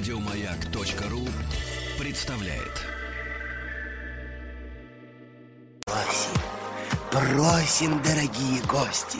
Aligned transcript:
Радиомаяк.ру 0.00 1.28
представляет. 1.98 2.86
Просим, 5.84 6.40
просим, 7.10 8.02
дорогие 8.02 8.62
гости. 8.62 9.18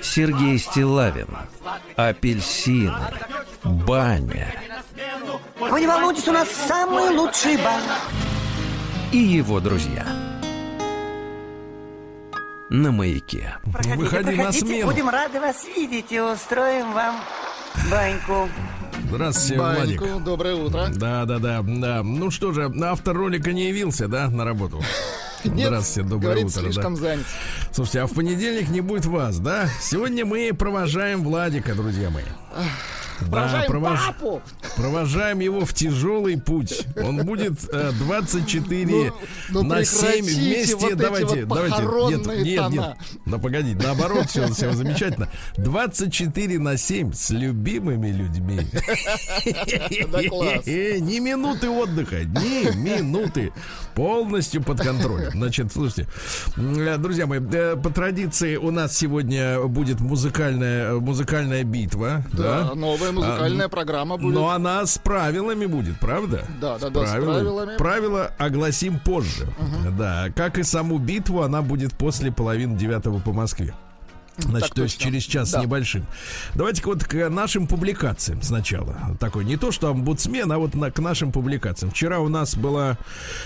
Сергей 0.00 0.58
Стилавин 0.58 1.28
Апельсины 1.96 2.94
Баня 3.62 4.54
Вы 5.60 5.80
не 5.80 5.86
волнуйтесь, 5.86 6.26
у 6.28 6.32
нас 6.32 6.48
самые 6.48 7.10
лучшие 7.10 7.58
бани. 7.58 7.84
И 9.12 9.18
его 9.18 9.60
друзья 9.60 10.23
На 12.74 12.90
маяке 12.90 13.56
Проходите, 13.62 13.96
Выходи 13.96 14.30
на 14.30 14.36
проходите, 14.36 14.66
смену. 14.66 14.86
будем 14.90 15.08
рады 15.08 15.38
вас 15.40 15.64
видеть 15.76 16.10
и 16.10 16.20
устроим 16.20 16.92
вам 16.92 17.20
баньку. 17.88 18.48
Здравствуйте, 19.08 19.62
Владик. 19.62 20.00
Баньку, 20.00 20.20
доброе 20.20 20.54
утро. 20.56 20.88
Да, 20.92 21.24
да, 21.24 21.38
да, 21.38 21.62
да. 21.62 22.02
Ну 22.02 22.32
что 22.32 22.50
же, 22.52 22.72
автор 22.82 23.16
ролика 23.16 23.52
не 23.52 23.68
явился, 23.68 24.08
да, 24.08 24.28
на 24.28 24.44
работу? 24.44 24.82
Нет, 25.44 25.68
Здравствуйте, 25.68 26.08
доброе 26.08 26.30
говорит, 26.32 26.46
утро. 26.46 26.60
слишком 26.62 26.94
да. 26.96 27.00
занят. 27.00 27.26
Слушайте, 27.70 28.00
а 28.00 28.06
в 28.08 28.12
понедельник 28.12 28.68
не 28.70 28.80
будет 28.80 29.06
вас, 29.06 29.38
да? 29.38 29.68
Сегодня 29.80 30.26
мы 30.26 30.52
провожаем 30.52 31.22
Владика, 31.22 31.76
друзья 31.76 32.10
мои. 32.10 32.24
Да, 33.20 33.26
Провожаем 33.30 33.70
провож- 33.70 33.98
папу. 34.06 34.42
Провожаем 34.76 35.38
его 35.40 35.64
в 35.64 35.72
тяжелый 35.74 36.40
путь. 36.40 36.86
Он 36.96 37.18
будет 37.24 37.52
э, 37.72 37.92
24 37.92 38.84
Ну, 38.86 39.12
ну 39.50 39.62
на 39.62 39.84
7 39.84 40.00
прекратите 40.24 40.40
вместе. 40.40 40.76
вот 40.76 40.90
эти 40.92 40.94
давайте, 40.98 41.44
вот 41.44 41.48
давайте. 41.48 41.82
Нет, 42.16 42.44
нет, 42.44 42.56
тона. 42.58 42.70
нет. 42.72 42.96
Да 43.26 43.38
погоди, 43.38 43.74
наоборот, 43.74 44.26
все, 44.30 44.48
все 44.52 44.72
замечательно. 44.72 45.28
24 45.58 46.58
на 46.58 46.76
7 46.76 47.12
с 47.12 47.30
любимыми 47.30 48.08
людьми. 48.10 48.60
Класс. 50.28 50.66
Ни 50.66 51.18
минуты 51.20 51.68
отдыха, 51.70 52.24
ни 52.24 52.74
минуты. 52.76 53.52
Полностью 53.94 54.62
под 54.62 54.80
контролем. 54.80 55.30
Значит, 55.32 55.72
слушайте, 55.72 56.08
э, 56.56 56.96
друзья 56.98 57.26
мои, 57.26 57.38
э, 57.40 57.76
по 57.76 57.90
традиции 57.90 58.56
у 58.56 58.70
нас 58.72 58.96
сегодня 58.96 59.60
будет 59.62 60.00
музыкальная, 60.00 60.94
музыкальная 60.94 61.62
битва. 61.62 62.24
Да, 62.32 62.64
Да, 62.64 62.74
новая 62.74 63.03
музыкальная 63.12 63.66
А, 63.66 63.68
программа 63.68 64.16
будет. 64.16 64.34
но 64.34 64.50
она 64.50 64.84
с 64.86 64.98
правилами 64.98 65.66
будет, 65.66 65.98
правда? 66.00 66.44
Да, 66.60 66.78
да, 66.78 66.90
да, 66.90 67.06
с 67.06 67.10
правилами. 67.10 67.76
Правила 67.76 68.30
огласим 68.38 68.98
позже. 68.98 69.46
Да, 69.98 70.28
как 70.34 70.58
и 70.58 70.62
саму 70.62 70.98
битву, 70.98 71.42
она 71.42 71.62
будет 71.62 71.94
после 71.94 72.32
половины 72.32 72.76
девятого 72.76 73.18
по 73.20 73.32
Москве. 73.32 73.74
Значит, 74.38 74.68
Так 74.68 74.74
то 74.76 74.82
есть 74.82 74.98
через 74.98 75.22
час 75.22 75.50
с 75.50 75.52
Да. 75.52 75.62
небольшим. 75.62 76.04
Давайте-ка 76.54 76.88
вот 76.88 77.04
к 77.04 77.28
нашим 77.28 77.66
публикациям 77.66 78.42
сначала. 78.42 78.96
Такой 79.20 79.44
не 79.44 79.56
то, 79.56 79.70
что 79.70 79.90
омбудсмен, 79.90 80.50
а 80.50 80.58
вот 80.58 80.74
на, 80.74 80.90
к 80.90 80.98
нашим 80.98 81.30
публикациям. 81.30 81.92
Вчера 81.92 82.18
у 82.18 82.28
нас 82.28 82.56
была, 82.56 82.98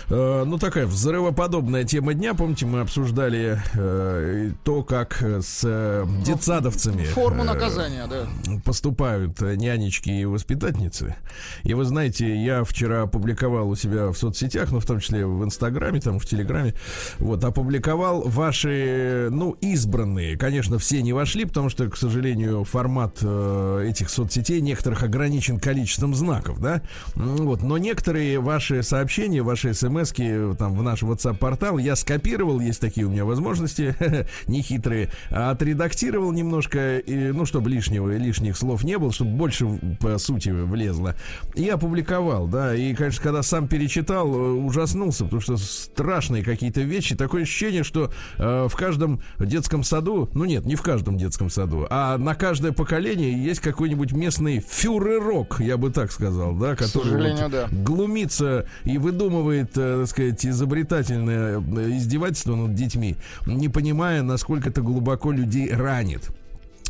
э, 0.08 0.45
ну, 0.47 0.58
такая 0.58 0.86
взрывоподобная 0.86 1.84
тема 1.84 2.14
дня. 2.14 2.34
Помните, 2.34 2.64
мы 2.64 2.80
обсуждали 2.80 3.61
э, 3.75 4.53
то, 4.64 4.83
как 4.83 5.22
с 5.22 5.61
э, 5.64 6.06
детсадовцами... 6.25 7.05
Форму 7.05 7.42
э, 7.42 7.47
наказания, 7.47 8.06
да. 8.06 8.27
поступают 8.64 9.41
нянечки 9.41 10.08
и 10.08 10.25
воспитательницы. 10.25 11.17
И 11.64 11.75
вы 11.75 11.84
знаете, 11.84 12.34
я 12.34 12.64
вчера 12.64 13.02
опубликовал 13.02 13.69
у 13.69 13.77
себя 13.77 14.08
в 14.08 14.17
соцсетях, 14.17 14.70
ну, 14.73 14.80
в 14.80 14.86
том 14.86 15.00
числе 15.00 15.27
в 15.27 15.45
Инстаграме, 15.45 16.00
там, 16.00 16.19
в 16.19 16.27
Телеграме, 16.27 16.75
вот, 17.19 17.45
опубликовал 17.45 18.23
ваши, 18.23 19.28
ну, 19.30 19.52
избранные. 19.61 20.36
Конечно, 20.36 20.77
все 20.78 21.02
не 21.02 21.12
вошли, 21.12 21.44
потому 21.44 21.68
что, 21.68 21.88
к 21.88 21.96
сожалению, 21.96 22.64
формат 22.64 23.18
э, 23.22 23.86
этих 23.88 24.10
соцсетей 24.10 24.60
некоторых 24.60 25.02
ограничен 25.02 25.58
количеством 25.58 26.14
знаков, 26.14 26.60
да? 26.60 26.83
Вот, 27.14 27.62
но 27.62 27.78
некоторые 27.78 28.40
ваши 28.40 28.83
сообщения, 28.83 29.42
ваши 29.42 29.74
смс 29.74 30.12
там, 30.58 30.74
в 30.74 30.83
наш 30.83 31.02
WhatsApp-портал 31.02 31.78
я 31.78 31.96
скопировал, 31.96 32.61
есть 32.61 32.80
такие 32.80 33.06
у 33.06 33.11
меня 33.11 33.24
возможности, 33.24 33.94
нехитрые, 34.46 35.11
отредактировал 35.30 36.33
немножко, 36.33 36.98
и, 36.98 37.33
ну, 37.33 37.44
чтобы 37.44 37.70
лишнего, 37.70 38.17
лишних 38.17 38.56
слов 38.56 38.84
не 38.84 38.98
было, 38.98 39.12
чтобы 39.12 39.33
больше 39.33 39.67
по 40.00 40.18
сути 40.18 40.50
влезло. 40.50 41.14
И 41.55 41.68
опубликовал, 41.68 42.46
да, 42.46 42.74
и, 42.74 42.94
конечно, 42.94 43.22
когда 43.22 43.42
сам 43.42 43.68
перечитал, 43.68 44.33
э, 44.33 44.50
ужаснулся, 44.52 45.24
потому 45.24 45.40
что 45.40 45.56
страшные 45.56 46.42
какие-то 46.42 46.80
вещи, 46.80 47.17
такое 47.17 47.42
ощущение, 47.42 47.84
что 47.84 48.11
э, 48.38 48.67
в 48.68 48.77
каждом 48.77 49.22
детском 49.38 49.84
саду, 49.84 50.28
ну 50.34 50.44
нет, 50.44 50.64
не 50.68 50.77
в 50.77 50.83
каждом 50.83 51.17
детском 51.17 51.48
саду, 51.48 51.86
а 51.89 52.18
на 52.18 52.34
каждое 52.34 52.73
поколение 52.73 53.33
есть 53.42 53.61
какой-нибудь 53.61 54.12
местный 54.12 54.61
фюрерок, 54.61 55.61
я 55.61 55.79
бы 55.79 55.90
так 55.90 56.12
сказал, 56.12 56.55
да, 56.55 56.77
который 56.77 57.33
вот 57.40 57.51
да. 57.51 57.68
глумится 57.73 58.67
и 58.84 58.98
выдумывает, 58.98 59.70
э, 59.77 60.01
так 60.01 60.08
сказать, 60.08 60.45
изобретательное 60.45 61.58
э, 61.58 61.90
издевательство 61.96 62.55
над 62.55 62.74
детьми, 62.74 63.17
не 63.46 63.70
понимая, 63.70 64.23
насколько 64.23 64.68
это 64.68 64.83
глубоко 64.83 65.33
людей 65.33 65.73
ранит. 65.73 66.30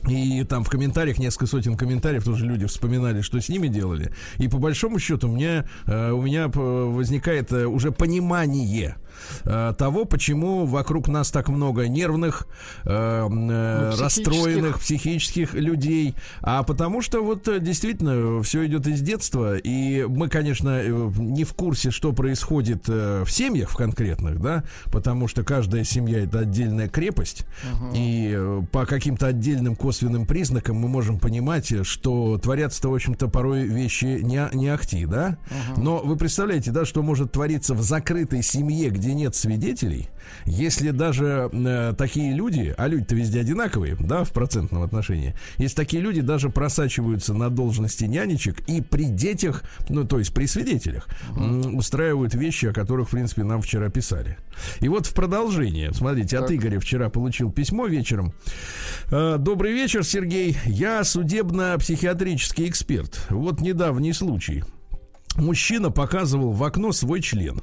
И 0.06 0.44
там 0.44 0.64
в 0.64 0.70
комментариях, 0.70 1.18
несколько 1.18 1.46
сотен 1.46 1.76
комментариев, 1.76 2.24
тоже 2.24 2.46
люди 2.46 2.66
вспоминали, 2.66 3.20
что 3.20 3.40
с 3.40 3.48
ними 3.48 3.68
делали. 3.68 4.12
И 4.38 4.48
по 4.48 4.58
большому 4.58 4.98
счету 4.98 5.28
у 5.28 5.32
меня, 5.32 5.64
э, 5.86 6.10
у 6.10 6.22
меня 6.22 6.48
возникает 6.48 7.52
э, 7.52 7.66
уже 7.66 7.90
понимание 7.90 8.96
э, 9.44 9.74
того, 9.76 10.04
почему 10.04 10.66
вокруг 10.66 11.08
нас 11.08 11.30
так 11.30 11.48
много 11.48 11.88
нервных, 11.88 12.46
э, 12.84 12.90
э, 12.90 13.28
Ну, 13.28 13.90
психических. 13.90 14.00
расстроенных, 14.02 14.78
психических 14.80 15.54
людей. 15.54 16.14
А 16.40 16.62
потому 16.62 17.02
что 17.02 17.22
вот 17.22 17.48
действительно 17.62 18.42
все 18.42 18.66
идет 18.66 18.86
из 18.86 19.00
детства. 19.00 19.56
И 19.56 20.04
мы, 20.04 20.28
конечно, 20.28 20.82
не 20.88 21.44
в 21.44 21.54
курсе, 21.54 21.90
что 21.90 22.12
происходит 22.12 22.88
в 22.88 23.26
семьях 23.28 23.70
в 23.70 23.76
конкретных, 23.76 24.40
да, 24.40 24.64
потому 24.86 25.28
что 25.28 25.42
каждая 25.44 25.84
семья 25.84 26.24
это 26.24 26.40
отдельная 26.40 26.88
крепость. 26.88 27.44
И 27.94 28.32
э, 28.36 28.62
по 28.72 28.86
каким-то 28.86 29.26
отдельным 29.26 29.76
косвенным 29.76 30.26
признакам 30.26 30.76
мы 30.76 30.88
можем 30.88 31.18
понимать, 31.18 31.86
что 31.86 32.38
творятся-то, 32.38 32.88
в 32.90 32.94
общем-то, 32.94 33.28
порой 33.28 33.64
вещи 33.66 34.20
не, 34.22 34.48
не 34.52 34.68
ахти, 34.68 35.06
да? 35.06 35.38
Но 35.76 35.98
вы 35.98 36.16
представляете, 36.16 36.70
да, 36.70 36.84
что 36.84 37.02
может 37.02 37.32
твориться 37.32 37.74
в 37.74 37.82
закрытой 37.82 38.42
семье, 38.42 38.90
где 38.90 39.07
нет 39.12 39.34
свидетелей, 39.34 40.08
если 40.44 40.90
даже 40.90 41.50
э, 41.52 41.94
такие 41.96 42.32
люди, 42.34 42.74
а 42.76 42.86
люди-то 42.88 43.14
везде 43.14 43.40
одинаковые, 43.40 43.96
да, 43.98 44.24
в 44.24 44.32
процентном 44.32 44.82
отношении, 44.82 45.34
если 45.58 45.76
такие 45.76 46.02
люди 46.02 46.20
даже 46.20 46.50
просачиваются 46.50 47.34
на 47.34 47.50
должности 47.50 48.04
нянечек 48.04 48.60
и 48.68 48.80
при 48.80 49.04
детях, 49.04 49.62
ну, 49.88 50.04
то 50.04 50.18
есть 50.18 50.32
при 50.32 50.46
свидетелях, 50.46 51.08
м, 51.36 51.76
устраивают 51.76 52.34
вещи, 52.34 52.66
о 52.66 52.72
которых, 52.72 53.08
в 53.08 53.10
принципе, 53.12 53.44
нам 53.44 53.62
вчера 53.62 53.88
писали. 53.88 54.38
И 54.80 54.88
вот 54.88 55.06
в 55.06 55.14
продолжение, 55.14 55.92
смотрите, 55.92 56.38
от 56.38 56.48
Так. 56.48 56.56
Игоря 56.56 56.80
вчера 56.80 57.08
получил 57.10 57.50
письмо 57.50 57.86
вечером. 57.86 58.32
Э, 59.10 59.36
Добрый 59.38 59.72
вечер, 59.72 60.04
Сергей. 60.04 60.56
Я 60.64 61.04
судебно-психиатрический 61.04 62.68
эксперт. 62.68 63.26
Вот 63.30 63.60
недавний 63.60 64.12
случай. 64.12 64.64
Мужчина 65.36 65.90
показывал 65.90 66.52
в 66.52 66.64
окно 66.64 66.92
свой 66.92 67.20
член. 67.22 67.62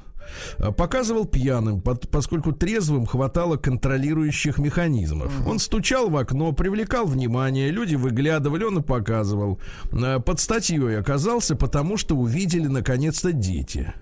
Э, 0.58 0.72
Показывал 0.72 1.24
пьяным, 1.26 1.80
под- 1.80 2.08
поскольку 2.10 2.52
трезвым 2.52 3.06
хватало 3.06 3.56
контролирующих 3.56 4.58
механизмов. 4.58 5.32
Он 5.46 5.58
стучал 5.58 6.08
в 6.10 6.16
окно, 6.16 6.52
привлекал 6.52 7.06
внимание, 7.06 7.70
люди 7.70 7.94
выглядывали, 7.96 8.64
он 8.64 8.78
и 8.78 8.82
показывал. 8.82 9.60
Э, 9.92 10.18
Под 10.20 10.40
статьей 10.40 10.98
оказался, 10.98 11.56
потому 11.56 11.96
что 11.96 12.16
увидели 12.16 12.66
наконец-то 12.66 13.32
дети. 13.32 13.92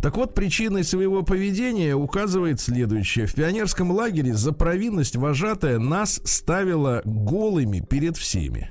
Так 0.00 0.16
вот, 0.16 0.34
причиной 0.34 0.84
своего 0.84 1.22
поведения 1.22 1.94
указывает 1.94 2.60
следующее. 2.60 3.26
В 3.26 3.34
пионерском 3.34 3.90
лагере 3.90 4.32
за 4.34 4.52
провинность 4.52 5.16
вожатая 5.16 5.78
нас 5.78 6.20
ставила 6.24 7.02
голыми 7.04 7.80
перед 7.80 8.16
всеми. 8.16 8.70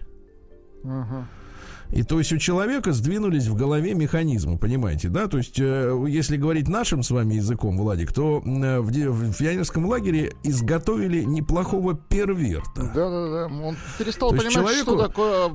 И 1.95 2.03
то 2.03 2.19
есть 2.19 2.33
у 2.33 2.37
человека 2.37 2.91
сдвинулись 2.91 3.47
в 3.47 3.55
голове 3.55 3.93
механизмы, 3.93 4.57
понимаете, 4.57 5.07
да? 5.07 5.27
То 5.27 5.37
есть, 5.37 5.57
э, 5.59 6.05
если 6.09 6.35
говорить 6.35 6.67
нашим 6.67 7.03
с 7.03 7.09
вами 7.09 7.35
языком, 7.35 7.77
Владик, 7.77 8.11
то 8.11 8.43
э, 8.45 8.79
в, 8.81 8.89
в 8.89 9.37
пионерском 9.37 9.85
лагере 9.85 10.33
изготовили 10.43 11.23
неплохого 11.23 11.95
перверта. 11.95 12.91
Да, 12.93 13.09
да, 13.09 13.47
да. 13.47 13.65
Он 13.65 13.77
перестал 13.97 14.31
То 14.31 14.35
понимать, 14.35 14.51
что 14.51 14.61
человеку- 14.61 14.97
такое, 14.97 15.51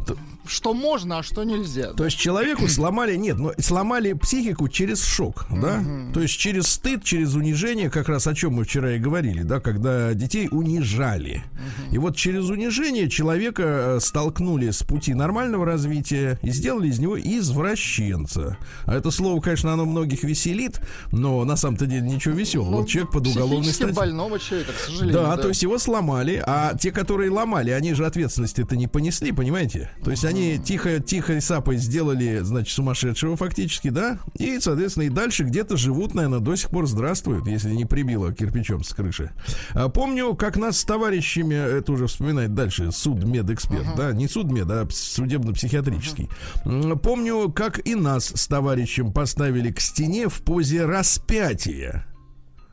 что 0.46 0.72
можно, 0.72 1.18
а 1.18 1.22
что 1.22 1.44
нельзя. 1.44 1.92
То 1.92 2.06
есть 2.06 2.16
человеку 2.16 2.68
сломали, 2.68 3.16
нет, 3.16 3.38
но 3.38 3.52
сломали 3.58 4.14
психику 4.14 4.68
через 4.68 5.04
шок, 5.04 5.44
да? 5.50 5.84
То 6.14 6.20
есть 6.20 6.38
через 6.38 6.68
стыд, 6.68 7.04
через 7.04 7.34
унижение, 7.34 7.90
как 7.90 8.08
раз 8.08 8.26
о 8.26 8.34
чем 8.34 8.54
мы 8.54 8.64
вчера 8.64 8.92
и 8.92 8.98
говорили, 8.98 9.42
да, 9.42 9.60
когда 9.60 10.14
детей 10.14 10.48
унижали. 10.50 11.44
И 11.92 11.98
вот 11.98 12.16
через 12.16 12.48
унижение 12.48 13.10
человека 13.10 13.62
э, 13.62 14.00
столкнули 14.00 14.70
с 14.70 14.82
пути 14.82 15.12
нормального 15.12 15.66
развития 15.66 16.29
и 16.42 16.50
сделали 16.50 16.88
из 16.88 16.98
него 16.98 17.18
извращенца. 17.18 18.56
А 18.84 18.94
это 18.94 19.10
слово, 19.10 19.40
конечно, 19.40 19.72
оно 19.72 19.84
многих 19.84 20.22
веселит, 20.22 20.80
но 21.12 21.44
на 21.44 21.56
самом-то 21.56 21.86
деле 21.86 22.02
ничего 22.02 22.34
веселого. 22.34 22.70
Ну, 22.70 22.76
вот 22.78 22.88
человек 22.88 23.12
под 23.12 23.26
уголовной 23.26 23.72
статьей. 23.72 23.94
больного 23.96 24.38
человека, 24.38 24.72
к 24.72 24.80
сожалению. 24.80 25.12
Да, 25.12 25.36
то 25.36 25.48
есть 25.48 25.62
его 25.62 25.78
сломали, 25.78 26.42
а 26.46 26.74
те, 26.76 26.90
которые 26.92 27.30
ломали, 27.30 27.70
они 27.70 27.94
же 27.94 28.06
ответственности 28.06 28.62
это 28.62 28.76
не 28.76 28.86
понесли, 28.86 29.32
понимаете? 29.32 29.90
То 30.04 30.10
есть 30.10 30.24
они 30.24 30.58
тихо, 30.58 31.00
тихо 31.00 31.34
и 31.34 31.40
сапой 31.40 31.76
сделали, 31.76 32.40
значит, 32.42 32.74
сумасшедшего 32.74 33.36
фактически, 33.36 33.88
да? 33.88 34.18
И, 34.36 34.58
соответственно, 34.60 35.04
и 35.04 35.08
дальше 35.08 35.44
где-то 35.44 35.76
живут, 35.76 36.14
наверное, 36.14 36.40
до 36.40 36.56
сих 36.56 36.70
пор 36.70 36.86
здравствуют, 36.86 37.46
если 37.46 37.70
не 37.70 37.84
прибило 37.84 38.32
кирпичом 38.32 38.84
с 38.84 38.92
крыши. 38.92 39.30
А 39.72 39.88
помню, 39.88 40.34
как 40.34 40.56
нас 40.56 40.78
с 40.78 40.84
товарищами, 40.84 41.54
это 41.54 41.92
уже 41.92 42.06
вспоминает 42.06 42.54
дальше, 42.54 42.92
судмедэксперт, 42.92 43.94
да, 43.96 44.12
не 44.12 44.28
судмед, 44.28 44.66
а 44.70 44.86
судебно-психиатрический. 44.90 46.19
М, 46.64 46.98
Помню, 46.98 47.50
как 47.50 47.86
и 47.86 47.94
нас 47.94 48.32
с 48.34 48.46
товарищем 48.46 49.12
поставили 49.12 49.70
к 49.70 49.80
стене 49.80 50.28
в 50.28 50.42
позе 50.42 50.84
распятия 50.84 52.06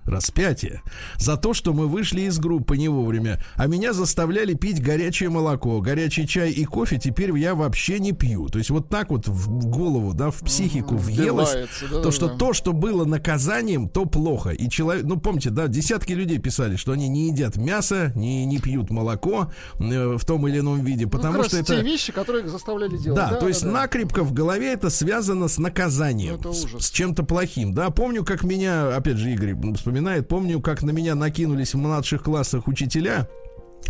распятие 0.08 0.82
за 1.18 1.38
то, 1.38 1.54
что 1.54 1.74
мы 1.74 1.88
вышли 1.88 2.22
из 2.22 2.40
группы 2.40 2.78
не 2.78 2.90
вовремя, 2.90 3.42
а 3.56 3.68
меня 3.68 3.94
заставляли 3.94 4.54
пить 4.54 4.82
горячее 4.82 5.30
молоко, 5.30 5.80
горячий 5.82 6.28
чай 6.28 6.52
и 6.52 6.66
кофе 6.66 6.98
теперь 6.98 7.36
я 7.38 7.56
вообще 7.56 8.00
не 8.00 8.14
пью. 8.14 8.48
То 8.50 8.58
есть 8.58 8.70
вот 8.70 8.90
так 8.90 9.10
вот 9.10 9.28
в 9.28 9.66
голову, 9.68 10.14
да, 10.14 10.32
в 10.32 10.40
психику 10.40 10.96
въелось, 10.96 11.54
да, 11.82 11.88
то, 11.90 12.04
да, 12.04 12.12
что 12.12 12.28
да. 12.28 12.36
то, 12.36 12.54
что 12.54 12.74
было 12.74 13.06
наказанием, 13.06 13.90
то 13.90 14.06
плохо. 14.06 14.52
И 14.52 14.70
человек, 14.70 15.06
ну 15.06 15.18
помните, 15.18 15.50
да, 15.50 15.68
десятки 15.68 16.14
людей 16.14 16.38
писали, 16.38 16.76
что 16.76 16.94
они 16.94 17.08
не 17.08 17.28
едят 17.28 17.58
мясо, 17.58 18.12
не, 18.16 18.46
не 18.46 18.60
пьют 18.60 18.90
молоко 18.90 19.52
э, 19.80 20.18
в 20.18 20.26
том 20.26 20.48
или 20.48 20.60
ином 20.60 20.84
виде, 20.84 21.06
Ну, 21.06 21.12
потому 21.12 21.38
как 21.40 21.48
что 21.48 21.58
это... 21.58 21.76
те 21.76 21.82
вещи, 21.82 22.12
которые 22.12 22.46
их 22.46 22.50
заставляли 22.50 22.98
делать. 22.98 23.18
Да, 23.18 23.36
то 23.36 23.48
есть 23.48 23.64
да. 23.64 23.72
накрепко 23.72 24.24
в 24.24 24.34
голове 24.34 24.74
это 24.74 24.90
связано 24.90 25.48
с 25.48 25.58
наказанием, 25.58 26.40
Ну, 26.44 26.54
с, 26.54 26.86
с 26.86 26.90
чем-то 26.92 27.24
плохим. 27.24 27.74
Да, 27.74 27.90
помню, 27.90 28.24
как 28.24 28.44
меня, 28.44 28.96
опять 28.96 29.18
же, 29.18 29.32
Игорь 29.32 29.56
вспоминает, 29.98 30.28
помню, 30.28 30.62
как 30.62 30.84
на 30.84 30.92
меня 30.92 31.16
накинулись 31.16 31.74
в 31.74 31.78
младших 31.80 32.22
классах 32.22 32.68
учителя. 32.68 33.28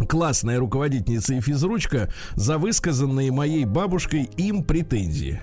Классная 0.07 0.57
руководительница 0.57 1.33
и 1.33 1.41
физручка 1.41 2.09
за 2.35 2.57
высказанные 2.57 3.31
моей 3.31 3.65
бабушкой 3.65 4.29
им 4.37 4.63
претензии. 4.63 5.41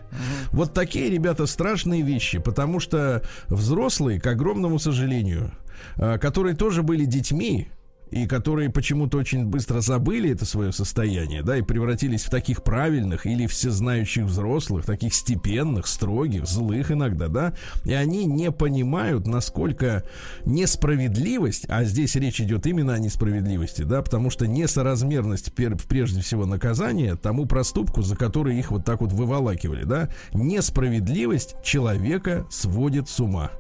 Вот 0.53 0.73
такие, 0.73 1.11
ребята, 1.11 1.45
страшные 1.45 2.01
вещи, 2.01 2.39
потому 2.39 2.81
что 2.81 3.23
взрослые, 3.49 4.21
к 4.21 4.27
огромному 4.27 4.79
сожалению, 4.79 5.53
а, 5.97 6.17
которые 6.17 6.57
тоже 6.57 6.83
были 6.83 7.05
детьми, 7.05 7.69
и 8.15 8.29
которые 8.29 8.71
почему-то 8.71 9.19
очень 9.19 9.45
быстро 9.45 9.81
забыли 9.81 10.31
это 10.31 10.45
свое 10.45 10.71
состояние, 10.71 11.43
да, 11.43 11.57
и 11.57 11.63
превратились 11.63 12.23
в 12.23 12.31
таких 12.31 12.63
правильных 12.63 13.27
или 13.27 13.49
всезнающих 13.49 14.27
взрослых, 14.27 14.87
таких 14.87 15.13
степенных, 15.15 15.89
строгих, 15.89 16.47
злых 16.47 16.93
иногда, 16.93 17.27
да, 17.27 17.55
и 17.85 17.93
они 17.93 18.27
не 18.27 18.53
понимают, 18.53 19.27
насколько 19.27 20.05
несправедливость, 20.45 21.65
а 21.69 21.83
здесь 21.83 22.15
речь 22.15 22.41
идет 22.41 22.69
именно 22.69 22.95
о 22.95 23.01
несправедливости, 23.01 23.83
да, 23.83 24.01
потому 24.01 24.31
что 24.31 24.47
несоразмерность 24.47 25.53
прежде 25.53 26.21
всего 26.21 26.47
наказания 26.47 27.17
тому 27.17 27.47
проступку, 27.47 28.03
за 28.03 28.15
который 28.15 28.57
их 28.57 28.71
вот 28.71 28.85
так 28.85 29.01
вот 29.01 29.13
выволакивали, 29.13 29.83
да, 29.83 30.09
несправедливость 30.33 31.57
человека 31.65 32.47
сводит 32.49 33.09
с 33.09 33.19
ума. 33.19 33.51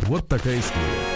Вот 0.00 0.28
такая 0.28 0.60
история. 0.60 1.15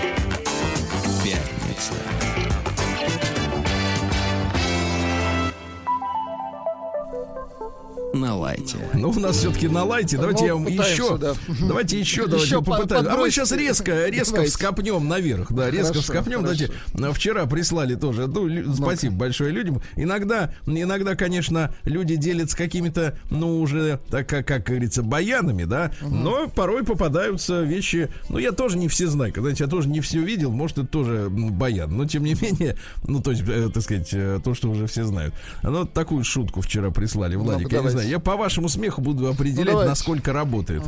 На 8.13 8.35
лайте. 8.35 8.77
Ну, 8.93 9.09
у 9.09 9.19
нас 9.19 9.37
все-таки 9.37 9.67
на 9.69 9.83
лайте. 9.85 10.17
Давайте 10.17 10.41
Ну, 10.41 10.47
я 10.47 10.53
вам 10.55 10.65
пытаемся, 10.65 10.91
еще. 10.91 11.17
да. 11.17 11.33
Давайте 11.61 11.99
еще, 11.99 12.25
давайте 12.27 12.45
Еще 12.45 12.57
по- 12.61 12.71
попытаемся. 12.71 13.13
А 13.13 13.17
мы 13.17 13.31
сейчас 13.31 13.51
резко, 13.53 14.07
резко 14.09 14.33
Давайте. 14.35 14.51
вскопнем 14.51 15.07
наверх. 15.07 15.51
Да, 15.51 15.69
резко 15.71 15.93
Хорошо, 15.93 16.01
вскопнем. 16.01 16.41
хорошо. 16.41 16.65
Давайте. 16.65 16.73
Ну, 16.93 17.13
Вчера 17.13 17.45
прислали 17.45 17.95
тоже. 17.95 18.27
Ну, 18.27 18.73
спасибо 18.75 19.15
большое 19.15 19.51
людям. 19.51 19.81
Иногда, 19.95 20.53
иногда, 20.65 21.15
конечно, 21.15 21.73
люди 21.85 22.15
делятся 22.17 22.57
какими-то, 22.57 23.17
ну, 23.29 23.61
уже, 23.61 23.99
так 24.09 24.27
как, 24.27 24.45
как 24.45 24.63
говорится, 24.65 25.03
баянами, 25.03 25.63
да. 25.63 25.91
Но 26.01 26.47
порой 26.49 26.83
попадаются 26.83 27.61
вещи. 27.61 28.09
Ну, 28.29 28.39
я 28.39 28.51
тоже 28.51 28.77
не 28.77 28.87
все 28.89 29.07
знаю. 29.07 29.33
Знаете, 29.35 29.63
я 29.63 29.69
тоже 29.69 29.87
не 29.87 30.01
все 30.01 30.19
видел. 30.19 30.51
Может, 30.51 30.79
это 30.79 30.87
тоже 30.87 31.27
баян. 31.29 31.95
Но 31.95 32.05
тем 32.05 32.23
не 32.23 32.33
менее, 32.41 32.75
ну, 33.07 33.21
то 33.21 33.31
есть, 33.31 33.43
э, 33.47 33.69
так 33.73 33.83
сказать, 33.83 34.09
э, 34.11 34.39
то, 34.43 34.53
что 34.53 34.69
уже 34.69 34.87
все 34.87 35.05
знают. 35.05 35.33
Ну, 35.63 35.79
вот 35.79 35.93
такую 35.93 36.23
шутку 36.25 36.59
вчера 36.61 36.91
прислали, 36.91 37.35
Владик. 37.35 37.71
я 37.71 37.77
не 37.79 37.83
давайте. 37.89 38.00
Знаю. 38.01 38.09
Я 38.09 38.19
по 38.19 38.35
вашему 38.35 38.69
смеху 38.69 39.01
буду 39.01 39.27
определять, 39.29 39.73
Ну, 39.75 39.83
насколько 39.85 40.33
работает. 40.33 40.83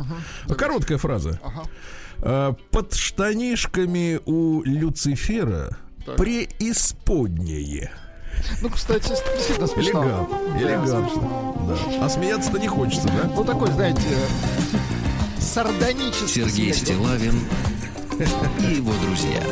Короткая 0.56 0.98
фраза. 0.98 1.40
Э, 2.18 2.52
Под 2.70 2.94
штанишками 2.94 4.20
у 4.24 4.62
Люцифера 4.62 5.76
Так. 6.06 6.16
преисподнее. 6.16 7.90
Ну, 8.62 8.68
кстати, 8.70 9.08
действительно 9.08 9.66
смешно. 9.66 10.02
Элегантно. 10.04 10.38
Да, 10.52 10.58
Элегантно. 10.60 11.08
смешно. 11.08 11.76
Да. 11.98 12.04
А 12.04 12.08
смеяться-то 12.08 12.58
не 12.58 12.68
хочется, 12.68 13.06
да? 13.08 13.30
Ну, 13.34 13.44
такой, 13.44 13.70
знаете, 13.72 14.00
сардонический 15.38 16.44
Сергей 16.44 16.72
смех. 16.72 16.76
Стилавин 16.76 17.40
и 18.60 18.74
его 18.76 18.92
друзья. 19.04 19.42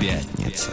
Пятница. 0.00 0.70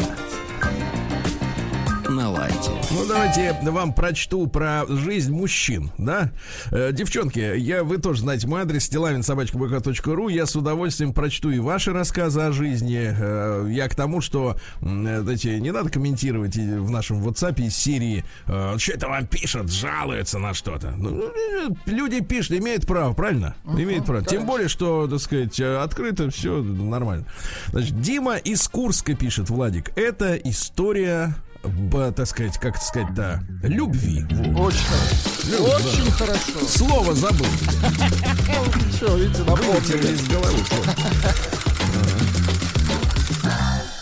На 2.11 2.29
лайте. 2.29 2.71
Ну, 2.91 3.05
давайте 3.07 3.57
вам 3.61 3.93
прочту 3.93 4.45
про 4.47 4.83
жизнь 4.85 5.31
мужчин, 5.31 5.91
да? 5.97 6.31
Э, 6.69 6.91
девчонки, 6.91 7.57
я, 7.57 7.85
вы 7.85 7.99
тоже 7.99 8.21
знаете 8.21 8.47
мой 8.47 8.63
адрес, 8.63 8.83
стилавин.собачка.ру. 8.83 10.27
Я 10.27 10.45
с 10.45 10.53
удовольствием 10.53 11.13
прочту 11.13 11.51
и 11.51 11.59
ваши 11.59 11.93
рассказы 11.93 12.41
о 12.41 12.51
жизни. 12.51 13.15
Э, 13.17 13.65
я 13.71 13.87
к 13.87 13.95
тому, 13.95 14.19
что, 14.19 14.57
э, 14.81 15.21
знаете, 15.21 15.57
не 15.61 15.71
надо 15.71 15.89
комментировать 15.89 16.57
и 16.57 16.61
в 16.61 16.91
нашем 16.91 17.25
WhatsApp 17.25 17.61
из 17.61 17.77
серии 17.77 18.25
э, 18.45 18.77
«Что 18.77 18.91
это 18.91 19.07
вам 19.07 19.25
пишут, 19.27 19.71
жалуются 19.71 20.37
на 20.37 20.53
что-то». 20.53 20.91
Ну, 20.97 21.17
э, 21.17 21.69
люди 21.85 22.19
пишут, 22.19 22.57
имеют 22.57 22.85
право, 22.85 23.13
правильно? 23.13 23.55
имеют 23.65 24.05
право. 24.05 24.25
Тем 24.25 24.45
более, 24.45 24.67
что, 24.67 25.07
так 25.07 25.19
сказать, 25.19 25.57
открыто 25.61 26.29
все 26.29 26.61
нормально. 26.61 27.25
Значит, 27.67 28.01
Дима 28.01 28.35
из 28.35 28.67
Курска 28.67 29.15
пишет, 29.15 29.49
Владик, 29.49 29.97
это 29.97 30.35
история 30.35 31.35
так 32.15 32.27
сказать, 32.27 32.57
как 32.57 32.77
сказать, 32.77 33.13
да, 33.13 33.39
любви. 33.63 34.23
Очень 34.55 34.85
хорошо. 34.85 35.63
Очень 35.63 36.11
хорошо. 36.11 36.59
Слово 36.67 37.13
забыл. 37.13 37.45
Все, 38.91 39.17
видите, 39.17 39.43
напомнили. 39.43 40.13
из 40.13 40.27
головы. 40.27 40.57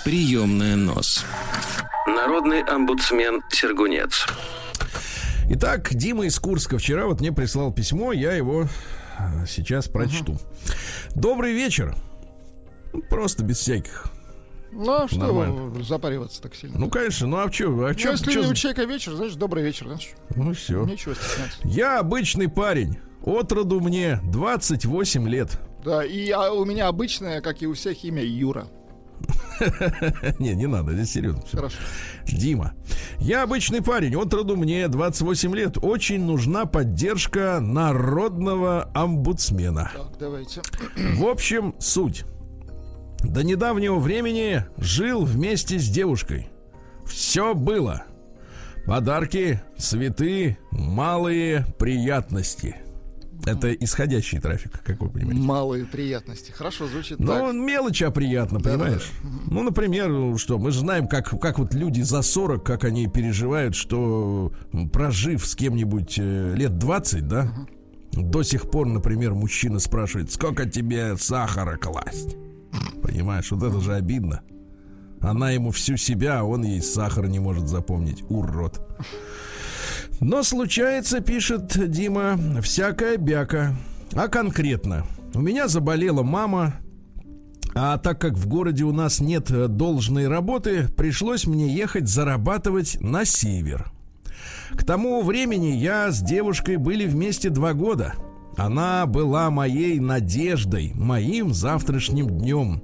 Приемная 0.03 0.75
нос. 0.75 1.25
Народный 2.07 2.61
омбудсмен 2.63 3.41
Сергунец. 3.51 4.25
Итак, 5.51 5.89
Дима 5.93 6.25
из 6.25 6.37
Курска 6.39 6.77
вчера 6.77 7.05
вот 7.05 7.21
мне 7.21 7.31
прислал 7.31 7.71
письмо, 7.73 8.13
я 8.13 8.33
его 8.33 8.67
э, 9.17 9.45
сейчас 9.47 9.87
прочту. 9.87 10.37
Добрый 11.15 11.53
вечер. 11.53 11.95
Просто 13.09 13.43
без 13.43 13.57
всяких. 13.57 14.05
Ну, 14.71 14.91
а 15.03 15.07
что 15.07 15.17
Нормально. 15.19 15.83
запариваться 15.83 16.41
так 16.41 16.55
сильно? 16.55 16.77
Ну, 16.79 16.89
конечно, 16.89 17.27
ну 17.27 17.37
а 17.37 17.51
что? 17.51 17.65
А 17.65 17.89
Ну, 17.89 17.93
чё- 17.95 18.11
если 18.11 18.31
чё- 18.31 18.49
у 18.49 18.53
человека 18.53 18.83
вечер, 18.85 19.13
значит, 19.15 19.37
добрый 19.37 19.63
вечер, 19.63 19.87
значит, 19.87 20.15
Ну, 20.35 20.53
все. 20.53 20.85
нечего 20.85 21.15
стесняться. 21.15 21.57
Я 21.63 21.99
обычный 21.99 22.47
парень. 22.49 22.97
От 23.23 23.51
роду 23.51 23.79
мне 23.81 24.19
28 24.23 25.27
лет. 25.27 25.59
Да, 25.83 26.05
и 26.05 26.29
а, 26.31 26.51
у 26.51 26.65
меня 26.65 26.87
обычное, 26.87 27.41
как 27.41 27.61
и 27.61 27.67
у 27.67 27.73
всех, 27.73 28.03
имя 28.03 28.23
Юра. 28.23 28.67
Не, 30.39 30.55
не 30.55 30.67
надо, 30.67 30.93
здесь 30.93 31.11
серьезно. 31.11 31.41
Хорошо. 31.51 31.75
Дима. 32.25 32.73
Я 33.19 33.43
обычный 33.43 33.81
парень, 33.81 34.15
от 34.15 34.33
роду 34.33 34.55
мне 34.55 34.87
28 34.87 35.53
лет. 35.55 35.77
Очень 35.81 36.23
нужна 36.23 36.65
поддержка 36.65 37.59
народного 37.59 38.89
омбудсмена. 38.93 39.91
Так, 39.93 40.17
давайте. 40.17 40.61
В 41.17 41.25
общем, 41.27 41.75
суть. 41.79 42.23
До 43.23 43.43
недавнего 43.43 43.99
времени 43.99 44.63
жил 44.77 45.25
вместе 45.25 45.77
с 45.79 45.87
девушкой. 45.89 46.49
Все 47.05 47.53
было. 47.53 48.03
Подарки, 48.85 49.61
цветы, 49.77 50.57
малые 50.71 51.65
приятности. 51.77 52.77
Это 53.45 53.73
исходящий 53.73 54.39
трафик, 54.39 54.81
как 54.83 54.99
вы 55.01 55.09
понимаете. 55.09 55.41
Малые 55.41 55.85
приятности. 55.85 56.51
Хорошо 56.51 56.87
звучит 56.87 57.19
Ну, 57.19 57.27
так. 57.27 57.53
мелочь, 57.53 58.01
а 58.01 58.11
приятно, 58.11 58.59
понимаешь? 58.59 59.09
Ну, 59.47 59.63
например, 59.63 60.09
ну, 60.09 60.37
что, 60.37 60.57
мы 60.57 60.71
же 60.71 60.79
знаем, 60.79 61.07
как, 61.07 61.29
как 61.39 61.57
вот 61.59 61.73
люди 61.73 62.01
за 62.01 62.21
40, 62.21 62.63
как 62.65 62.83
они 62.83 63.07
переживают, 63.07 63.75
что 63.75 64.51
прожив 64.91 65.45
с 65.45 65.55
кем-нибудь 65.55 66.15
э, 66.19 66.53
лет 66.55 66.77
20, 66.77 67.27
да, 67.27 67.51
До 68.11 68.43
сих 68.43 68.69
пор, 68.69 68.87
например, 68.87 69.33
мужчина 69.33 69.79
спрашивает, 69.79 70.31
сколько 70.31 70.69
тебе 70.69 71.15
сахара 71.17 71.77
класть? 71.77 72.35
Понимаешь, 73.01 73.51
вот 73.51 73.63
это 73.63 73.79
же 73.79 73.93
обидно. 73.93 74.41
Она 75.21 75.51
ему 75.51 75.71
всю 75.71 75.97
себя, 75.97 76.39
а 76.39 76.43
он 76.43 76.63
ей 76.63 76.81
сахар 76.81 77.27
не 77.27 77.39
может 77.39 77.67
запомнить. 77.67 78.23
Урод. 78.29 78.81
Но 80.21 80.43
случается, 80.43 81.21
пишет 81.21 81.91
Дима, 81.91 82.37
всякая 82.61 83.17
бяка. 83.17 83.75
А 84.13 84.27
конкретно, 84.27 85.05
у 85.33 85.41
меня 85.41 85.67
заболела 85.67 86.23
мама, 86.23 86.75
а 87.75 87.97
так 87.97 88.19
как 88.19 88.33
в 88.33 88.47
городе 88.47 88.83
у 88.83 88.91
нас 88.91 89.19
нет 89.19 89.51
э, 89.51 89.67
должной 89.67 90.27
работы, 90.27 90.87
пришлось 90.97 91.45
мне 91.45 91.73
ехать 91.73 92.07
зарабатывать 92.07 92.97
на 92.99 93.25
север. 93.25 93.91
К 94.71 94.83
тому 94.83 95.21
времени 95.21 95.67
я 95.67 96.11
с 96.11 96.21
девушкой 96.21 96.77
были 96.77 97.05
вместе 97.05 97.49
два 97.49 97.73
года. 97.73 98.13
Она 98.59 99.05
была 99.05 99.49
моей 99.49 100.01
надеждой, 100.01 100.91
моим 100.93 101.53
завтрашним 101.53 102.27
днем. 102.27 102.83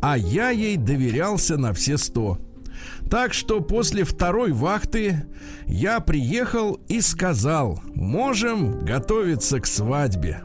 А 0.00 0.16
я 0.16 0.50
ей 0.50 0.76
доверялся 0.76 1.56
на 1.56 1.72
все 1.72 1.98
сто. 1.98 2.38
Так 3.10 3.34
что 3.34 3.60
после 3.60 4.04
второй 4.04 4.52
вахты 4.52 5.26
я 5.66 5.98
приехал 5.98 6.74
и 6.88 7.00
сказал, 7.00 7.80
можем 7.96 8.84
готовиться 8.84 9.58
к 9.58 9.66
свадьбе. 9.66 10.42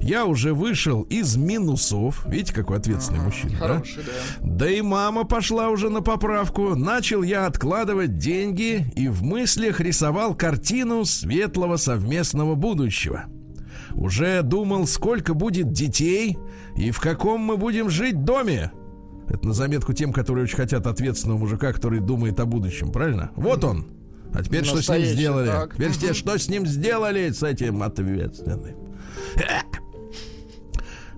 Я 0.00 0.26
уже 0.26 0.54
вышел 0.54 1.02
из 1.02 1.36
минусов. 1.36 2.24
Видите, 2.26 2.54
какой 2.54 2.78
ответственный 2.78 3.20
мужчина, 3.20 3.56
Хороший, 3.56 4.04
да? 4.04 4.12
да. 4.40 4.46
Да 4.48 4.70
и 4.70 4.80
мама 4.80 5.24
пошла 5.24 5.70
уже 5.70 5.90
на 5.90 6.02
поправку. 6.02 6.76
Начал 6.76 7.24
я 7.24 7.46
откладывать 7.46 8.16
деньги 8.16 8.92
и 8.94 9.08
в 9.08 9.24
мыслях 9.24 9.80
рисовал 9.80 10.36
картину 10.36 11.04
светлого 11.04 11.76
совместного 11.76 12.54
будущего. 12.54 13.26
Уже 13.98 14.42
думал, 14.42 14.86
сколько 14.86 15.34
будет 15.34 15.72
детей 15.72 16.38
и 16.76 16.92
в 16.92 17.00
каком 17.00 17.40
мы 17.40 17.56
будем 17.56 17.90
жить 17.90 18.22
доме. 18.24 18.70
Это 19.28 19.48
на 19.48 19.52
заметку 19.52 19.92
тем, 19.92 20.12
которые 20.12 20.44
очень 20.44 20.56
хотят 20.56 20.86
ответственного 20.86 21.38
мужика, 21.38 21.72
который 21.72 21.98
думает 21.98 22.38
о 22.38 22.46
будущем, 22.46 22.92
правильно? 22.92 23.32
Вот 23.34 23.64
он. 23.64 23.88
А 24.32 24.42
теперь 24.44 24.64
что 24.64 24.80
с 24.80 24.88
ним 24.88 25.04
сделали? 25.04 25.48
так. 25.48 25.74
Теперь 25.74 25.92
те, 25.94 26.14
что 26.14 26.38
с 26.38 26.48
ним 26.48 26.64
сделали 26.64 27.30
с 27.30 27.42
этим 27.42 27.82
ответственным? 27.82 28.76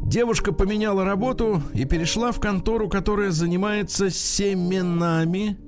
Девушка 0.00 0.52
поменяла 0.52 1.04
работу 1.04 1.62
и 1.74 1.84
перешла 1.84 2.32
в 2.32 2.40
контору, 2.40 2.88
которая 2.88 3.30
занимается 3.30 4.08
семенами 4.10 5.58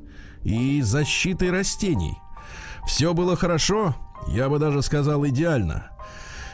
и 0.43 0.81
защитой 0.81 1.51
растений. 1.51 2.17
Все 2.87 3.13
было 3.13 3.37
хорошо, 3.37 3.95
я 4.29 4.49
бы 4.49 4.59
даже 4.59 4.81
сказал 4.81 5.27
идеально. 5.27 5.92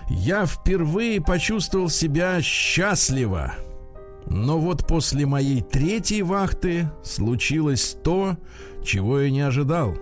Я 0.08 0.46
впервые 0.46 1.20
почувствовал 1.20 1.88
себя 1.88 2.40
счастливо. 2.40 3.54
Но 4.26 4.58
вот 4.58 4.86
после 4.86 5.26
моей 5.26 5.62
третьей 5.62 6.22
вахты 6.22 6.90
случилось 7.02 7.96
то, 8.02 8.36
чего 8.84 9.20
я 9.20 9.30
не 9.30 9.40
ожидал. 9.40 9.96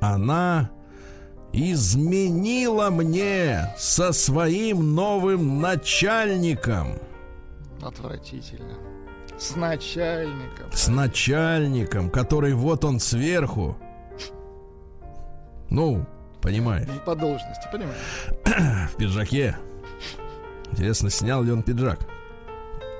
Она 0.00 0.70
изменила 1.52 2.90
мне 2.90 3.72
со 3.78 4.12
своим 4.12 4.94
новым 4.94 5.60
начальником. 5.60 6.98
Отвратительно. 7.82 8.74
С 9.38 9.54
начальником. 9.54 10.72
С 10.72 10.88
начальником, 10.88 12.10
который 12.10 12.54
вот 12.54 12.84
он 12.84 13.00
сверху. 13.00 13.76
Ну, 15.68 16.06
понимаешь, 16.46 16.88
по 17.04 17.14
должности, 17.14 17.68
понимаешь? 17.72 17.96
в 18.92 18.96
пиджаке. 18.96 19.56
Интересно, 20.70 21.10
снял 21.10 21.42
ли 21.42 21.52
он 21.52 21.62
пиджак? 21.62 21.98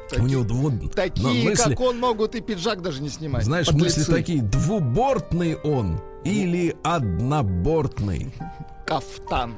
Такие, 0.09 0.23
У 0.25 0.27
него 0.29 0.45
дву- 0.45 0.89
такие 0.89 1.45
мысли- 1.49 1.71
как 1.71 1.81
он, 1.81 1.99
могут 1.99 2.35
и 2.35 2.41
пиджак 2.41 2.81
даже 2.83 3.03
не 3.03 3.09
снимать. 3.09 3.45
Знаешь, 3.45 3.71
мысли 3.73 4.05
такие, 4.05 4.43
двубортный 4.43 5.57
он 5.57 6.01
или 6.25 6.77
однобортный. 6.85 8.33
Кафтан. 8.87 9.55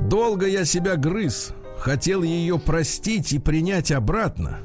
Долго 0.00 0.46
я 0.46 0.64
себя 0.64 0.96
грыз, 0.96 1.52
хотел 1.78 2.22
ее 2.22 2.58
простить 2.58 3.32
и 3.32 3.38
принять 3.38 3.92
обратно. 3.92 4.58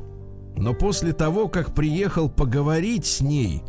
Но 0.58 0.74
после 0.74 1.14
того, 1.14 1.50
как 1.50 1.76
приехал 1.76 2.30
поговорить 2.30 3.06
с 3.06 3.22
ней 3.22 3.64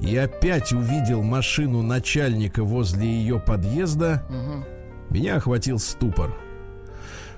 и 0.00 0.16
опять 0.16 0.72
увидел 0.72 1.22
машину 1.22 1.82
начальника 1.82 2.62
возле 2.64 3.06
ее 3.06 3.40
подъезда, 3.40 4.22
меня 5.10 5.36
охватил 5.36 5.78
ступор. 5.78 6.36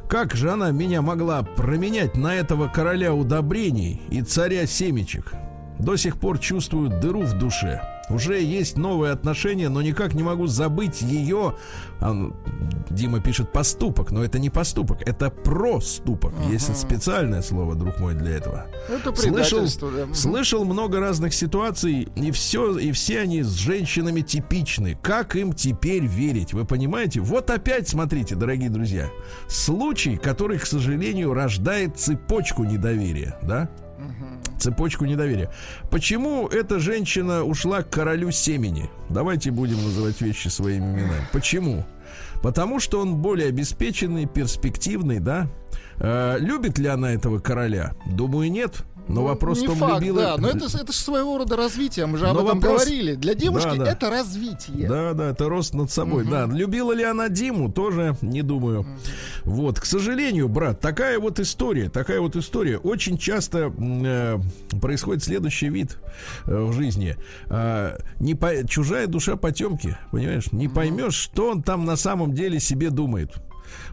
Как 0.09 0.35
же 0.35 0.51
она 0.51 0.73
меня 0.73 1.03
могла 1.03 1.43
променять 1.43 2.17
на 2.17 2.35
этого 2.35 2.67
короля 2.67 3.15
удобрений 3.15 4.03
и 4.11 4.23
царя 4.23 4.67
семечек? 4.67 5.33
До 5.81 5.97
сих 5.97 6.19
пор 6.19 6.39
чувствую 6.39 6.91
дыру 6.91 7.23
в 7.23 7.39
душе. 7.39 7.81
Уже 8.11 8.43
есть 8.43 8.77
новые 8.77 9.13
отношения, 9.13 9.69
но 9.69 9.83
никак 9.83 10.15
не 10.15 10.23
могу 10.23 10.47
забыть 10.47 11.01
ее. 11.01 11.55
А, 12.01 12.13
ну, 12.13 12.35
Дима 12.91 13.21
пишет 13.21 13.53
поступок, 13.53 14.11
но 14.11 14.25
это 14.25 14.39
не 14.41 14.51
поступок, 14.51 14.99
это 15.07 15.31
проступок. 15.31 16.35
Есть 16.51 16.77
специальное 16.77 17.41
слово, 17.41 17.77
друг 17.77 18.01
мой, 18.01 18.15
для 18.15 18.37
этого. 18.37 18.67
Это 18.89 19.15
Слышал, 19.15 19.65
да. 19.81 20.13
Слышал 20.13 20.65
много 20.65 20.99
разных 20.99 21.33
ситуаций, 21.33 22.09
и 22.17 22.31
все, 22.33 22.77
и 22.79 22.91
все 22.91 23.21
они 23.21 23.43
с 23.43 23.53
женщинами 23.53 24.23
типичны. 24.23 24.99
Как 25.01 25.37
им 25.37 25.53
теперь 25.53 26.05
верить? 26.05 26.53
Вы 26.53 26.65
понимаете? 26.65 27.21
Вот 27.21 27.49
опять, 27.51 27.89
смотрите, 27.89 28.35
дорогие 28.35 28.71
друзья, 28.71 29.09
случай, 29.47 30.17
который, 30.17 30.59
к 30.59 30.67
сожалению, 30.67 31.33
рождает 31.33 31.97
цепочку 31.97 32.65
недоверия, 32.65 33.39
да? 33.43 33.71
Цепочку 34.61 35.07
недоверия. 35.07 35.51
Почему 35.91 36.47
эта 36.47 36.79
женщина 36.79 37.45
ушла 37.45 37.83
к 37.83 37.91
королю 37.91 38.31
семени? 38.31 38.91
Давайте 39.09 39.51
будем 39.51 39.83
называть 39.83 40.21
вещи 40.21 40.49
своими 40.49 40.85
именами. 40.85 41.27
Почему? 41.33 41.85
Потому 42.43 42.79
что 42.79 43.01
он 43.01 43.17
более 43.17 43.49
обеспеченный, 43.49 44.27
перспективный, 44.27 45.19
да? 45.19 45.49
Э, 45.97 46.37
любит 46.39 46.79
ли 46.79 46.89
она 46.89 47.13
этого 47.13 47.39
короля? 47.39 47.93
Думаю, 48.07 48.51
нет. 48.51 48.83
Но 49.09 49.25
вопрос 49.25 49.61
не 49.61 49.67
в 49.67 49.71
том, 49.71 49.79
факт, 49.79 50.01
любила... 50.01 50.23
да, 50.23 50.37
но 50.39 50.49
это, 50.49 50.67
это 50.67 50.93
же 50.93 50.99
своего 50.99 51.39
рода 51.39 51.57
развитие, 51.57 52.07
мы 52.07 52.19
же 52.19 52.27
об 52.29 52.35
Но 52.37 52.43
этом 52.45 52.61
вопрос- 52.61 52.85
говорили. 52.85 53.15
Для 53.17 53.35
девушки 53.35 53.77
Да, 53.79 53.85
да. 53.85 53.91
это 53.93 54.11
развитие. 54.11 54.89
Да, 54.89 55.13
да, 55.15 55.31
это 55.31 55.49
рост 55.49 55.75
над 55.75 55.91
собой. 55.91 56.25
Да, 56.29 56.47
любила 56.47 56.93
ли 56.93 57.03
она 57.05 57.29
Диму, 57.29 57.71
тоже 57.73 58.17
не 58.23 58.43
думаю. 58.43 58.87
Вот, 59.45 59.81
к 59.81 59.85
сожалению, 59.85 60.49
брат, 60.49 60.81
такая 60.81 61.19
вот 61.19 61.41
история, 61.41 61.89
такая 61.89 62.21
вот 62.21 62.37
история. 62.37 62.79
Очень 62.79 63.19
часто 63.19 63.73
э, 63.77 64.39
происходит 64.81 65.25
следующий 65.25 65.69
вид 65.69 65.99
э, 66.47 66.57
в 66.63 66.73
жизни. 66.73 67.17
А, 67.49 67.97
не 68.21 68.35
по- 68.35 68.67
чужая 68.69 69.07
душа 69.07 69.37
потемки, 69.37 69.97
понимаешь? 70.13 70.53
Не 70.53 70.69
поймешь, 70.69 71.15
что 71.15 71.51
он 71.51 71.63
там 71.63 71.85
на 71.85 71.97
самом 71.97 72.33
деле 72.33 72.61
себе 72.61 72.91
думает. 72.91 73.33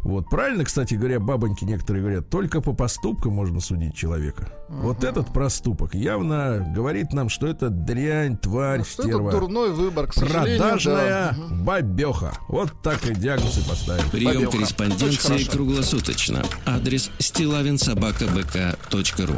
Вот, 0.01 0.29
правильно, 0.29 0.63
кстати 0.63 0.93
говоря, 0.95 1.19
бабоньки 1.19 1.65
некоторые 1.65 2.03
говорят, 2.03 2.29
только 2.29 2.61
по 2.61 2.73
поступкам 2.73 3.33
можно 3.33 3.59
судить 3.59 3.95
человека. 3.95 4.49
Вот 4.69 5.03
этот 5.03 5.33
проступок 5.33 5.93
явно 5.95 6.71
говорит 6.75 7.13
нам, 7.13 7.29
что 7.29 7.47
это 7.47 7.69
дрянь, 7.69 8.37
тварь, 8.37 8.79
Ну, 8.79 8.85
Что 8.85 9.03
это 9.03 9.11
стерва. 9.11 9.31
дурной 9.31 9.71
выбор, 9.71 10.07
к 10.07 10.13
сожалению. 10.13 10.57
Продажная 10.59 11.31
да. 11.31 11.35
бабеха. 11.63 12.33
Вот 12.47 12.73
так 12.81 13.05
и 13.07 13.13
диагноз 13.15 13.57
и 13.57 13.61
поставим. 13.69 14.09
Прием. 14.09 14.47
Очень 14.47 14.51
корреспонденции 14.51 15.43
круглосуточно. 15.49 16.43
Адрес 16.65 17.09
стилавинсобакабк.ру 17.19 19.35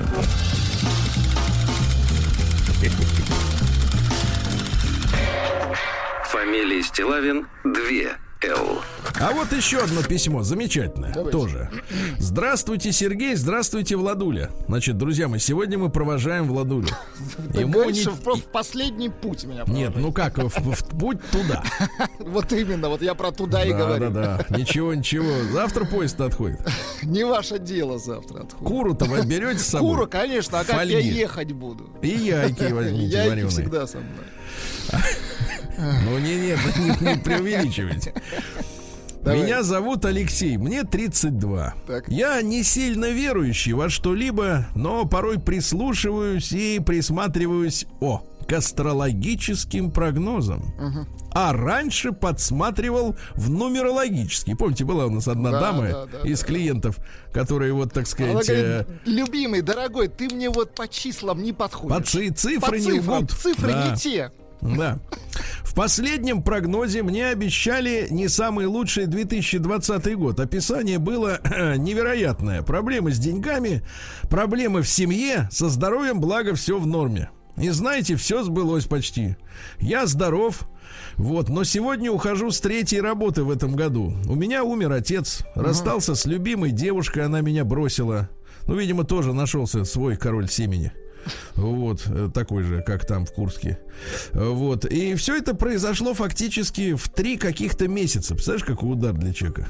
Фамилия 6.32 6.84
Стилавин 6.84 7.48
2 7.64 7.74
Л. 8.42 8.82
А 9.20 9.32
вот 9.34 9.52
еще 9.52 9.80
одно 9.80 10.02
письмо, 10.02 10.44
замечательное, 10.44 11.14
Давайте. 11.14 11.38
тоже. 11.38 11.70
Здравствуйте, 12.20 12.94
Сергей, 12.94 13.36
здравствуйте, 13.36 13.98
Владуля. 13.98 14.50
Значит, 14.68 14.98
друзья 14.98 15.28
мои, 15.28 15.40
сегодня 15.40 15.78
мы 15.78 15.90
провожаем 15.90 16.48
Владулю. 16.48 16.88
Ему 17.54 17.84
не- 17.90 18.02
в 18.06 18.44
последний 18.46 19.10
путь 19.10 19.44
меня 19.44 19.66
Нет, 19.68 19.92
ну 19.98 20.14
как, 20.14 20.38
в, 20.38 20.48
в 20.50 20.98
путь 20.98 21.20
туда. 21.32 21.64
Вот 22.20 22.54
именно, 22.54 22.88
вот 22.90 23.02
я 23.02 23.14
про 23.16 23.32
туда 23.32 23.66
и 23.66 23.74
говорю. 23.74 24.10
да, 24.12 24.46
да. 24.50 24.58
Ничего, 24.58 24.94
ничего. 24.94 25.44
Завтра 25.52 25.84
поезд 25.86 26.22
отходит. 26.22 26.60
Не 27.02 27.26
ваше 27.26 27.60
дело 27.60 27.98
завтра 27.98 28.44
отходит. 28.44 28.68
Куру-то 28.68 29.06
вы 29.06 29.26
берете 29.26 29.60
с 29.60 29.68
собой? 29.68 29.96
Куру, 29.96 30.08
конечно, 30.08 30.60
а 30.60 30.64
как 30.64 30.86
я 30.86 31.00
ехать 31.00 31.52
буду? 31.52 31.90
И 32.02 32.10
яйки 32.10 32.72
возьмите 32.72 33.18
Яйки 33.18 33.48
всегда 33.48 33.88
со 33.88 33.98
мной. 33.98 35.02
Ну 35.80 36.20
не, 36.20 36.36
нет, 36.36 36.60
не, 36.78 37.10
не 37.10 37.18
преувеличивайте. 37.18 38.14
Давай. 39.24 39.44
Меня 39.44 39.64
зовут 39.64 40.06
Алексей, 40.06 40.58
мне 40.58 40.84
32. 40.84 41.74
Так. 41.88 42.08
Я 42.08 42.42
не 42.42 42.64
сильно 42.64 43.10
верующий 43.12 43.74
во 43.74 43.90
что-либо, 43.90 44.68
но 44.76 45.06
порой 45.06 45.40
прислушиваюсь 45.40 46.52
и 46.54 46.80
присматриваюсь, 46.80 47.86
о, 48.00 48.24
к 48.48 48.54
астрологическим 48.54 49.92
прогнозам. 49.92 50.74
А 51.32 51.54
раньше 51.54 52.12
подсматривал 52.12 53.16
в 53.36 53.50
нумерологический. 53.52 54.56
Помните, 54.56 54.84
была 54.86 55.06
у 55.06 55.10
нас 55.12 55.28
одна 55.28 55.52
Да, 55.52 55.60
дама 55.60 55.88
да, 55.90 56.06
да, 56.06 56.20
из 56.28 56.40
да. 56.40 56.46
клиентов, 56.48 56.98
которые 57.34 57.72
вот, 57.74 57.90
так 57.94 58.06
Она 58.20 58.42
сказать, 58.42 58.50
э, 58.50 58.64
говорит, 58.64 58.88
любимый, 59.06 59.62
дорогой, 59.62 60.08
ты 60.08 60.28
мне 60.34 60.50
вот 60.50 60.74
по 60.74 60.88
числам 60.88 61.44
не 61.44 61.54
подходишь. 61.54 61.96
по 61.98 62.04
ци- 62.04 62.30
цифры 62.32 62.72
По 62.72 62.76
не 62.76 62.92
цифрам, 62.94 63.18
лгут. 63.20 63.32
цифры 63.32 63.68
Да. 63.74 63.92
не 63.92 63.98
те. 63.98 64.32
Да. 64.62 65.00
В 65.64 65.74
последнем 65.74 66.42
прогнозе 66.42 67.04
мне 67.04 67.28
обещали 67.28 68.08
не 68.10 68.28
самый 68.28 68.66
лучший 68.66 69.06
2020 69.06 70.16
год. 70.18 70.40
Описание 70.40 71.00
было 71.00 71.40
невероятное. 71.78 72.62
Проблемы 72.64 73.12
с 73.12 73.20
деньгами, 73.20 73.84
проблемы 74.30 74.82
в 74.82 74.90
семье, 74.90 75.48
со 75.52 75.70
здоровьем, 75.70 76.20
благо 76.20 76.56
все 76.56 76.78
в 76.78 76.86
норме. 76.86 77.30
И 77.58 77.70
знаете, 77.70 78.16
все 78.16 78.44
сбылось 78.44 78.86
почти. 78.86 79.36
Я 79.80 80.06
здоров, 80.08 80.62
вот, 81.16 81.50
но 81.50 81.64
сегодня 81.64 82.12
ухожу 82.12 82.52
с 82.52 82.62
третьей 82.62 83.02
работы 83.02 83.44
в 83.44 83.52
этом 83.52 83.76
году. 83.76 84.14
У 84.28 84.36
меня 84.36 84.64
умер 84.64 84.94
отец, 84.94 85.44
расстался 85.56 86.16
с 86.16 86.26
любимой 86.26 86.72
девушкой, 86.72 87.26
она 87.26 87.42
меня 87.42 87.66
бросила. 87.66 88.30
Ну, 88.66 88.76
видимо, 88.76 89.04
тоже 89.04 89.34
нашелся 89.34 89.84
свой 89.84 90.16
король 90.16 90.50
семени. 90.50 90.94
Вот, 91.56 92.04
э, 92.08 92.30
такой 92.34 92.64
же, 92.64 92.82
как 92.82 93.06
там 93.06 93.26
в 93.26 93.32
Курске. 93.34 93.80
Э, 94.32 94.50
Вот. 94.50 94.86
И 94.86 95.16
все 95.16 95.38
это 95.38 95.54
произошло 95.54 96.14
фактически 96.14 96.94
в 96.94 97.10
три 97.10 97.38
каких-то 97.38 97.88
месяца. 97.88 98.34
Представляешь, 98.34 98.66
какой 98.66 98.92
удар 98.94 99.14
для 99.14 99.34
человека? 99.34 99.68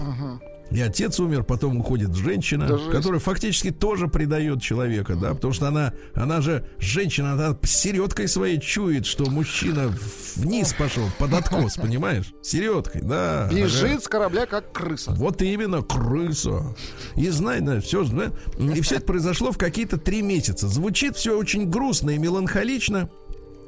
И 0.71 0.79
отец 0.81 1.19
умер, 1.19 1.43
потом 1.43 1.77
уходит 1.77 2.15
женщина, 2.15 2.67
Да 2.67 2.77
жесть. 2.77 2.91
которая 2.91 3.19
фактически 3.19 3.71
тоже 3.71 4.07
предает 4.07 4.61
человека, 4.61 5.15
да, 5.15 5.33
потому 5.33 5.53
что 5.53 5.67
она, 5.67 5.93
она 6.13 6.41
же 6.41 6.65
женщина, 6.77 7.33
она 7.33 7.57
середкой 7.63 8.27
своей 8.27 8.59
чует, 8.59 9.05
что 9.05 9.29
мужчина 9.29 9.93
вниз 10.35 10.73
пошел, 10.73 11.09
под 11.17 11.33
откос, 11.33 11.75
понимаешь? 11.81 12.33
Середкой, 12.41 13.01
да. 13.01 13.45
ага. 13.45 13.55
Бежит 13.55 14.03
с 14.03 14.07
корабля, 14.07 14.45
как 14.45 14.71
крыса. 14.71 15.11
Вот 15.11 15.41
именно, 15.41 15.81
крыса. 15.81 16.75
И 17.15 17.29
знай, 17.29 17.61
да, 17.61 17.79
все, 17.81 18.03
да, 18.03 18.31
и 18.59 18.81
все 18.81 18.95
это 18.97 19.05
произошло 19.05 19.51
в 19.51 19.57
какие-то 19.57 19.97
три 19.97 20.21
месяца. 20.21 20.67
Звучит 20.67 21.15
все 21.15 21.37
очень 21.37 21.69
грустно 21.69 22.11
и 22.11 22.17
меланхолично. 22.17 23.09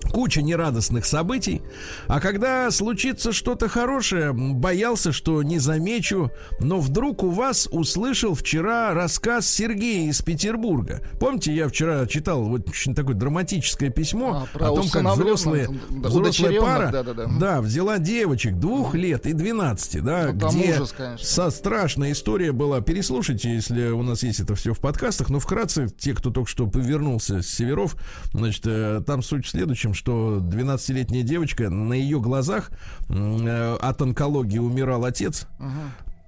Куча 0.10 0.42
нерадостных 0.42 1.06
событий. 1.06 1.62
А 2.08 2.20
когда 2.20 2.70
случится 2.72 3.32
что-то 3.32 3.70
хорошее, 3.70 4.34
боялся, 4.34 5.12
что 5.12 5.42
не 5.44 5.60
замечу. 5.60 6.32
Но 6.60 6.80
вдруг 6.80 7.24
у 7.24 7.30
вас 7.30 7.68
услышал 7.72 8.34
вчера 8.36 8.94
рассказ 8.94 9.48
Сергея 9.48 10.10
из 10.10 10.22
Петербурга. 10.22 11.02
Помните, 11.20 11.54
я 11.54 11.68
вчера 11.70 12.06
читал 12.08 12.44
вот 12.44 12.68
очень 12.68 12.94
такое 12.96 13.16
драматическое 13.16 13.90
письмо 13.90 14.48
А, 14.54 14.66
о 14.66 14.76
том, 14.76 14.90
как 14.90 15.06
взрослые, 15.14 15.68
да, 15.90 16.10
взрослая 16.10 16.60
пара 16.60 16.90
да-да-да. 16.92 17.28
да, 17.40 17.62
взяла 17.62 17.98
девочек 18.00 18.56
двух 18.56 18.96
лет 18.96 19.26
и 19.28 19.34
12, 19.34 20.04
да, 20.04 20.32
Ну, 20.34 20.50
где 20.50 20.74
ужас, 20.76 20.94
конечно. 20.98 21.26
со 21.26 21.50
страшная 21.52 22.12
история 22.12 22.52
была. 22.52 22.82
Переслушайте, 22.82 23.54
если 23.54 23.90
у 23.90 24.04
нас 24.04 24.24
есть 24.24 24.40
это 24.40 24.56
все 24.56 24.74
в 24.74 24.80
подкастах. 24.80 25.30
Но 25.30 25.40
вкратце, 25.40 25.88
те, 25.90 26.14
кто 26.14 26.32
только 26.32 26.50
что 26.50 26.68
повернулся 26.68 27.42
с 27.42 27.48
северов, 27.48 27.96
значит, 28.34 28.64
э, 28.66 29.02
там 29.06 29.22
суть 29.24 29.46
в 29.46 29.50
следующем, 29.50 29.91
что 29.94 30.38
12-летняя 30.38 31.24
девочка, 31.24 31.70
на 31.70 31.94
ее 31.94 32.20
глазах 32.20 32.72
э, 33.10 33.78
от 33.82 34.02
онкологии 34.02 34.60
умирал 34.60 35.06
отец, 35.06 35.48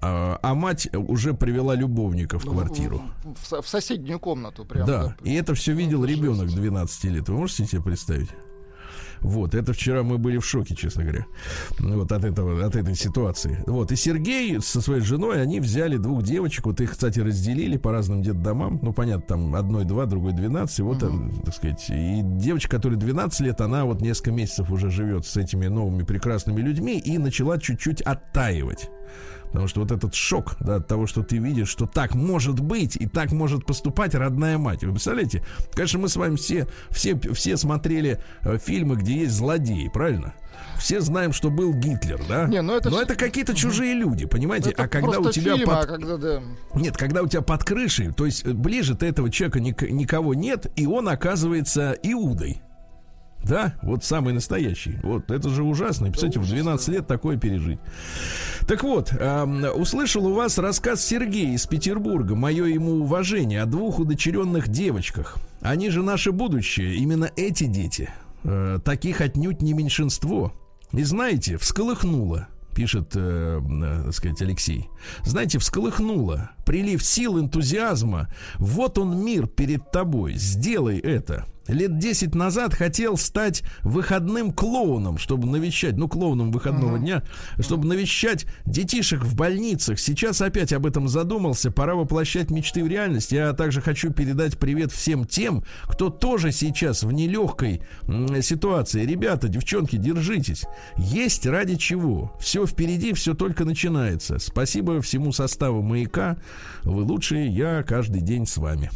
а, 0.00 0.38
а 0.42 0.54
мать 0.54 0.88
уже 0.94 1.32
привела 1.32 1.74
любовника 1.74 2.38
в 2.38 2.44
квартиру. 2.44 3.02
В, 3.42 3.46
со- 3.46 3.62
в 3.62 3.68
соседнюю 3.68 4.18
комнату 4.20 4.64
прям. 4.66 4.86
Да, 4.86 5.16
и 5.22 5.32
это 5.34 5.54
все 5.54 5.72
видел 5.72 6.04
ребенок 6.04 6.48
12 6.48 7.04
лет. 7.04 7.28
Вы 7.28 7.36
можете 7.36 7.64
себе 7.64 7.82
представить? 7.82 8.28
Вот, 9.24 9.54
это 9.54 9.72
вчера 9.72 10.02
мы 10.02 10.18
были 10.18 10.36
в 10.36 10.44
шоке, 10.44 10.74
честно 10.74 11.02
говоря, 11.02 11.26
вот 11.78 12.12
от 12.12 12.24
этого, 12.24 12.64
от 12.64 12.76
этой 12.76 12.94
ситуации. 12.94 13.64
Вот, 13.66 13.90
и 13.90 13.96
Сергей 13.96 14.60
со 14.60 14.82
своей 14.82 15.00
женой, 15.00 15.40
они 15.40 15.60
взяли 15.60 15.96
двух 15.96 16.22
девочек, 16.22 16.66
вот 16.66 16.78
их, 16.82 16.90
кстати, 16.90 17.20
разделили 17.20 17.78
по 17.78 17.90
разным 17.90 18.22
детдомам, 18.22 18.78
ну, 18.82 18.92
понятно, 18.92 19.26
там 19.26 19.54
одной 19.54 19.86
два, 19.86 20.04
другой 20.04 20.34
12, 20.34 20.78
и 20.78 20.82
вот, 20.82 20.98
там, 20.98 21.32
так 21.42 21.54
сказать, 21.54 21.86
и 21.88 22.20
девочка, 22.22 22.76
которой 22.76 22.96
12 22.96 23.40
лет, 23.40 23.62
она 23.62 23.86
вот 23.86 24.02
несколько 24.02 24.30
месяцев 24.30 24.70
уже 24.70 24.90
живет 24.90 25.24
с 25.24 25.38
этими 25.38 25.68
новыми 25.68 26.02
прекрасными 26.02 26.60
людьми 26.60 26.98
и 26.98 27.16
начала 27.16 27.58
чуть-чуть 27.58 28.02
оттаивать. 28.02 28.90
Потому 29.48 29.68
что 29.68 29.82
вот 29.82 29.92
этот 29.92 30.14
шок 30.16 30.56
да, 30.58 30.76
от 30.76 30.88
того, 30.88 31.06
что 31.06 31.22
ты 31.22 31.38
видишь, 31.38 31.68
что 31.68 31.86
так 31.86 32.16
может 32.16 32.58
быть 32.58 32.96
и 32.96 33.06
так 33.06 33.30
может 33.30 33.64
поступать 33.64 34.14
родная 34.16 34.58
мать. 34.58 34.82
Вы 34.82 34.90
представляете? 34.90 35.44
Конечно, 35.72 36.00
мы 36.00 36.08
с 36.08 36.16
вами 36.16 36.34
все, 36.34 36.66
все, 36.90 37.16
все 37.32 37.56
смотрели 37.56 38.18
э, 38.42 38.58
фильмы, 38.58 38.96
где 38.96 39.20
есть 39.20 39.34
злодеи, 39.34 39.88
правильно? 39.88 40.34
Все 40.76 41.00
знаем, 41.00 41.32
что 41.32 41.50
был 41.50 41.72
Гитлер, 41.72 42.20
да? 42.28 42.46
Не, 42.46 42.62
ну 42.62 42.74
это 42.76 42.90
Но 42.90 42.98
вс- 42.98 43.04
это 43.04 43.14
какие-то 43.14 43.54
чужие 43.54 43.94
люди, 43.94 44.26
понимаете? 44.26 44.70
Это 44.70 44.84
а 44.84 44.88
когда 44.88 45.20
у 45.20 45.30
тебя 45.30 45.54
фильм, 45.54 45.66
под- 45.66 45.84
а 45.84 45.86
когда, 45.86 46.16
да. 46.16 46.42
нет, 46.74 46.96
когда 46.96 47.22
у 47.22 47.28
тебя 47.28 47.42
под 47.42 47.62
крышей, 47.62 48.12
то 48.12 48.26
есть 48.26 48.44
э, 48.44 48.52
ближе-то 48.52 49.06
этого 49.06 49.30
человека 49.30 49.60
ник- 49.60 49.88
никого 49.88 50.34
нет, 50.34 50.66
и 50.74 50.86
он 50.86 51.08
оказывается 51.08 51.96
Иудой. 52.02 52.60
Да, 53.44 53.74
вот 53.82 54.04
самый 54.04 54.32
настоящий. 54.32 54.98
Вот 55.02 55.30
это 55.30 55.48
же 55.50 55.62
ужасно. 55.62 56.06
Представляете, 56.06 56.40
в 56.40 56.48
12 56.48 56.88
лет 56.88 57.06
такое 57.06 57.36
пережить. 57.36 57.78
Так 58.66 58.82
вот, 58.82 59.12
эм, 59.12 59.66
услышал 59.74 60.26
у 60.26 60.34
вас 60.34 60.58
рассказ 60.58 61.04
Сергея 61.04 61.54
из 61.54 61.66
Петербурга. 61.66 62.34
Мое 62.34 62.64
ему 62.66 62.92
уважение 62.92 63.62
о 63.62 63.66
двух 63.66 63.98
удочеренных 63.98 64.68
девочках. 64.68 65.36
Они 65.60 65.90
же 65.90 66.02
наше 66.02 66.32
будущее. 66.32 66.94
Именно 66.96 67.30
эти 67.36 67.64
дети. 67.64 68.10
Э, 68.44 68.78
таких 68.82 69.20
отнюдь 69.20 69.60
не 69.60 69.74
меньшинство. 69.74 70.52
И 70.92 71.02
знаете, 71.02 71.58
всколыхнуло 71.58 72.48
пишет, 72.74 73.12
э, 73.14 73.60
э, 73.60 74.02
так 74.04 74.14
сказать, 74.14 74.42
Алексей. 74.42 74.88
Знаете, 75.22 75.58
всколыхнуло. 75.58 76.50
Прилив 76.64 77.04
сил, 77.04 77.38
энтузиазма. 77.38 78.28
Вот 78.56 78.98
он 78.98 79.24
мир 79.24 79.46
перед 79.46 79.90
тобой. 79.90 80.34
Сделай 80.34 80.98
это. 80.98 81.46
Лет 81.68 81.98
10 81.98 82.34
назад 82.34 82.74
хотел 82.74 83.16
стать 83.16 83.62
выходным 83.82 84.52
клоуном, 84.52 85.16
чтобы 85.16 85.46
навещать, 85.46 85.96
ну, 85.96 86.08
клоуном 86.08 86.52
выходного 86.52 86.98
дня, 86.98 87.22
чтобы 87.58 87.86
навещать 87.86 88.44
детишек 88.66 89.24
в 89.24 89.34
больницах. 89.34 89.98
Сейчас 89.98 90.42
опять 90.42 90.74
об 90.74 90.84
этом 90.84 91.08
задумался. 91.08 91.70
Пора 91.70 91.94
воплощать 91.94 92.50
мечты 92.50 92.84
в 92.84 92.88
реальность. 92.88 93.32
Я 93.32 93.52
также 93.54 93.80
хочу 93.80 94.12
передать 94.12 94.58
привет 94.58 94.92
всем 94.92 95.24
тем, 95.24 95.64
кто 95.84 96.10
тоже 96.10 96.52
сейчас 96.52 97.02
в 97.02 97.12
нелегкой 97.12 97.80
ситуации. 98.42 99.06
Ребята, 99.06 99.48
девчонки, 99.48 99.96
держитесь. 99.96 100.64
Есть 100.98 101.46
ради 101.46 101.76
чего. 101.76 102.36
Все 102.38 102.66
впереди, 102.66 103.14
все 103.14 103.32
только 103.32 103.64
начинается. 103.64 104.38
Спасибо 104.38 105.00
всему 105.00 105.32
составу 105.32 105.80
маяка. 105.80 106.36
Вы 106.82 107.02
лучшие, 107.02 107.48
я 107.48 107.82
каждый 107.82 108.20
день 108.20 108.46
с 108.46 108.56
вами. 108.56 108.90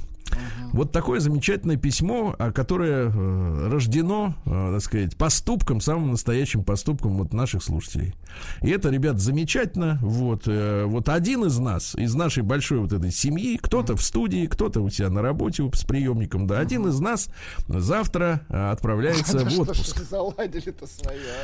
Вот 0.72 0.92
такое 0.92 1.20
замечательное 1.20 1.76
письмо, 1.76 2.34
а, 2.38 2.52
которое 2.52 3.10
э, 3.10 3.68
рождено, 3.70 4.34
э, 4.44 4.72
так 4.74 4.82
сказать, 4.82 5.16
поступком, 5.16 5.80
самым 5.80 6.10
настоящим 6.10 6.62
поступком 6.62 7.16
вот 7.16 7.32
наших 7.32 7.62
слушателей. 7.62 8.14
И 8.62 8.70
это, 8.70 8.90
ребят, 8.90 9.18
замечательно. 9.18 9.98
Вот, 10.02 10.42
э, 10.46 10.84
вот 10.84 11.08
один 11.08 11.44
из 11.44 11.58
нас, 11.58 11.94
из 11.94 12.14
нашей 12.14 12.42
большой 12.42 12.78
вот 12.78 12.92
этой 12.92 13.10
семьи, 13.10 13.56
кто-то 13.56 13.96
в 13.96 14.02
студии, 14.02 14.46
кто-то 14.46 14.80
у 14.80 14.90
себя 14.90 15.08
на 15.08 15.22
работе 15.22 15.68
с 15.72 15.84
приемником, 15.84 16.46
да, 16.46 16.58
один 16.58 16.86
из 16.86 17.00
нас 17.00 17.28
завтра 17.68 18.42
отправляется 18.48 19.38
в 19.44 19.60
отпуск. 19.60 20.00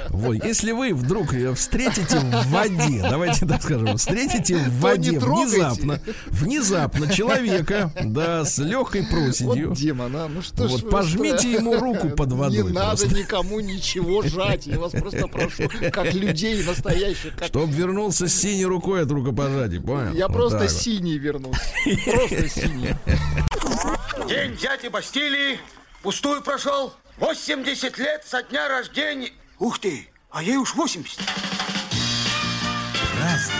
а? 0.06 0.12
Вот, 0.12 0.44
если 0.44 0.72
вы 0.72 0.92
вдруг 0.94 1.34
встретите 1.54 2.18
в 2.18 2.50
воде, 2.50 3.00
давайте 3.08 3.46
так 3.46 3.62
скажем, 3.62 3.96
встретите 3.96 4.56
в 4.58 4.80
воде 4.80 5.18
внезапно, 5.18 6.00
внезапно 6.26 7.10
человека, 7.10 7.90
да, 8.04 8.44
с 8.44 8.58
легкой 8.74 9.04
проседью, 9.04 9.68
Вот, 9.68 9.78
Дима, 9.78 10.08
на, 10.08 10.26
ну 10.28 10.42
что 10.42 10.66
ж 10.66 10.72
Вот 10.72 10.82
вы 10.82 10.90
пожмите 10.90 11.34
устраиваете? 11.34 11.58
ему 11.58 11.78
руку 11.78 12.10
под 12.10 12.32
водой 12.32 12.64
Не 12.64 12.72
надо 12.72 12.96
просто. 12.96 13.14
никому 13.16 13.60
ничего 13.60 14.22
жать. 14.22 14.66
Я 14.66 14.78
вас 14.78 14.92
просто 14.92 15.28
прошу, 15.28 15.68
как 15.92 16.12
людей 16.12 16.62
настоящих. 16.64 17.36
Как... 17.36 17.48
чтоб 17.48 17.68
вернулся 17.70 18.26
с 18.28 18.34
синей 18.34 18.64
рукой 18.66 19.02
от 19.02 19.10
рукопожатия, 19.10 19.80
понял? 19.80 20.12
Я 20.14 20.26
Вот 20.28 20.36
просто 20.36 20.58
вот. 20.58 20.70
синий 20.70 21.18
вернулся. 21.18 21.60
Просто 22.04 22.48
синий. 22.48 22.94
День 24.28 24.56
дяди 24.56 24.88
Бастилии 24.88 25.58
пустую 26.02 26.42
прошел. 26.42 26.92
80 27.18 27.96
лет 27.98 28.24
со 28.26 28.42
дня 28.42 28.68
рождения. 28.68 29.30
Ух 29.60 29.78
ты, 29.78 30.08
а 30.30 30.42
ей 30.42 30.56
уж 30.56 30.74
80. 30.74 31.20
Каждый 33.20 33.53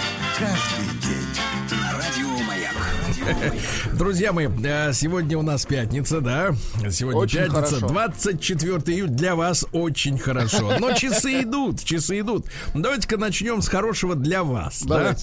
Друзья 3.95 4.33
мои, 4.33 4.49
э, 4.65 4.93
сегодня 4.93 5.39
у 5.39 5.43
нас 5.43 5.65
пятница, 5.67 6.21
да? 6.21 6.55
Сегодня 6.91 7.21
Очень 7.21 7.39
пятница, 7.39 7.77
хорошо. 7.77 7.89
24 7.89 8.97
июля. 8.97 9.11
Для 9.11 9.35
вас 9.35 9.67
очень 9.73 10.19
хорошо. 10.19 10.77
Но 10.79 10.93
часы 10.93 11.43
идут, 11.43 11.83
часы 11.83 12.21
идут. 12.21 12.47
Давайте-ка 12.75 13.17
начнем 13.17 13.63
с 13.63 13.69
хорошего 13.69 14.15
для 14.15 14.45
вас. 14.45 14.83
Да? 14.83 15.17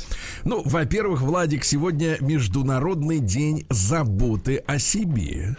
Ну, 0.44 0.62
во-первых, 0.66 1.22
Владик, 1.22 1.64
сегодня 1.64 2.18
Международный 2.20 3.20
день 3.20 3.66
заботы 3.70 4.58
о 4.66 4.80
себе. 4.80 5.56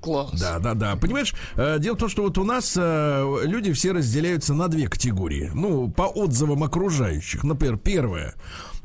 Класс. 0.00 0.38
Да, 0.38 0.58
да, 0.58 0.74
да. 0.74 0.96
Понимаешь, 0.96 1.34
э, 1.56 1.78
дело 1.80 1.96
в 1.96 1.98
том, 1.98 2.08
что 2.08 2.22
вот 2.22 2.38
у 2.38 2.44
нас 2.44 2.74
э, 2.78 3.38
люди 3.42 3.72
все 3.72 3.92
разделяются 3.92 4.54
на 4.54 4.68
две 4.68 4.86
категории. 4.86 5.50
Ну, 5.52 5.90
по 5.90 6.02
отзывам 6.02 6.62
окружающих. 6.62 7.42
Например, 7.42 7.76
первое. 7.76 8.34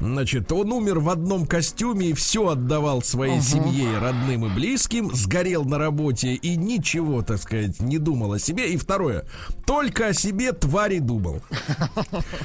Значит, 0.02 0.52
он 0.52 0.72
умер 0.72 1.00
в 1.00 1.10
одном 1.10 1.46
костюме 1.46 2.08
и 2.10 2.14
все 2.14 2.50
отдавал 2.50 3.04
своей 3.04 3.40
семье, 3.40 4.00
родным 4.00 4.48
и 4.48 4.50
близким, 4.50 5.14
сгорел 5.14 5.64
на 5.64 5.78
работе 5.78 6.34
и 6.34 6.56
ничего, 6.56 7.22
так 7.22 7.38
сказать, 7.38 7.80
не 7.80 8.00
думал 8.00 8.34
о 8.34 8.40
себе. 8.40 8.74
И 8.74 8.78
второе, 8.78 9.26
только 9.68 10.08
о 10.08 10.14
себе 10.14 10.54
твари 10.54 10.98
думал. 10.98 11.42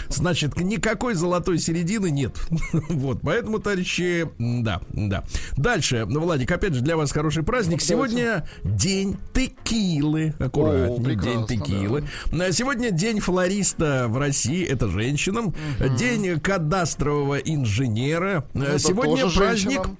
Значит, 0.08 0.60
никакой 0.60 1.14
золотой 1.14 1.58
середины 1.58 2.10
нет. 2.10 2.36
Вот, 2.88 3.20
поэтому, 3.22 3.58
товарищи, 3.58 4.28
да, 4.38 4.80
да. 4.92 5.24
Дальше, 5.56 6.06
ну, 6.08 6.20
Владик, 6.20 6.50
опять 6.50 6.74
же, 6.74 6.80
для 6.80 6.96
вас 6.96 7.12
хороший 7.12 7.42
праздник. 7.42 7.80
Сегодня 7.80 8.48
день 8.64 9.16
текилы. 9.32 10.34
Аккуратнее, 10.38 11.16
день 11.16 11.46
текилы. 11.46 12.04
А 12.32 12.52
Сегодня 12.52 12.90
день 12.90 13.20
флориста 13.20 14.06
в 14.08 14.18
России, 14.18 14.64
это 14.64 14.88
женщинам. 14.88 15.54
День 15.98 16.38
кадастрового 16.40 17.36
инженера. 17.46 18.44
Ну, 18.54 18.64
это 18.64 18.78
Сегодня 18.78 19.22
праздник. 19.22 19.32
женщинам. 19.32 19.98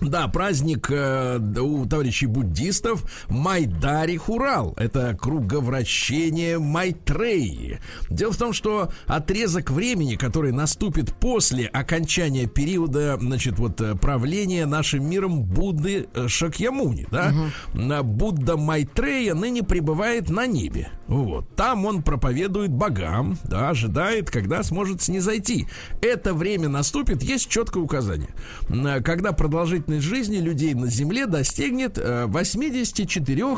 Да, 0.00 0.28
праздник 0.28 0.88
э, 0.90 1.38
у 1.38 1.86
товарищей 1.86 2.26
буддистов 2.26 3.04
Майдари 3.28 4.16
Хурал. 4.16 4.74
Это 4.76 5.16
круговращение 5.20 6.58
Майтреи. 6.58 7.80
Дело 8.10 8.32
в 8.32 8.36
том, 8.36 8.52
что 8.52 8.90
отрезок 9.06 9.70
времени, 9.70 10.16
который 10.16 10.52
наступит 10.52 11.14
после 11.14 11.66
окончания 11.66 12.46
периода, 12.46 13.16
значит, 13.20 13.58
вот 13.58 13.80
э, 13.80 13.94
правления 13.94 14.66
нашим 14.66 15.08
миром 15.08 15.42
Будды 15.42 16.06
э, 16.14 16.28
Шакьямуни, 16.28 17.06
да, 17.10 17.32
на 17.72 18.02
Будда 18.02 18.56
Майтрея 18.56 19.34
ныне 19.34 19.62
пребывает 19.62 20.28
на 20.28 20.46
небе. 20.46 20.88
Вот. 21.06 21.54
Там 21.54 21.84
он 21.86 22.02
проповедует 22.02 22.70
богам, 22.70 23.38
да, 23.44 23.70
ожидает, 23.70 24.30
когда 24.30 24.62
сможет 24.62 25.02
снизойти. 25.02 25.68
Это 26.00 26.34
время 26.34 26.68
наступит, 26.68 27.22
есть 27.22 27.48
четкое 27.48 27.82
указание. 27.82 28.30
М, 28.68 29.02
Когда 29.02 29.32
продолжительность 29.54 30.04
жизни 30.04 30.38
людей 30.38 30.74
на 30.74 30.88
Земле 30.88 31.26
достигнет 31.26 31.96
э, 31.96 32.26
84 32.26 33.56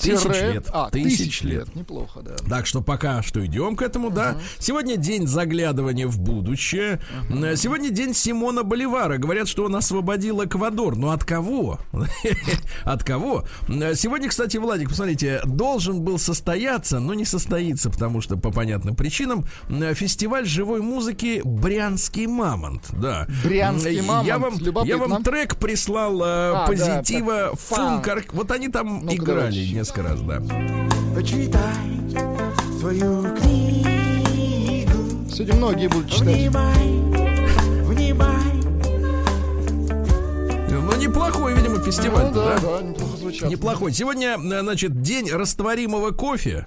тысяч 0.00 0.24
лет. 0.42 0.66
А, 0.72 0.90
тысяч 0.90 1.42
лет. 1.42 1.74
Неплохо, 1.74 2.20
да. 2.22 2.34
Так 2.48 2.66
что 2.66 2.80
пока 2.80 3.22
что 3.22 3.44
идем 3.44 3.76
к 3.76 3.82
этому, 3.82 4.10
да. 4.10 4.36
Сегодня 4.58 4.96
день 4.96 5.26
заглядывания 5.26 6.06
в 6.06 6.18
будущее. 6.18 7.00
Э, 7.30 7.56
Сегодня 7.56 7.90
день 7.90 8.14
Симона 8.14 8.62
Боливара. 8.62 9.18
Говорят, 9.18 9.48
что 9.48 9.64
он 9.64 9.76
освободил 9.76 10.44
Эквадор. 10.44 10.96
Но 10.96 11.10
от 11.10 11.24
кого? 11.24 11.78
От 12.84 13.04
кого? 13.04 13.44
Э, 13.68 13.94
Сегодня, 13.94 14.28
кстати, 14.28 14.56
Владик, 14.56 14.88
посмотрите, 14.88 15.40
должен 15.44 16.00
был 16.02 16.18
состояться, 16.18 16.98
но 17.00 17.14
не 17.14 17.24
состоится, 17.24 17.90
потому 17.90 18.20
что 18.20 18.36
по 18.36 18.50
понятным 18.50 18.94
причинам 18.96 19.44
э, 19.68 19.94
фестиваль 19.94 20.46
живой 20.46 20.80
музыки 20.80 21.40
Брянский 21.44 22.26
мамонт. 22.26 22.88
Да. 22.92 23.26
Брянский 23.44 24.00
мамонт, 24.02 24.26
Я 24.26 24.38
вам, 24.38 24.54
я 24.84 24.96
вам 24.98 25.22
трек 25.22 25.56
прислал 25.56 26.20
А, 26.22 26.52
да, 26.52 26.66
позитива 26.66 27.50
так, 27.50 27.58
фан. 27.60 27.94
функар. 27.94 28.24
Вот 28.32 28.50
они 28.50 28.68
там 28.68 29.04
Ну-ка, 29.04 29.31
играли 29.32 29.66
несколько 29.66 30.02
раз, 30.02 30.20
да. 30.20 30.42
Почитай 31.14 31.58
свою 32.78 33.22
книгу. 33.36 34.92
Сегодня 35.30 35.54
многие 35.54 35.88
будут 35.88 36.10
читать. 36.10 37.31
Ну, 40.84 40.96
неплохой, 40.96 41.54
видимо, 41.54 41.78
фестиваль. 41.80 42.26
Ну 42.26 42.34
да, 42.34 42.58
да, 42.58 42.82
неплохо 42.82 43.16
звучат. 43.16 43.48
Неплохой. 43.48 43.92
Сегодня, 43.92 44.36
э, 44.38 44.60
значит, 44.62 45.00
день 45.02 45.30
растворимого 45.30 46.10
кофе. 46.10 46.66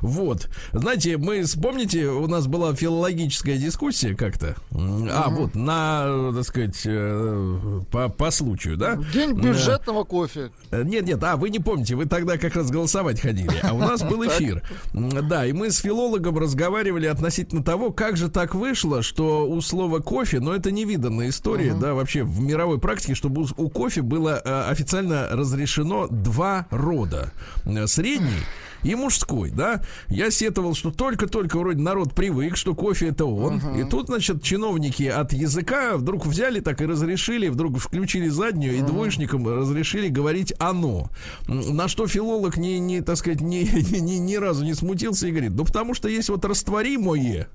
Вот. 0.00 0.48
Знаете, 0.72 1.16
мы, 1.16 1.42
вспомните, 1.42 2.06
у 2.06 2.28
нас 2.28 2.46
была 2.46 2.72
филологическая 2.74 3.56
дискуссия 3.56 4.14
как-то. 4.14 4.54
М, 4.70 5.08
А, 5.10 5.28
вот, 5.28 5.54
на, 5.56 6.04
э, 6.06 6.32
так 6.36 6.44
сказать, 6.44 6.82
э, 6.84 7.80
по, 7.90 8.08
по 8.08 8.30
случаю, 8.30 8.76
да? 8.76 8.96
День 9.12 9.32
бюджетного 9.32 10.04
кофе. 10.04 10.50
Э, 10.70 10.82
Нет, 10.84 11.04
нет, 11.06 11.22
а 11.24 11.36
вы 11.36 11.50
не 11.50 11.58
помните, 11.58 11.96
вы 11.96 12.04
тогда 12.06 12.36
как 12.38 12.54
раз 12.54 12.70
голосовать 12.70 13.20
ходили, 13.20 13.58
а 13.62 13.72
у 13.74 13.78
нас 13.78 14.02
был 14.02 14.24
эфир. 14.28 14.62
Да, 14.92 15.44
и 15.46 15.52
мы 15.52 15.70
с 15.72 15.78
филологом 15.78 16.38
разговаривали 16.38 17.06
относительно 17.06 17.64
того, 17.64 17.90
как 17.90 18.16
же 18.16 18.28
так 18.28 18.54
вышло, 18.54 19.02
что 19.02 19.48
у 19.48 19.60
слова 19.60 19.98
кофе, 19.98 20.38
но 20.38 20.54
это 20.54 20.70
невиданная 20.70 21.30
история, 21.30 21.74
да, 21.74 21.94
вообще 21.94 22.22
в 22.22 22.40
мировой 22.40 22.78
практике, 22.78 23.14
чтобы 23.14 23.40
у, 23.56 23.64
у 23.64 23.68
кофе 23.68 24.02
было 24.02 24.40
э, 24.44 24.70
официально 24.70 25.28
разрешено 25.30 26.06
два 26.08 26.66
рода. 26.70 27.32
Э, 27.64 27.86
Средний 27.86 28.44
и 28.82 28.94
мужской, 28.94 29.50
да. 29.50 29.82
Я 30.08 30.30
сетовал, 30.30 30.74
что 30.74 30.90
только-только 30.90 31.58
вроде 31.58 31.80
народ 31.80 32.14
привык, 32.14 32.56
что 32.56 32.74
кофе 32.74 33.08
это 33.08 33.24
он. 33.24 33.58
И 33.76 33.84
тут, 33.84 34.06
значит, 34.06 34.42
чиновники 34.42 35.04
от 35.04 35.32
языка 35.32 35.96
вдруг 35.96 36.26
взяли 36.26 36.60
так 36.60 36.80
и 36.80 36.86
разрешили, 36.86 37.48
вдруг 37.48 37.78
включили 37.78 38.28
заднюю 38.28 38.76
и 38.76 38.82
двоечникам 38.82 39.46
разрешили 39.48 40.08
говорить 40.08 40.54
оно. 40.58 41.10
На 41.48 41.88
что 41.88 42.06
филолог 42.06 42.56
не, 42.56 42.78
не 42.78 43.00
так 43.00 43.16
сказать, 43.16 43.40
ни, 43.40 43.64
ни, 44.00 44.14
ни 44.14 44.36
разу 44.36 44.64
не 44.64 44.74
смутился 44.74 45.26
и 45.26 45.30
говорит, 45.30 45.52
ну 45.52 45.64
потому 45.64 45.94
что 45.94 46.08
есть 46.08 46.28
вот 46.28 46.44
растворимое, 46.44 47.48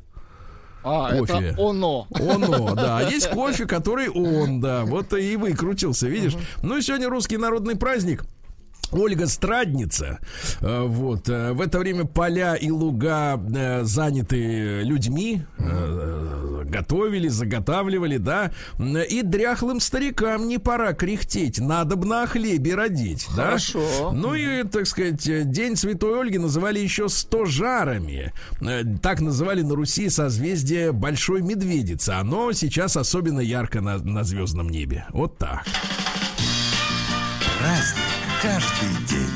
А, 0.83 1.15
Кофе. 1.15 1.33
это 1.33 1.61
оно. 1.61 2.07
оно, 2.11 2.75
да. 2.75 3.01
Есть 3.01 3.29
кофе, 3.29 3.65
который 3.65 4.09
он, 4.09 4.59
да. 4.61 4.83
Вот 4.85 5.13
и 5.13 5.35
выкрутился, 5.35 6.07
видишь. 6.07 6.35
Ну 6.61 6.77
и 6.77 6.81
сегодня 6.81 7.09
русский 7.09 7.37
народный 7.37 7.75
праздник. 7.75 8.23
Ольга 8.91 9.27
Страдница. 9.27 10.19
Э, 10.61 10.83
Вот. 10.87 11.29
э, 11.29 11.53
В 11.53 11.61
это 11.61 11.79
время 11.79 12.05
поля 12.05 12.55
и 12.55 12.69
луга 12.71 13.39
э, 13.53 13.83
заняты 13.83 14.81
людьми. 14.83 15.43
Готовили, 16.65 17.27
заготавливали, 17.27 18.17
да. 18.17 18.51
И 18.79 19.23
дряхлым 19.23 19.79
старикам 19.79 20.47
не 20.47 20.57
пора 20.57 20.93
кряхтеть. 20.93 21.59
Надо 21.59 21.95
бы 21.97 22.05
на 22.07 22.25
хлебе 22.27 22.75
родить, 22.75 23.27
да. 23.35 23.43
Хорошо. 23.45 24.11
Ну 24.13 24.33
и, 24.35 24.63
так 24.63 24.87
сказать, 24.87 25.21
День 25.51 25.75
Святой 25.75 26.21
Ольги 26.21 26.37
называли 26.37 26.79
еще 26.79 27.09
стожарами. 27.09 28.31
Э, 28.61 28.83
Так 29.01 29.19
называли 29.21 29.61
на 29.63 29.75
Руси 29.75 30.09
созвездие 30.09 30.91
Большой 30.91 31.41
Медведицы. 31.41 32.11
Оно 32.11 32.51
сейчас 32.53 32.95
особенно 32.95 33.39
ярко 33.41 33.81
на, 33.81 33.97
на 33.97 34.23
звездном 34.23 34.69
небе. 34.69 35.05
Вот 35.09 35.37
так. 35.37 35.65
Праздник 37.59 38.00
каждый 38.41 38.89
день. 39.07 39.29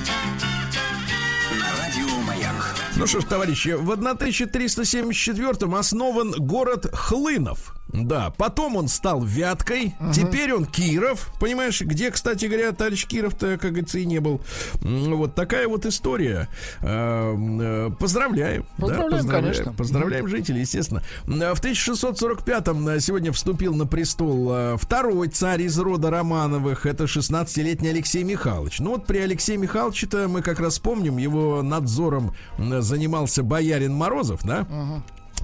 На 1.59 1.67
радио 1.79 2.07
Маяк. 2.25 2.75
Ну 2.95 3.05
что 3.05 3.21
ж, 3.21 3.25
товарищи, 3.25 3.69
в 3.69 3.91
1374-м 3.91 5.75
основан 5.75 6.31
город 6.31 6.87
Хлынов. 6.91 7.75
Да, 8.03 8.31
потом 8.37 8.75
он 8.75 8.87
стал 8.87 9.23
Вяткой, 9.23 9.95
теперь 10.13 10.53
он 10.53 10.65
Киров, 10.65 11.31
понимаешь, 11.39 11.79
где, 11.81 12.11
кстати 12.11 12.45
говоря, 12.45 12.71
товарищ 12.73 13.05
Киров-то, 13.07 13.57
как 13.57 13.71
говорится, 13.71 13.99
и 13.99 14.05
не 14.05 14.19
был. 14.19 14.41
Вот 14.81 15.33
такая 15.35 15.67
вот 15.67 15.85
история. 15.85 16.47
Э, 16.81 17.35
э, 17.35 17.89
Поздравляем. 17.99 18.65
да, 18.77 18.85
Поздравляем, 18.87 19.27
конечно. 19.27 19.73
Поздравляем 19.73 20.27
жителей, 20.27 20.61
естественно. 20.61 21.01
Э, 21.27 21.53
В 21.53 21.61
1645-м 21.63 22.87
э, 22.89 22.99
сегодня 22.99 23.31
вступил 23.31 23.73
на 23.75 23.85
престол 23.85 24.49
э, 24.51 24.77
второй 24.77 25.29
царь 25.29 25.61
из 25.63 25.77
рода 25.79 26.09
Романовых. 26.09 26.85
Это 26.85 27.05
16-летний 27.05 27.89
Алексей 27.89 28.23
Михайлович. 28.23 28.79
Ну 28.79 28.91
вот 28.91 29.05
при 29.05 29.19
Алексее 29.19 29.57
Михайловиче-то 29.57 30.27
мы 30.27 30.41
как 30.41 30.59
раз 30.59 30.79
помним, 30.79 31.17
его 31.17 31.61
надзором 31.61 32.33
занимался 32.57 33.43
боярин 33.43 33.93
Морозов, 33.93 34.41
да? 34.43 34.67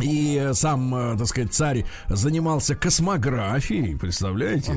И 0.02 0.50
сам, 0.54 0.96
э, 0.96 1.18
так 1.18 1.28
сказать, 1.28 1.54
царь 1.54 1.86
занимался 2.08 2.76
космографией, 2.76 3.98
представляете? 3.98 4.74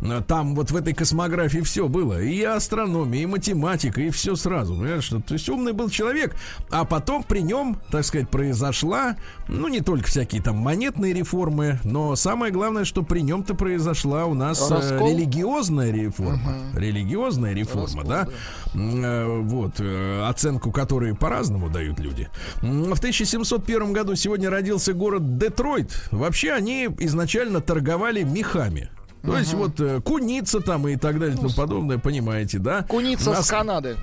Э, 0.00 0.20
Там 0.26 0.54
вот 0.54 0.70
в 0.70 0.76
этой 0.76 0.92
космографии 0.92 1.60
все 1.60 1.88
было. 1.88 2.20
И 2.20 2.42
астрономия, 2.42 3.22
и 3.22 3.26
математика, 3.26 4.00
и 4.02 4.10
все 4.10 4.36
сразу. 4.36 4.74
Понимаешь? 4.74 5.08
То 5.08 5.34
есть 5.34 5.48
умный 5.48 5.72
был 5.72 5.88
человек. 5.88 6.36
А 6.70 6.84
потом 6.84 7.22
при 7.22 7.40
нем, 7.40 7.80
так 7.90 8.04
сказать, 8.04 8.28
произошла, 8.28 9.16
ну, 9.48 9.68
не 9.68 9.80
только 9.80 10.06
всякие 10.08 10.42
там 10.42 10.56
монетные 10.58 11.14
реформы, 11.14 11.80
но 11.84 12.14
самое 12.14 12.52
главное, 12.52 12.84
что 12.84 13.02
при 13.02 13.20
нем-то 13.20 13.54
произошла 13.54 14.26
у 14.26 14.34
нас 14.34 14.70
э, 14.70 14.74
Раскол? 14.74 15.10
религиозная 15.10 15.90
реформа. 15.90 16.54
Религиозная 16.74 17.54
реформа, 17.54 18.04
да? 18.04 18.28
М, 18.74 19.04
э, 19.04 19.38
Вот, 19.48 19.80
оценку 20.28 20.70
которой 20.72 21.14
по-разному 21.14 21.70
дают 21.70 21.98
люди. 21.98 22.28
В 22.60 22.98
1701 22.98 23.92
году 23.92 24.14
сегодня 24.14 24.50
родился 24.58 24.92
город 24.92 25.38
Детройт. 25.38 26.08
Вообще 26.10 26.50
они 26.52 26.88
изначально 26.98 27.60
торговали 27.60 28.24
мехами. 28.24 28.90
То 29.22 29.38
есть 29.38 29.54
вот 29.54 29.80
э, 29.80 30.00
куница 30.00 30.60
там 30.60 30.86
и 30.88 30.96
так 30.96 31.18
далее 31.18 31.34
и 31.34 31.38
тому 31.38 31.52
подобное, 31.54 31.98
понимаете, 31.98 32.58
да? 32.58 32.82
Куница 32.82 33.30
Нас- 33.30 33.46
с 33.46 33.50
Канады. 33.50 33.96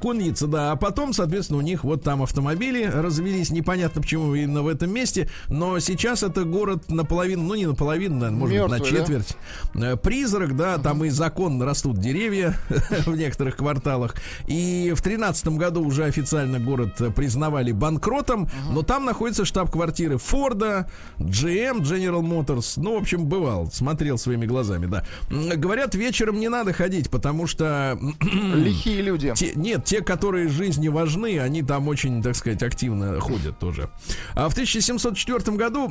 Куница, 0.00 0.46
да. 0.46 0.72
А 0.72 0.76
потом, 0.76 1.12
соответственно, 1.12 1.58
у 1.58 1.62
них 1.62 1.84
вот 1.84 2.02
там 2.02 2.22
автомобили 2.22 2.84
развелись. 2.84 3.50
Непонятно, 3.50 4.00
почему 4.00 4.34
именно 4.34 4.62
в 4.62 4.68
этом 4.68 4.90
месте. 4.90 5.28
Но 5.48 5.78
сейчас 5.78 6.22
это 6.22 6.44
город 6.44 6.90
наполовину, 6.90 7.42
ну 7.42 7.54
не 7.54 7.66
наполовину, 7.66 8.16
наверное, 8.16 8.38
может 8.38 8.56
быть, 8.56 8.70
на 8.70 8.74
Мертвый, 8.74 8.90
да? 8.90 8.98
четверть. 8.98 9.36
Э, 9.74 9.96
Призрак, 9.96 10.56
да, 10.56 10.78
там 10.78 11.04
и 11.04 11.10
законно 11.10 11.64
растут 11.64 11.98
деревья 11.98 12.54
в 13.06 13.14
некоторых 13.16 13.56
кварталах. 13.56 14.14
И 14.46 14.92
в 14.96 15.02
тринадцатом 15.02 15.56
году 15.58 15.84
уже 15.84 16.04
официально 16.04 16.58
город 16.58 16.96
признавали 17.14 17.72
банкротом. 17.72 18.48
Но 18.70 18.82
там 18.82 19.04
находится 19.04 19.44
штаб-квартиры 19.44 20.18
Форда, 20.18 20.88
GM, 21.18 21.80
General 21.80 22.22
Motors. 22.22 22.74
Ну, 22.76 22.96
в 22.98 23.02
общем, 23.02 23.26
бывал, 23.26 23.70
смотрел 23.70 24.18
своими 24.18 24.46
глазами, 24.48 24.86
да. 24.86 25.04
Говорят, 25.30 25.94
вечером 25.94 26.40
не 26.40 26.48
надо 26.48 26.72
ходить, 26.72 27.10
потому 27.10 27.46
что 27.46 27.98
Лихие 28.54 29.02
люди. 29.02 29.32
те- 29.36 29.52
нет, 29.54 29.84
те, 29.84 30.00
которые 30.00 30.48
жизни 30.48 30.88
важны, 30.88 31.38
они 31.38 31.62
там 31.62 31.86
очень, 31.88 32.22
так 32.22 32.34
сказать, 32.34 32.62
активно 32.62 33.20
ходят 33.20 33.58
тоже. 33.58 33.90
А 34.34 34.48
в 34.48 34.52
1704 34.52 35.56
году 35.56 35.88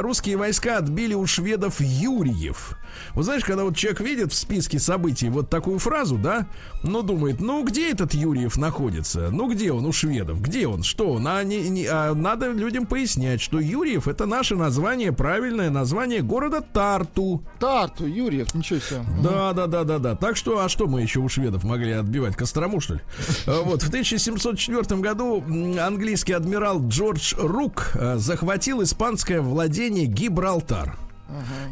русские 0.00 0.36
войска 0.36 0.78
отбили 0.78 1.14
у 1.14 1.26
шведов 1.26 1.80
Юрьев. 1.80 2.76
Вот 3.14 3.24
знаешь, 3.24 3.44
когда 3.44 3.64
вот 3.64 3.76
человек 3.76 4.00
видит 4.00 4.32
в 4.32 4.36
списке 4.36 4.78
событий 4.78 5.28
вот 5.28 5.48
такую 5.48 5.78
фразу, 5.78 6.18
да, 6.18 6.46
ну 6.82 7.02
думает, 7.02 7.40
ну 7.40 7.62
где 7.64 7.90
этот 7.92 8.14
Юрьев 8.14 8.56
находится? 8.56 9.30
Ну 9.30 9.48
где 9.50 9.72
он 9.72 9.86
у 9.86 9.92
шведов? 9.92 10.40
Где 10.42 10.66
он? 10.66 10.82
Что 10.82 11.12
он? 11.12 11.26
А, 11.28 11.42
не- 11.44 11.68
не- 11.70 11.86
а 11.86 12.14
надо 12.14 12.50
людям 12.50 12.86
пояснять, 12.86 13.40
что 13.40 13.60
Юрьев 13.60 14.08
это 14.08 14.26
наше 14.26 14.56
название, 14.56 15.12
правильное 15.12 15.70
название 15.70 16.22
города 16.22 16.60
Тарту. 16.60 17.42
Тарту, 17.60 17.99
Юрьев, 18.06 18.54
ничего 18.54 18.80
себе. 18.80 19.00
Да, 19.22 19.52
да, 19.52 19.66
да, 19.66 19.84
да, 19.84 19.98
да. 19.98 20.14
Так 20.16 20.36
что, 20.36 20.62
а 20.62 20.68
что 20.68 20.86
мы 20.86 21.02
еще 21.02 21.20
у 21.20 21.28
шведов 21.28 21.64
могли 21.64 21.92
отбивать? 21.92 22.36
Кострому, 22.36 22.80
что 22.80 22.94
ли? 22.94 23.00
А, 23.46 23.62
Вот, 23.62 23.82
в 23.82 23.88
1704 23.88 25.00
году 25.00 25.42
английский 25.80 26.32
адмирал 26.32 26.86
Джордж 26.86 27.34
Рук 27.36 27.90
э, 27.94 28.16
захватил 28.18 28.82
испанское 28.82 29.40
владение 29.40 30.06
Гибралтар. 30.06 30.96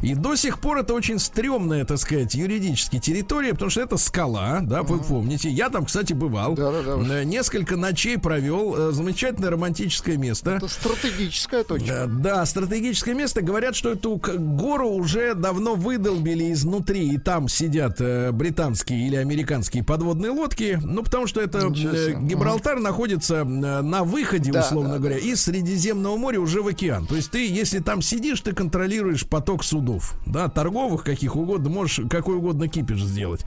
И 0.03 0.15
до 0.15 0.37
сих 0.37 0.61
пор 0.61 0.79
это 0.79 0.95
очень 0.95 1.19
стрёмная, 1.19 1.85
так 1.85 1.99
сказать, 1.99 2.35
юридически 2.35 2.99
территория, 2.99 3.53
потому 3.53 3.71
что 3.71 3.81
это 3.81 3.97
скала, 3.97 4.61
да, 4.63 4.83
вы 4.83 4.99
помните. 4.99 5.49
Я 5.49 5.69
там, 5.71 5.85
кстати, 5.87 6.13
бывал. 6.13 6.55
Да-да-да 6.55 6.97
уж. 6.97 7.09
Э, 7.11 7.25
Несколько 7.25 7.77
ночей 7.77 8.19
провел. 8.19 8.75
э, 8.77 8.93
Замечательное 8.93 9.51
романтическое 9.51 10.17
место. 10.17 10.53
Это 10.53 10.69
стратегическая 10.69 11.65
точка. 11.65 11.91
Э, 11.93 12.07
Да, 12.07 12.45
стратегическое 12.47 13.15
место. 13.15 13.43
Говорят, 13.43 13.75
что 13.77 13.91
эту 13.93 14.17
гору 14.17 14.89
уже 14.91 15.35
давно 15.35 15.75
выдолбили 15.75 16.53
изнутри, 16.53 17.09
и 17.09 17.19
там 17.19 17.49
сидят 17.49 18.01
э, 18.01 18.31
британские 18.33 19.07
или 19.07 19.17
американские 19.17 19.85
подводные 19.85 20.31
лодки. 20.31 20.79
Ну, 20.83 21.03
потому 21.03 21.27
что 21.27 21.41
это 21.41 21.59
э. 21.69 22.15
Гибралтар 22.21 22.79
находится 22.81 23.37
э, 23.37 23.45
на 23.45 24.05
выходе, 24.05 24.53
Да, 24.53 24.61
условно 24.61 24.95
да, 24.95 24.99
говоря, 24.99 25.19
из 25.19 25.43
Средиземного 25.43 26.17
моря 26.17 26.41
уже 26.41 26.63
в 26.63 26.67
океан. 26.69 27.07
То 27.07 27.17
есть 27.17 27.31
ты, 27.31 27.47
если 27.49 27.79
там 27.81 28.03
сидишь, 28.03 28.41
ты 28.41 28.53
контролируешь 28.53 29.27
поток 29.27 29.48
судов, 29.63 30.15
да, 30.27 30.49
торговых, 30.49 31.05
каких 31.05 31.37
угодно, 31.37 31.71
можешь 31.71 32.01
какой 32.09 32.37
угодно 32.37 32.69
кипиш 32.69 33.03
сделать. 33.03 33.45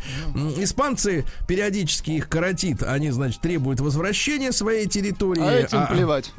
Испанцы 0.58 1.26
периодически 1.48 2.12
их 2.12 2.28
коротит, 2.28 2.84
они, 2.84 3.12
значит, 3.12 3.42
требуют 3.42 3.80
возвращения 3.80 4.52
своей 4.52 4.88
территории. 4.88 5.42
А 5.42 5.52
этим 5.52 5.88
плевать. 5.88 6.32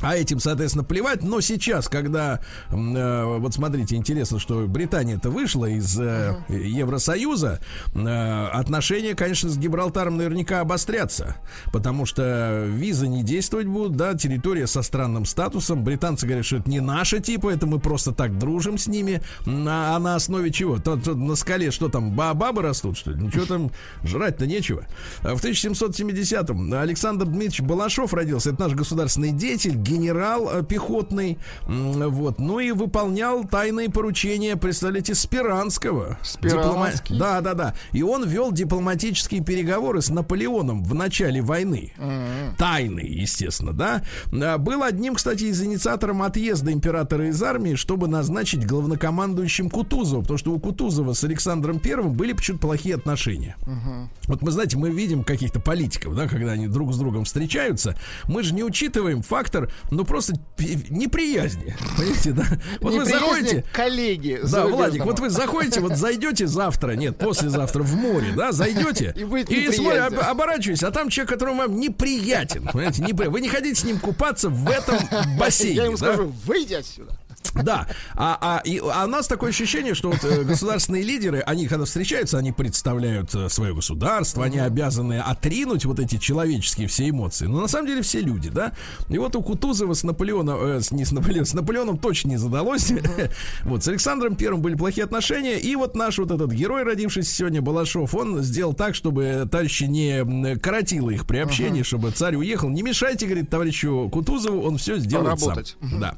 А 0.00 0.16
этим, 0.16 0.38
соответственно, 0.38 0.84
плевать. 0.84 1.22
Но 1.22 1.40
сейчас, 1.40 1.88
когда, 1.88 2.40
э, 2.70 3.24
вот 3.38 3.54
смотрите, 3.54 3.96
интересно, 3.96 4.38
что 4.38 4.66
Британия-то 4.66 5.30
вышла 5.30 5.66
из 5.66 5.98
э, 5.98 6.36
Евросоюза, 6.48 7.60
э, 7.94 8.46
отношения, 8.52 9.14
конечно, 9.14 9.50
с 9.50 9.58
Гибралтаром 9.58 10.16
наверняка 10.16 10.60
обострятся, 10.60 11.36
потому 11.72 12.06
что 12.06 12.64
визы 12.66 13.08
не 13.08 13.22
действовать 13.22 13.66
будут, 13.66 13.96
да, 13.96 14.14
территория 14.14 14.66
со 14.66 14.82
странным 14.82 15.24
статусом. 15.24 15.82
Британцы 15.82 16.26
говорят, 16.26 16.46
что 16.46 16.56
это 16.56 16.70
не 16.70 16.80
наши 16.80 17.20
типа, 17.20 17.50
это 17.50 17.66
мы 17.66 17.78
просто 17.78 18.12
так 18.12 18.38
дружим 18.38 18.78
с 18.78 18.86
ними. 18.86 19.20
На, 19.46 19.96
а 19.96 19.98
на 19.98 20.14
основе 20.14 20.50
чего? 20.50 20.78
То, 20.78 20.96
то 20.96 21.14
на 21.14 21.34
скале 21.34 21.70
что 21.70 21.88
там, 21.88 22.12
ба- 22.12 22.34
бабы 22.34 22.62
растут, 22.62 22.98
что 22.98 23.10
ли? 23.10 23.20
Ничего 23.20 23.44
там 23.46 23.70
жрать-то 24.04 24.46
нечего. 24.46 24.84
В 25.22 25.36
1770-м 25.36 26.72
Александр 26.74 27.26
Дмитриевич 27.26 27.60
Балашов 27.60 28.14
родился. 28.14 28.50
Это 28.50 28.62
наш 28.62 28.72
государственный 28.74 29.32
деятель, 29.32 29.74
генерал 29.88 30.50
э, 30.52 30.62
пехотный. 30.62 31.38
Вот. 31.66 32.38
Ну 32.38 32.58
и 32.60 32.70
выполнял 32.72 33.44
тайные 33.44 33.88
поручения, 33.90 34.56
представляете, 34.56 35.14
Спиранского. 35.14 36.18
Спиранский? 36.22 37.16
Диплома- 37.16 37.18
Да, 37.18 37.40
да, 37.40 37.54
да. 37.54 37.74
И 37.92 38.02
он 38.02 38.26
вел 38.28 38.52
дипломатические 38.52 39.42
переговоры 39.42 40.02
с 40.02 40.10
Наполеоном 40.10 40.84
в 40.84 40.94
начале 40.94 41.40
войны. 41.40 41.92
Тайные, 42.56 43.06
естественно, 43.22 43.72
да. 43.72 44.02
А, 44.32 44.58
Был 44.58 44.82
одним, 44.82 45.14
кстати, 45.14 45.44
из 45.44 45.62
инициатором 45.62 46.22
отъезда 46.22 46.72
императора 46.72 47.28
из 47.28 47.42
армии, 47.42 47.74
чтобы 47.74 48.08
назначить 48.08 48.66
главнокомандующим 48.66 49.70
Кутузова, 49.70 50.20
потому 50.22 50.38
что 50.38 50.52
у 50.52 50.58
Кутузова 50.58 51.12
с 51.12 51.24
Александром 51.24 51.78
Первым 51.78 52.12
были 52.14 52.32
почему-то 52.32 52.62
плохие 52.66 52.94
отношения. 52.94 53.56
Вот 54.26 54.42
мы, 54.42 54.50
знаете, 54.50 54.76
мы 54.76 54.90
видим 54.90 55.24
каких-то 55.24 55.60
политиков, 55.60 56.14
да, 56.14 56.26
когда 56.28 56.52
они 56.52 56.66
друг 56.68 56.92
с 56.92 56.98
другом 56.98 57.24
встречаются, 57.24 57.94
мы 58.26 58.42
же 58.42 58.54
не 58.54 58.62
учитываем 58.64 59.22
фактор, 59.22 59.70
ну 59.90 60.04
просто 60.04 60.34
неприязни, 60.58 61.76
понимаете, 61.96 62.32
да? 62.32 62.44
Вот 62.80 62.94
вы 62.94 63.04
заходите, 63.04 63.62
к 63.62 63.74
коллеге 63.74 64.40
да. 64.44 64.66
Владик, 64.66 65.04
вот 65.04 65.20
вы 65.20 65.30
заходите, 65.30 65.80
вот 65.80 65.96
зайдете 65.96 66.46
завтра, 66.46 66.92
нет, 66.92 67.18
послезавтра 67.18 67.82
в 67.82 67.94
море, 67.96 68.32
да, 68.36 68.52
зайдете 68.52 69.14
И 69.16 69.24
будет 69.24 69.46
смотри, 69.48 69.66
неприязнь. 69.68 70.14
об- 70.16 70.20
оборачиваетесь, 70.20 70.82
а 70.84 70.90
там 70.90 71.08
человек, 71.08 71.30
который 71.30 71.54
вам 71.54 71.78
неприятен, 71.78 72.66
понимаете, 72.66 73.02
непри- 73.02 73.28
вы 73.28 73.40
не 73.40 73.48
хотите 73.48 73.80
с 73.80 73.84
ним 73.84 73.98
купаться 73.98 74.48
в 74.48 74.68
этом 74.68 74.98
бассейне, 75.38 75.74
Я 75.76 75.84
ему 75.84 75.96
да? 75.96 76.12
скажу, 76.14 76.32
выйди 76.44 76.74
отсюда. 76.74 77.18
Да, 77.54 77.86
а, 78.14 78.38
а, 78.40 78.62
и, 78.64 78.78
а 78.78 79.04
у 79.04 79.08
нас 79.08 79.26
такое 79.26 79.50
ощущение, 79.50 79.94
что 79.94 80.10
вот 80.10 80.22
э, 80.24 80.44
государственные 80.44 81.02
лидеры, 81.02 81.40
они 81.40 81.66
когда 81.66 81.84
встречаются, 81.84 82.38
они 82.38 82.52
представляют 82.52 83.34
э, 83.34 83.48
свое 83.48 83.74
государство, 83.74 84.44
они 84.44 84.58
обязаны 84.58 85.18
отринуть 85.18 85.84
вот 85.84 85.98
эти 85.98 86.18
человеческие 86.18 86.88
все 86.88 87.08
эмоции. 87.08 87.46
Но 87.46 87.60
на 87.60 87.68
самом 87.68 87.88
деле 87.88 88.02
все 88.02 88.20
люди, 88.20 88.50
да. 88.50 88.72
И 89.08 89.18
вот 89.18 89.34
у 89.36 89.42
Кутузова 89.42 89.94
с 89.94 90.04
Наполеоном, 90.04 90.58
э, 90.60 90.80
с, 90.80 90.92
не 90.92 91.04
с 91.04 91.12
Наполеоном, 91.12 91.46
с 91.46 91.54
Наполеоном 91.54 91.98
точно 91.98 92.28
не 92.30 92.36
задалось. 92.36 92.92
Вот 93.64 93.84
с 93.84 93.88
Александром 93.88 94.36
Первым 94.36 94.62
были 94.62 94.74
плохие 94.74 95.04
отношения, 95.04 95.58
и 95.58 95.74
вот 95.76 95.94
наш 95.94 96.18
вот 96.18 96.30
этот 96.30 96.52
герой, 96.52 96.84
родившийся 96.84 97.34
сегодня, 97.34 97.60
Балашов, 97.60 98.14
он 98.14 98.42
сделал 98.42 98.72
так, 98.72 98.94
чтобы 98.94 99.46
товарищи 99.50 99.84
не 99.84 100.56
коротило 100.56 101.10
их 101.10 101.26
при 101.26 101.38
общении, 101.38 101.82
чтобы 101.82 102.10
царь 102.10 102.36
уехал. 102.36 102.68
Не 102.68 102.82
мешайте, 102.82 103.26
говорит, 103.26 103.50
товарищу 103.50 104.08
Кутузову, 104.12 104.62
он 104.62 104.78
все 104.78 104.98
сделает 104.98 105.40
сам. 105.40 105.58
Да. 105.80 106.16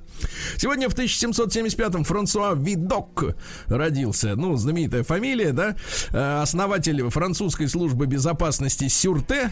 Сегодня 0.57 0.89
в 0.89 0.95
1775-м 1.19 2.05
Франсуа 2.05 2.55
Видок 2.55 3.37
родился. 3.67 4.37
Ну, 4.37 4.57
знаменитая 4.57 5.03
фамилия, 5.03 5.53
да? 5.53 5.77
Э, 6.11 6.43
Основатель 6.43 7.09
французской 7.11 7.69
службы 7.69 8.07
безопасности 8.07 8.89
Сюрте. 8.89 9.51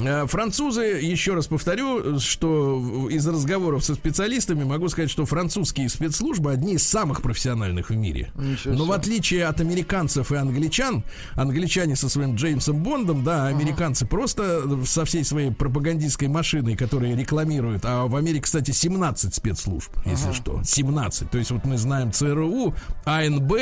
Э, 0.00 0.26
Французы, 0.26 0.82
еще 0.82 1.34
раз 1.34 1.46
повторю, 1.46 2.18
что 2.20 3.08
из 3.10 3.26
разговоров 3.26 3.84
со 3.84 3.94
специалистами 3.94 4.64
могу 4.64 4.88
сказать, 4.88 5.10
что 5.10 5.24
французские 5.26 5.88
спецслужбы 5.88 6.52
одни 6.52 6.74
из 6.74 6.86
самых 6.86 7.22
профессиональных 7.22 7.90
в 7.90 7.96
мире. 7.96 8.32
Ничего 8.36 8.74
Но 8.74 8.84
в 8.84 8.92
отличие 8.92 9.46
от 9.46 9.60
американцев 9.60 10.32
и 10.32 10.36
англичан, 10.36 11.04
англичане 11.34 11.96
со 11.96 12.08
своим 12.08 12.34
Джеймсом 12.36 12.82
Бондом, 12.82 13.24
да, 13.24 13.46
американцы 13.46 14.06
просто 14.06 14.62
со 14.84 15.04
всей 15.04 15.24
своей 15.24 15.50
пропагандистской 15.50 16.28
машиной, 16.28 16.76
которые 16.76 17.16
рекламируют, 17.16 17.84
а 17.84 18.06
в 18.06 18.16
Америке, 18.16 18.42
кстати, 18.42 18.70
17 18.70 19.34
спецслужб, 19.34 19.90
если 20.04 20.32
что, 20.32 20.62
17. 20.64 20.83
То 21.30 21.38
есть 21.38 21.50
вот 21.50 21.64
мы 21.64 21.76
знаем 21.76 22.12
ЦРУ, 22.12 22.74
АНБ, 23.04 23.52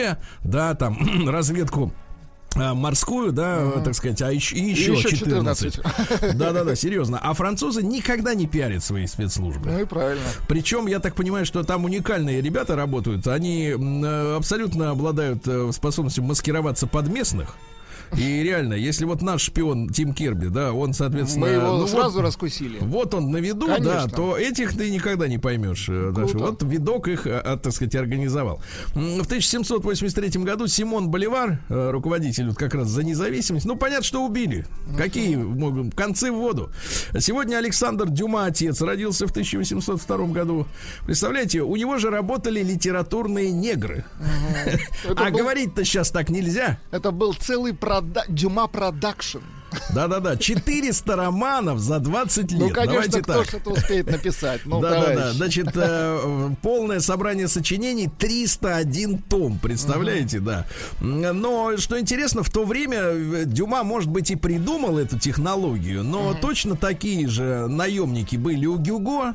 да, 0.44 0.74
там 0.74 0.98
разведку 1.28 1.92
а, 2.54 2.74
морскую, 2.74 3.32
да, 3.32 3.70
так 3.82 3.94
сказать, 3.94 4.20
а 4.22 4.30
еще, 4.30 4.56
и 4.56 4.70
еще, 4.70 4.92
еще 4.92 5.16
14. 5.16 5.80
Да-да-да, 6.34 6.74
серьезно. 6.74 7.18
А 7.22 7.32
французы 7.32 7.82
никогда 7.82 8.34
не 8.34 8.46
пиарят 8.46 8.84
свои 8.84 9.06
спецслужбы. 9.06 9.70
Ну 9.70 9.80
и 9.80 9.84
правильно. 9.84 10.24
Причем, 10.48 10.86
я 10.86 11.00
так 11.00 11.14
понимаю, 11.14 11.46
что 11.46 11.62
там 11.62 11.84
уникальные 11.84 12.40
ребята 12.42 12.76
работают. 12.76 13.26
Они 13.26 13.68
э, 13.68 14.36
абсолютно 14.36 14.90
обладают 14.90 15.46
э, 15.46 15.70
способностью 15.72 16.24
маскироваться 16.24 16.86
под 16.86 17.08
местных. 17.08 17.56
И 18.16 18.42
реально, 18.42 18.74
если 18.74 19.04
вот 19.04 19.22
наш 19.22 19.42
шпион 19.42 19.88
Тим 19.88 20.12
Кирби, 20.12 20.48
да, 20.48 20.72
он, 20.72 20.92
соответственно... 20.92 21.46
Мы 21.46 21.52
его 21.52 21.66
ну 21.68 21.78
вот- 21.80 21.90
сразу 21.90 22.20
раскусили. 22.20 22.78
вот 22.80 23.14
он 23.14 23.30
на 23.30 23.38
виду, 23.38 23.66
да, 23.66 23.76
Конечно. 23.76 24.10
то 24.10 24.36
этих 24.36 24.76
ты 24.76 24.90
никогда 24.90 25.28
не 25.28 25.38
поймешь. 25.38 25.86
э. 25.88 26.12
Круто. 26.14 26.38
Вот 26.38 26.62
видок 26.62 27.08
их, 27.08 27.26
э, 27.26 27.38
а, 27.42 27.56
так 27.56 27.72
сказать, 27.72 27.94
организовал. 27.94 28.60
В 28.94 29.26
1783 29.26 30.42
году 30.44 30.66
Симон 30.66 31.08
Боливар, 31.10 31.58
э, 31.68 31.90
руководитель 31.90 32.48
вот 32.48 32.56
как 32.58 32.74
раз 32.74 32.88
за 32.88 33.02
независимость, 33.02 33.64
ну, 33.66 33.76
понятно, 33.76 34.04
что 34.04 34.24
убили. 34.24 34.66
Какие 34.98 35.36
могут? 35.36 35.94
Концы 35.94 36.30
в 36.30 36.36
воду. 36.36 36.70
Сегодня 37.18 37.56
Александр 37.56 38.08
Дюма, 38.10 38.44
отец, 38.46 38.80
родился 38.82 39.26
в 39.26 39.30
1802 39.30 40.26
году. 40.28 40.66
Представляете, 41.06 41.62
у 41.62 41.76
него 41.76 41.98
же 41.98 42.10
работали 42.10 42.62
литературные 42.62 43.50
негры. 43.50 44.04
А 45.16 45.30
был- 45.30 45.38
говорить-то 45.38 45.84
сейчас 45.84 46.10
так 46.10 46.28
нельзя. 46.30 46.78
Это 46.90 47.10
был 47.10 47.32
целый 47.34 47.74
прода... 48.02 48.24
Дюма 48.28 48.66
продакшн. 48.66 49.38
Да-да-да, 49.94 50.36
400 50.36 51.16
романов 51.16 51.78
за 51.78 51.98
20 51.98 52.52
лет. 52.52 52.60
Ну, 52.60 52.68
конечно, 52.70 52.92
Давайте 52.92 53.22
кто 53.22 53.32
так. 53.32 53.48
что-то 53.48 53.70
успеет 53.70 54.06
написать. 54.10 54.60
Ну, 54.66 54.80
да, 54.80 54.90
да, 54.90 54.96
да. 54.96 55.04
товарищ. 55.14 55.36
Значит, 55.36 55.68
э, 55.74 56.50
полное 56.60 57.00
собрание 57.00 57.48
сочинений 57.48 58.10
301 58.18 59.18
том, 59.22 59.58
представляете, 59.58 60.40
да. 60.40 60.66
Но 61.00 61.76
что 61.78 61.98
интересно, 61.98 62.42
в 62.42 62.50
то 62.50 62.64
время 62.64 62.98
э, 62.98 63.44
Дюма, 63.46 63.82
может 63.82 64.10
быть, 64.10 64.30
и 64.30 64.36
придумал 64.36 64.98
эту 64.98 65.18
технологию, 65.18 66.04
но 66.04 66.34
точно 66.34 66.76
такие 66.76 67.26
же 67.28 67.66
наемники 67.66 68.36
были 68.36 68.66
у 68.66 68.76
Гюго, 68.76 69.34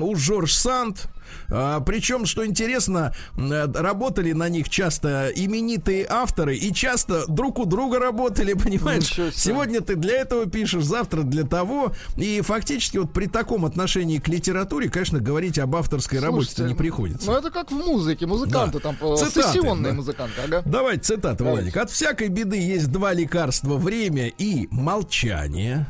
у 0.00 0.14
Жорж 0.14 0.52
Санд. 0.52 1.08
А, 1.50 1.80
причем, 1.80 2.26
что 2.26 2.46
интересно, 2.46 3.14
э, 3.36 3.66
работали 3.74 4.32
на 4.32 4.48
них 4.48 4.68
часто 4.68 5.30
именитые 5.34 6.06
авторы 6.08 6.56
и 6.56 6.72
часто 6.72 7.26
друг 7.26 7.58
у 7.58 7.64
друга 7.64 7.98
работали, 7.98 8.52
понимаешь? 8.64 9.08
Сегодня 9.34 9.80
ты 9.80 9.96
для 9.96 10.16
этого 10.20 10.46
пишешь, 10.46 10.84
завтра 10.84 11.22
для 11.22 11.44
того. 11.44 11.92
И 12.16 12.40
фактически 12.40 12.98
вот 12.98 13.12
при 13.12 13.26
таком 13.26 13.64
отношении 13.64 14.18
к 14.18 14.28
литературе, 14.28 14.88
конечно, 14.88 15.20
говорить 15.20 15.58
об 15.58 15.74
авторской 15.76 16.18
работе 16.20 16.62
не 16.64 16.74
приходится. 16.74 17.30
Ну, 17.30 17.36
это 17.36 17.50
как 17.50 17.70
в 17.70 17.74
музыке. 17.74 18.26
Музыканты 18.26 18.78
Да. 18.78 18.92
там, 18.92 18.96
э, 19.00 19.16
Цитаты, 19.16 19.42
сессионные 19.42 19.92
да. 19.92 19.96
музыканты, 19.96 20.40
ага. 20.44 20.62
Давайте 20.64 21.02
цитаты, 21.02 21.38
Давайте. 21.44 21.62
Владик. 21.62 21.76
От 21.76 21.90
всякой 21.90 22.28
беды 22.28 22.56
есть 22.56 22.90
два 22.90 23.12
лекарства: 23.12 23.76
время 23.76 24.28
и 24.28 24.68
молчание. 24.70 25.86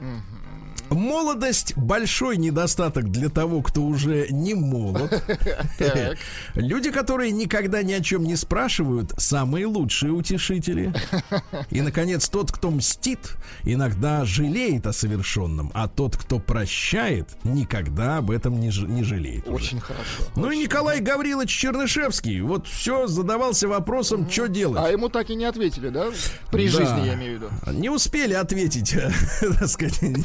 Молодость 0.95 1.77
большой 1.77 2.37
недостаток 2.37 3.11
для 3.11 3.29
того, 3.29 3.63
кто 3.63 3.83
уже 3.83 4.29
не 4.31 4.55
молод. 4.55 5.23
Люди, 6.55 6.91
которые 6.91 7.33
никогда 7.33 7.83
ни 7.83 7.93
о 7.93 8.01
чем 8.01 8.25
не 8.25 8.37
спрашивают, 8.37 9.13
самые 9.19 9.67
лучшие 9.67 10.13
утешители. 10.13 10.95
И, 11.71 11.81
наконец, 11.81 12.29
тот, 12.29 12.53
кто 12.53 12.71
мстит, 12.71 13.33
иногда 13.65 14.25
жалеет 14.25 14.87
о 14.87 14.93
совершенном, 14.93 15.71
а 15.75 15.89
тот, 15.89 16.17
кто 16.17 16.39
прощает, 16.39 17.29
никогда 17.45 18.19
об 18.19 18.31
этом 18.31 18.61
не, 18.61 18.71
ж- 18.71 18.87
не 18.87 19.03
жалеет. 19.03 19.49
уже. 19.49 19.65
Очень 19.65 19.81
хорошо. 19.81 20.05
Ну 20.37 20.51
и 20.51 20.59
Николай 20.59 21.01
Гаврилович 21.01 21.51
Чернышевский, 21.51 22.41
вот 22.41 22.67
все 22.67 23.07
задавался 23.07 23.69
вопросом, 23.69 24.31
что 24.31 24.47
делать. 24.49 24.81
А 24.83 24.89
ему 24.91 25.09
так 25.09 25.31
и 25.31 25.35
не 25.35 25.45
ответили, 25.45 25.89
да? 25.89 26.07
При 26.51 26.67
Да. 26.71 26.79
жизни, 26.79 27.07
я 27.07 27.15
имею 27.15 27.39
в 27.39 27.43
виду. 27.43 27.79
Не 27.79 27.89
успели 27.91 28.35
ответить, 28.35 28.95
так 29.41 29.69
сказать, 29.69 30.01
некому. 30.03 30.25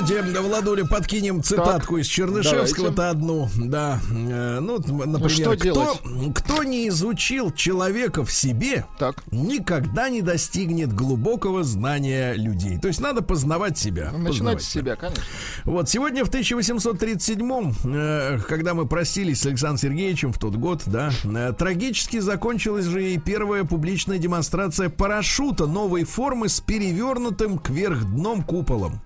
Давайте, 0.00 0.40
Владуля, 0.40 0.84
подкинем 0.84 1.42
цитатку 1.42 1.96
из 1.96 2.06
Чернышевского-то 2.06 3.10
одну. 3.10 3.48
Да. 3.56 4.00
Э, 4.10 4.60
Ну, 4.60 4.78
например, 4.78 5.30
что 5.30 5.52
кто, 5.54 5.54
делать? 5.64 5.88
кто 6.34 6.62
не 6.62 6.88
изучил 6.88 7.50
человека 7.50 8.24
в 8.24 8.30
себе, 8.30 8.86
Так. 8.98 9.24
никогда 9.32 10.08
не 10.08 10.22
достигнет 10.22 10.92
глубокого 10.92 11.64
знания 11.64 12.34
людей. 12.34 12.78
То 12.78 12.86
есть 12.88 13.00
надо 13.00 13.22
познавать 13.22 13.76
себя. 13.76 14.12
Начинать 14.12 14.26
познавать 14.28 14.62
с 14.62 14.68
себя, 14.68 14.94
конечно. 14.96 15.22
Вот 15.64 15.88
сегодня 15.88 16.24
в 16.24 16.30
1837-м, 16.30 17.74
э, 17.84 18.38
когда 18.46 18.74
мы 18.74 18.86
простились 18.86 19.40
с 19.40 19.46
Александром 19.46 19.78
Сергеевичем 19.78 20.32
в 20.32 20.38
тот 20.38 20.54
год, 20.54 20.82
да, 20.86 21.10
э, 21.24 21.52
трагически 21.58 22.20
закончилась 22.20 22.84
же 22.84 23.12
и 23.14 23.18
первая 23.18 23.64
публичная 23.64 24.18
демонстрация 24.18 24.90
парашюта 24.90 25.66
новой 25.66 26.04
формы 26.04 26.48
с 26.48 26.60
перевернутым 26.60 27.58
кверх 27.58 28.04
дном 28.04 28.42
куполом. 28.44 29.00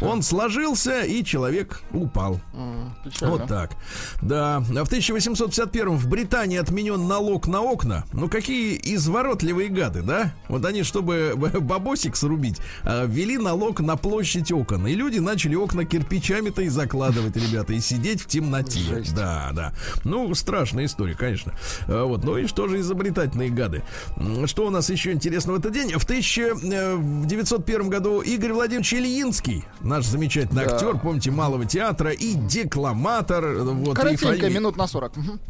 Он 0.00 0.22
сложился, 0.28 1.00
и 1.02 1.24
человек 1.24 1.80
упал. 1.92 2.40
Печально. 3.04 3.36
Вот 3.36 3.48
так. 3.48 3.72
Да. 4.22 4.56
А 4.58 4.84
в 4.84 4.88
1851 4.88 5.96
в 5.96 6.08
Британии 6.08 6.58
отменен 6.58 7.08
налог 7.08 7.46
на 7.48 7.62
окна. 7.62 8.04
Ну, 8.12 8.28
какие 8.28 8.78
изворотливые 8.94 9.68
гады, 9.68 10.02
да? 10.02 10.32
Вот 10.48 10.64
они, 10.64 10.82
чтобы 10.82 11.34
бабосик 11.60 12.14
срубить, 12.16 12.58
а, 12.84 13.06
ввели 13.06 13.38
налог 13.38 13.80
на 13.80 13.96
площадь 13.96 14.52
окон. 14.52 14.86
И 14.86 14.94
люди 14.94 15.18
начали 15.18 15.54
окна 15.54 15.84
кирпичами-то 15.84 16.62
и 16.62 16.68
закладывать, 16.68 17.36
ребята, 17.36 17.72
и 17.72 17.80
сидеть 17.80 18.22
в 18.22 18.26
темноте. 18.26 18.80
Жесть. 18.80 19.14
Да, 19.14 19.50
да. 19.52 19.72
Ну, 20.04 20.34
страшная 20.34 20.84
история, 20.84 21.14
конечно. 21.14 21.54
А, 21.86 22.04
Вот. 22.04 22.24
Ну 22.24 22.36
и 22.36 22.46
что 22.46 22.68
же 22.68 22.80
изобретательные 22.80 23.50
гады? 23.50 23.82
Что 24.46 24.66
у 24.66 24.70
нас 24.70 24.90
еще 24.90 25.12
интересно 25.12 25.52
в 25.54 25.56
этот 25.56 25.72
день? 25.72 25.92
В 25.96 26.04
1901 26.04 27.88
году 27.88 28.20
Игорь 28.20 28.52
Владимирович 28.52 28.92
Ильинский, 28.94 29.64
наш 29.80 30.04
замечательный 30.22 30.66
Да. 30.66 30.74
актер, 30.74 30.98
помните, 30.98 31.30
Малого 31.30 31.64
театра 31.64 32.10
и 32.10 32.34
декламатор. 32.34 33.44
Вот, 33.62 33.92
и 33.92 33.94
Коротенько, 33.94 34.26
фами- 34.46 34.52
минут 34.54 34.76
на 34.76 34.86
40. 34.86 35.16
Мгм. 35.16 35.40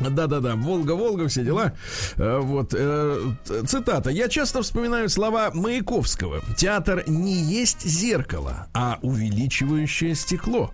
да-да-да, 0.00 0.56
Волга-Волга, 0.56 1.28
все 1.28 1.42
дела. 1.44 1.72
Э, 2.16 2.38
Вот, 2.40 2.74
э, 2.76 3.32
цитата. 3.66 4.10
Я 4.10 4.28
часто 4.28 4.62
вспоминаю 4.62 5.08
слова 5.08 5.50
Маяковского. 5.54 6.40
Театр 6.56 7.04
не 7.06 7.34
есть 7.34 7.82
зеркало, 7.86 8.66
а 8.74 8.98
увеличивающее 9.02 10.14
стекло. 10.14 10.72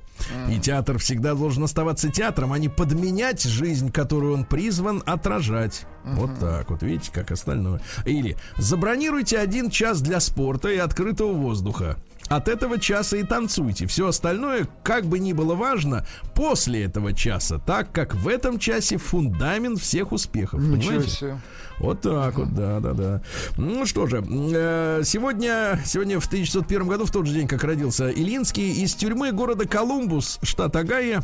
И 0.51 0.59
театр 0.61 0.99
всегда 0.99 1.35
должен 1.35 1.65
оставаться 1.65 2.09
театром, 2.09 2.53
а 2.53 2.59
не 2.59 2.69
подменять 2.69 3.43
жизнь, 3.43 3.91
которую 3.91 4.35
он 4.35 4.45
призван 4.45 5.03
отражать. 5.05 5.85
Вот 6.05 6.31
так 6.39 6.71
вот, 6.71 6.83
видите, 6.83 7.11
как 7.13 7.31
остальное. 7.33 7.81
Или 8.07 8.37
забронируйте 8.57 9.39
один 9.39 9.69
час 9.71 10.01
для 10.01 10.21
спорта 10.21 10.69
и 10.69 10.77
открытого 10.79 11.33
воздуха. 11.33 11.97
От 12.33 12.49
этого 12.49 12.79
часа 12.79 13.19
и 13.19 13.25
танцуйте. 13.25 13.87
Все 13.87 14.09
остальное, 14.09 14.67
как 14.83 15.05
бы 15.05 15.19
ни 15.19 15.35
было 15.35 15.55
важно, 15.55 16.07
после 16.35 16.85
этого 16.85 17.13
часа, 17.13 17.59
так 17.59 17.93
как 17.93 18.15
в 18.15 18.27
этом 18.27 18.59
часе 18.59 18.97
фундамент 18.97 19.79
всех 19.79 20.13
успехов. 20.13 20.61
Ничего 20.63 20.93
понимаете? 20.93 21.11
себе. 21.11 21.39
Вот 21.79 22.01
так 22.01 22.39
вот, 22.39 22.55
да, 22.55 22.81
да, 22.81 22.93
да. 22.93 23.23
Ну 23.59 23.85
что 23.85 24.07
же, 24.07 24.25
э, 24.27 25.03
сегодня, 25.05 25.79
сегодня 25.85 26.21
в 26.21 26.27
1901 26.27 26.89
году, 26.89 27.05
в 27.05 27.11
тот 27.11 27.27
же 27.27 27.35
день, 27.35 27.47
как 27.47 27.65
родился 27.65 28.11
Ильинский, 28.11 28.83
из 28.83 28.95
тюрьмы 28.95 29.33
города 29.33 29.69
Колумбус, 29.69 30.39
штат 30.43 30.75
Огайо, 30.75 31.23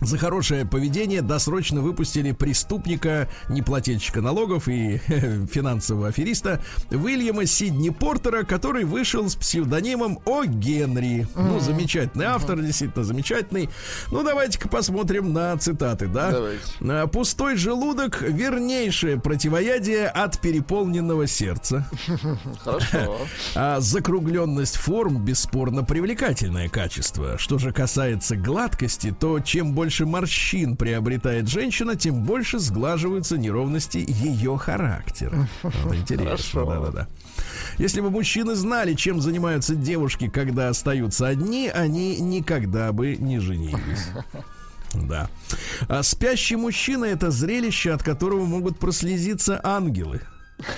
за 0.00 0.18
хорошее 0.18 0.66
поведение 0.66 1.22
досрочно 1.22 1.80
выпустили 1.80 2.32
преступника, 2.32 3.28
неплательщика 3.48 4.20
налогов 4.20 4.68
и 4.68 4.98
финансового 5.52 6.08
афериста 6.08 6.60
Уильяма 6.90 7.46
Сидни 7.46 7.90
Портера, 7.90 8.42
который 8.42 8.84
вышел 8.84 9.28
с 9.28 9.36
псевдонимом 9.36 10.18
О. 10.26 10.44
Генри. 10.44 11.26
Ну, 11.34 11.60
замечательный 11.60 12.26
автор, 12.26 12.60
действительно 12.60 13.04
замечательный. 13.04 13.70
Ну, 14.10 14.22
давайте-ка 14.22 14.68
посмотрим 14.68 15.32
на 15.32 15.56
цитаты, 15.56 16.06
да? 16.06 16.30
Давайте. 16.30 17.06
Пустой 17.08 17.56
желудок– 17.56 18.20
вернейшее 18.22 19.18
противоядие 19.18 20.08
от 20.08 20.40
переполненного 20.40 21.26
сердца. 21.26 21.88
Хорошо. 22.64 23.18
А 23.54 23.80
закругленность 23.80 24.76
форм 24.76 25.24
бесспорно 25.24 25.84
привлекательное 25.84 26.68
качество. 26.68 27.38
Что 27.38 27.58
же 27.58 27.72
касается 27.72 28.36
гладкости, 28.36 29.14
то 29.18 29.38
чем 29.40 29.74
больше 29.74 29.83
морщин 30.06 30.76
приобретает 30.76 31.48
женщина, 31.48 31.96
тем 31.96 32.22
больше 32.22 32.58
сглаживаются 32.58 33.38
неровности 33.38 34.04
ее 34.06 34.56
характера. 34.56 35.48
Вот 35.62 35.74
интересно, 35.94 36.66
да-да-да. 36.66 37.08
Если 37.78 38.00
бы 38.00 38.10
мужчины 38.10 38.54
знали, 38.54 38.94
чем 38.94 39.20
занимаются 39.20 39.74
девушки, 39.74 40.28
когда 40.28 40.68
остаются 40.68 41.26
одни, 41.26 41.68
они 41.68 42.20
никогда 42.20 42.92
бы 42.92 43.16
не 43.16 43.38
женились. 43.38 44.08
Да. 44.94 45.28
А 45.88 46.04
спящий 46.04 46.54
мужчина 46.54 47.06
это 47.06 47.32
зрелище, 47.32 47.90
от 47.90 48.04
которого 48.04 48.44
могут 48.44 48.78
прослезиться 48.78 49.60
ангелы. 49.64 50.20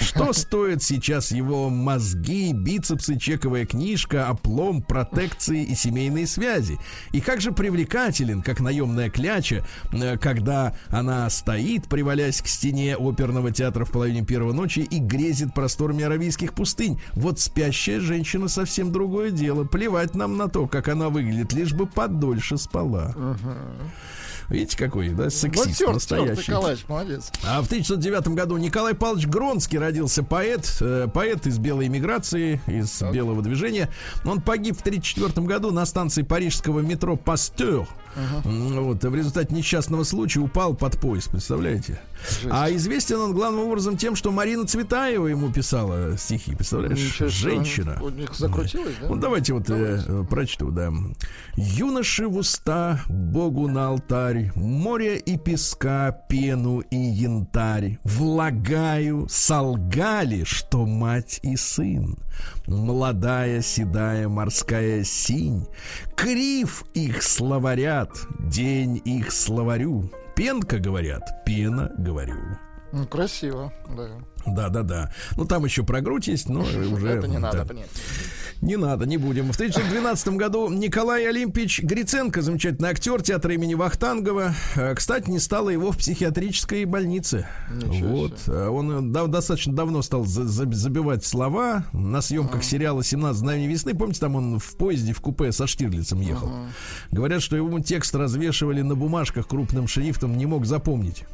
Что 0.00 0.32
стоит 0.32 0.82
сейчас 0.82 1.30
его 1.30 1.68
мозги, 1.70 2.52
бицепсы, 2.52 3.18
чековая 3.18 3.66
книжка, 3.66 4.28
оплом, 4.28 4.82
протекции 4.82 5.64
и 5.64 5.74
семейные 5.74 6.26
связи? 6.26 6.78
И 7.12 7.20
как 7.20 7.40
же 7.40 7.52
привлекателен, 7.52 8.42
как 8.42 8.60
наемная 8.60 9.10
кляча, 9.10 9.66
э, 9.92 10.16
когда 10.18 10.74
она 10.88 11.28
стоит, 11.30 11.88
привалясь 11.88 12.40
к 12.42 12.46
стене 12.46 12.96
оперного 12.96 13.50
театра 13.52 13.84
в 13.84 13.90
половине 13.90 14.24
первой 14.24 14.54
ночи 14.54 14.80
и 14.80 14.98
грезит 14.98 15.54
просторами 15.54 16.04
аравийских 16.04 16.52
пустынь. 16.52 17.00
Вот 17.12 17.40
спящая 17.40 18.00
женщина 18.00 18.48
совсем 18.48 18.92
другое 18.92 19.30
дело. 19.30 19.64
Плевать 19.64 20.14
нам 20.14 20.36
на 20.36 20.48
то, 20.48 20.66
как 20.66 20.88
она 20.88 21.08
выглядит, 21.08 21.52
лишь 21.52 21.72
бы 21.72 21.86
подольше 21.86 22.58
спала. 22.58 23.14
Видите, 24.48 24.76
какой, 24.76 25.08
да, 25.10 25.24
Ну, 25.24 25.30
сексист 25.30 25.78
тёрт, 25.78 25.94
настоящий. 25.94 26.34
тёрт, 26.36 26.48
Николаевич, 26.48 26.84
молодец. 26.88 27.32
А 27.44 27.62
в 27.62 27.66
1909 27.66 28.28
году 28.28 28.56
Николай 28.56 28.94
Павлович 28.94 29.26
Гронский 29.26 29.78
родился 29.78 30.22
поэт, 30.22 30.76
э, 30.80 31.08
поэт 31.12 31.46
из 31.46 31.58
белой 31.58 31.88
эмиграции, 31.88 32.60
из 32.66 33.02
белого 33.02 33.42
движения. 33.42 33.90
Он 34.24 34.40
погиб 34.40 34.76
в 34.78 34.82
1934 34.82 35.46
году 35.46 35.72
на 35.72 35.84
станции 35.86 36.22
парижского 36.22 36.80
метро 36.80 37.16
Пастер. 37.16 37.86
М, 38.44 38.84
Вот, 38.84 39.04
в 39.04 39.14
результате 39.14 39.54
несчастного 39.54 40.04
случая 40.04 40.40
упал 40.40 40.74
под 40.74 40.98
поезд, 41.00 41.30
представляете? 41.30 42.00
А 42.50 42.70
известен 42.70 43.16
он 43.16 43.32
главным 43.32 43.64
образом 43.66 43.96
тем, 43.96 44.16
что 44.16 44.32
Марина 44.32 44.66
Цветаева 44.66 45.26
ему 45.26 45.52
писала 45.52 46.16
стихи, 46.16 46.54
представляешь? 46.54 46.98
Ничего. 46.98 47.28
Женщина. 47.28 47.98
У 48.02 48.08
них 48.08 48.34
закрутилось, 48.34 48.94
да? 49.00 49.08
Ну, 49.08 49.16
давайте 49.16 49.52
вот 49.52 49.68
э, 49.70 50.02
э, 50.06 50.24
прочту, 50.28 50.70
да. 50.70 50.90
Юноши 51.56 52.26
в 52.26 52.36
уста, 52.36 53.00
Богу 53.08 53.68
на 53.68 53.88
алтарь, 53.88 54.50
море 54.54 55.18
и 55.18 55.36
песка, 55.38 56.10
пену 56.28 56.80
и 56.80 56.96
янтарь. 56.96 57.98
Влагаю, 58.04 59.26
солгали, 59.30 60.44
что 60.44 60.86
мать 60.86 61.40
и 61.42 61.56
сын. 61.56 62.16
Молодая, 62.66 63.62
седая, 63.62 64.28
морская 64.28 65.04
синь. 65.04 65.66
Крив 66.16 66.84
их 66.94 67.22
словарят, 68.06 68.26
день 68.38 69.02
их 69.04 69.32
словарю. 69.32 70.10
Пенка, 70.34 70.78
говорят, 70.78 71.44
пена, 71.44 71.90
говорю. 71.98 72.36
Ну, 72.92 73.06
красиво, 73.06 73.72
да. 73.96 74.08
Да, 74.46 74.68
да, 74.68 74.82
да. 74.82 75.12
Ну 75.36 75.44
там 75.44 75.64
еще 75.64 75.82
про 75.82 76.00
грудь 76.00 76.28
есть, 76.28 76.48
но 76.48 76.60
уже. 76.92 77.08
Это 77.08 77.26
не 77.28 77.38
надо, 77.38 77.64
понятно. 77.66 77.90
Не 78.62 78.76
надо, 78.76 79.04
не 79.04 79.18
будем. 79.18 79.52
В 79.52 79.54
1912 79.54 80.28
году 80.28 80.70
Николай 80.70 81.28
Олимпич 81.28 81.82
Гриценко, 81.82 82.40
замечательный 82.40 82.88
актер 82.88 83.20
театра 83.20 83.52
имени 83.52 83.74
Вахтангова, 83.74 84.54
э, 84.76 84.94
кстати, 84.94 85.28
не 85.28 85.40
стало 85.40 85.68
его 85.68 85.92
в 85.92 85.98
психиатрической 85.98 86.86
больнице. 86.86 87.46
Ничего 87.70 88.08
вот. 88.08 88.40
Э, 88.46 88.68
Он 88.68 89.12
да- 89.12 89.26
достаточно 89.26 89.74
давно 89.74 90.00
стал 90.00 90.24
за- 90.24 90.46
за- 90.46 90.72
забивать 90.72 91.22
слова 91.24 91.84
на 91.92 92.22
съемках 92.22 92.64
сериала 92.64 93.02
«17 93.02 93.42
мгновений 93.42 93.68
весны». 93.68 93.94
Помните, 93.94 94.20
там 94.20 94.36
он 94.36 94.58
в 94.58 94.76
поезде 94.76 95.12
в 95.12 95.20
купе 95.20 95.52
со 95.52 95.66
Штирлицем 95.66 96.20
ехал? 96.22 96.50
Говорят, 97.10 97.42
что 97.42 97.56
ему 97.56 97.80
текст 97.80 98.14
развешивали 98.14 98.80
на 98.80 98.94
бумажках 98.94 99.46
крупным 99.48 99.86
шрифтом, 99.86 100.38
не 100.38 100.46
мог 100.46 100.64
запомнить. 100.64 101.24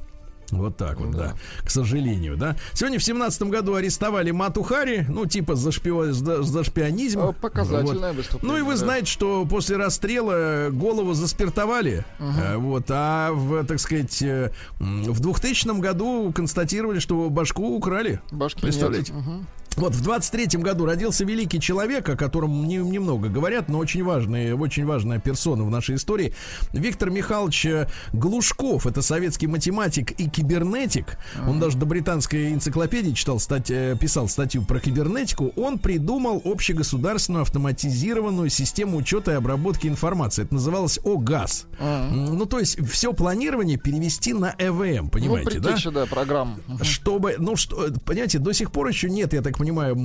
Вот 0.53 0.77
так 0.77 1.01
вот, 1.01 1.11
да. 1.13 1.33
К 1.65 1.71
сожалению, 1.71 2.37
да. 2.37 2.57
Сегодня 2.75 2.99
в 2.99 3.03
семнадцатом 3.05 3.49
году 3.51 3.75
арестовали 3.75 4.31
Мату 4.31 4.63
Хари, 4.63 5.07
ну, 5.09 5.25
типа 5.27 5.55
за, 5.57 5.71
шпио- 5.71 6.13
за, 6.13 6.43
за 6.43 6.63
шпионизм. 6.63 7.21
Э, 7.21 7.33
показательное 7.33 8.11
Вот. 8.11 8.17
выступление, 8.19 8.53
Ну, 8.53 8.59
и 8.59 8.63
вы 8.63 8.73
да. 8.73 8.77
знаете, 8.77 9.07
что 9.07 9.47
после 9.47 9.77
расстрела 9.79 10.69
голову 10.71 11.15
заспиртовали. 11.15 12.05
Э, 12.19 12.57
Вот, 12.59 12.85
а 12.91 13.33
в, 13.33 13.65
так 13.65 13.81
сказать, 13.81 14.21
э, 14.23 14.53
в 14.79 15.21
2000 15.21 15.81
году 15.81 16.33
констатировали, 16.35 16.99
что 16.99 17.29
башку 17.31 17.75
украли. 17.75 18.21
Башки 18.31 18.61
Представляете? 18.61 19.13
нет. 19.15 19.23
Мгм. 19.27 19.47
Вот 19.77 19.95
в 19.95 20.07
23-м 20.07 20.61
году 20.63 20.85
родился 20.87 21.25
великий 21.25 21.59
человек, 21.61 22.09
о 22.09 22.17
котором 22.17 22.67
не- 22.67 22.77
немного 22.77 23.29
говорят, 23.29 23.69
но 23.69 23.79
очень 23.79 24.05
важный, 24.05 24.53
очень 24.53 24.85
важная 24.85 25.19
персона 25.19 25.65
в 25.65 25.71
нашей 25.71 25.97
истории. 25.97 26.35
Виктор 26.73 27.11
Михайлович 27.11 27.67
э, 27.67 27.89
Глушков. 28.13 28.87
Это 28.87 29.03
советский 29.03 29.47
математик 29.47 30.13
и 30.13 30.29
кибернетик. 30.29 31.17
Он 31.49 31.59
даже 31.59 31.79
до 31.79 31.87
британской 31.87 32.53
энциклопедии 32.53 33.13
читал, 33.13 33.39
стать, 33.41 33.71
э, 33.71 33.97
писал 34.01 34.29
статью 34.29 34.63
про 34.63 34.79
кибернетику. 34.79 35.53
Он 35.57 35.79
придумал 35.79 36.43
общегосударственную 36.45 37.43
автоматизированную 37.43 38.51
систему 38.51 38.99
учета 38.99 39.33
и 39.33 39.35
обработки 39.35 39.87
информации. 39.87 40.43
Это 40.45 40.55
называлось 40.55 40.99
ОГАЗ. 41.05 41.67
М, 41.81 42.37
Ну, 42.37 42.47
то 42.47 42.59
есть 42.59 42.79
все 42.89 43.13
планирование 43.13 43.79
перевести 43.79 44.33
на 44.33 44.55
ЭВМ, 44.59 45.05
Ну, 45.05 45.09
понимаете, 45.11 45.59
да? 45.61 45.69
предтеча, 45.69 45.91
да, 45.91 46.07
программ. 46.07 46.61
Мгм. 46.67 46.85
чтобы, 46.85 47.37
ну 47.39 47.57
что, 47.57 47.89
понимаете, 48.05 48.39
до 48.39 48.53
сих 48.53 48.71
пор 48.71 48.89
еще 48.89 49.09
нет, 49.11 49.33
я 49.33 49.41
так 49.43 49.59
понимаю, 49.63 49.95
э, 49.95 49.99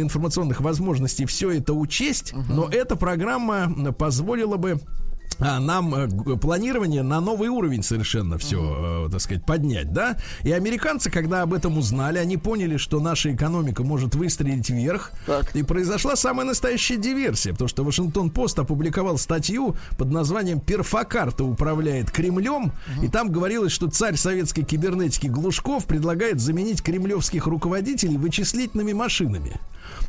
информационных 0.00 0.60
возможностей 0.60 1.26
все 1.26 1.50
это 1.50 1.74
учесть, 1.74 2.32
но 2.48 2.68
эта 2.70 2.94
программа 2.94 3.92
позволила 3.92 4.56
бы 4.56 4.78
нам 5.38 5.94
э, 5.94 6.36
планирование 6.36 7.02
на 7.02 7.20
новый 7.20 7.48
уровень 7.48 7.82
совершенно 7.82 8.38
все, 8.38 9.08
так 9.10 9.20
сказать, 9.20 9.44
поднять, 9.44 9.92
да? 9.92 10.16
И 10.42 10.52
американцы, 10.52 11.10
когда 11.10 11.42
об 11.42 11.54
этом 11.54 11.78
узнали, 11.78 12.18
они 12.18 12.36
поняли, 12.36 12.76
что 12.76 13.00
наша 13.00 13.34
экономика 13.34 13.82
может 13.82 14.14
выстрелить 14.14 14.70
вверх. 14.70 15.12
Так. 15.26 15.54
И 15.56 15.62
произошла 15.62 16.16
самая 16.16 16.46
настоящая 16.46 16.96
диверсия, 16.96 17.52
потому 17.52 17.68
что 17.68 17.84
Вашингтон-Пост 17.84 18.58
опубликовал 18.58 19.18
статью 19.18 19.76
под 19.98 20.10
названием 20.10 20.60
«Перфокарта 20.60 21.44
управляет 21.44 22.10
Кремлем», 22.10 22.72
и 23.02 23.08
там 23.08 23.30
говорилось, 23.30 23.72
что 23.72 23.88
царь 23.88 24.16
советской 24.16 24.62
кибернетики 24.62 25.26
Глушков 25.26 25.86
предлагает 25.86 26.40
заменить 26.40 26.82
кремлевских 26.82 27.46
руководителей 27.46 28.16
вычислительными 28.16 28.92
машинами. 28.92 29.60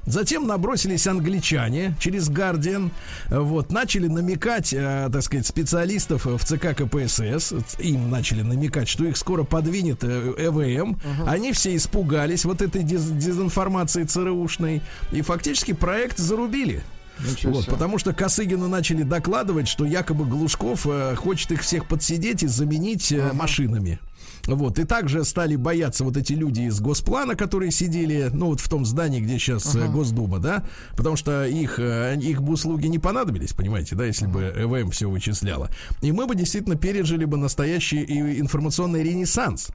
Затем 0.05 0.45
набросились 0.45 1.07
англичане 1.07 1.95
через 1.99 2.29
Guardian, 2.29 2.91
э, 3.29 3.39
вот, 3.39 3.71
начали 3.71 4.07
намекать, 4.07 4.71
э, 4.73 5.09
так 5.11 5.23
сказать, 5.23 5.47
специалистов 5.47 6.25
в 6.25 6.39
ЦК 6.43 6.75
КПСС, 6.75 7.53
им 7.79 8.09
начали 8.11 8.41
намекать, 8.43 8.87
что 8.87 9.03
их 9.05 9.17
скоро 9.17 9.43
подвинет 9.43 10.03
э, 10.03 10.33
ЭВМ. 10.37 10.97
Они 11.25 11.51
все 11.53 11.75
испугались 11.75 12.45
вот 12.45 12.61
этой 12.61 12.83
дез- 12.83 13.17
дезинформации 13.17 14.03
ЦРУшной, 14.03 14.81
и 15.11 15.21
фактически 15.21 15.73
проект 15.73 16.17
зарубили. 16.19 16.83
Ничего 17.19 17.53
Вот, 17.53 17.63
себе. 17.63 17.73
потому 17.73 17.97
что 17.97 18.13
Косыгину 18.13 18.67
начали 18.67 19.03
докладывать, 19.03 19.67
что 19.69 19.85
якобы 19.85 20.25
Глушков 20.25 20.85
э, 20.85 21.15
хочет 21.15 21.51
их 21.53 21.61
всех 21.61 21.87
подсидеть 21.87 22.43
и 22.43 22.47
заменить 22.47 23.11
э, 23.11 23.31
машинами. 23.33 23.99
Вот, 24.47 24.79
и 24.79 24.83
также 24.83 25.23
стали 25.23 25.55
бояться 25.55 26.03
вот 26.03 26.17
эти 26.17 26.33
люди 26.33 26.61
из 26.61 26.79
Госплана, 26.79 27.35
которые 27.35 27.71
сидели, 27.71 28.29
ну, 28.31 28.47
вот 28.47 28.59
в 28.59 28.69
том 28.69 28.85
здании, 28.85 29.19
где 29.19 29.39
сейчас 29.39 29.75
э, 29.75 29.87
Госдума, 29.87 30.39
да, 30.39 30.63
потому 30.95 31.15
что 31.15 31.45
их, 31.45 31.79
э, 31.79 32.17
их 32.21 32.41
бы 32.41 32.53
услуги 32.53 32.87
не 32.87 32.99
понадобились, 32.99 33.53
понимаете, 33.53 33.95
да, 33.95 34.05
если 34.05 34.27
бы 34.27 34.53
ЭВМ 34.55 34.91
все 34.91 35.09
вычисляло. 35.09 35.69
И 36.01 36.11
мы 36.11 36.27
бы 36.27 36.35
действительно 36.35 36.75
пережили 36.75 37.25
бы 37.25 37.37
настоящий 37.37 38.03
информационный 38.39 39.03
ренессанс. 39.03 39.69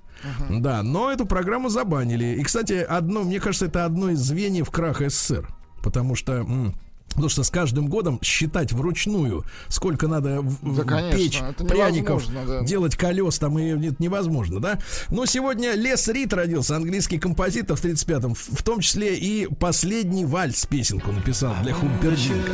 Да, 0.50 0.82
но 0.82 1.10
эту 1.10 1.26
программу 1.26 1.68
забанили. 1.68 2.36
И, 2.38 2.42
кстати, 2.42 2.74
одно, 2.74 3.22
мне 3.22 3.40
кажется, 3.40 3.66
это 3.66 3.84
одно 3.84 4.10
из 4.10 4.18
звеньев 4.20 4.70
краха 4.70 5.08
СССР. 5.08 5.48
Потому 5.82 6.14
что... 6.14 6.34
м, 6.34 6.74
Потому 7.10 7.28
что 7.28 7.42
с 7.42 7.50
каждым 7.50 7.88
годом 7.88 8.20
считать 8.22 8.72
вручную, 8.72 9.44
сколько 9.68 10.06
надо 10.06 10.44
Да, 10.62 10.84
конечно, 10.84 11.18
печь 11.18 11.42
пряников, 11.68 12.24
да. 12.32 12.62
делать 12.62 12.96
колес 12.96 13.38
там 13.38 13.58
и 13.58 13.88
это 13.88 13.96
невозможно, 13.98 14.60
да? 14.60 14.78
Но 15.10 15.26
сегодня 15.26 15.72
Лес 15.74 16.06
Рид 16.08 16.32
родился, 16.32 16.76
английский 16.76 17.18
композитор 17.18 17.76
в 17.76 17.84
35-м, 17.84 18.34
в 18.34 18.60
в 18.60 18.62
том 18.62 18.80
числе 18.80 19.16
и 19.16 19.46
последний 19.46 20.24
вальс 20.24 20.66
песенку 20.66 21.10
написал 21.12 21.54
для 21.62 21.72
Хумпердинка. 21.72 22.52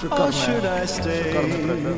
Шикарная. 0.00 0.32
Шикарный 0.86 1.64
трек, 1.64 1.96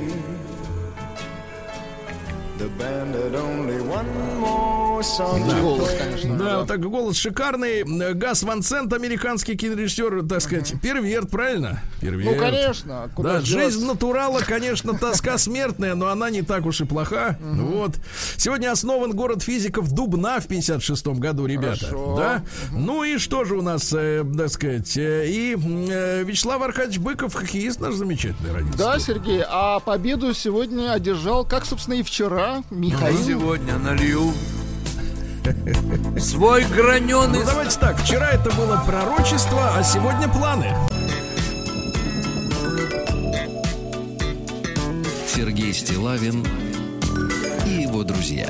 да. 5.49 5.61
Голос, 5.61 5.91
конечно. 5.99 6.39
Да, 6.39 6.59
вот 6.61 6.69
так 6.69 6.81
голос 6.81 7.17
шикарный. 7.17 7.83
Газ 8.15 8.43
Ван 8.43 8.63
Сент, 8.63 8.93
американский 8.93 9.57
кинорежиссер, 9.57 10.27
так 10.29 10.41
сказать, 10.41 10.75
перверт, 10.81 11.31
правильно? 11.31 11.83
Перверт. 12.01 12.37
Ну, 12.37 12.41
конечно. 12.41 13.11
Куда 13.15 13.35
Да, 13.35 13.41
жизнь 13.41 13.85
натурала, 13.85 14.41
конечно, 14.47 14.97
тоска 14.97 15.37
смертная, 15.39 15.95
но 15.95 16.09
она 16.09 16.31
не 16.31 16.43
так 16.43 16.65
уж 16.67 16.81
и 16.81 16.85
плоха. 16.85 17.39
Вот. 17.41 17.97
Сегодня 18.37 18.71
основан 18.71 19.13
город 19.13 19.43
физиков 19.43 19.91
Дубна 19.93 20.41
в 20.41 20.47
56 20.47 21.07
году, 21.07 21.47
ребята. 21.47 21.87
Хорошо. 21.87 22.17
Да? 22.17 22.43
Ну 22.73 23.05
и 23.05 23.19
что 23.19 23.45
же 23.45 23.57
у 23.57 23.63
нас, 23.63 23.93
э, 23.93 24.25
так 24.37 24.49
сказать, 24.51 24.97
э, 24.97 25.27
и 25.29 25.57
э, 25.57 26.23
Вячеслав 26.25 26.63
Аркадьевич 26.63 26.99
Быков, 26.99 27.35
хоккеист 27.35 27.81
наш 27.81 27.95
замечательный 27.95 28.53
родился. 28.53 28.79
Да, 28.79 28.99
Сергей, 28.99 29.43
а 29.47 29.81
победу 29.81 30.33
сегодня 30.35 30.93
одержал, 30.93 31.45
как, 31.45 31.65
собственно, 31.67 31.95
и 31.95 32.03
вчера, 32.03 32.44
Михаил. 32.71 33.25
Сегодня 33.25 33.79
налью 33.79 34.33
свой 36.19 36.65
граненый... 36.65 37.41
Ну 37.41 37.45
давайте 37.47 37.79
так, 37.79 37.99
вчера 37.99 38.31
это 38.31 38.51
было 38.55 38.83
пророчество, 38.87 39.77
а 39.77 39.83
сегодня 39.83 40.29
планы. 40.29 40.75
Сергей 45.27 45.73
Стилавин 45.75 46.47
и 47.67 47.83
его 47.83 48.03
друзья. 48.05 48.49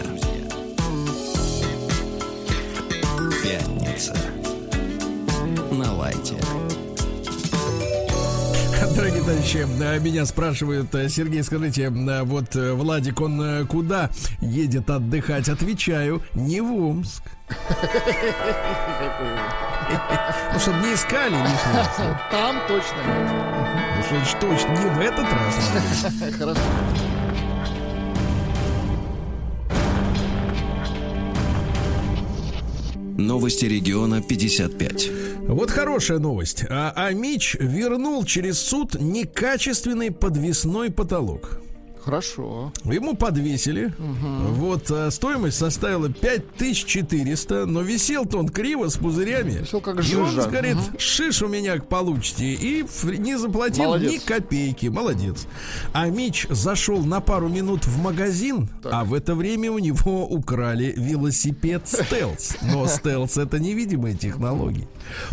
Пятница. 3.43 4.17
На 5.73 5.93
лайте. 5.95 6.37
Дорогие 8.95 9.23
товарищи, 9.23 9.67
э, 9.81 9.99
меня 9.99 10.25
спрашивают, 10.25 10.95
э, 10.95 11.09
Сергей, 11.09 11.43
скажите, 11.43 11.85
э, 11.85 12.23
вот 12.23 12.55
Владик, 12.55 13.21
он 13.21 13.67
куда 13.67 14.11
едет 14.41 14.89
отдыхать? 14.89 15.49
Отвечаю, 15.49 16.23
не 16.35 16.61
в 16.61 16.73
Омск. 16.73 17.23
Ну, 20.53 20.59
чтобы 20.59 20.79
не 20.79 20.95
искали 20.95 21.35
лишний. 21.35 22.15
Там 22.31 22.57
точно 22.69 22.97
Ну, 24.11 24.25
что 24.25 24.39
точно, 24.41 24.69
не 24.71 24.87
в 24.95 25.01
этот 25.01 25.27
раз. 25.31 26.13
нет. 26.21 26.35
Хорошо. 26.39 26.61
Новости 33.17 33.67
региона 33.67 34.21
55. 34.21 35.11
Вот 35.47 35.71
хорошая 35.71 36.19
новость. 36.19 36.65
А, 36.69 36.93
а 36.97 37.13
Мич 37.13 37.55
вернул 37.61 38.25
через 38.25 38.59
суд 38.59 39.01
некачественный 39.01 40.11
подвесной 40.11 40.91
потолок. 40.91 41.61
Хорошо. 42.05 42.73
Ему 42.85 43.15
подвесили. 43.17 43.93
Вот 43.99 44.91
а, 44.91 45.11
стоимость 45.11 45.57
составила 45.57 46.11
5400, 46.11 47.67
но 47.67 47.81
висел-то 47.81 48.39
он 48.39 48.49
криво 48.49 48.89
с 48.89 48.97
пузырями. 48.97 49.61
Висел 49.63 49.81
как 49.81 49.97
И 50.07 50.15
он 50.17 50.31
жижа. 50.31 50.49
говорит, 50.49 50.77
шиш 50.99 51.43
у 51.43 51.49
меня 51.49 51.77
получите. 51.81 52.45
И 52.53 52.85
не 53.19 53.39
заплатил 53.39 53.85
Молодец. 53.85 54.13
ни 54.13 54.19
копейки. 54.19 54.87
Молодец. 54.87 55.47
А 55.93 56.07
Мич 56.09 56.47
зашел 56.51 57.03
на 57.05 57.21
пару 57.21 57.49
минут 57.49 57.87
в 57.87 57.99
магазин, 57.99 58.69
а 58.85 59.05
в 59.05 59.15
это 59.15 59.35
время 59.35 59.73
у 59.73 59.79
него 59.79 60.27
украли 60.27 60.93
велосипед 60.97 61.83
стелс. 61.87 62.57
Но 62.63 62.87
стелс 62.87 63.39
это 63.39 63.59
невидимые 63.59 64.15
технологии. 64.15 64.87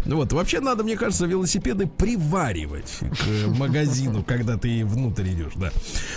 Вот, 0.05 0.33
вообще 0.33 0.59
надо, 0.59 0.83
мне 0.83 0.97
кажется, 0.97 1.25
велосипеды 1.25 1.87
приваривать 1.87 2.93
к 2.99 3.47
магазину, 3.57 4.23
когда 4.23 4.57
ты 4.57 4.85
внутрь 4.85 5.29
идешь, 5.29 5.53
да. 5.55 5.71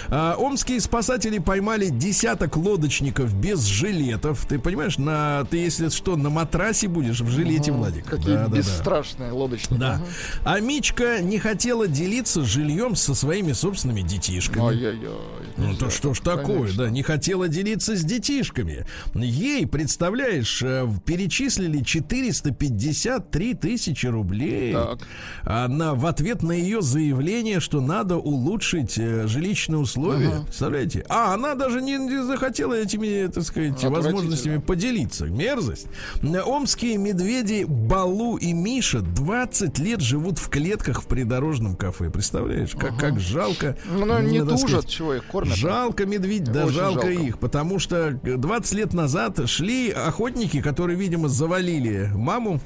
А, 0.09 0.37
омские 0.39 0.81
спасатели 0.81 1.39
поймали 1.39 1.89
десяток 1.89 2.57
лодочников 2.57 3.35
без 3.35 3.65
жилетов. 3.65 4.47
Ты 4.49 4.59
понимаешь, 4.59 4.99
на 4.99 5.45
ты 5.51 5.59
если 5.59 5.89
что, 5.89 6.17
на 6.17 6.31
матрасе 6.31 6.89
будешь 6.89 7.21
в 7.21 7.29
жилете, 7.31 7.73
Владик. 7.73 8.05
Какие 8.07 8.35
Да, 8.35 8.45
да, 8.45 8.49
да. 8.49 8.57
бесстрашные 8.57 9.33
лодочники. 9.33 9.79
Да. 9.79 9.95
Ага. 9.95 10.05
А 10.45 10.61
Мичка 10.61 11.21
не 11.21 11.39
хотела 11.39 11.87
делиться 11.89 12.45
жильем 12.45 12.95
со 12.97 13.15
своими 13.15 13.53
собственными 13.53 14.03
детишками. 14.03 14.63
Ой-ой-ой. 14.63 15.47
Ну 15.57 15.75
то 15.77 15.91
что 15.91 16.15
ж 16.15 16.21
так, 16.21 16.41
такое, 16.41 16.59
конечно. 16.61 16.85
да, 16.85 16.91
не 16.91 17.03
хотела 17.03 17.49
делиться 17.49 17.97
с 17.97 18.03
детишками. 18.03 18.87
Ей, 19.15 19.67
представляешь, 19.67 20.63
э, 20.63 20.89
перечислили 21.05 21.83
453 21.83 23.44
тысячи 23.53 24.07
рублей. 24.07 24.73
Так. 24.73 25.01
А 25.43 25.69
на, 25.69 25.95
в 25.95 26.07
ответ 26.07 26.43
на 26.43 26.53
ее 26.53 26.81
заявление, 26.81 27.61
что 27.61 27.83
надо 27.83 28.17
улучшить 28.17 28.97
э, 28.97 29.27
жилищные 29.27 29.79
условия. 29.79 30.41
Представляете? 30.45 31.05
А 31.11 31.35
она 31.35 31.55
даже 31.55 31.83
не, 31.83 31.99
не 31.99 32.23
захотела 32.23 32.73
этими, 32.73 33.27
так 33.27 33.45
сказать, 33.45 33.83
возможностями 33.85 34.59
поделиться. 34.59 35.27
Мерзость. 35.27 35.87
Э, 36.23 36.41
Омские 36.41 36.97
медведи 36.97 37.65
Балу 37.69 38.37
и 38.37 38.53
Миша 38.53 39.01
20 39.01 39.79
лет 39.81 40.01
живут 40.01 40.39
в 40.39 40.49
клетках 40.49 41.03
в 41.03 41.07
придорожном 41.07 41.77
кафе. 41.77 42.09
Представляешь, 42.11 42.71
как, 42.73 42.97
как 42.99 43.21
жалко. 43.21 43.77
Ну, 43.93 44.21
не 44.21 44.41
тужат, 44.41 44.87
чего 44.89 45.15
их 45.15 45.25
кормят. 45.25 45.57
Жалко 45.57 46.07
медведь, 46.07 46.45
да 46.45 46.65
Очень 46.67 46.75
жалко, 46.77 47.07
жалко. 47.13 47.23
их, 47.23 47.39
потому 47.39 47.79
что 47.79 48.13
20 48.13 48.73
лет 48.75 48.95
назад 48.95 49.49
шли 49.49 49.91
охотники, 49.91 50.61
которые, 50.61 50.97
видимо, 50.97 51.29
завалили 51.29 52.11
маму. 52.15 52.61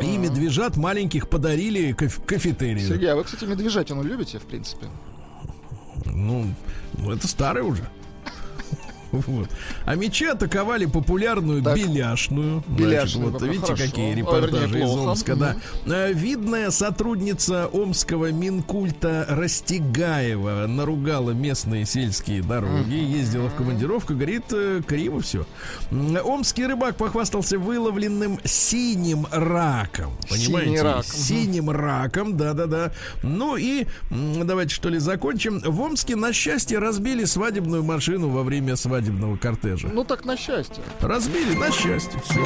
И 0.00 0.16
медвежат 0.16 0.76
маленьких 0.76 1.28
подарили 1.28 1.92
каф- 1.92 2.24
кафетерию. 2.24 2.86
Сергей, 2.86 3.10
а 3.10 3.16
вы, 3.16 3.24
кстати, 3.24 3.44
медвежатину 3.44 4.02
любите, 4.02 4.38
в 4.38 4.42
принципе? 4.44 4.86
Ну, 6.06 6.46
ну, 6.98 7.10
это 7.12 7.26
старый 7.28 7.62
уже. 7.62 7.88
Вот. 9.26 9.48
А 9.84 9.94
мечи 9.94 10.24
атаковали 10.24 10.86
популярную 10.86 11.62
Так. 11.62 11.76
беляшную. 11.76 12.64
Беляшную, 12.66 13.30
вот 13.30 13.40
ну, 13.40 13.46
видите, 13.46 13.66
хорошо. 13.66 13.84
какие 13.84 14.10
Ой, 14.10 14.14
репортажи 14.16 14.78
вернее, 14.78 14.84
из. 14.84 14.98
Омска, 14.98 15.36
да. 15.36 15.56
Э, 15.86 16.12
Видная 16.12 16.70
сотрудница 16.70 17.66
Омского 17.72 18.32
Минкульта 18.32 19.26
Растегаева 19.28 20.66
наругала 20.66 21.30
местные 21.30 21.84
сельские 21.86 22.42
дороги, 22.42 22.94
ездила 22.94 23.48
в 23.48 23.54
командировку, 23.54 24.14
говорит, 24.14 24.44
э, 24.52 24.80
криво 24.86 25.20
все. 25.20 25.46
Омский 25.90 26.66
рыбак 26.66 26.96
похвастался 26.96 27.58
выловленным 27.58 28.38
синим 28.44 29.26
раком. 29.30 30.12
Понимаете? 30.28 30.70
Синий 30.70 30.80
рак. 30.80 31.04
Синим 31.04 31.70
раком, 31.70 32.36
да-да-да. 32.36 32.92
Ну 33.22 33.56
и 33.56 33.86
давайте 34.10 34.74
что 34.74 34.88
ли 34.88 34.98
закончим. 34.98 35.60
В 35.60 35.80
Омске 35.80 36.16
на 36.16 36.32
счастье 36.32 36.78
разбили 36.78 37.24
свадебную 37.24 37.82
машину 37.82 38.28
во 38.30 38.42
время 38.42 38.76
свадебного 39.02 39.36
кортежа. 39.36 39.88
Ну 39.92 40.04
так 40.04 40.24
на 40.24 40.36
счастье. 40.36 40.82
Разбили 41.00 41.54
на 41.54 41.70
счастье. 41.70 42.20
Все. 42.24 42.44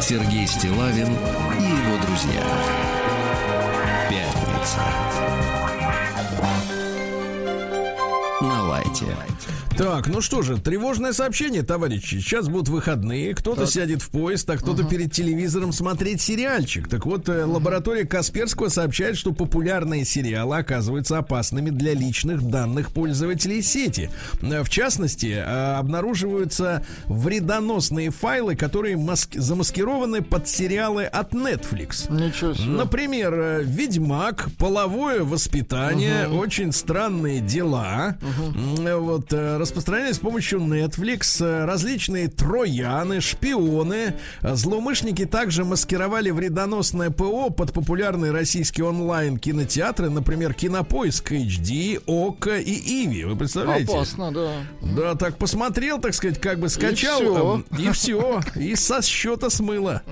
Сергей 0.00 0.46
Стилавин 0.46 1.08
и 1.08 1.64
его 1.64 2.06
друзья. 2.06 2.44
Пятница. 4.08 5.45
На 9.04 9.16
лайте. 9.16 9.76
Так, 9.76 10.06
ну 10.06 10.20
что 10.22 10.40
же, 10.42 10.56
тревожное 10.58 11.12
сообщение, 11.12 11.62
товарищи. 11.62 12.14
Сейчас 12.20 12.48
будут 12.48 12.68
выходные, 12.68 13.34
кто-то 13.34 13.66
сядет 13.66 14.00
в 14.02 14.08
поезд, 14.08 14.48
а 14.48 14.56
кто-то 14.56 14.84
перед 14.84 15.12
телевизором 15.12 15.72
смотреть 15.72 16.20
сериальчик. 16.22 16.88
Так 16.88 17.04
вот, 17.04 17.28
э, 17.28 17.44
лаборатория 17.44 18.04
Касперского 18.06 18.68
сообщает, 18.68 19.16
что 19.18 19.32
популярные 19.32 20.04
сериалы 20.06 20.56
оказываются 20.56 21.18
опасными 21.18 21.68
для 21.70 21.92
личных 21.92 22.42
данных 22.42 22.90
пользователей 22.92 23.60
сети. 23.62 24.10
Э, 24.40 24.62
В 24.62 24.70
частности, 24.70 25.26
э, 25.26 25.74
обнаруживаются 25.76 26.84
вредоносные 27.06 28.10
файлы, 28.10 28.56
которые 28.56 28.96
маск- 28.96 29.38
замаскированы 29.38 30.22
под 30.22 30.48
сериалы 30.48 31.04
от 31.04 31.32
Netflix. 31.34 32.10
Ничего 32.10 32.54
себе. 32.54 32.66
Например, 32.66 33.60
Ведьмак, 33.64 34.48
половое 34.58 35.22
воспитание, 35.22 36.28
очень 36.28 36.72
странные 36.72 37.40
дела. 37.40 38.16
Э, 38.22 38.85
Вот 38.94 39.32
э, 39.32 39.56
распространялись 39.58 40.16
с 40.16 40.18
помощью 40.18 40.60
Netflix 40.60 41.44
э, 41.44 41.64
различные 41.64 42.28
трояны, 42.28 43.20
шпионы. 43.20 44.14
Э, 44.42 44.54
Злоумышленники 44.54 45.24
также 45.24 45.64
маскировали 45.64 46.30
вредоносное 46.30 47.10
ПО 47.10 47.50
под 47.50 47.72
популярные 47.72 48.32
российские 48.32 48.86
онлайн 48.86 49.38
кинотеатры, 49.38 50.10
например, 50.10 50.54
Кинопоиск 50.54 51.32
HD, 51.32 52.00
ОКО 52.06 52.58
и 52.58 53.04
Иви. 53.04 53.24
Вы 53.24 53.36
представляете? 53.36 53.92
Опасно, 53.92 54.32
да. 54.32 54.52
Да, 54.80 55.14
так 55.14 55.38
посмотрел, 55.38 55.98
так 56.00 56.14
сказать, 56.14 56.40
как 56.40 56.58
бы 56.60 56.68
скачал. 56.68 57.20
всё. 57.20 57.64
эм, 57.70 57.78
И 57.78 57.90
все. 57.90 58.40
И 58.54 58.74
со 58.76 59.02
счета 59.02 59.50
смыло. 59.50 60.02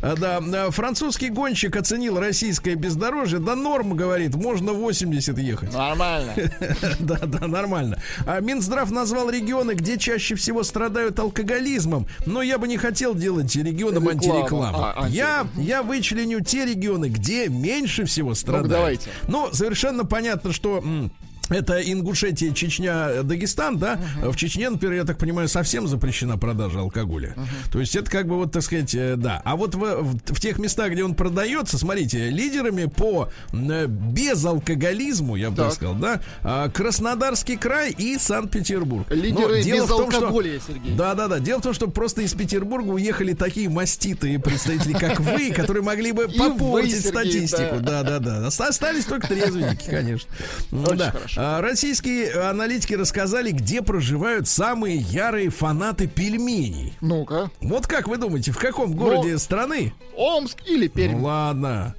Да, 0.00 0.40
французский 0.70 1.28
гонщик 1.30 1.76
оценил 1.76 2.18
российское 2.20 2.74
бездорожье. 2.74 3.38
Да 3.38 3.56
норм, 3.56 3.96
говорит, 3.96 4.34
можно 4.34 4.72
80 4.72 5.38
ехать. 5.38 5.72
Нормально. 5.72 6.34
Да, 7.00 7.18
да, 7.24 7.46
нормально. 7.46 8.00
А 8.26 8.40
Минздрав 8.40 8.90
назвал 8.90 9.30
регионы, 9.30 9.72
где 9.72 9.98
чаще 9.98 10.34
всего 10.34 10.62
страдают 10.62 11.18
алкоголизмом. 11.18 12.06
Но 12.26 12.42
я 12.42 12.58
бы 12.58 12.68
не 12.68 12.76
хотел 12.76 13.14
делать 13.14 13.54
регионам 13.56 14.08
Рекламу. 14.08 14.10
антирекламу. 14.36 14.78
А, 14.78 14.94
анти- 15.06 15.12
Я, 15.16 15.46
я 15.56 15.82
вычленю 15.82 16.40
те 16.44 16.64
регионы, 16.66 17.06
где 17.08 17.48
меньше 17.48 18.04
всего 18.04 18.34
страдают. 18.34 18.68
давайте. 18.70 19.10
Ну, 19.28 19.48
совершенно 19.52 20.04
понятно, 20.04 20.52
что... 20.52 20.78
м, 20.78 21.10
это 21.50 21.80
Ингушетия, 21.80 22.52
Чечня, 22.52 23.22
Дагестан, 23.22 23.78
да? 23.78 23.98
В 24.22 24.34
Чечне, 24.36 24.70
например, 24.70 24.96
я 24.96 25.04
так 25.04 25.18
понимаю, 25.18 25.48
совсем 25.48 25.86
запрещена 25.86 26.38
продажа 26.38 26.80
алкоголя. 26.80 27.34
То 27.72 27.80
есть 27.80 27.94
это 27.96 28.10
как 28.10 28.26
бы 28.26 28.36
вот, 28.36 28.52
так 28.52 28.62
сказать, 28.62 28.94
э, 28.94 29.16
да. 29.16 29.42
А 29.44 29.56
вот 29.56 29.74
в, 29.74 29.78
в- 29.80 30.18
в 30.34 30.40
тех 30.40 30.58
местах, 30.58 30.92
где 30.92 31.04
он 31.04 31.14
продается, 31.14 31.76
смотрите, 31.78 32.30
лидерами 32.30 32.86
по 32.86 33.28
э, 33.52 33.86
безалкоголизму, 33.86 35.36
я 35.36 35.50
бы 35.50 35.56
так, 35.56 35.66
Так. 35.66 35.74
сказал, 35.74 35.94
да, 35.94 36.20
а, 36.42 36.68
Краснодарский 36.70 37.56
край 37.56 37.90
и 37.96 38.18
Санкт-Петербург. 38.18 39.06
Но 39.08 39.14
Лидеры 39.16 39.62
дело 39.62 39.84
в 39.86 39.88
том, 39.88 40.10
что- 40.10 40.20
безалкоголя, 40.20 40.60
Сергей. 40.66 40.94
Да, 40.94 41.14
да, 41.14 41.28
да. 41.28 41.38
Дело 41.38 41.58
в 41.58 41.62
том, 41.62 41.74
что 41.74 41.88
просто 41.88 42.22
из 42.22 42.32
Петербурга 42.34 42.90
уехали 42.90 43.34
такие 43.34 43.68
маститые 43.68 44.38
представители, 44.38 44.92
как 44.92 45.20
вы, 45.20 45.50
которые 45.54 45.82
могли 45.82 46.12
бы 46.12 46.28
попортить 46.28 47.06
статистику. 47.06 47.76
да. 47.80 48.02
Да, 48.02 48.18
да, 48.20 48.40
да. 48.40 48.46
Оста- 48.46 48.68
Остались 48.68 49.04
только 49.04 49.26
трезвенники, 49.28 49.84
конечно. 49.90 50.30
Очень 50.72 50.96
Да. 50.96 51.14
А, 51.42 51.62
Российские 51.62 52.32
аналитики 52.32 52.92
рассказали, 52.92 53.50
где 53.50 53.80
проживают 53.80 54.46
самые 54.46 54.96
ярые 54.96 55.48
фанаты 55.48 56.06
пельменей. 56.06 56.92
Ну-ка. 57.00 57.50
Вот 57.62 57.86
как 57.86 58.08
вы 58.08 58.18
думаете, 58.18 58.52
в 58.52 58.58
каком 58.58 58.92
городе 58.92 59.38
страны? 59.38 59.94
Омск 60.14 60.58
или 60.66 60.86
Пермь? 60.86 61.16
Ну 61.16 61.24
ладно. 61.24 61.94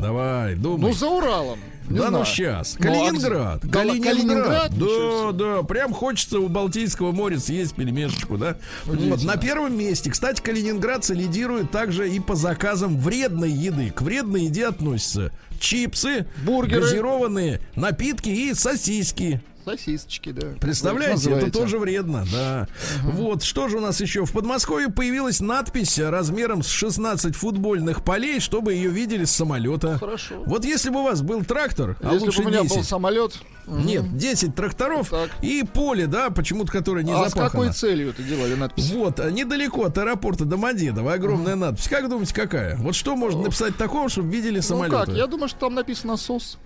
Давай, 0.00 0.54
думай. 0.54 0.90
Ну, 0.90 0.92
за 0.92 1.08
Уралом. 1.08 1.58
Не 1.88 1.98
да 1.98 2.04
ну 2.04 2.10
знаю. 2.10 2.24
сейчас. 2.26 2.76
Ну, 2.78 2.88
а 2.88 2.92
Калининград. 2.92 3.60
Да, 3.64 3.78
Калининград. 3.80 4.72
Калининград? 4.72 5.36
Да, 5.36 5.56
да. 5.56 5.62
Прям 5.64 5.92
хочется 5.92 6.38
у 6.38 6.48
Балтийского 6.48 7.10
моря 7.10 7.38
съесть 7.40 7.74
пельмешечку, 7.74 8.38
да? 8.38 8.56
Вот, 8.84 9.24
на 9.24 9.36
первом 9.36 9.76
месте. 9.76 10.08
Кстати, 10.10 10.40
калининградцы 10.40 11.14
лидируют 11.14 11.72
также 11.72 12.08
и 12.08 12.20
по 12.20 12.36
заказам 12.36 12.96
вредной 12.96 13.50
еды. 13.50 13.90
К 13.90 14.02
вредной 14.02 14.42
еде 14.42 14.68
относятся 14.68 15.32
чипсы, 15.58 16.26
Бургеры. 16.44 16.80
газированные 16.82 17.60
напитки 17.74 18.28
и 18.28 18.54
сосиски. 18.54 19.42
Сосисочки, 19.64 20.32
да. 20.32 20.48
Представляете, 20.60 21.30
это 21.30 21.50
тоже 21.50 21.78
вредно, 21.78 22.24
да. 22.32 22.68
Вот, 23.02 23.42
что 23.42 23.68
же 23.68 23.78
у 23.78 23.80
нас 23.80 24.00
еще? 24.00 24.24
В 24.24 24.32
Подмосковье 24.32 24.88
появилась 24.90 25.40
надпись 25.40 25.98
размером 25.98 26.62
с 26.62 26.68
16 26.68 27.36
футбольных 27.36 28.02
полей, 28.04 28.40
чтобы 28.40 28.74
ее 28.74 28.90
видели 28.90 29.24
с 29.24 29.30
самолета. 29.30 29.98
Хорошо. 29.98 30.42
Вот 30.46 30.64
если 30.64 30.90
бы 30.90 31.00
у 31.00 31.04
вас 31.04 31.22
был 31.22 31.44
трактор, 31.44 31.96
а 32.02 32.12
Если 32.14 32.26
лучше 32.26 32.42
бы 32.42 32.46
у 32.46 32.48
меня 32.50 32.62
10, 32.62 32.76
был 32.76 32.84
самолет, 32.84 33.38
нет, 33.66 34.16
10 34.16 34.54
тракторов 34.54 35.10
Так. 35.10 35.30
и 35.42 35.62
поле, 35.62 36.06
да, 36.06 36.30
почему-то, 36.30 36.72
которое 36.72 37.04
не 37.04 37.12
а 37.12 37.26
с 37.26 37.32
запахано. 37.32 37.50
какой 37.50 37.72
целью 37.72 38.10
это 38.10 38.22
делали 38.22 38.54
надпись? 38.54 38.90
Вот, 38.90 39.20
а 39.20 39.30
недалеко 39.30 39.84
от 39.84 39.96
аэропорта 39.98 40.44
Домодедово 40.44 41.12
огромная 41.12 41.54
надпись. 41.54 41.88
Как 41.88 42.08
думаете, 42.08 42.34
какая? 42.34 42.76
Вот 42.78 42.94
что 42.94 43.14
можно 43.16 43.42
написать 43.42 43.76
такого, 43.76 44.08
чтобы 44.08 44.30
видели 44.30 44.56
Ну 44.56 44.62
самолеты? 44.62 44.96
как, 45.06 45.08
я 45.10 45.26
думаю, 45.26 45.48
что 45.48 45.58
там 45.60 45.74
написано 45.74 46.16
СОС. 46.16 46.58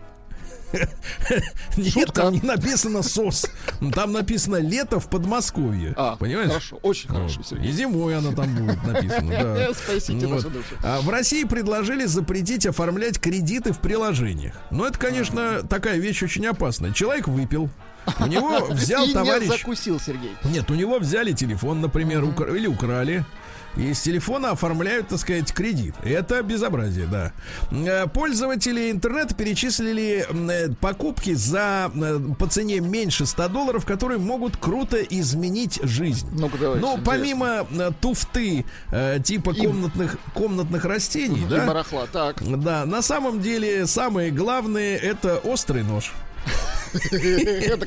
Нет, 1.77 2.13
там 2.13 2.33
не 2.35 2.41
написано 2.41 3.03
СОС. 3.03 3.47
Там 3.95 4.13
написано 4.13 4.57
лето 4.57 5.01
в 5.01 5.09
Подмосковье. 5.09 5.95
А, 5.97 6.17
Понимаешь? 6.17 6.49
хорошо, 6.51 6.79
очень 6.83 7.09
хорошо. 7.09 7.41
И 7.57 7.71
зимой 7.71 8.17
она 8.17 8.33
там 8.33 8.55
будет 8.55 8.83
написана. 8.85 9.69
Спасите 9.75 10.27
нашу 10.27 10.51
душу. 10.51 10.75
В 11.03 11.09
России 11.09 11.45
предложили 11.45 12.05
запретить 12.07 12.67
оформлять 12.67 13.19
кредиты 13.21 13.73
в 13.73 13.79
приложениях. 13.79 14.55
Но 14.71 14.87
это, 14.87 14.99
конечно, 14.99 15.63
такая 15.63 15.99
вещь 15.99 16.23
очень 16.23 16.47
опасная. 16.47 16.93
Человек 16.93 17.29
выпил, 17.29 17.69
у 18.21 18.27
него 18.27 18.67
взял 18.71 19.05
И 19.05 19.09
не 19.09 19.15
товарищ... 19.15 19.49
закусил, 19.49 19.99
Сергей. 20.01 20.33
Нет, 20.45 20.71
у 20.71 20.75
него 20.75 20.99
взяли 20.99 21.33
телефон, 21.33 21.81
например, 21.81 22.25
укра- 22.25 22.55
или 22.55 22.67
украли. 22.67 23.25
И 23.77 23.93
с 23.93 24.03
телефона 24.03 24.53
оформляют, 24.53 25.09
так 25.09 25.19
сказать, 25.19 25.53
кредит. 25.53 25.95
Это 26.05 26.43
безобразие, 26.43 27.07
да. 27.07 27.33
Э, 27.73 28.07
Пользователи 28.07 28.91
интернета 28.91 29.35
перечислили 29.35 30.27
э, 30.29 30.69
покупки 30.81 31.35
за 31.35 31.91
э, 31.95 32.21
по 32.39 32.47
цене 32.47 32.81
меньше 32.81 33.27
100 33.27 33.49
долларов, 33.49 33.85
которые 33.85 34.19
могут 34.19 34.57
круто 34.57 35.03
изменить 35.03 35.81
жизнь. 35.83 36.29
Ну-ка, 36.33 36.57
давайте, 36.59 36.87
интересно. 36.87 37.05
помимо 37.05 37.67
э, 37.71 37.91
туфты 38.01 38.65
типа 39.25 39.51
И- 39.51 39.67
комнатных, 39.67 40.17
комнатных 40.35 40.85
растений, 40.85 41.43
И 41.43 41.47
да, 41.47 41.67
барахла, 41.67 42.07
так. 42.13 42.37
да, 42.63 42.85
на 42.87 43.03
самом 43.03 43.41
деле 43.41 43.87
самое 43.87 44.31
главное 44.31 44.97
это 44.97 45.39
острый 45.39 45.83
нож. 45.83 46.13
Это 47.11 47.87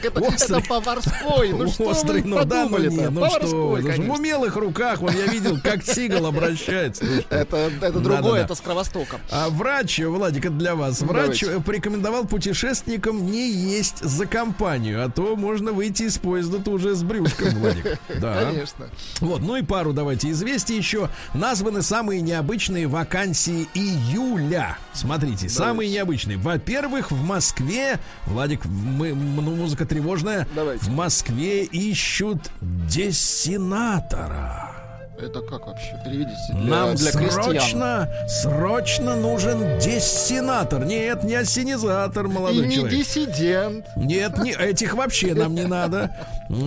поварской. 0.61 1.49
Ну 1.53 1.67
что 1.67 1.89
Острый, 1.89 2.23
ну 2.23 2.43
да, 2.43 2.63
ну 2.65 2.69
подумали-то? 2.69 2.95
не, 2.95 3.09
ну 3.09 3.29
что, 3.29 3.81
же 3.81 4.01
в 4.01 4.11
умелых 4.11 4.55
руках, 4.55 4.99
вон 4.99 5.13
я 5.15 5.25
видел, 5.27 5.59
как 5.61 5.83
Сигал 5.83 6.25
обращается. 6.25 7.05
Ну. 7.05 7.21
Это, 7.29 7.69
другое, 7.99 8.43
это 8.43 8.55
с 8.55 8.61
Кровостоком. 8.61 9.19
А 9.31 9.49
врач, 9.49 9.99
Владик, 9.99 10.45
это 10.45 10.55
для 10.55 10.75
вас. 10.75 11.01
Ну, 11.01 11.07
Врач 11.07 11.43
порекомендовал 11.65 12.25
путешественникам 12.25 13.25
не 13.29 13.49
есть 13.49 14.03
за 14.03 14.25
компанию, 14.25 15.03
а 15.03 15.09
то 15.09 15.35
можно 15.35 15.71
выйти 15.71 16.03
из 16.03 16.17
поезда 16.17 16.57
уже 16.69 16.95
с 16.95 17.03
брюшком, 17.03 17.49
Владик. 17.49 17.99
Да. 18.17 18.45
Конечно. 18.45 18.89
Вот, 19.19 19.41
ну 19.41 19.57
и 19.57 19.61
пару 19.61 19.93
давайте 19.93 20.31
известий 20.31 20.75
еще. 20.75 21.09
Названы 21.33 21.81
самые 21.81 22.21
необычные 22.21 22.87
вакансии 22.87 23.67
июля. 23.73 24.77
Смотрите, 24.93 25.49
самые 25.49 25.89
необычные. 25.89 26.37
Во-первых, 26.37 27.11
в 27.11 27.23
Москве, 27.23 27.99
Владик, 28.25 28.65
мы, 28.97 29.13
ну, 29.13 29.55
музыка 29.55 29.85
тревожная. 29.85 30.47
Давайте. 30.55 30.83
В 30.83 30.89
Москве 30.89 31.63
ищут 31.63 32.39
дессенатора. 32.61 34.71
Это 35.19 35.41
как 35.41 35.65
вообще? 35.65 35.99
Переведите 36.05 36.35
для, 36.53 36.69
Нам 36.69 36.95
для 36.95 37.11
крестьян. 37.11 37.43
срочно, 37.43 38.09
срочно 38.27 39.15
нужен 39.15 39.79
дессенатор. 39.79 40.85
Нет, 40.85 41.23
не 41.23 41.33
ассенизатор, 41.33 42.25
И 42.25 42.29
молодой 42.29 42.67
не 42.67 42.75
человек. 42.75 42.99
диссидент. 42.99 43.85
Нет, 43.95 44.37
не, 44.37 44.51
этих 44.51 44.93
вообще 44.93 45.33
нам 45.33 45.55
не 45.55 45.65
надо. 45.65 46.15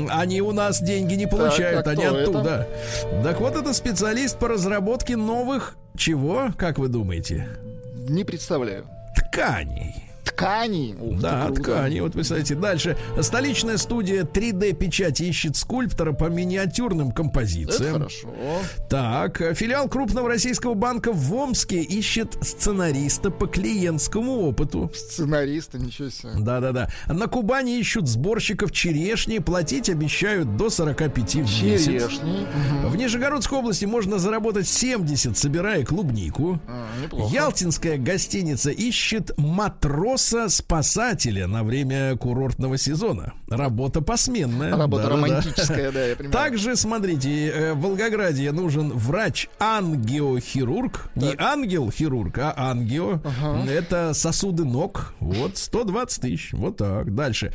Они 0.08 0.42
у 0.42 0.50
нас 0.50 0.82
деньги 0.82 1.14
не 1.14 1.26
получают, 1.26 1.86
а 1.86 1.90
они 1.90 2.04
оттуда. 2.04 2.66
Так 3.22 3.40
вот, 3.40 3.54
это 3.54 3.72
специалист 3.72 4.36
по 4.36 4.48
разработке 4.48 5.16
новых 5.16 5.76
чего, 5.96 6.48
как 6.56 6.78
вы 6.78 6.88
думаете? 6.88 7.48
Не 8.08 8.24
представляю. 8.24 8.86
Тканей. 9.16 10.09
Ткани. 10.24 10.94
Ух 11.00 11.18
Да, 11.20 11.50
ткани. 11.50 12.00
Вот 12.00 12.12
представляете. 12.12 12.54
Дальше. 12.54 12.96
Столичная 13.20 13.76
студия 13.76 14.24
3D-печати 14.24 15.22
ищет 15.24 15.56
скульптора 15.56 16.12
по 16.12 16.24
миниатюрным 16.26 17.08
Это 17.08 17.16
композициям. 17.16 17.92
хорошо. 17.94 18.28
Так, 18.88 19.38
филиал 19.54 19.88
крупного 19.88 20.28
российского 20.28 20.74
банка 20.74 21.12
в 21.12 21.34
Омске 21.34 21.80
ищет 21.82 22.36
сценариста 22.42 23.30
по 23.30 23.46
клиентскому 23.46 24.40
опыту. 24.42 24.90
Сценаристы, 24.94 25.78
ничего 25.78 26.10
себе. 26.10 26.32
Да-да-да. 26.38 26.88
На 27.06 27.26
Кубани 27.26 27.78
ищут 27.78 28.08
сборщиков 28.08 28.72
черешни. 28.72 29.38
Платить 29.38 29.88
обещают 29.88 30.56
до 30.56 30.70
45 30.70 31.34
в 31.34 31.38
месяц. 31.64 31.84
Черешни. 31.86 32.46
В 32.86 32.96
Нижегородской 32.96 33.58
области 33.58 33.84
можно 33.84 34.18
заработать 34.18 34.68
70, 34.68 35.36
собирая 35.36 35.84
клубнику. 35.84 36.60
А, 36.66 36.86
неплохо. 37.02 37.34
Ялтинская 37.34 37.98
гостиница 37.98 38.70
ищет 38.70 39.36
матроса-спасателя 40.10 41.46
на 41.46 41.62
время 41.64 42.16
курортного 42.16 42.76
сезона. 42.78 43.32
Работа 43.48 44.00
посменная. 44.00 44.76
Работа 44.76 45.04
Да-да-да. 45.04 45.26
романтическая, 45.26 45.92
да, 45.92 46.06
я 46.06 46.16
понимаю. 46.16 46.32
Также, 46.32 46.76
смотрите, 46.76 47.48
э, 47.48 47.72
в 47.74 47.80
Волгограде 47.80 48.50
нужен 48.52 48.92
врач-ангиохирург. 48.92 51.10
Не 51.14 51.34
ангел-хирург, 51.38 52.38
а 52.38 52.54
ангио. 52.70 53.20
Это 53.68 54.12
сосуды 54.14 54.64
ног. 54.64 55.14
Вот, 55.20 55.56
120 55.56 56.22
тысяч. 56.22 56.50
Вот 56.52 56.76
так. 56.76 57.14
Дальше. 57.14 57.52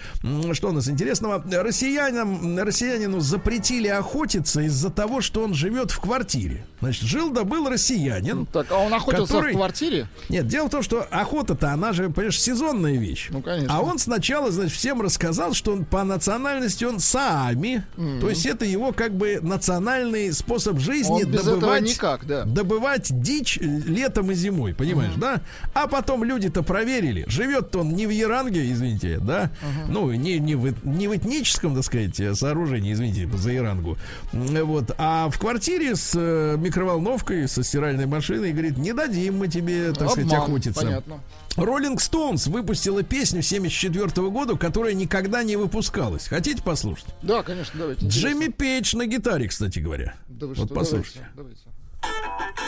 Что 0.53 0.69
у 0.69 0.71
нас 0.71 0.89
интересного? 0.89 1.43
Россиянам, 1.51 2.57
россиянину 2.57 3.19
запретили 3.19 3.87
охотиться 3.87 4.61
из-за 4.61 4.89
того, 4.89 5.21
что 5.21 5.43
он 5.43 5.53
живет 5.53 5.91
в 5.91 5.99
квартире. 5.99 6.65
Значит, 6.81 7.03
жил 7.03 7.31
да 7.31 7.43
был 7.43 7.69
россиянин. 7.69 8.45
Так, 8.47 8.67
а 8.71 8.79
он 8.79 8.93
охотился 8.93 9.33
Который- 9.33 9.53
в 9.53 9.57
квартире? 9.57 10.07
Нет, 10.29 10.47
дело 10.47 10.67
в 10.67 10.69
том, 10.69 10.83
что 10.83 11.05
охота-то, 11.09 11.71
она 11.71 11.93
же, 11.93 12.09
понимаешь, 12.09 12.39
сезонная 12.45 12.97
вещь. 12.97 13.27
Ну, 13.31 13.41
конечно. 13.41 13.73
А 13.75 13.81
он 13.81 13.99
сначала, 13.99 14.51
значит, 14.51 14.73
всем 14.73 15.01
рассказал, 15.01 15.53
что 15.53 15.71
он 15.73 15.85
по 15.85 16.03
национальности 16.03 16.85
он 16.85 16.99
саами. 16.99 17.83
То 18.21 18.29
есть 18.29 18.45
это 18.45 18.65
его 18.65 18.91
как 18.93 19.13
бы 19.15 19.39
национальный 19.41 20.31
способ 20.33 20.79
жизни 20.79 21.23
Он 21.23 21.31
добывать, 21.31 21.83
никак, 21.83 22.25
да. 22.25 22.43
добывать 22.45 23.07
дичь 23.21 23.57
летом 23.61 24.31
и 24.31 24.35
зимой, 24.35 24.73
понимаешь, 24.73 25.13
да? 25.17 25.41
А 25.73 25.87
потом 25.87 26.23
люди-то 26.23 26.63
проверили. 26.63 27.25
Живет-то 27.27 27.79
он 27.79 27.89
не 27.95 28.05
в 28.07 28.09
Яранге, 28.11 28.71
извините, 28.71 29.19
да? 29.19 29.51
Ну, 29.89 30.11
не, 30.11 30.39
не, 30.39 30.55
в, 30.55 30.73
не 30.85 31.07
в 31.07 31.15
этническом, 31.15 31.75
так 31.75 31.83
сказать, 31.83 32.15
сооружении, 32.37 32.93
извините, 32.93 33.27
за 33.37 33.51
Ярангу. 33.51 33.97
М, 34.33 34.65
Вот. 34.65 34.91
А 34.97 35.29
в 35.29 35.39
квартире 35.39 35.95
с 35.95 36.11
э, 36.15 36.55
микроволновкой, 36.57 37.47
со 37.47 37.63
стиральной 37.63 38.05
машиной, 38.05 38.51
говорит, 38.51 38.77
не 38.77 38.93
дадим 38.93 39.37
мы 39.39 39.47
тебе, 39.47 39.91
так 39.93 40.09
сказать, 40.11 40.31
Обман, 40.31 40.41
охотиться. 40.49 40.81
Понятно. 40.81 41.19
Роллинг 41.55 42.01
Стоунс 42.01 42.47
выпустила 42.47 43.03
песню 43.03 43.41
74 43.41 44.29
года, 44.29 44.57
которая 44.57 44.93
никогда 44.93 45.43
не 45.43 45.55
выпускалась. 45.55 46.27
Хотите 46.27 46.61
послушать? 46.61 47.05
Да, 47.21 47.43
конечно, 47.43 47.79
давайте. 47.79 48.07
Джимми. 48.07 48.47
Пейдж 48.47 48.95
на 48.95 49.05
гитаре, 49.05 49.47
кстати 49.47 49.79
говоря. 49.79 50.15
Да 50.27 50.47
вот 50.47 50.57
что, 50.57 50.67
послушайте. 50.67 51.27
давайте, 51.35 51.61
давайте. 51.65 52.65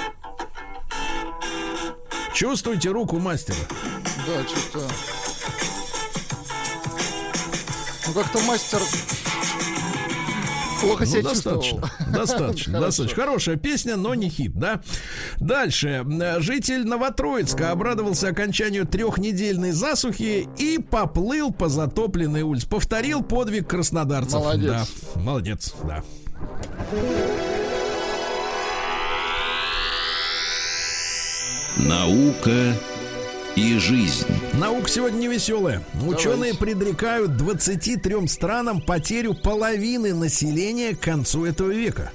Чувствуйте 2.33 2.89
руку 2.89 3.19
мастера. 3.19 3.57
Да, 4.27 4.43
что-то... 4.47 4.87
Ну, 8.07 8.13
как-то 8.13 8.39
мастер 8.43 8.79
плохо 10.79 11.05
Ну, 11.05 11.11
себя 11.11 11.21
достаточно. 11.23 11.81
чувствовал. 11.81 11.89
Достаточно, 12.11 12.73
Хорошо. 12.73 12.85
достаточно. 12.87 13.21
Хорошая 13.23 13.55
песня, 13.57 13.95
но 13.97 14.15
не 14.15 14.29
хит, 14.29 14.53
да? 14.53 14.81
Дальше. 15.39 16.05
Житель 16.39 16.85
Новотроицка 16.85 17.71
обрадовался 17.71 18.29
окончанию 18.29 18.85
трехнедельной 18.85 19.71
засухи 19.71 20.47
и 20.57 20.77
поплыл 20.79 21.51
по 21.51 21.69
затопленной 21.69 22.41
улице. 22.43 22.67
Повторил 22.67 23.21
подвиг 23.23 23.67
краснодарцев. 23.67 24.39
Молодец. 24.39 24.69
Да, 25.15 25.21
молодец, 25.21 25.73
да. 25.83 26.03
Наука 31.77 32.73
и 33.57 33.77
жизнь. 33.79 34.25
Наука 34.53 34.87
сегодня 34.87 35.17
не 35.17 35.27
веселая. 35.27 35.83
Ученые 36.05 36.53
предрекают 36.53 37.35
23 37.37 38.27
странам 38.27 38.79
потерю 38.81 39.33
половины 39.33 40.13
населения 40.13 40.95
к 40.95 40.99
концу 40.99 41.45
этого 41.45 41.71
века. 41.71 42.11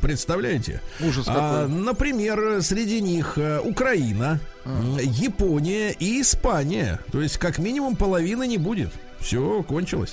Представляете? 0.00 0.80
Ужас 1.00 1.26
А, 1.28 1.64
какой. 1.66 1.76
например, 1.78 2.62
среди 2.62 3.00
них 3.00 3.34
э, 3.36 3.60
Украина, 3.60 4.40
м, 4.64 4.96
Япония 4.98 5.90
и 5.92 6.20
Испания. 6.20 6.98
То 7.12 7.20
есть, 7.20 7.36
как 7.38 7.58
минимум, 7.58 7.94
половины 7.96 8.46
не 8.46 8.58
будет. 8.58 8.90
Все, 9.22 9.62
кончилось. 9.62 10.12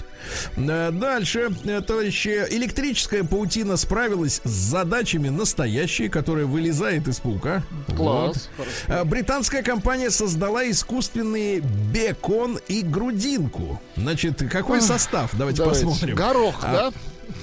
Э, 0.55 0.91
Дальше, 0.91 1.49
э, 1.65 1.81
товарищи, 1.81 2.45
электрическая 2.51 3.23
паутина 3.23 3.75
справилась 3.75 4.41
с 4.43 4.49
задачами 4.49 5.29
настоящей, 5.29 6.09
которая 6.09 6.45
вылезает 6.45 7.07
из 7.07 7.19
паука. 7.19 7.63
Класс. 7.95 8.49
Вот. 8.57 8.67
Э, 8.87 9.03
Британская 9.03 9.63
компания 9.63 10.11
создала 10.11 10.69
искусственный 10.69 11.59
бекон 11.59 12.59
и 12.67 12.81
грудинку. 12.81 13.81
Значит, 13.95 14.43
какой 14.51 14.81
состав? 14.81 15.31
Давайте, 15.33 15.63
Давайте. 15.63 15.85
посмотрим. 15.85 16.15
Горох, 16.15 16.55
А, 16.61 16.71
да? 16.91 16.91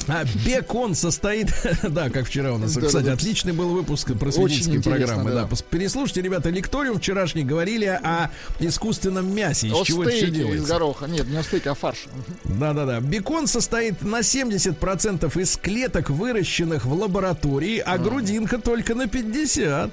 А 0.09 0.25
бекон 0.45 0.95
состоит, 0.95 1.49
да, 1.83 2.11
как 2.11 2.27
вчера 2.27 2.53
у 2.53 2.59
нас, 2.59 2.75
Да, 2.75 2.87
кстати, 2.87 3.05
да, 3.07 3.13
отличный 3.13 3.53
был 3.53 3.71
выпуск 3.71 4.13
просветительской 4.19 4.83
программы. 4.83 5.31
да. 5.31 5.45
Да. 5.45 5.57
Переслушайте, 5.71 6.23
ребята, 6.23 6.51
лекториум 6.51 6.99
вчерашний 6.99 7.45
говорили 7.45 7.87
о 7.87 8.31
искусственном 8.61 9.33
мясе, 9.35 9.69
из 9.69 9.73
О 9.73 9.85
чего 9.85 10.03
это 10.03 10.11
все 10.13 10.27
стейке 10.27 10.41
из 10.41 10.47
делается. 10.47 10.73
гороха. 10.73 11.07
Нет, 11.07 11.29
не 11.29 11.37
о 11.37 11.43
стейке, 11.43 11.71
а 11.71 11.75
фарш. 11.75 12.07
Да-да-да. 12.45 13.01
Бекон 13.01 13.47
состоит 13.47 14.03
на 14.03 14.21
70% 14.21 15.41
из 15.41 15.57
клеток, 15.57 16.11
выращенных 16.11 16.85
в 16.87 16.93
лаборатории, 16.93 17.79
а 17.79 17.99
грудинка 17.99 18.59
только 18.59 18.95
на 18.95 19.03
50%. 19.03 19.93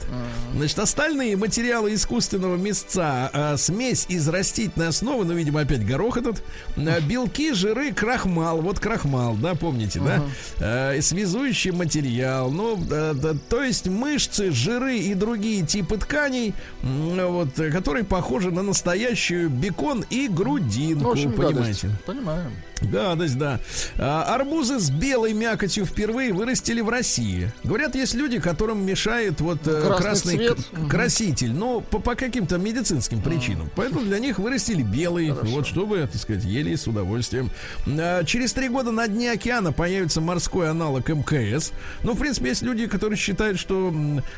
Значит, 0.56 0.80
остальные 0.80 1.36
материалы 1.38 1.94
искусственного 1.94 2.56
мясца, 2.56 3.30
а, 3.34 3.58
смесь 3.58 4.06
из 4.10 4.28
растительной 4.28 4.88
основы, 4.90 5.26
ну, 5.26 5.34
видимо, 5.34 5.62
опять 5.62 5.86
горох 5.86 6.18
этот, 6.18 6.44
а, 6.78 7.00
белки, 7.02 7.54
жиры, 7.54 7.92
крахмал. 7.94 8.62
Вот 8.62 8.80
крахмал, 8.80 9.36
да, 9.36 9.56
помните, 9.56 9.83
да? 10.00 10.22
А, 10.60 10.94
и 10.94 11.02
связующий 11.02 11.72
материал. 11.72 12.52
Ну, 12.52 12.78
да, 12.78 13.14
да, 13.14 13.34
то 13.50 13.64
есть 13.64 13.88
мышцы, 13.88 14.52
жиры 14.52 14.98
и 14.98 15.14
другие 15.14 15.66
типы 15.66 15.98
тканей, 15.98 16.54
вот, 16.82 17.60
э, 17.60 17.72
которые 17.72 18.04
похожи 18.04 18.52
на 18.52 18.62
настоящую 18.62 19.50
бекон 19.50 20.06
и 20.10 20.28
грудинку, 20.28 21.04
Ну, 21.04 21.12
общем, 21.12 21.34
понимаете? 21.34 21.88
гадость. 21.88 22.04
Понимаем. 22.06 22.52
Гадость, 22.84 23.38
да. 23.38 23.60
А, 23.98 24.36
арбузы 24.36 24.80
с 24.80 24.90
белой 24.90 25.34
мякотью 25.34 25.86
впервые 25.86 26.34
вырастили 26.34 26.82
в 26.82 26.90
России. 26.90 27.52
Говорят, 27.64 27.96
есть 27.96 28.14
люди, 28.14 28.40
которым 28.40 28.86
мешает 28.86 29.42
вот 29.42 29.60
э, 29.68 29.82
Красный 29.82 30.38
красный, 30.38 30.38
цвет. 30.38 30.58
краситель, 30.90 31.54
но 31.54 31.82
по, 31.82 32.00
по 32.00 32.16
каким-то 32.16 32.58
медицинским 32.58 33.22
причинам. 33.22 33.70
Поэтому 33.76 34.02
для 34.02 34.20
них 34.20 34.40
вырастили 34.40 34.84
белый, 34.84 35.32
вот 35.32 35.66
чтобы, 35.68 36.08
так 36.12 36.22
сказать, 36.22 36.44
ели 36.44 36.76
с 36.76 36.88
удовольствием. 36.88 37.50
А, 37.88 38.24
через 38.24 38.54
три 38.54 38.70
года 38.70 38.92
на 38.92 39.08
дне 39.08 39.32
океана 39.32 39.72
появится 39.72 40.22
морской 40.22 40.70
аналог 40.70 41.08
МКС. 41.10 41.72
Ну, 42.04 42.14
в 42.14 42.20
принципе, 42.20 42.50
есть 42.50 42.62
люди, 42.62 42.88
которые 42.88 43.18
считают, 43.18 43.60
что 43.60 43.92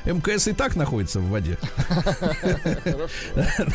МКС 0.05 0.47
и 0.47 0.53
так 0.53 0.75
находится 0.75 1.19
в 1.19 1.29
воде. 1.29 1.57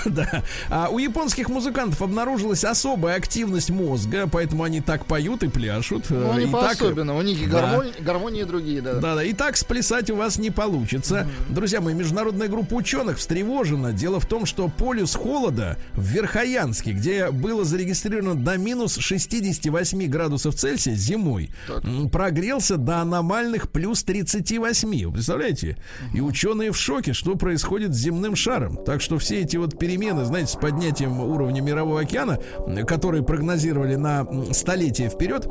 Да. 0.06 0.42
А 0.68 0.88
у 0.88 0.98
японских 0.98 1.48
музыкантов 1.48 2.00
обнаружилась 2.02 2.64
особая 2.64 3.16
активность 3.16 3.70
мозга, 3.70 4.28
поэтому 4.30 4.59
они 4.62 4.80
так 4.80 5.06
поют 5.06 5.42
и 5.42 5.48
пляшут. 5.48 6.10
Ну, 6.10 6.30
они 6.32 6.44
И 6.44 6.50
так- 6.50 6.78
по-особенному. 6.78 7.18
У 7.18 7.22
них 7.22 7.42
и 7.42 7.46
Да. 7.46 7.82
гармонии, 8.00 8.44
другие, 8.44 8.80
да. 8.80 8.94
Да, 8.94 9.14
да, 9.16 9.24
и 9.24 9.32
так 9.32 9.56
сплясать 9.56 10.10
у 10.10 10.16
вас 10.16 10.38
не 10.38 10.50
получится. 10.50 11.26
Друзья 11.48 11.80
мои, 11.80 11.94
международная 11.94 12.48
группа 12.48 12.74
ученых 12.74 13.18
встревожена. 13.18 13.92
Дело 13.92 14.20
в 14.20 14.26
том, 14.26 14.46
что 14.46 14.68
полюс 14.68 15.14
холода 15.14 15.76
в 15.94 16.02
Верхоянске, 16.04 16.92
где 16.92 17.30
было 17.30 17.64
зарегистрировано 17.64 18.34
до 18.36 18.56
минус 18.56 18.96
68 18.98 20.06
градусов 20.06 20.54
Цельсия 20.54 20.94
зимой, 20.94 21.50
м, 21.68 22.08
прогрелся 22.10 22.76
до 22.76 22.98
аномальных 22.98 23.70
плюс 23.70 24.02
38. 24.04 25.06
Вы 25.06 25.12
представляете? 25.12 25.76
И 26.14 26.20
ученые 26.20 26.72
в 26.72 26.76
шоке, 26.76 27.12
что 27.12 27.34
происходит 27.36 27.94
с 27.94 27.98
земным 27.98 28.36
шаром. 28.36 28.78
Так 28.84 29.00
что 29.00 29.18
все 29.18 29.40
эти 29.40 29.56
вот 29.56 29.78
перемены, 29.78 30.24
знаете, 30.24 30.52
с 30.52 30.56
поднятием 30.56 31.18
уровня 31.20 31.60
мирового 31.60 32.00
океана, 32.00 32.38
м, 32.66 32.86
которые 32.86 33.22
прогнозировали 33.22 33.96
на 33.96 34.26
м, 34.50 34.54
столетие 34.54 35.08
вперед, 35.08 35.46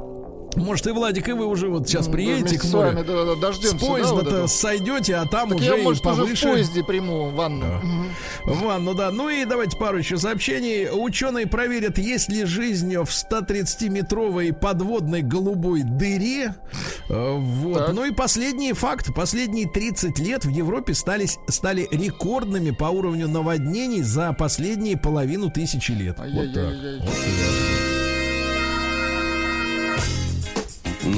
может, 0.55 0.87
и 0.87 0.91
Владик, 0.91 1.29
и 1.29 1.33
вы 1.33 1.45
уже 1.45 1.69
вот 1.69 1.87
сейчас 1.87 2.07
приедете 2.07 2.57
к 2.57 2.63
морю. 2.65 2.87
вами 2.87 3.03
да, 3.03 3.23
да, 3.23 3.35
С 3.35 3.39
дождемся. 3.39 3.77
да, 3.79 3.85
вот 3.85 3.91
поезда-то 4.01 4.35
это? 4.37 4.47
сойдете, 4.47 5.15
а 5.17 5.25
там 5.27 5.49
Так 5.49 5.59
уже 5.59 5.67
я, 5.69 5.77
и 5.77 5.83
может, 5.83 6.03
уже 6.05 6.15
в 6.15 6.17
повыше. 6.17 6.47
поезде 6.47 6.83
приму 6.83 7.29
ванну. 7.29 7.65
Мгм. 7.83 8.09
Ванну, 8.65 8.95
да. 8.95 9.11
Ну 9.11 9.29
и 9.29 9.45
давайте 9.45 9.77
пару 9.77 9.99
еще 9.99 10.17
сообщений. 10.17 10.89
Ученые 10.91 11.45
проверят, 11.45 11.99
есть 11.99 12.29
ли 12.29 12.45
жизнь 12.45 12.97
в 12.97 13.09
130-метровой 13.11 14.51
подводной 14.51 15.21
голубой 15.21 15.83
дыре. 15.83 16.55
Э, 17.09 17.37
Вот. 17.37 17.77
Так. 17.77 17.93
Ну 17.93 18.05
и 18.05 18.11
последний 18.11 18.73
факт. 18.73 19.13
Последние 19.15 19.69
30 19.69 20.17
лет 20.17 20.45
в 20.45 20.49
Европе 20.49 20.95
стали, 20.95 21.27
стали 21.47 21.87
рекордными 21.91 22.71
по 22.71 22.85
уровню 22.85 23.27
наводнений 23.27 24.01
за 24.01 24.33
последние 24.33 24.97
половину 24.97 25.51
тысячи 25.51 25.91
лет. 25.91 26.17
Вот 26.17 26.53
так. 26.53 26.65
Ай-яй-яй-яй. 26.65 27.78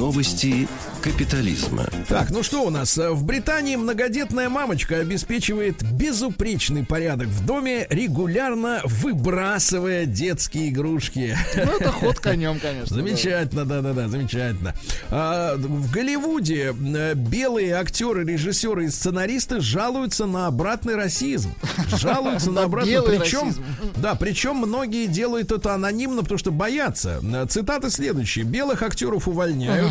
Новости 0.02 0.66
капитализма. 1.02 1.86
Так, 2.08 2.30
ну 2.30 2.42
что 2.44 2.62
у 2.62 2.70
нас? 2.70 2.96
В 2.96 3.24
Британии 3.24 3.74
многодетная 3.74 4.48
мамочка 4.48 4.98
обеспечивает 4.98 5.82
безупречный 5.82 6.86
порядок 6.86 7.26
в 7.26 7.44
доме, 7.44 7.86
регулярно 7.90 8.80
выбрасывая 8.84 10.06
детские 10.06 10.68
игрушки. 10.68 11.36
Ну, 11.56 11.72
это 11.72 11.90
ход 11.90 12.20
конем, 12.20 12.60
конечно. 12.60 12.96
да. 12.96 13.02
Замечательно, 13.02 13.64
да-да-да, 13.64 14.08
замечательно. 14.08 14.74
А, 15.10 15.56
в 15.56 15.90
Голливуде 15.90 16.72
э, 16.72 17.14
белые 17.14 17.74
актеры, 17.74 18.24
режиссеры 18.24 18.84
и 18.84 18.88
сценаристы 18.88 19.60
жалуются 19.60 20.26
на 20.26 20.46
обратный 20.46 20.94
расизм. 20.94 21.52
Жалуются 21.96 22.52
на 22.52 22.62
обратный. 22.64 23.02
Причем, 23.02 23.48
расизм. 23.48 23.64
да, 23.96 24.14
причем 24.14 24.56
многие 24.56 25.06
делают 25.06 25.50
это 25.50 25.74
анонимно, 25.74 26.22
потому 26.22 26.38
что 26.38 26.52
боятся. 26.52 27.20
Э, 27.22 27.46
Цитаты 27.48 27.90
следующие. 27.90 28.44
Белых 28.44 28.82
актеров 28.82 29.26
увольняют. 29.26 29.90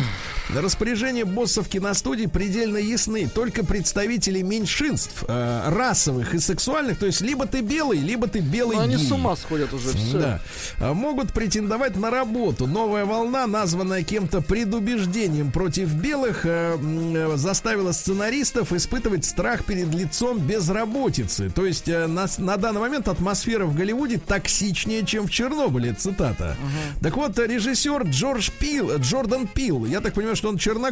Распоряжения 1.02 1.24
боссов 1.24 1.68
киностудий 1.68 2.28
предельно 2.28 2.76
ясны. 2.76 3.28
Только 3.28 3.64
представители 3.64 4.40
меньшинств, 4.40 5.24
э, 5.26 5.62
расовых 5.68 6.32
и 6.32 6.38
сексуальных, 6.38 6.96
то 6.96 7.06
есть 7.06 7.20
либо 7.22 7.44
ты 7.44 7.60
белый, 7.60 7.98
либо 7.98 8.28
ты 8.28 8.38
белый 8.38 8.76
Ну, 8.76 8.82
они 8.84 8.94
гей. 8.94 9.08
с 9.08 9.10
ума 9.10 9.34
сходят 9.34 9.72
уже, 9.72 9.88
все. 9.88 10.18
Да. 10.18 10.40
А, 10.78 10.94
Могут 10.94 11.32
претендовать 11.32 11.96
на 11.96 12.10
работу. 12.12 12.68
Новая 12.68 13.04
волна, 13.04 13.48
названная 13.48 14.04
кем-то 14.04 14.42
предубеждением 14.42 15.50
против 15.50 15.92
белых, 15.92 16.46
э, 16.46 16.78
э, 16.80 17.32
заставила 17.36 17.90
сценаристов 17.90 18.72
испытывать 18.72 19.24
страх 19.24 19.64
перед 19.64 19.92
лицом 19.92 20.38
безработицы. 20.38 21.50
То 21.50 21.66
есть 21.66 21.88
э, 21.88 22.06
на, 22.06 22.28
на 22.38 22.56
данный 22.56 22.80
момент 22.80 23.08
атмосфера 23.08 23.64
в 23.64 23.74
Голливуде 23.74 24.18
токсичнее, 24.18 25.04
чем 25.04 25.26
в 25.26 25.32
Чернобыле. 25.32 25.94
Цитата. 25.94 26.56
Так 27.00 27.16
вот, 27.16 27.36
э, 27.40 27.48
режиссер 27.48 28.04
Джордж 28.04 28.50
Пил, 28.60 28.92
э, 28.92 28.98
Джордан 28.98 29.48
Пил, 29.48 29.84
я 29.84 30.00
так 30.00 30.14
понимаю, 30.14 30.36
что 30.36 30.48
он 30.48 30.58
чернокожий, 30.58 30.91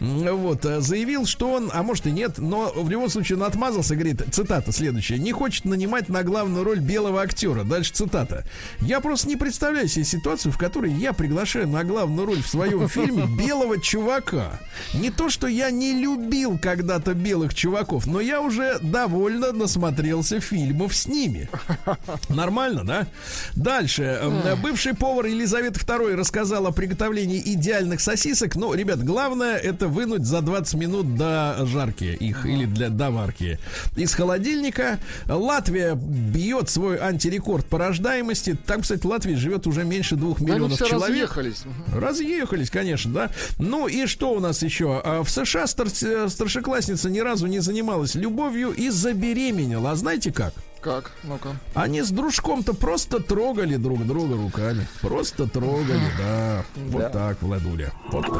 м, 0.00 0.36
вот, 0.36 0.64
э, 0.64 0.80
заявил, 0.80 1.26
что 1.26 1.52
он, 1.52 1.70
а 1.72 1.82
может 1.82 2.06
и 2.06 2.10
нет, 2.10 2.38
но 2.38 2.72
в 2.74 2.88
любом 2.88 3.08
случае 3.08 3.38
он 3.38 3.44
отмазался, 3.44 3.94
говорит, 3.94 4.22
цитата 4.30 4.72
следующая, 4.72 5.18
не 5.18 5.32
хочет 5.32 5.64
нанимать 5.64 6.08
на 6.08 6.22
главную 6.22 6.64
роль 6.64 6.80
белого 6.80 7.22
актера. 7.22 7.64
Дальше 7.64 7.92
цитата. 7.92 8.44
Я 8.80 9.00
просто 9.00 9.28
не 9.28 9.36
представляю 9.36 9.88
себе 9.88 10.04
ситуацию, 10.04 10.52
в 10.52 10.58
которой 10.58 10.92
я 10.92 11.12
приглашаю 11.12 11.68
на 11.68 11.84
главную 11.84 12.26
роль 12.26 12.42
в 12.42 12.48
своем 12.48 12.88
фильме 12.88 13.26
белого 13.26 13.80
чувака. 13.80 14.58
Не 14.94 15.10
то, 15.10 15.30
что 15.30 15.46
я 15.46 15.70
не 15.70 15.92
любил 15.94 16.58
когда-то 16.58 17.14
белых 17.14 17.54
чуваков, 17.54 18.06
но 18.06 18.20
я 18.20 18.40
уже 18.40 18.78
довольно 18.80 19.52
насмотрелся 19.52 20.40
фильмов 20.40 20.94
с 20.94 21.06
ними. 21.06 21.48
Нормально, 22.28 22.84
да? 22.84 23.06
Дальше. 23.54 24.20
Бывший 24.62 24.94
повар 24.94 25.26
Елизавета 25.26 25.80
II 25.80 26.14
рассказал 26.14 26.66
о 26.66 26.72
приготовлении 26.72 27.40
идеальных 27.44 28.00
сосисок. 28.00 28.56
Но, 28.56 28.74
ребят, 28.74 29.04
главное 29.08 29.56
это 29.56 29.88
вынуть 29.88 30.26
за 30.26 30.42
20 30.42 30.74
минут 30.74 31.16
до 31.16 31.56
жарки 31.64 32.04
их 32.04 32.44
или 32.44 32.66
для 32.66 32.90
до 32.90 33.10
варки. 33.10 33.58
Из 33.96 34.12
холодильника 34.14 34.98
Латвия 35.26 35.94
бьет 35.94 36.68
свой 36.68 36.98
антирекорд 36.98 37.64
по 37.64 37.78
рождаемости. 37.78 38.54
Там, 38.66 38.82
кстати, 38.82 39.00
в 39.00 39.06
Латвии 39.06 39.34
живет 39.34 39.66
уже 39.66 39.84
меньше 39.84 40.16
двух 40.16 40.40
миллионов 40.40 40.74
все 40.74 40.84
человек. 40.84 41.08
разъехались. 41.08 41.62
Разъехались, 41.90 42.68
конечно, 42.68 43.10
да. 43.10 43.30
Ну 43.58 43.88
и 43.88 44.04
что 44.04 44.32
у 44.32 44.40
нас 44.40 44.62
еще? 44.62 45.00
А, 45.02 45.22
В 45.22 45.30
США 45.30 45.64
э, 45.64 46.28
старшеклассница 46.28 47.08
ни 47.08 47.20
разу 47.20 47.46
не 47.46 47.60
занималась 47.60 48.14
любовью 48.14 48.72
и 48.72 48.90
забеременела. 48.90 49.92
А 49.92 49.96
знаете 49.96 50.30
как? 50.32 50.52
Как? 50.80 51.10
Ну-ка. 51.24 51.56
Они 51.74 52.02
с 52.02 52.10
дружком-то 52.10 52.72
просто 52.72 53.20
трогали 53.20 53.76
друг 53.76 54.06
друга 54.06 54.36
руками. 54.36 54.86
Просто 55.00 55.48
трогали, 55.48 56.08
да. 56.18 56.64
Вот 56.76 57.12
так, 57.12 57.42
Владуля. 57.42 57.92
Вот 58.10 58.24
так. 58.26 58.32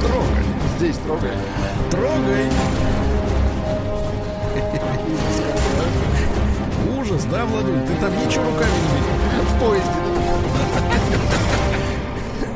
Трогай. 0.00 0.44
Здесь 0.78 0.96
трогай. 1.06 1.30
Трогай. 1.90 2.50
Ужас, 6.98 7.24
да, 7.26 7.44
Владуль? 7.44 7.80
Ты 7.86 7.96
там 8.00 8.26
ничего 8.26 8.44
руками 8.44 8.72
не 8.72 8.96
видел. 8.96 9.12
В 9.44 9.60
поезде. 9.60 9.90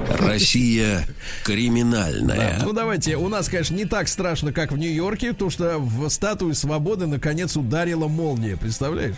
Россия 0.08 1.06
криминальная. 1.44 2.60
Ну 2.62 2.72
давайте, 2.72 3.16
у 3.16 3.28
нас, 3.28 3.48
конечно, 3.48 3.74
не 3.74 3.84
так 3.84 4.08
страшно, 4.08 4.52
как 4.52 4.72
в 4.72 4.78
Нью-Йорке, 4.78 5.32
потому 5.32 5.50
что 5.50 5.78
в 5.78 6.08
статую 6.08 6.54
свободы 6.54 7.06
наконец 7.06 7.56
ударила 7.56 8.08
молния, 8.08 8.56
представляешь? 8.56 9.16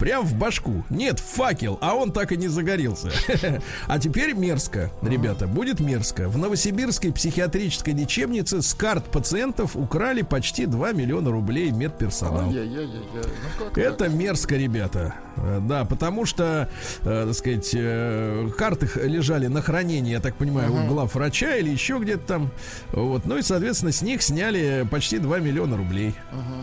Прям 0.00 0.24
в 0.24 0.34
башку. 0.34 0.82
Нет, 0.88 1.18
факел, 1.20 1.76
а 1.82 1.94
он 1.94 2.10
так 2.10 2.32
и 2.32 2.36
не 2.36 2.48
загорелся. 2.48 3.10
А 3.86 3.98
теперь 3.98 4.32
мерзко, 4.34 4.90
ребята, 5.02 5.46
будет 5.46 5.78
мерзко. 5.80 6.28
В 6.28 6.38
Новосибирской 6.38 7.12
психиатрической 7.12 7.92
лечебнице 7.92 8.62
с 8.62 8.72
карт 8.72 9.04
пациентов 9.04 9.76
украли 9.76 10.22
почти 10.22 10.64
2 10.64 10.92
миллиона 10.92 11.30
рублей 11.30 11.70
медперсонал. 11.70 12.50
Ну 12.50 12.52
Это 13.76 14.08
мерзко, 14.08 14.56
ребята. 14.56 15.14
Э, 15.36 15.60
Да, 15.60 15.84
потому 15.84 16.24
что, 16.24 16.68
э, 17.02 17.24
так 17.26 17.34
сказать, 17.34 17.70
э, 17.74 18.48
карты 18.56 18.88
лежали 19.02 19.48
на 19.48 19.60
хранении, 19.60 20.12
я 20.12 20.20
так 20.20 20.34
понимаю, 20.36 20.72
у 20.72 20.86
глав 20.88 21.14
врача 21.14 21.56
или 21.56 21.68
еще 21.68 21.98
где-то 21.98 22.26
там. 22.26 22.50
Вот. 22.92 23.26
Ну 23.26 23.36
и, 23.36 23.42
соответственно, 23.42 23.92
с 23.92 24.02
них 24.02 24.22
сняли 24.22 24.86
почти 24.90 25.18
2 25.18 25.40
миллиона 25.40 25.76
рублей. 25.76 26.14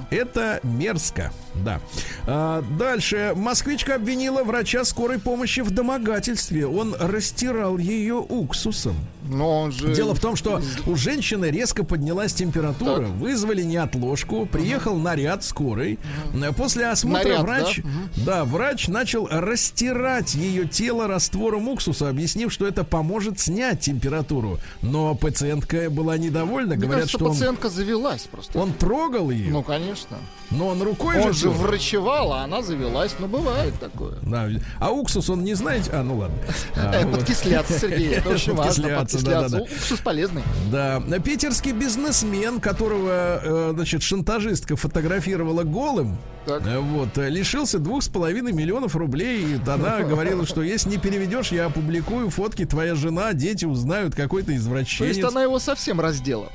Это 0.09 0.59
мерзко, 0.63 1.31
да. 1.55 1.79
А, 2.25 2.63
дальше. 2.77 3.26
Москвичка 3.35 3.95
обвинила 3.95 4.43
врача 4.43 4.83
скорой 4.83 5.19
помощи 5.19 5.61
в 5.61 5.71
домогательстве. 5.71 6.67
Он 6.67 6.95
растирал 6.99 7.77
ее 7.77 8.15
уксусом. 8.15 8.95
Но 9.27 9.61
он 9.61 9.71
же... 9.71 9.93
Дело 9.93 10.13
в 10.15 10.19
том, 10.19 10.35
что 10.35 10.61
у 10.85 10.95
женщины 10.95 11.45
резко 11.45 11.83
поднялась 11.83 12.33
температура, 12.33 13.05
Так. 13.05 13.15
вызвали 13.15 13.61
неотложку, 13.63 14.45
приехал 14.45 14.95
наряд 14.97 15.43
скорой. 15.43 15.99
Э, 16.33 16.51
После 16.53 16.87
осмотра 16.87 17.27
Наряд, 17.29 17.41
врач, 17.41 17.81
да? 18.25 18.45
врач 18.45 18.87
начал 18.87 19.27
растирать 19.29 20.35
ее 20.35 20.65
тело 20.67 21.07
раствором 21.07 21.67
уксуса, 21.67 22.09
объяснив, 22.09 22.51
что 22.51 22.65
это 22.67 22.83
поможет 22.83 23.39
снять 23.39 23.81
температуру. 23.81 24.59
Но 24.81 25.15
пациентка 25.15 25.89
была 25.89 26.17
недовольна, 26.17 26.75
Мне 26.75 26.85
говорят, 26.85 27.01
кажется, 27.05 27.17
что 27.17 27.25
он, 27.25 27.31
пациентка 27.33 27.69
завелась 27.69 28.23
просто. 28.23 28.57
он 28.57 28.73
трогал 28.73 29.29
ее, 29.29 29.51
Ну, 29.51 29.63
конечно. 29.63 30.17
но 30.51 30.67
он 30.67 30.81
рукой 30.81 31.19
Он 31.19 31.33
же 31.33 31.39
же 31.39 31.49
врачевал, 31.49 32.33
а 32.33 32.43
она 32.43 32.61
завелась. 32.61 33.15
Ну, 33.19 33.27
бывает 33.27 33.73
такое. 33.79 34.17
Да, 34.21 34.47
а 34.79 34.91
уксус 34.91 35.29
он 35.29 35.43
не 35.43 35.53
знаете? 35.53 35.91
А, 35.93 36.03
ну 36.03 36.17
ладно. 36.17 36.37
А. 36.75 37.05
Подкисляться, 37.07 37.77
Сергей, 37.79 38.09
это 38.15 38.29
очень 38.29 38.53
важно. 38.53 38.87
Подкисляться, 39.17 39.57
Подкисляться. 39.57 39.57
да-да-да. 39.57 39.75
Уксус 39.75 39.99
полезный. 39.99 40.43
Да, 40.71 41.01
питерский 41.19 41.71
бизнесмен, 41.71 42.59
которого, 42.59 43.41
э, 43.43 43.71
значит, 43.73 44.03
шантажистка 44.03 44.75
фотографировала 44.75 45.63
голым, 45.63 46.17
Так. 46.45 46.65
э, 46.65 46.79
вот, 46.79 47.17
лишился 47.17 47.79
двух 47.79 48.03
с 48.03 48.07
половиной 48.09 48.53
миллионов 48.53 48.95
рублей. 48.95 49.55
И 49.55 49.69
она 49.69 49.99
говорила, 50.03 50.45
что 50.45 50.61
если 50.61 50.89
не 50.89 50.97
переведешь, 50.97 51.51
я 51.51 51.65
опубликую 51.65 52.29
фотки, 52.29 52.65
твоя 52.65 52.95
жена, 52.95 53.33
дети 53.33 53.65
узнают, 53.65 54.15
какой 54.15 54.41
то 54.41 54.47
То 54.47 54.55
извращенец. 54.55 55.15
есть 55.17 55.27
она 55.27 55.43
его 55.43 55.59
совсем 55.59 55.99
раздела. 55.99 56.51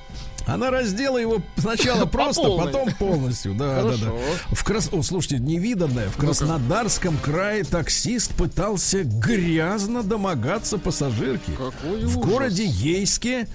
Она 0.46 0.70
раздела 0.70 1.18
его 1.18 1.42
сначала 1.56 2.00
По 2.06 2.06
просто, 2.06 2.42
полной. 2.42 2.66
потом 2.66 2.92
полностью. 2.94 3.54
Да, 3.54 3.76
да, 3.76 3.82
Хорошо. 3.82 4.04
да. 4.50 4.54
В 4.54 4.64
Крас... 4.64 4.88
О, 4.92 5.02
слушайте, 5.02 5.38
невиданное. 5.38 6.08
В 6.08 6.16
Краснодарском 6.16 7.16
крае 7.18 7.64
таксист 7.64 8.32
пытался 8.34 9.04
грязно 9.04 10.02
домогаться 10.02 10.78
пассажирки. 10.78 11.50
Какой 11.52 12.04
В 12.04 12.18
ужас. 12.18 12.30
городе 12.30 12.64
Ейске 12.64 13.48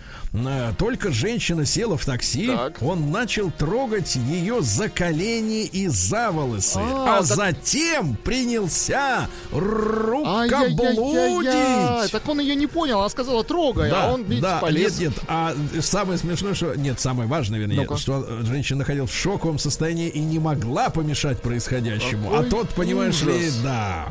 только 0.77 1.11
женщина 1.11 1.65
села 1.65 1.97
в 1.97 2.05
такси, 2.05 2.47
Так. 2.47 2.81
он 2.81 3.11
начал 3.11 3.51
трогать 3.51 4.15
ее 4.15 4.61
за 4.61 4.89
колени 4.89 5.65
и 5.65 5.87
за 5.87 6.31
волосы, 6.31 6.79
А, 6.79 7.17
а, 7.17 7.17
так- 7.17 7.25
затем 7.25 8.15
принялся 8.17 9.27
Ай-яй-яй-яй-яй. 9.51 10.95
рукоблудить. 10.95 12.11
Так 12.11 12.27
он 12.27 12.39
ее 12.39 12.55
не 12.55 12.67
понял, 12.67 12.99
она 12.99 13.09
сказала 13.09 13.43
трогай, 13.43 13.89
а 13.91 14.13
он, 14.13 14.23
видите, 14.23 14.41
да, 14.41 14.59
полез. 14.59 14.99
Нет, 14.99 15.11
нет, 15.15 15.23
а 15.27 15.55
самое 15.81 16.17
смешное, 16.17 16.53
что... 16.53 16.75
Нет, 16.75 16.99
самое 16.99 17.27
важное, 17.29 17.59
вернее, 17.59 17.75
Ну-ка. 17.81 17.97
что 17.97 18.25
э, 18.27 18.43
женщина 18.43 18.79
находилась 18.79 19.11
в 19.11 19.15
шоковом 19.15 19.59
состоянии 19.59 20.09
и 20.09 20.19
не 20.19 20.39
могла 20.39 20.89
помешать 20.89 21.41
происходящему. 21.41 22.29
Какой 22.29 22.47
а 22.47 22.49
тот, 22.49 22.69
понимаешь 22.69 23.21
ли, 23.23 23.33
ужас. 23.33 23.55
да. 23.63 24.07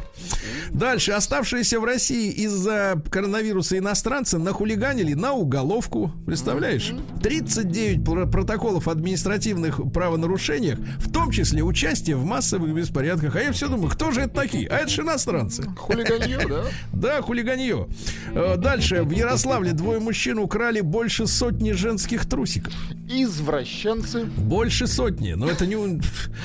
Дальше. 0.71 1.13
Оставшиеся 1.13 1.81
в 1.81 1.85
России 1.85 2.31
из-за 2.33 3.01
коронавируса 3.11 3.79
иностранцы 3.79 4.39
нахулиганили 4.39 5.15
на 5.15 5.33
уголовку. 5.33 6.13
Представляешь? 6.25 6.93
39 7.23 8.05
пр- 8.05 8.27
протоколов 8.29 8.89
административных 8.89 9.81
правонарушениях, 9.93 10.79
в 10.99 11.13
том 11.13 11.31
числе 11.31 11.63
участие 11.63 12.17
в 12.17 12.25
массовых 12.25 12.75
беспорядках. 12.75 13.37
А 13.37 13.41
я 13.41 13.53
все 13.53 13.69
думаю, 13.69 13.91
кто 13.91 14.11
же 14.11 14.23
это 14.23 14.35
такие? 14.35 14.67
А 14.69 14.79
это 14.79 14.89
же 14.89 15.03
иностранцы. 15.03 15.63
Хулиганье, 15.77 16.39
да? 16.49 16.65
Да, 16.93 17.23
хулиганье. 17.23 17.87
Э, 18.35 18.57
Дальше. 18.57 19.03
В 19.05 19.11
Ярославле 19.13 19.73
двое 19.73 20.01
мужчин 20.01 20.39
украли 20.39 20.81
больше 20.81 21.27
сотни 21.27 21.73
женских 21.73 22.27
трусиков. 22.27 22.73
Извращенцы. 23.09 24.25
Больше 24.25 24.87
сотни. 24.87 25.33
Но 25.35 25.49
это 25.49 25.67
не... 25.67 25.77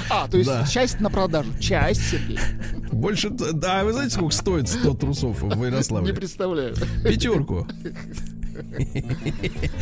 А, 0.09 0.27
то 0.27 0.37
есть 0.37 0.49
Да. 0.49 0.65
часть 0.67 0.99
на 0.99 1.09
продажу. 1.09 1.49
Часть, 1.59 2.01
Сергей. 2.11 2.37
Больше... 2.91 3.29
Да, 3.29 3.83
вы 3.83 3.93
знаете, 3.93 4.13
сколько 4.15 4.35
стоит 4.35 4.67
100 4.69 4.93
трусов 4.95 5.41
в 5.41 5.55
Не 5.57 5.65
Ярославле? 5.65 6.13
представляю. 6.13 6.75
Пятерку. 7.03 7.67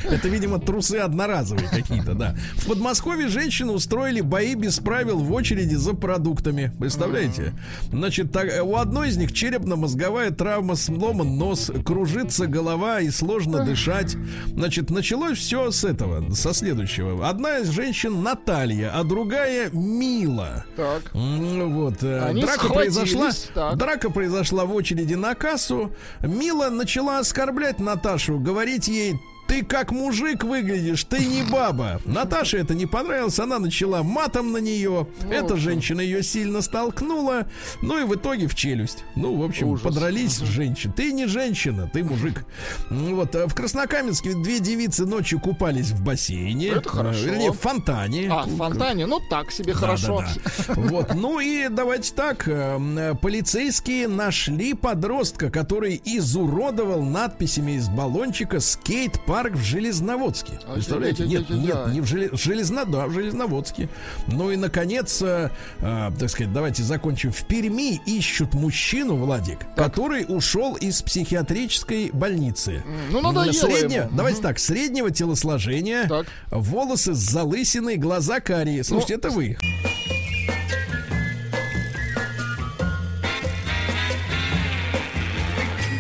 Это, 0.10 0.28
видимо, 0.28 0.60
трусы 0.60 0.96
одноразовые 0.98 1.68
какие-то, 1.70 2.14
да. 2.14 2.36
В 2.58 2.68
Подмосковье 2.68 3.28
женщины 3.28 3.72
устроили 3.72 4.22
бои 4.22 4.56
без 4.56 4.80
правил 4.80 5.20
в 5.20 5.32
очереди 5.34 5.76
за 5.76 5.94
продуктами. 5.94 6.72
Представляете? 6.80 7.54
Значит, 7.92 8.32
так, 8.32 8.46
э, 8.50 8.62
у 8.62 8.76
одной 8.76 9.10
из 9.10 9.18
них 9.18 9.32
черепно-мозговая 9.34 10.32
травма, 10.32 10.76
сломан 10.76 11.38
нос, 11.38 11.72
кружится 11.86 12.48
голова 12.48 13.02
и 13.02 13.10
сложно 13.10 13.64
дышать. 13.66 14.16
Значит, 14.48 14.90
началось 14.90 15.38
все 15.38 15.72
с 15.72 15.84
этого, 15.84 16.34
со 16.34 16.54
следующего. 16.54 17.28
Одна 17.28 17.60
из 17.60 17.70
женщин 17.70 18.22
Наталья, 18.24 18.92
а 18.94 19.04
другая 19.04 19.70
Мила. 19.72 20.66
Так. 20.76 21.04
Вот. 21.14 22.04
э, 22.04 22.20
Они 22.26 22.42
драка 22.42 22.68
произошла. 22.68 23.30
так. 23.54 23.78
Драка 23.78 24.10
произошла 24.10 24.66
в 24.66 24.74
очереди 24.74 25.14
на 25.16 25.36
кассу. 25.36 25.92
Мила 26.22 26.70
начала 26.70 27.20
оскорблять 27.20 27.80
Наташу, 27.80 28.40
говорить 28.60 28.90
ей. 28.90 29.18
Ты 29.50 29.64
как 29.66 29.92
мужик 29.92 30.44
выглядишь, 30.44 31.04
ты 31.06 31.26
не 31.26 31.42
баба. 31.42 32.00
Наташе 32.06 32.60
это 32.60 32.76
не 32.76 32.86
понравилось, 32.86 33.40
она 33.40 33.58
начала 33.58 34.04
матом 34.04 34.52
на 34.52 34.58
нее. 34.58 35.08
Эта 35.32 35.58
женщина 35.58 36.02
ее 36.02 36.22
сильно 36.22 36.62
столкнула. 36.62 37.48
Ну 37.82 38.00
и 38.00 38.04
в 38.04 38.14
итоге 38.14 38.48
в 38.48 38.54
челюсть. 38.54 39.04
Ну, 39.16 39.36
в 39.36 39.44
общем, 39.44 39.70
Ужас. 39.70 39.84
подрались 39.84 40.38
женщины. 40.38 40.94
Ты 40.96 41.12
не 41.14 41.26
женщина, 41.26 41.90
ты 41.92 42.04
мужик. 42.04 42.46
Вот. 42.92 43.36
а 43.36 43.48
В 43.48 43.56
Краснокаменске 43.56 44.36
две 44.36 44.60
девицы 44.60 45.08
ночью 45.08 45.40
купались 45.40 45.90
в 45.90 46.04
бассейне. 46.04 46.68
Это 46.68 46.88
хорошо. 46.88 47.20
Э, 47.20 47.26
Вернее, 47.32 47.52
в 47.52 47.60
фонтане. 47.60 48.30
А, 48.32 48.44
в 48.44 48.56
фонтане, 48.56 49.08
ну 49.08 49.20
так 49.32 49.52
себе 49.52 49.74
Да, 49.74 49.80
хорошо. 49.80 50.20
да, 50.20 50.66
да. 50.68 50.74
Вот, 50.76 51.16
ну 51.16 51.40
и 51.40 51.70
давайте 51.70 52.14
так. 52.14 52.48
э, 52.48 52.78
э, 52.80 53.16
Полицейские 53.20 54.08
нашли 54.08 54.76
подростка, 54.76 55.50
который 55.50 56.00
изуродовал 56.06 57.02
надписями 57.02 57.72
из 57.72 57.90
баллончика 57.90 58.60
скейт-парк 58.60 59.39
в 59.48 59.62
Железноводске. 59.64 60.60
Представляете? 60.74 61.26
Нет, 61.26 61.50
нет, 61.50 61.88
не 61.94 62.02
в 62.02 62.06
Желе- 62.06 62.36
Железно, 62.36 62.86
да, 62.86 63.08
в 63.08 63.14
Железноводске. 63.14 63.90
Ну 64.28 64.52
и, 64.52 64.56
наконец, 64.58 65.22
э, 65.22 65.50
э, 65.80 66.12
так 66.20 66.30
сказать, 66.30 66.52
давайте 66.52 66.84
закончим. 66.84 67.32
В 67.32 67.44
Перми 67.46 68.02
ищут 68.06 68.54
мужчину, 68.54 69.16
Владик, 69.16 69.60
который 69.76 70.26
ушел 70.28 70.76
из 70.76 71.02
психиатрической 71.02 72.12
больницы. 72.12 72.84
ну, 73.12 73.22
надоело 73.22 73.52
Среднее, 73.54 74.02
ему. 74.08 74.18
давайте 74.18 74.42
так, 74.42 74.60
среднего 74.60 75.12
телосложения, 75.12 76.08
Так. 76.08 76.28
волосы 76.52 77.14
с 77.14 77.18
залысиной, 77.20 77.98
глаза 77.98 78.40
карие. 78.40 78.84
Слушайте, 78.84 79.16
это 79.16 79.30
вы. 79.30 79.58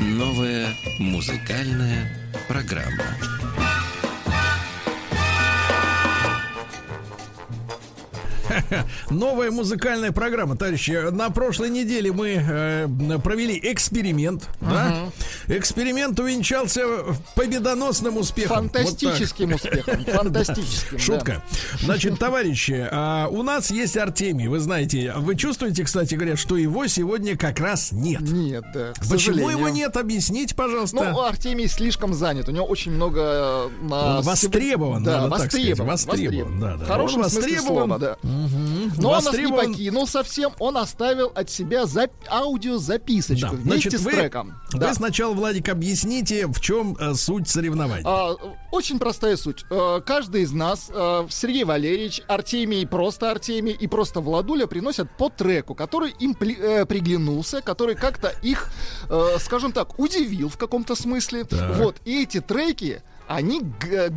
Новая 0.02 0.68
музыкальная 1.00 2.10
программа. 2.50 3.39
Новая 9.10 9.52
музыкальная 9.52 10.12
программа, 10.12 10.56
товарищи. 10.56 11.10
На 11.12 11.30
прошлой 11.30 11.70
неделе 11.70 12.12
мы 12.12 12.30
э, 12.40 12.88
провели 13.24 13.60
эксперимент. 13.62 14.48
Да? 14.62 15.10
Эксперимент 15.48 16.20
увенчался 16.20 16.84
победоносным 17.36 18.18
успехом. 18.18 18.64
Вот 18.64 18.72
так. 18.74 18.84
Фантастическим 18.84 19.54
успехом. 19.54 20.06
Фантастическим. 20.08 20.98
да. 20.98 21.04
Шутка. 21.04 21.44
Значит, 21.82 22.20
товарищи, 22.20 22.88
а, 22.92 23.28
у 23.28 23.44
нас 23.44 23.72
есть 23.72 23.98
Артемий. 23.98 24.48
Вы 24.48 24.60
знаете, 24.60 25.14
вы 25.18 25.36
чувствуете, 25.36 25.84
кстати 25.84 26.16
говоря, 26.16 26.36
что 26.38 26.58
его 26.58 26.88
сегодня 26.88 27.38
как 27.38 27.60
раз 27.60 27.92
нет. 27.92 28.22
Нет, 28.22 28.64
да. 28.74 28.94
Почему 29.10 29.50
его 29.50 29.70
нет? 29.70 29.96
Объясните, 29.98 30.56
пожалуйста. 30.56 30.96
Ну, 31.12 31.22
Артемий 31.22 31.68
слишком 31.68 32.14
занят. 32.14 32.48
У 32.50 32.52
него 32.52 32.66
очень 32.66 32.92
много 32.92 33.22
э, 33.22 33.70
на 33.82 34.18
Он 34.18 34.22
востребован, 34.24 35.04
Да, 35.04 35.22
надо 35.24 35.38
так 35.38 35.52
сказать, 35.52 35.78
востребован. 35.80 35.88
востребован, 35.88 36.60
да, 36.60 36.76
да. 36.78 36.86
В 36.86 36.88
хорошем 36.88 37.22
Он 37.22 37.30
смысле 37.30 37.56
востребован. 37.58 37.88
слова, 37.88 37.98
да. 38.00 38.18
Но 38.98 39.10
он 39.10 39.16
нас 39.16 39.24
не 39.26 39.30
востребован. 39.30 39.72
покинул 39.74 40.08
совсем, 40.08 40.52
он 40.60 40.78
оставил 40.78 41.32
от 41.36 41.50
себя 41.50 41.84
зап- 41.84 42.12
аудиозаписочку 42.30 43.52
Да. 43.52 43.56
вместе 43.58 43.90
Значит, 43.90 44.02
с 44.02 44.04
вы, 44.06 44.12
треком. 44.12 44.54
вы 44.72 44.80
Да. 44.80 44.94
сначала, 44.94 45.34
Владик, 45.34 45.70
объясните, 45.70 46.48
в 46.48 46.60
чем 46.60 46.96
э, 47.00 47.14
суть 47.14 47.48
соревнований. 47.50 48.04
А, 48.06 48.36
очень 48.72 49.00
простая 49.00 49.38
суть. 49.38 49.66
Э, 49.70 50.02
Каждый 50.06 50.44
из 50.44 50.52
нас, 50.52 50.90
э, 50.94 51.28
Сергей 51.30 51.64
Валерьевич, 51.64 52.22
Артемий, 52.28 52.86
просто 52.88 53.32
Артемий 53.32 53.74
и 53.74 53.88
просто 53.88 54.22
Владуля 54.22 54.68
приносят 54.68 55.10
по 55.18 55.30
треку, 55.30 55.76
который 55.76 56.12
им 56.20 56.32
пли- 56.40 56.60
э, 56.60 56.86
приглянулся, 56.86 57.62
который 57.62 57.96
как-то 57.96 58.30
их, 58.42 58.72
э, 59.10 59.38
скажем 59.40 59.72
так, 59.72 60.00
удивил 60.00 60.50
в 60.50 60.58
каком-то 60.58 60.96
смысле. 60.96 61.44
Так. 61.44 61.76
Вот. 61.78 61.98
И 62.06 62.24
эти 62.24 62.40
треки, 62.42 63.02
они 63.28 63.62
г- 63.62 64.12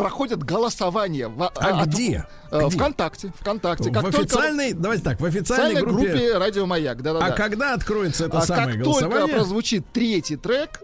проходят 0.00 0.42
голосование. 0.42 1.28
в- 1.28 1.52
А 1.56 1.84
где? 1.84 2.26
э, 2.50 2.66
Где? 2.66 2.76
ВКонтакте. 2.76 3.32
ВКонтакте. 3.38 3.90
в 3.90 3.92
Как 3.92 4.02
только- 4.04 4.18
официальной, 4.20 4.72
давайте 4.72 5.02
так, 5.04 5.18
в 5.18 5.22
в 5.22 5.24
официальной 5.26 5.72
официальной 5.72 5.92
группе. 5.92 6.08
группе 6.12 6.38
Радио 6.38 6.66
Маяк. 6.66 7.02
Да-да-да. 7.02 7.26
А 7.26 7.30
когда 7.32 7.74
откроется 7.74 8.24
это 8.26 8.38
А 8.38 8.42
самое 8.42 8.72
как 8.76 8.82
голосование? 8.84 9.20
только 9.20 9.34
прозвучит 9.36 9.92
третий 9.92 10.36
трек, 10.36 10.82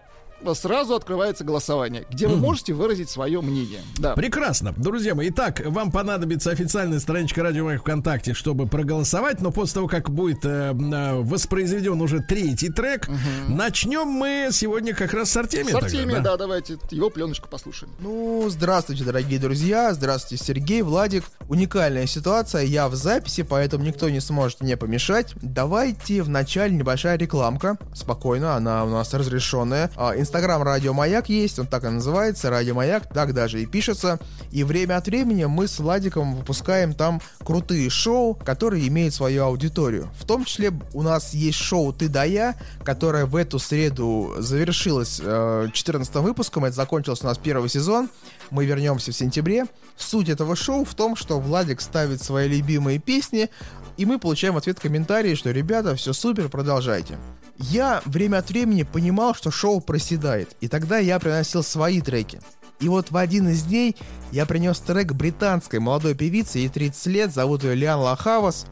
сразу 0.54 0.94
открывается 0.94 1.44
голосование, 1.44 2.06
где 2.10 2.28
вы 2.28 2.36
можете 2.36 2.72
выразить 2.72 3.10
свое 3.10 3.40
мнение. 3.40 3.80
Да. 3.98 4.14
Прекрасно. 4.14 4.74
Друзья 4.76 5.14
мои, 5.14 5.30
итак, 5.30 5.62
вам 5.64 5.90
понадобится 5.90 6.50
официальная 6.50 7.00
страничка 7.00 7.42
Радио 7.42 7.64
Маяк 7.64 7.82
ВКонтакте, 7.82 8.34
чтобы 8.34 8.66
проголосовать, 8.66 9.40
но 9.40 9.50
после 9.50 9.74
того, 9.74 9.88
как 9.88 10.10
будет 10.10 10.44
э, 10.44 10.74
э, 10.74 11.14
воспроизведен 11.22 12.00
уже 12.00 12.20
третий 12.20 12.70
трек, 12.70 13.08
начнем 13.48 14.06
мы 14.06 14.48
сегодня 14.52 14.94
как 14.94 15.12
раз 15.14 15.30
с 15.30 15.36
Артемия. 15.36 15.70
С 15.70 15.72
тогда, 15.72 15.86
Артемием, 15.86 16.22
да? 16.22 16.32
да, 16.32 16.36
давайте 16.36 16.78
его 16.90 17.10
пленочку 17.10 17.48
послушаем. 17.48 17.92
Ну, 18.00 18.46
здравствуйте, 18.48 19.04
дорогие 19.04 19.38
друзья. 19.38 19.92
Здравствуйте, 19.94 20.42
Сергей, 20.42 20.82
Владик. 20.82 21.24
Уникальная 21.48 22.06
ситуация. 22.06 22.62
Я 22.62 22.88
в 22.88 22.94
записи, 22.94 23.42
поэтому 23.42 23.84
никто 23.84 24.08
не 24.08 24.20
сможет 24.20 24.60
мне 24.60 24.76
помешать. 24.76 25.34
Давайте 25.42 26.22
вначале 26.22 26.74
небольшая 26.74 27.16
рекламка. 27.18 27.78
Спокойно, 27.94 28.54
она 28.54 28.84
у 28.84 28.88
нас 28.88 29.12
разрешенная. 29.14 29.90
А, 29.96 30.14
Инстаграм 30.26 30.60
Радио 30.60 30.92
Маяк 30.92 31.28
есть, 31.28 31.60
он 31.60 31.68
так 31.68 31.84
и 31.84 31.88
называется, 31.88 32.50
Радио 32.50 32.74
Маяк, 32.74 33.08
так 33.14 33.32
даже 33.32 33.62
и 33.62 33.66
пишется. 33.66 34.18
И 34.50 34.64
время 34.64 34.96
от 34.96 35.06
времени 35.06 35.44
мы 35.44 35.68
с 35.68 35.78
Владиком 35.78 36.34
выпускаем 36.34 36.94
там 36.94 37.20
крутые 37.44 37.88
шоу, 37.90 38.34
которые 38.34 38.88
имеют 38.88 39.14
свою 39.14 39.44
аудиторию. 39.44 40.08
В 40.18 40.26
том 40.26 40.44
числе 40.44 40.72
у 40.94 41.02
нас 41.02 41.32
есть 41.32 41.58
шоу 41.58 41.92
«Ты 41.92 42.08
да 42.08 42.24
я», 42.24 42.56
которое 42.82 43.24
в 43.24 43.36
эту 43.36 43.60
среду 43.60 44.34
завершилось 44.38 45.20
э, 45.22 45.68
14 45.72 46.12
выпуском. 46.16 46.64
Это 46.64 46.74
закончился 46.74 47.22
у 47.22 47.28
нас 47.28 47.38
первый 47.38 47.70
сезон. 47.70 48.10
Мы 48.50 48.66
вернемся 48.66 49.12
в 49.12 49.16
сентябре. 49.16 49.66
Суть 49.96 50.28
этого 50.28 50.56
шоу 50.56 50.84
в 50.84 50.96
том, 50.96 51.14
что 51.14 51.38
Владик 51.38 51.80
ставит 51.80 52.20
свои 52.20 52.48
любимые 52.48 52.98
песни, 52.98 53.48
и 53.96 54.04
мы 54.04 54.18
получаем 54.18 54.56
ответ 54.56 54.80
комментарии, 54.80 55.36
что 55.36 55.52
ребята, 55.52 55.94
все 55.94 56.12
супер, 56.12 56.48
продолжайте. 56.48 57.16
Я 57.58 58.02
время 58.04 58.38
от 58.38 58.48
времени 58.50 58.82
понимал, 58.82 59.34
что 59.34 59.50
шоу 59.50 59.80
проседает, 59.80 60.56
и 60.60 60.68
тогда 60.68 60.98
я 60.98 61.18
приносил 61.18 61.62
свои 61.62 62.00
треки. 62.00 62.40
И 62.80 62.88
вот 62.88 63.10
в 63.10 63.16
один 63.16 63.48
из 63.48 63.62
дней 63.62 63.96
я 64.32 64.44
принес 64.44 64.78
трек 64.80 65.12
британской 65.12 65.78
молодой 65.78 66.14
певицы, 66.14 66.58
ей 66.58 66.68
30 66.68 67.06
лет, 67.06 67.32
зовут 67.32 67.64
ее 67.64 67.74
Лиан 67.74 68.00
Лахавас, 68.00 68.66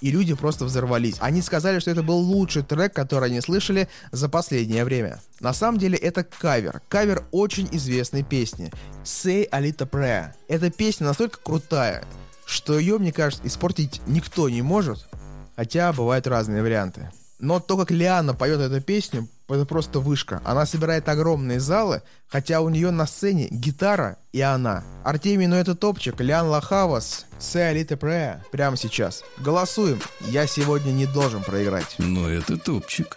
и 0.00 0.10
люди 0.10 0.34
просто 0.34 0.64
взорвались. 0.64 1.16
Они 1.20 1.42
сказали, 1.42 1.78
что 1.78 1.90
это 1.90 2.02
был 2.02 2.18
лучший 2.18 2.62
трек, 2.62 2.92
который 2.92 3.30
они 3.30 3.40
слышали 3.40 3.88
за 4.12 4.28
последнее 4.28 4.84
время. 4.84 5.20
На 5.40 5.52
самом 5.52 5.78
деле 5.78 5.96
это 5.96 6.22
кавер. 6.22 6.82
Кавер 6.88 7.24
очень 7.32 7.68
известной 7.72 8.22
песни. 8.22 8.70
Say 9.02 9.48
a 9.50 9.60
little 9.60 9.88
prayer. 9.88 10.32
Эта 10.46 10.70
песня 10.70 11.06
настолько 11.06 11.40
крутая, 11.40 12.04
что 12.44 12.78
ее, 12.78 12.98
мне 12.98 13.12
кажется, 13.12 13.46
испортить 13.46 14.00
никто 14.06 14.48
не 14.48 14.62
может. 14.62 15.08
Хотя 15.56 15.92
бывают 15.92 16.26
разные 16.26 16.62
варианты. 16.62 17.10
Но 17.38 17.60
то, 17.60 17.76
как 17.76 17.90
Лиана 17.90 18.34
поет 18.34 18.60
эту 18.60 18.80
песню, 18.80 19.28
это 19.48 19.64
просто 19.64 20.00
вышка. 20.00 20.42
Она 20.44 20.66
собирает 20.66 21.08
огромные 21.08 21.60
залы, 21.60 22.02
хотя 22.26 22.60
у 22.60 22.68
нее 22.68 22.90
на 22.90 23.06
сцене 23.06 23.48
гитара 23.50 24.18
и 24.32 24.40
она. 24.40 24.84
Артемий, 25.04 25.46
ну 25.46 25.56
это 25.56 25.74
топчик. 25.74 26.20
Лиан 26.20 26.46
a 26.52 26.58
little 26.58 27.98
prayer. 27.98 28.40
Прямо 28.50 28.76
сейчас. 28.76 29.22
Голосуем. 29.38 30.00
Я 30.20 30.46
сегодня 30.46 30.90
не 30.90 31.06
должен 31.06 31.42
проиграть. 31.42 31.94
Но 31.98 32.28
это 32.28 32.58
топчик. 32.58 33.16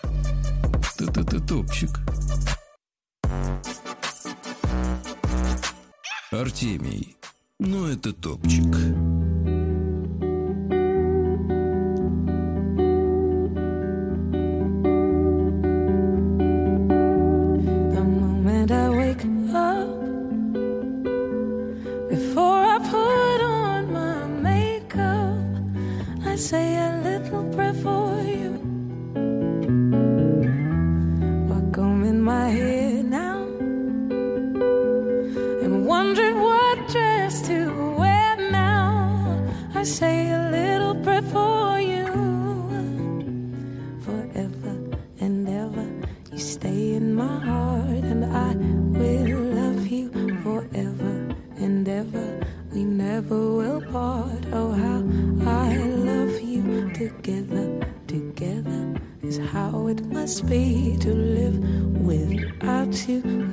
Т-т-т 0.97 1.39
топчик. 1.39 1.89
Артемий. 6.31 7.17
Ну 7.59 7.87
это 7.87 8.13
топчик. 8.13 9.30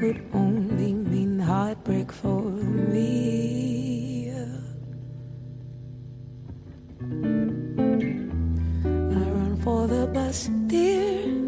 Would 0.00 0.20
only 0.32 0.92
mean 0.92 1.38
heartbreak 1.38 2.12
for 2.12 2.42
me. 2.42 4.30
I 9.14 9.22
run 9.36 9.60
for 9.62 9.86
the 9.86 10.06
bus, 10.06 10.50
dear. 10.66 11.47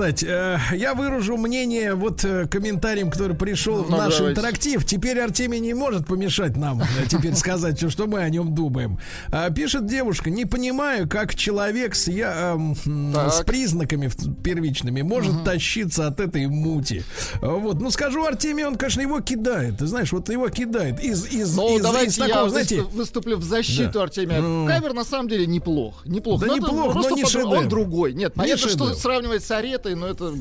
Сказать, 0.00 0.22
э, 0.22 0.58
я 0.76 0.94
выражу 0.94 1.36
мнение 1.36 1.94
вот 1.94 2.24
э, 2.24 2.46
комментарием, 2.46 3.10
который 3.10 3.36
пришел 3.36 3.82
в 3.82 3.90
Ну, 3.90 3.98
наш 3.98 4.16
давайте. 4.16 4.38
интерактив. 4.40 4.84
Теперь 4.86 5.18
Артемий 5.20 5.60
не 5.60 5.74
может 5.74 6.06
помешать 6.06 6.56
нам 6.56 6.80
э, 6.80 6.84
теперь 7.06 7.34
сказать, 7.34 7.76
что- 7.76 7.90
что 7.90 8.06
мы 8.06 8.20
о 8.20 8.30
нем 8.30 8.54
думаем. 8.54 8.98
Пишет 9.54 9.86
девушка, 9.86 10.30
не 10.30 10.46
понимаю, 10.46 11.06
как 11.08 11.34
человек 11.34 11.94
с, 11.94 12.08
я, 12.08 12.58
Так. 13.12 13.32
с 13.32 13.42
признаками 13.44 14.06
в- 14.06 14.42
первичными 14.42 15.02
может 15.02 15.44
тащиться 15.44 16.06
от 16.06 16.18
этой 16.18 16.46
мути. 16.46 17.02
Вот, 17.42 17.80
ну 17.80 17.90
скажу, 17.90 18.24
Артемий, 18.24 18.64
он, 18.64 18.76
конечно, 18.76 19.02
его 19.02 19.20
кидает. 19.20 19.78
Ты 19.78 19.86
знаешь, 19.86 20.12
вот 20.12 20.30
его 20.30 20.48
кидает 20.48 20.98
из, 21.04 21.26
из, 21.26 21.54
Ну, 21.56 21.76
из, 21.76 21.82
давайте 21.82 22.08
из 22.10 22.18
я 22.18 22.26
такого, 22.28 22.44
выступ- 22.48 22.52
знаете, 22.52 22.80
выступлю 22.96 23.36
в 23.36 23.44
защиту 23.44 23.90
Да. 23.92 24.02
Артемия. 24.04 24.40
Ну. 24.40 24.66
Кавер 24.66 24.94
на 24.94 25.04
самом 25.04 25.28
деле 25.28 25.46
неплох. 25.46 26.06
Неплох. 26.06 26.40
Да 26.40 26.46
Но 26.46 26.56
это 26.56 26.62
неплох, 26.66 26.92
просто 26.92 27.10
но 27.10 27.16
не 27.16 27.24
шедевр. 27.26 27.54
Он 27.58 27.68
другой. 27.68 28.14
Нет, 28.14 28.34
Не 28.36 28.40
понятно, 28.40 28.68
что 28.68 28.84
шедевр. 28.86 28.94
сравнивать 28.94 29.44
с 29.44 29.50
Аретой, 29.50 29.89
но 29.94 30.06
это... 30.06 30.34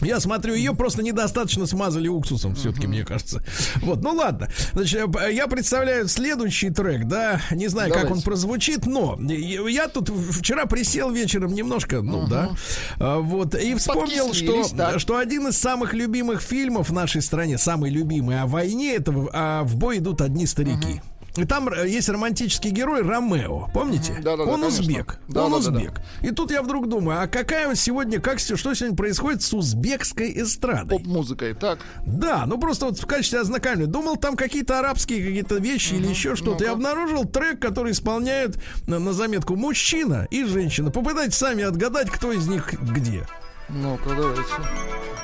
Я 0.00 0.18
смотрю, 0.18 0.54
ее 0.54 0.74
просто 0.74 1.00
недостаточно 1.00 1.64
смазали 1.64 2.08
уксусом, 2.08 2.56
все-таки, 2.56 2.88
мне 2.88 3.04
кажется. 3.04 3.40
Вот, 3.82 4.02
ну 4.02 4.10
ладно. 4.10 4.48
Значит, 4.72 5.08
э, 5.20 5.32
я 5.32 5.46
представляю 5.46 6.08
следующий 6.08 6.70
трек, 6.70 7.04
да. 7.06 7.40
Не 7.52 7.68
знаю, 7.68 7.88
как 7.92 8.02
Давайте. 8.02 8.18
он 8.18 8.22
прозвучит, 8.22 8.84
но 8.86 9.16
я 9.20 9.86
тут 9.86 10.08
вчера 10.08 10.66
присел 10.66 11.12
вечером 11.12 11.54
немножко, 11.54 12.02
ну 12.02 12.26
да. 12.26 12.50
А, 12.98 13.18
Вот, 13.20 13.54
и 13.54 13.76
вспомнил, 13.76 14.34
что, 14.34 14.68
так. 14.76 14.98
что 14.98 15.18
один 15.18 15.46
из 15.46 15.56
самых 15.56 15.94
любимых 15.94 16.42
фильмов 16.42 16.90
в 16.90 16.92
нашей 16.92 17.22
стране, 17.22 17.56
самый 17.56 17.90
любимый 17.90 18.40
о 18.40 18.46
войне, 18.46 18.96
это 18.96 19.12
в- 19.12 19.30
а 19.32 19.62
в 19.62 19.76
бой 19.76 19.98
идут 19.98 20.20
одни 20.20 20.46
старики. 20.46 21.00
И 21.36 21.44
там 21.44 21.68
э, 21.68 21.88
есть 21.88 22.08
романтический 22.08 22.70
герой 22.70 23.02
Ромео, 23.02 23.70
помните? 23.72 24.14
Да-да-да, 24.22 24.50
он 24.50 24.60
конечно. 24.60 24.80
узбек. 24.80 25.06
Да-да-да-да. 25.28 25.44
он 25.44 25.54
узбек. 25.54 26.00
И 26.20 26.30
тут 26.30 26.50
я 26.50 26.62
вдруг 26.62 26.88
думаю, 26.88 27.22
а 27.22 27.26
какая 27.26 27.74
сегодня, 27.74 28.20
как 28.20 28.38
что 28.38 28.56
сегодня 28.56 28.94
происходит 28.94 29.42
с 29.42 29.52
узбекской 29.54 30.32
эстрадой? 30.42 30.98
Поп-музыкой. 30.98 31.54
Так. 31.54 31.78
Да, 32.06 32.44
ну 32.46 32.58
просто 32.58 32.86
вот 32.86 32.98
в 32.98 33.06
качестве 33.06 33.40
ознакомления. 33.40 33.86
Думал, 33.86 34.16
там 34.16 34.36
какие-то 34.36 34.78
арабские 34.78 35.24
какие-то 35.24 35.56
вещи 35.56 35.94
или 35.94 36.06
еще 36.06 36.36
что-то. 36.36 36.64
И 36.64 36.66
обнаружил 36.66 37.24
трек, 37.24 37.60
который 37.60 37.92
исполняют 37.92 38.58
на, 38.86 38.98
на 38.98 39.12
заметку 39.12 39.56
мужчина 39.56 40.28
и 40.30 40.44
женщина. 40.44 40.90
Попытайтесь 40.90 41.36
сами 41.36 41.64
отгадать, 41.64 42.10
кто 42.10 42.32
из 42.32 42.46
них 42.46 42.74
где. 42.74 43.26
Ну-ка, 43.70 44.10
давайте. 44.10 44.42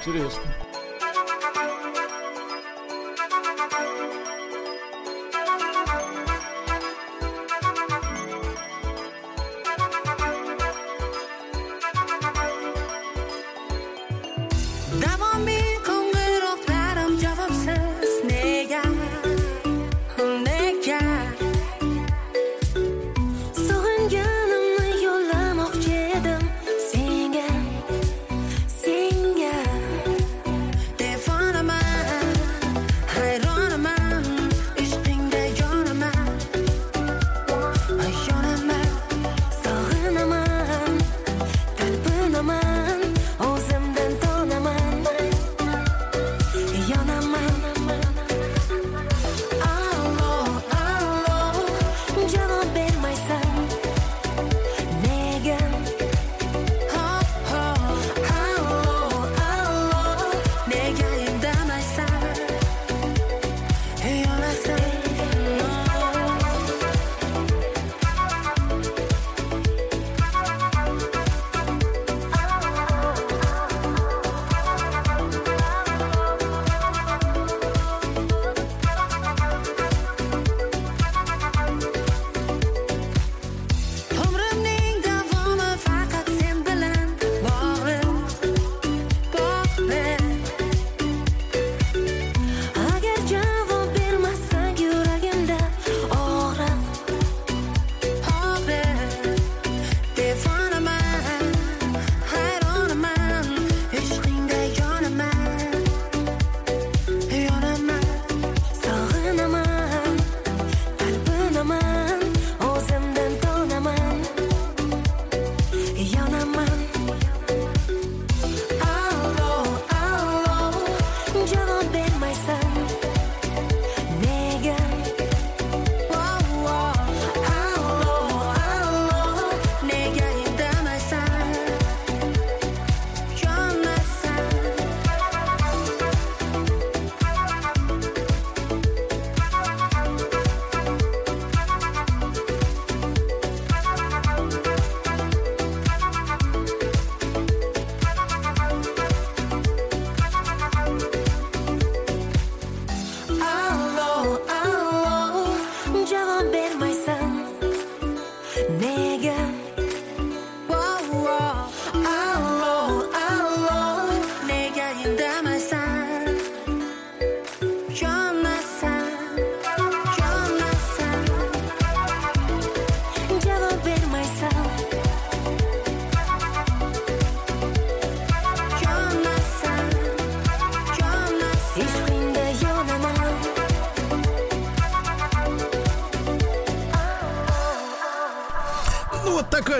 Интересно. 0.01 0.43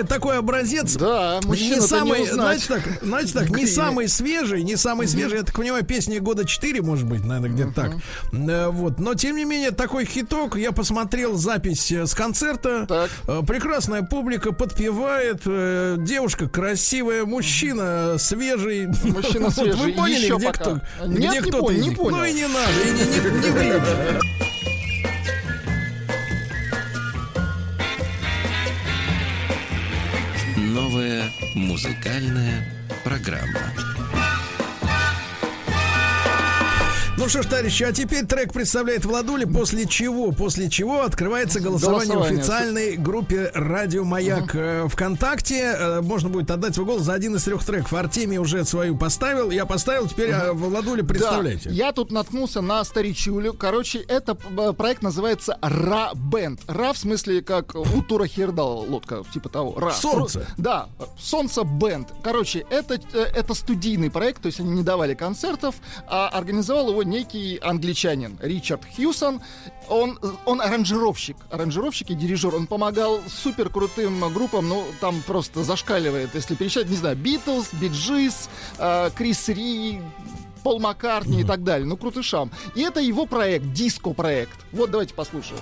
Такой, 0.09 0.37
образец. 0.37 0.95
Да, 0.95 1.39
не 1.45 1.79
самый, 1.79 2.21
не 2.21 2.27
знаете 2.27 2.65
так, 2.67 2.81
знаете 3.01 3.33
так, 3.33 3.49
не 3.49 3.65
самый 3.65 4.09
свежий, 4.09 4.63
не 4.63 4.75
самый 4.75 5.07
свежий, 5.07 5.37
я 5.37 5.43
так 5.43 5.55
понимаю, 5.55 5.85
песни 5.85 6.17
года 6.19 6.45
4, 6.45 6.81
может 6.81 7.05
быть, 7.07 7.23
наверное, 7.23 7.49
где-то 7.49 7.73
так. 7.73 7.91
Э, 8.33 8.67
Вот, 8.69 8.99
но 8.99 9.13
тем 9.13 9.37
не 9.37 9.45
менее, 9.45 9.71
такой 9.71 10.05
хиток, 10.05 10.57
я 10.57 10.71
посмотрел 10.71 11.35
запись 11.37 11.91
э, 11.91 12.05
с 12.05 12.13
концерта, 12.13 12.85
Так. 12.87 13.09
Э, 13.27 13.41
прекрасная 13.47 14.01
публика 14.01 14.51
подпевает, 14.51 15.43
девушка 16.03 16.49
красивая, 16.49 17.25
мужчина 17.25 18.15
свежий. 18.17 18.87
Мужчина 18.87 19.45
Вот 19.49 19.53
свежий, 19.53 19.79
Вы 19.81 19.93
поняли, 19.93 20.35
где 20.35 20.51
кто? 20.51 20.81
Нет, 21.05 21.41
где 21.41 21.41
не 21.41 21.51
понял, 21.51 21.81
не. 21.81 21.95
Ну 21.95 22.23
и 22.23 22.33
не 22.33 22.47
надо, 22.47 22.81
и 22.85 22.91
не, 22.91 23.01
не, 23.01 23.45
не 23.45 23.51
вы. 23.51 24.48
Музыкальная 31.81 32.61
программа. 33.05 33.88
Ну 37.29 37.31
что 37.31 37.43
ж, 37.43 37.45
товарищи, 37.45 37.83
а 37.83 37.91
теперь 37.91 38.25
трек 38.25 38.51
представляет 38.51 39.05
Владули, 39.05 39.45
после 39.45 39.85
чего, 39.85 40.31
после 40.31 40.67
чего 40.67 41.03
открывается 41.03 41.59
голосование, 41.59 42.07
Голосование. 42.15 42.37
в 42.37 42.39
официальной 42.39 42.97
группе 42.97 43.51
Радио 43.53 44.03
Маяк 44.03 44.55
э, 44.55 44.87
ВКонтакте. 44.87 45.75
Э, 45.77 46.01
Можно 46.01 46.29
будет 46.29 46.49
отдать 46.49 46.73
свой 46.73 46.87
голос 46.87 47.03
за 47.03 47.13
один 47.13 47.35
из 47.35 47.43
трех 47.43 47.63
треков. 47.63 47.93
Артемий 47.93 48.39
уже 48.39 48.65
свою 48.65 48.97
поставил, 48.97 49.51
я 49.51 49.67
поставил, 49.67 50.07
теперь 50.07 50.31
э, 50.31 50.53
Владули 50.53 51.03
представляйте. 51.03 51.69
Да, 51.69 51.75
я 51.75 51.91
тут 51.91 52.11
наткнулся 52.11 52.61
на 52.61 52.83
старичулю. 52.83 53.53
Короче, 53.53 53.99
это 53.99 54.33
проект 54.33 55.03
называется 55.03 55.59
Ра 55.61 56.09
Бенд. 56.15 56.61
Ра 56.65 56.93
в 56.93 56.97
смысле 56.97 57.43
как 57.43 57.75
у 57.75 58.01
Тура 58.01 58.25
Хердал 58.25 58.87
лодка, 58.89 59.23
типа 59.31 59.49
того. 59.49 59.79
Ра. 59.79 59.91
Солнце. 59.91 60.47
Да, 60.57 60.87
Солнце 61.19 61.61
Бенд. 61.63 62.07
Короче, 62.23 62.65
это, 62.71 62.99
это 63.13 63.53
студийный 63.53 64.09
проект, 64.09 64.41
то 64.41 64.47
есть 64.47 64.59
они 64.59 64.71
не 64.71 64.81
давали 64.81 65.13
концертов, 65.13 65.75
а 66.07 66.27
организовал 66.29 66.89
его 66.89 67.03
некий 67.19 67.57
англичанин 67.61 68.37
Ричард 68.41 68.81
Хьюсон. 68.95 69.41
Он, 69.89 70.19
он 70.45 70.61
аранжировщик, 70.61 71.35
аранжировщик 71.51 72.11
и 72.11 72.15
дирижер. 72.15 72.55
Он 72.55 72.67
помогал 72.67 73.21
супер 73.27 73.69
крутым 73.69 74.21
группам, 74.33 74.69
ну, 74.69 74.85
там 75.01 75.21
просто 75.25 75.63
зашкаливает, 75.63 76.35
если 76.35 76.55
перечислять, 76.55 76.89
не 76.89 76.95
знаю, 76.95 77.17
Битлз, 77.17 77.73
Биджис, 77.73 78.49
Крис 79.15 79.49
Ри, 79.49 80.01
Пол 80.63 80.79
Маккартни 80.79 81.41
и 81.41 81.43
так 81.43 81.63
далее. 81.63 81.85
Ну, 81.85 81.97
крутышам. 81.97 82.51
И 82.75 82.81
это 82.81 82.99
его 82.99 83.25
проект, 83.25 83.71
диско-проект. 83.73 84.57
Вот 84.71 84.91
давайте 84.91 85.13
послушаем. 85.13 85.61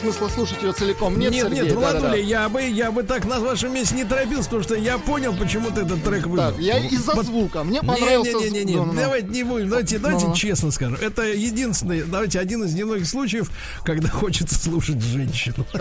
смысла 0.00 0.28
слушать 0.28 0.62
ее 0.62 0.72
целиком 0.72 1.18
нет, 1.18 1.30
нет, 1.32 1.44
Сергей. 1.46 1.62
нет. 1.64 1.72
Владуля, 1.74 2.16
я 2.16 2.48
бы, 2.48 2.62
я 2.62 2.90
бы 2.90 3.02
так 3.02 3.24
на 3.26 3.40
вашем 3.40 3.72
месте 3.74 3.94
не 3.94 4.04
торопился, 4.04 4.44
потому 4.44 4.62
что 4.62 4.74
я 4.74 4.98
понял, 4.98 5.34
почему 5.36 5.70
ты 5.70 5.82
этот 5.82 6.02
трек 6.02 6.26
выбрал. 6.26 6.52
Так, 6.52 6.60
я 6.60 6.78
из-за 6.78 7.12
Вот- 7.12 7.26
звука. 7.26 7.62
Мне 7.64 7.80
Не, 7.80 7.86
понравился... 7.86 8.38
не, 8.38 8.50
не, 8.50 8.64
не, 8.64 8.76
Ну, 8.76 8.86
ну, 8.86 8.92
ну. 8.92 9.00
давайте 9.00 9.28
не 9.28 9.42
будем, 9.44 9.68
давайте, 9.68 9.98
давайте 9.98 10.24
Ну-ну. 10.26 10.36
честно 10.36 10.70
скажем. 10.70 10.96
Это 11.00 11.22
единственный, 11.22 12.02
давайте 12.02 12.38
один 12.40 12.64
из 12.64 12.74
немногих 12.74 13.06
случаев, 13.06 13.50
когда 13.84 14.08
хочется 14.08 14.58
слушать 14.58 15.00
женщину. 15.02 15.64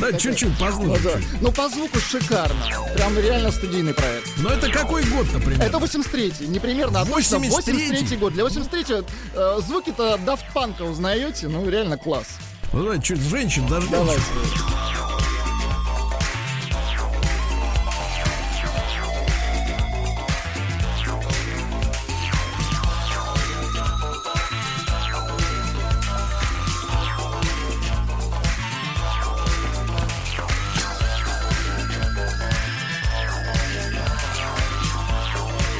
Да, 0.00 0.12
чуть-чуть 0.12 0.48
Ну, 0.48 0.54
да. 0.60 0.66
послушать. 0.66 1.24
Ну, 1.40 1.52
по 1.52 1.68
звуку 1.68 1.98
шикарно. 1.98 2.66
Прям 2.94 3.18
реально 3.18 3.50
студийный 3.50 3.94
проект. 3.94 4.28
Но 4.38 4.50
это 4.50 4.70
какой 4.70 5.04
год, 5.04 5.26
например? 5.32 5.62
Это 5.62 5.78
83-й, 5.78 6.46
не 6.48 6.58
примерно, 6.58 7.00
а 7.00 7.06
точно 7.06 7.36
83-й? 7.36 7.90
83-й 7.90 8.16
год. 8.16 8.32
Для 8.34 8.44
83-го 8.44 9.04
э, 9.34 9.60
звуки-то 9.66 10.18
Daft 10.24 10.44
Punk 10.54 10.82
узнаете, 10.88 11.48
ну 11.48 11.68
реально 11.68 11.96
класс. 11.96 12.26
Ну, 12.72 12.82
давайте, 12.82 13.04
чуть 13.04 13.20
женщин 13.20 13.66
дождемся. 13.66 13.96
Давайте. 13.96 14.22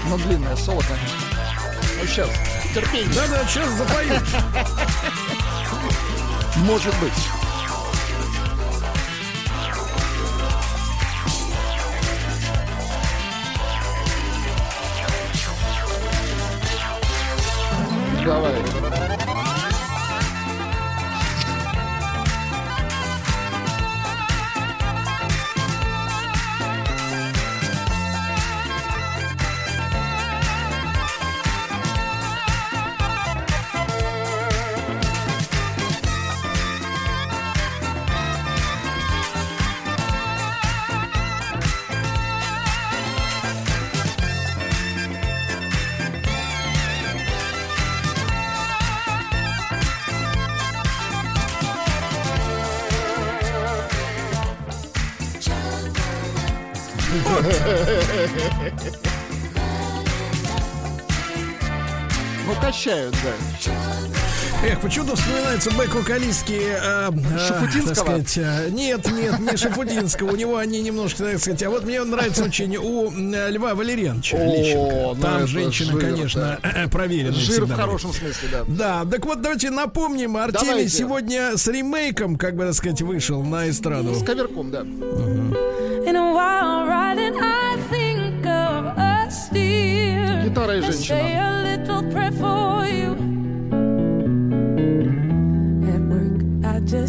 Ну, 0.08 0.16
длинное 0.18 0.56
соло, 0.56 0.82
конечно. 0.82 1.18
Ну, 1.98 2.06
сейчас. 2.06 2.30
Терпение. 2.74 3.12
Да-да, 3.14 3.44
сейчас 3.46 3.68
запою. 3.70 4.20
Может 6.66 6.98
быть. 6.98 7.35
Почему-то 64.86 65.16
вспоминается 65.16 65.70
бэк-вокалистки... 65.72 66.60
Э, 66.62 67.10
э, 67.10 67.38
Шафутинского? 67.38 67.94
сказать, 67.94 68.38
э, 68.38 68.68
нет, 68.70 69.10
нет, 69.10 69.40
не 69.40 69.56
Шафутинского. 69.56 70.30
У 70.30 70.36
него 70.36 70.58
они 70.58 70.80
немножко, 70.80 71.24
так 71.24 71.40
сказать... 71.40 71.62
А 71.64 71.70
вот 71.70 71.84
мне 71.84 72.00
он 72.00 72.10
нравится 72.10 72.44
очень 72.44 72.76
у 72.76 73.10
э, 73.10 73.50
Льва 73.50 73.74
Валерьяновича 73.74 74.36
О, 74.36 74.56
Лещенко. 74.56 75.14
ну 75.16 75.22
Там 75.22 75.46
женщина, 75.48 75.98
конечно, 75.98 76.60
э, 76.62 76.88
проверенная 76.88 77.32
Жир 77.32 77.64
в 77.64 77.74
хорошем 77.74 78.12
смысле, 78.12 78.48
да. 78.52 78.64
Да, 78.68 79.10
так 79.10 79.26
вот 79.26 79.40
давайте 79.40 79.70
напомним, 79.70 80.36
Артемий 80.36 80.88
сегодня 80.88 81.56
с 81.56 81.66
ремейком, 81.66 82.36
как 82.36 82.54
бы 82.54 82.64
так 82.64 82.74
сказать, 82.74 83.02
вышел 83.02 83.42
на 83.42 83.68
эстраду. 83.68 84.14
С 84.14 84.22
коверком, 84.22 84.70
да. 84.70 84.82
In 84.82 86.14
a 86.14 86.32
while 86.32 86.86
riding, 86.86 87.36
I 87.40 87.76
think 87.90 88.44
of 88.44 88.96
us 88.96 89.50
dear. 89.50 90.44
Гитара 90.48 90.76
и 90.76 90.80
женщина. 90.80 91.46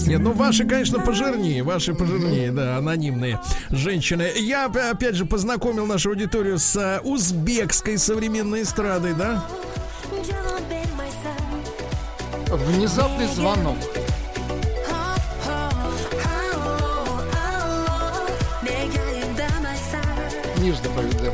Нет, 0.07 0.19
ну 0.21 0.31
ваши, 0.33 0.65
конечно, 0.65 0.99
пожирнее, 0.99 1.61
ваши 1.63 1.93
пожирнее, 1.93 2.51
да, 2.51 2.77
анонимные 2.77 3.39
женщины. 3.69 4.29
Я, 4.35 4.65
опя- 4.67 4.89
опять 4.89 5.15
же, 5.15 5.25
познакомил 5.25 5.85
нашу 5.85 6.09
аудиторию 6.09 6.57
с 6.57 6.75
э, 6.75 6.99
узбекской 7.03 7.97
современной 7.97 8.63
эстрадой, 8.63 9.13
да? 9.13 9.45
Внезапный 12.49 13.27
звонок. 13.27 13.77
Поют, 20.95 21.15
да. 21.21 21.26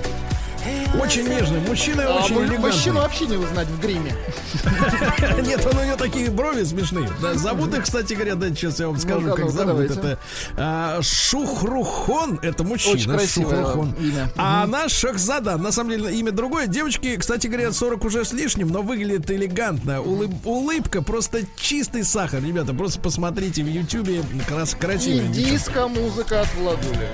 Очень 1.00 1.28
нежный, 1.28 1.60
мужчина 1.62 2.04
А 2.08 2.24
очень 2.24 2.36
элегантный. 2.38 2.58
мужчину 2.72 3.00
вообще 3.02 3.26
не 3.26 3.36
узнать 3.38 3.68
в 3.68 3.80
гриме. 3.82 4.16
Нет, 5.44 5.66
он 5.66 5.78
у 5.80 5.84
него 5.84 5.96
такие 5.98 6.30
брови 6.30 6.64
смешные. 6.64 7.10
Да, 7.22 7.34
зовут 7.34 7.74
их, 7.76 7.84
кстати 7.84 8.14
говоря, 8.14 8.36
да, 8.36 8.50
сейчас 8.50 8.80
я 8.80 8.88
вам 8.88 8.98
скажу, 9.00 9.22
Ну-ка, 9.22 9.36
как 9.36 9.46
ну-ка, 9.46 9.52
зовут. 9.58 9.74
давайте. 9.88 9.94
Это 10.00 10.20
а, 10.56 11.02
Шухрухон, 11.02 12.40
это 12.44 12.64
мужчина. 12.64 12.94
Очень 12.94 13.12
красивое 13.12 13.56
Шухрухон. 13.66 13.96
имя. 14.00 14.30
А 14.38 14.64
она 14.64 14.88
Шахзада. 14.88 15.58
На 15.58 15.72
самом 15.72 15.90
деле 15.92 16.14
имя 16.16 16.32
другое. 16.32 16.68
Девочки, 16.68 17.16
кстати 17.18 17.48
говоря, 17.48 17.72
40 17.72 18.06
уже 18.06 18.24
с 18.24 18.32
лишним, 18.32 18.68
но 18.70 18.82
выглядит 18.84 19.30
элегантно. 19.32 20.00
Улыб- 20.02 20.46
улыбка 20.46 21.02
просто 21.02 21.40
чистый 21.58 22.04
сахар. 22.04 22.42
Ребята, 22.44 22.74
просто 22.74 23.00
посмотрите 23.02 23.64
в 23.64 23.68
Ютубе. 23.68 24.22
Крас 24.48 24.74
И 24.74 24.78
красивая 24.78 25.28
девчонка. 25.28 25.52
диско-музыка 25.52 26.42
от 26.42 26.54
Владули. 26.56 27.10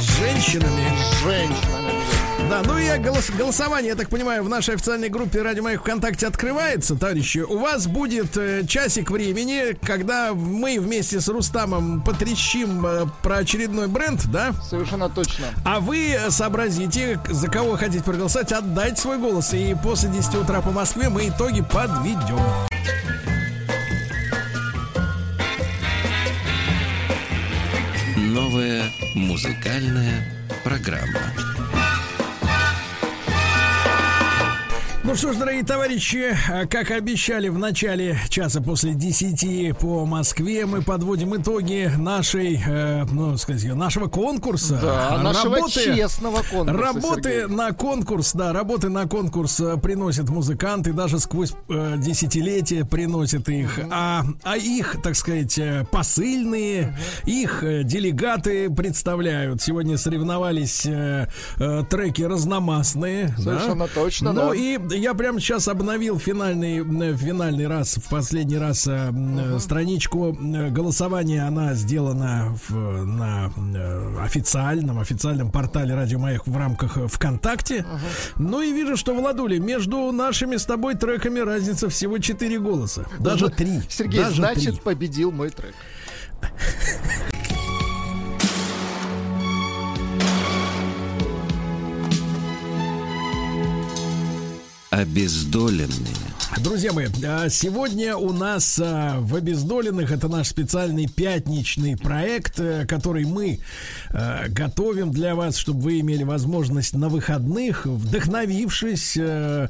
С 0.00 0.18
женщинами. 0.18 0.92
С 1.12 1.22
женщинами. 1.24 1.83
Да, 2.50 2.62
ну 2.64 2.78
и 2.78 2.86
голос- 2.98 3.30
голосование, 3.30 3.90
я 3.90 3.94
так 3.96 4.08
понимаю, 4.10 4.44
в 4.44 4.48
нашей 4.48 4.74
официальной 4.74 5.08
группе 5.08 5.40
Радио 5.42 5.62
Маяк 5.62 5.80
ВКонтакте 5.80 6.26
открывается, 6.26 6.94
товарищи. 6.94 7.38
У 7.38 7.58
вас 7.58 7.86
будет 7.86 8.36
э, 8.36 8.64
часик 8.66 9.10
времени, 9.10 9.76
когда 9.82 10.34
мы 10.34 10.78
вместе 10.78 11.20
с 11.20 11.28
Рустамом 11.28 12.02
потрещим 12.02 12.84
э, 12.86 13.06
про 13.22 13.38
очередной 13.38 13.88
бренд, 13.88 14.24
да? 14.26 14.52
Совершенно 14.68 15.08
точно. 15.08 15.46
А 15.64 15.80
вы 15.80 16.16
сообразите, 16.28 17.18
за 17.28 17.48
кого 17.48 17.76
хотите 17.76 18.04
проголосовать, 18.04 18.52
отдать 18.52 18.98
свой 18.98 19.18
голос. 19.18 19.52
И 19.54 19.74
после 19.82 20.10
10 20.10 20.34
утра 20.36 20.60
по 20.60 20.70
Москве 20.70 21.08
мы 21.08 21.28
итоги 21.28 21.62
подведем. 21.62 22.38
Новая 28.16 28.82
музыкальная 29.14 30.24
программа. 30.64 31.20
Ну 35.06 35.14
что 35.16 35.34
ж, 35.34 35.36
дорогие 35.36 35.62
товарищи, 35.64 36.34
а, 36.50 36.64
как 36.66 36.90
обещали 36.90 37.48
в 37.50 37.58
начале 37.58 38.18
часа 38.30 38.62
после 38.62 38.94
10 38.94 39.76
по 39.78 40.06
Москве, 40.06 40.64
мы 40.64 40.80
подводим 40.80 41.36
итоги 41.36 41.90
нашей, 41.98 42.58
э, 42.66 43.04
ну, 43.12 43.36
сказать, 43.36 43.64
нашего 43.74 44.06
конкурса. 44.08 44.78
Да, 44.80 45.18
нашего 45.22 45.56
Работы- 45.56 45.94
честного 45.94 46.38
конкурса, 46.50 46.72
Работы 46.82 47.22
Сергей. 47.42 47.54
на 47.54 47.72
конкурс, 47.72 48.32
да, 48.32 48.54
работы 48.54 48.88
на 48.88 49.06
конкурс 49.06 49.60
э, 49.60 49.76
приносят 49.76 50.30
музыканты, 50.30 50.94
даже 50.94 51.18
сквозь 51.18 51.52
э, 51.68 51.96
десятилетия 51.98 52.86
приносят 52.86 53.46
их. 53.50 53.78
А, 53.90 54.24
а 54.42 54.56
их, 54.56 54.96
так 55.02 55.16
сказать, 55.16 55.58
э, 55.58 55.84
посыльные, 55.92 56.96
их 57.26 57.62
э, 57.62 57.82
делегаты 57.84 58.70
представляют. 58.70 59.60
Сегодня 59.60 59.98
соревновались 59.98 60.86
э, 60.86 61.28
э, 61.58 61.82
треки 61.90 62.22
разномастные. 62.22 63.34
да. 63.36 63.42
Совершенно 63.58 63.86
точно, 63.86 64.32
Ну 64.32 64.48
да. 64.48 64.54
и 64.56 64.78
я 64.96 65.14
прямо 65.14 65.40
сейчас 65.40 65.68
обновил 65.68 66.18
финальный, 66.18 66.78
э, 66.80 67.16
финальный 67.16 67.66
раз, 67.66 67.96
в 67.96 68.08
последний 68.08 68.58
раз 68.58 68.86
э, 68.86 69.10
э, 69.12 69.58
страничку 69.58 70.32
э, 70.32 70.70
голосования. 70.70 71.46
Она 71.46 71.74
сделана 71.74 72.56
в- 72.68 73.04
на 73.04 73.52
официальном, 74.22 74.98
официальном 74.98 75.50
портале 75.50 75.94
Радио 75.94 76.18
Маяк 76.18 76.46
в 76.46 76.56
рамках 76.56 76.96
ВКонтакте. 77.10 77.84
Ну 78.36 78.62
и 78.62 78.72
вижу, 78.72 78.96
что, 78.96 79.14
Владули, 79.14 79.58
между 79.58 80.12
нашими 80.12 80.56
с 80.56 80.64
тобой 80.64 80.94
треками 80.94 81.40
разница 81.40 81.88
всего 81.88 82.18
4 82.18 82.58
голоса. 82.60 83.06
Даже 83.18 83.48
3. 83.48 83.82
Сергей, 83.88 84.20
Даже 84.20 84.36
значит, 84.36 84.74
три. 84.74 84.80
победил 84.82 85.30
мой 85.32 85.50
трек. 85.50 85.74
Обездоленные. 94.94 96.33
Друзья 96.62 96.92
мои, 96.92 97.06
а, 97.26 97.48
сегодня 97.48 98.16
у 98.16 98.32
нас 98.32 98.80
а, 98.82 99.18
в 99.18 99.34
обездоленных 99.34 100.12
это 100.12 100.28
наш 100.28 100.48
специальный 100.48 101.08
пятничный 101.08 101.96
проект, 101.96 102.60
э, 102.60 102.86
который 102.86 103.24
мы 103.24 103.58
э, 104.10 104.48
готовим 104.48 105.10
для 105.10 105.34
вас, 105.34 105.56
чтобы 105.56 105.80
вы 105.80 106.00
имели 106.00 106.22
возможность 106.22 106.94
на 106.94 107.08
выходных, 107.08 107.86
вдохновившись 107.86 109.16
э, 109.16 109.68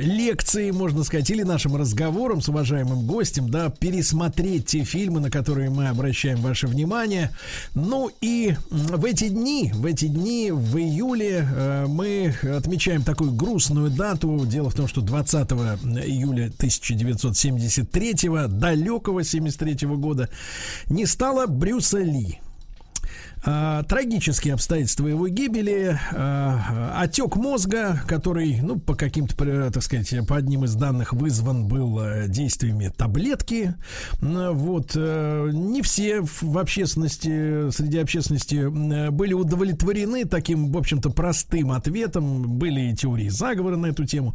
лекцией, 0.00 0.72
можно 0.72 1.04
сказать, 1.04 1.30
или 1.30 1.44
нашим 1.44 1.76
разговором 1.76 2.42
с 2.42 2.48
уважаемым 2.48 3.06
гостем, 3.06 3.48
да, 3.48 3.70
пересмотреть 3.70 4.66
те 4.66 4.82
фильмы, 4.82 5.20
на 5.20 5.30
которые 5.30 5.70
мы 5.70 5.88
обращаем 5.88 6.38
ваше 6.38 6.66
внимание. 6.66 7.30
Ну 7.74 8.10
и 8.20 8.56
в 8.70 9.04
эти 9.04 9.28
дни, 9.28 9.70
в 9.72 9.86
эти 9.86 10.06
дни, 10.06 10.50
в 10.50 10.76
июле 10.78 11.46
мы 11.86 12.34
отмечаем 12.42 13.02
такую 13.02 13.32
грустную 13.32 13.90
дату. 13.90 14.44
Дело 14.46 14.70
в 14.70 14.74
том, 14.74 14.88
что 14.88 15.00
20 15.00 15.52
июля 15.52 16.23
1973 16.32 18.14
далекого 18.48 19.24
73 19.24 19.86
года 19.88 20.28
не 20.88 21.06
стало 21.06 21.46
Брюса 21.46 21.98
Ли. 21.98 22.40
А, 23.46 23.82
Трагические 23.82 24.54
обстоятельства 24.54 25.06
его 25.06 25.28
гибели, 25.28 25.98
а, 26.12 26.94
отек 27.02 27.36
мозга, 27.36 28.02
который, 28.06 28.60
ну, 28.62 28.78
по 28.78 28.94
каким-то, 28.94 29.44
э, 29.44 29.70
так 29.70 29.82
сказать, 29.82 30.26
по 30.26 30.36
одним 30.36 30.64
из 30.64 30.74
данных 30.74 31.12
вызван 31.12 31.66
был 31.66 32.00
э, 32.00 32.28
действиями 32.28 32.90
таблетки. 32.96 33.74
Вот, 34.20 34.92
э, 34.94 35.50
не 35.52 35.82
все 35.82 36.22
в 36.22 36.56
общественности, 36.56 37.70
среди 37.70 37.98
общественности 37.98 39.10
были 39.10 39.34
удовлетворены 39.34 40.24
таким, 40.24 40.72
в 40.72 40.78
общем-то, 40.78 41.10
простым 41.10 41.72
ответом. 41.72 42.58
Были 42.58 42.92
и 42.92 42.94
теории 42.94 43.28
заговора 43.28 43.76
на 43.76 43.86
эту 43.86 44.04
тему. 44.04 44.34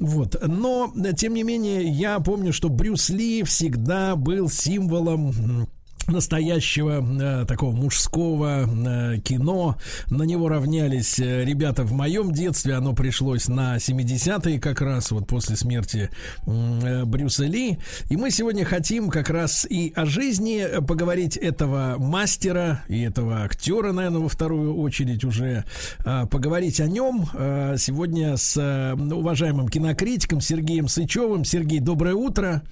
Вот, 0.00 0.36
но, 0.44 0.92
тем 1.16 1.34
не 1.34 1.44
менее, 1.44 1.88
я 1.88 2.18
помню, 2.18 2.52
что 2.52 2.68
Брюс 2.68 3.10
Ли 3.10 3.44
всегда 3.44 4.16
был 4.16 4.48
символом 4.50 5.68
настоящего 6.06 7.02
э, 7.02 7.46
такого 7.46 7.74
мужского 7.74 8.66
э, 8.66 9.18
кино. 9.20 9.76
На 10.08 10.24
него 10.24 10.48
равнялись 10.48 11.18
э, 11.18 11.44
ребята 11.44 11.84
в 11.84 11.92
моем 11.92 12.32
детстве. 12.32 12.74
Оно 12.74 12.94
пришлось 12.94 13.48
на 13.48 13.76
70-е 13.76 14.58
как 14.60 14.80
раз, 14.80 15.10
вот 15.10 15.26
после 15.26 15.56
смерти 15.56 16.10
э, 16.46 17.04
Брюса 17.04 17.44
Ли. 17.44 17.78
И 18.08 18.16
мы 18.16 18.30
сегодня 18.30 18.64
хотим 18.64 19.08
как 19.10 19.30
раз 19.30 19.66
и 19.68 19.92
о 19.94 20.06
жизни 20.06 20.60
э, 20.60 20.80
поговорить 20.80 21.36
этого 21.36 21.96
мастера 21.98 22.82
и 22.88 23.02
этого 23.02 23.44
актера, 23.44 23.92
наверное, 23.92 24.20
во 24.20 24.28
вторую 24.28 24.76
очередь 24.76 25.24
уже 25.24 25.64
э, 26.04 26.26
поговорить 26.26 26.80
о 26.80 26.86
нем 26.86 27.26
э, 27.34 27.76
сегодня 27.78 28.36
с 28.36 28.56
э, 28.56 28.94
уважаемым 28.94 29.68
кинокритиком 29.68 30.40
Сергеем 30.40 30.88
Сычевым. 30.88 31.44
Сергей, 31.44 31.80
доброе 31.80 32.14
утро. 32.14 32.62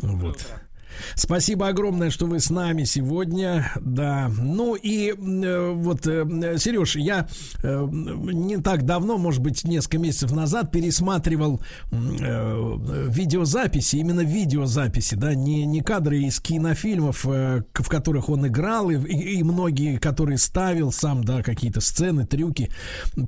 Вот. 0.00 0.46
Спасибо 1.14 1.68
огромное, 1.68 2.10
что 2.10 2.26
вы 2.26 2.40
с 2.40 2.50
нами 2.50 2.84
сегодня. 2.84 3.72
Да. 3.80 4.30
Ну 4.38 4.74
и 4.74 5.10
э, 5.10 5.70
вот, 5.74 6.06
э, 6.06 6.56
Сереж, 6.58 6.96
я 6.96 7.28
э, 7.62 7.88
не 7.90 8.58
так 8.58 8.84
давно, 8.84 9.18
может 9.18 9.42
быть, 9.42 9.64
несколько 9.64 9.98
месяцев 9.98 10.32
назад 10.32 10.70
пересматривал 10.72 11.60
э, 11.90 13.06
видеозаписи, 13.08 13.96
именно 13.96 14.20
видеозаписи, 14.20 15.14
да, 15.14 15.34
не, 15.34 15.64
не 15.64 15.80
кадры 15.80 16.20
из 16.20 16.40
кинофильмов, 16.40 17.26
э, 17.26 17.62
в 17.72 17.88
которых 17.88 18.28
он 18.28 18.46
играл, 18.46 18.90
и, 18.90 18.96
и, 18.96 19.42
многие, 19.42 19.98
которые 19.98 20.38
ставил 20.38 20.92
сам, 20.92 21.24
да, 21.24 21.42
какие-то 21.42 21.80
сцены, 21.80 22.26
трюки, 22.26 22.70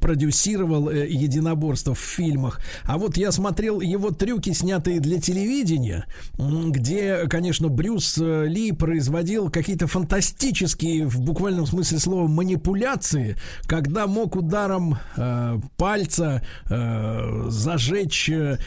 продюсировал 0.01 0.91
э, 0.91 1.09
единоборство 1.09 1.95
в 1.95 2.01
фильмах. 2.01 2.61
А 2.85 2.99
вот 2.99 3.17
я 3.17 3.33
смотрел 3.33 3.81
его 3.81 4.11
трюки, 4.11 4.53
снятые 4.53 5.01
для 5.01 5.21
телевидения, 5.21 6.07
где, 6.39 7.27
конечно, 7.29 7.60
Брюс 7.69 8.19
э, 8.19 8.47
Ли 8.47 8.73
производил 8.73 9.51
какие-то 9.51 9.87
фантастические, 9.87 11.07
в 11.07 11.21
буквальном 11.21 11.67
смысле 11.67 11.99
слова, 11.99 12.29
манипуляции, 12.29 13.37
когда 13.67 14.07
мог 14.07 14.37
ударом 14.37 14.99
э, 15.17 15.59
пальца 15.77 16.43
э, 16.69 17.47
зажечь, 17.49 18.31
э, 18.31 18.59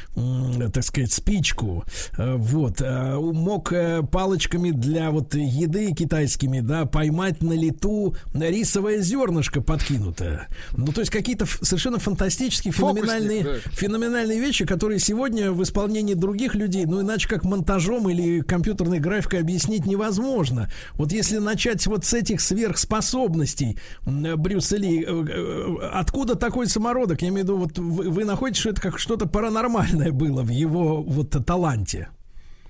так 0.73 0.83
сказать, 0.83 1.11
спичку, 1.11 1.83
э, 2.17 2.35
вот, 2.35 2.81
э, 2.81 3.15
мог 3.15 3.71
э, 3.73 4.03
палочками 4.03 4.71
для 4.71 5.11
вот 5.11 5.35
еды 5.35 5.93
китайскими, 5.93 6.59
да, 6.59 6.85
поймать 6.85 7.41
на 7.41 7.53
лету 7.53 8.15
рисовое 8.33 8.99
зернышко 9.01 9.61
подкинутое. 9.61 10.47
Ну, 10.73 10.87
то 10.87 11.01
есть 11.01 11.11
какие-то 11.11 11.45
совершенно 11.45 11.99
фантастические, 11.99 12.73
феноменальные, 12.73 13.43
да. 13.43 13.53
феноменальные 13.71 14.39
вещи, 14.39 14.65
которые 14.65 14.99
сегодня 14.99 15.51
в 15.51 15.61
исполнении 15.63 16.13
других 16.13 16.55
людей, 16.55 16.85
ну, 16.85 17.01
иначе 17.01 17.27
как 17.27 17.43
монтажом 17.43 18.09
или 18.09 18.41
компьютерной 18.83 18.99
графикой 18.99 19.39
объяснить 19.39 19.85
невозможно. 19.85 20.69
Вот 20.93 21.11
если 21.11 21.37
начать 21.37 21.85
вот 21.87 22.05
с 22.05 22.13
этих 22.13 22.41
сверхспособностей 22.41 23.79
Брюса 24.05 24.77
Ли, 24.77 25.03
э, 25.03 25.07
э, 25.07 25.89
откуда 25.93 26.35
такой 26.35 26.67
самородок? 26.67 27.21
Я 27.21 27.29
имею 27.29 27.45
в 27.45 27.47
виду, 27.47 27.57
вот 27.57 27.77
вы, 27.77 28.09
вы 28.09 28.25
находите, 28.25 28.59
что 28.59 28.69
это 28.69 28.81
как 28.81 28.99
что-то 28.99 29.25
паранормальное 29.27 30.11
было 30.11 30.43
в 30.43 30.49
его 30.49 31.01
вот 31.01 31.29
таланте? 31.45 32.09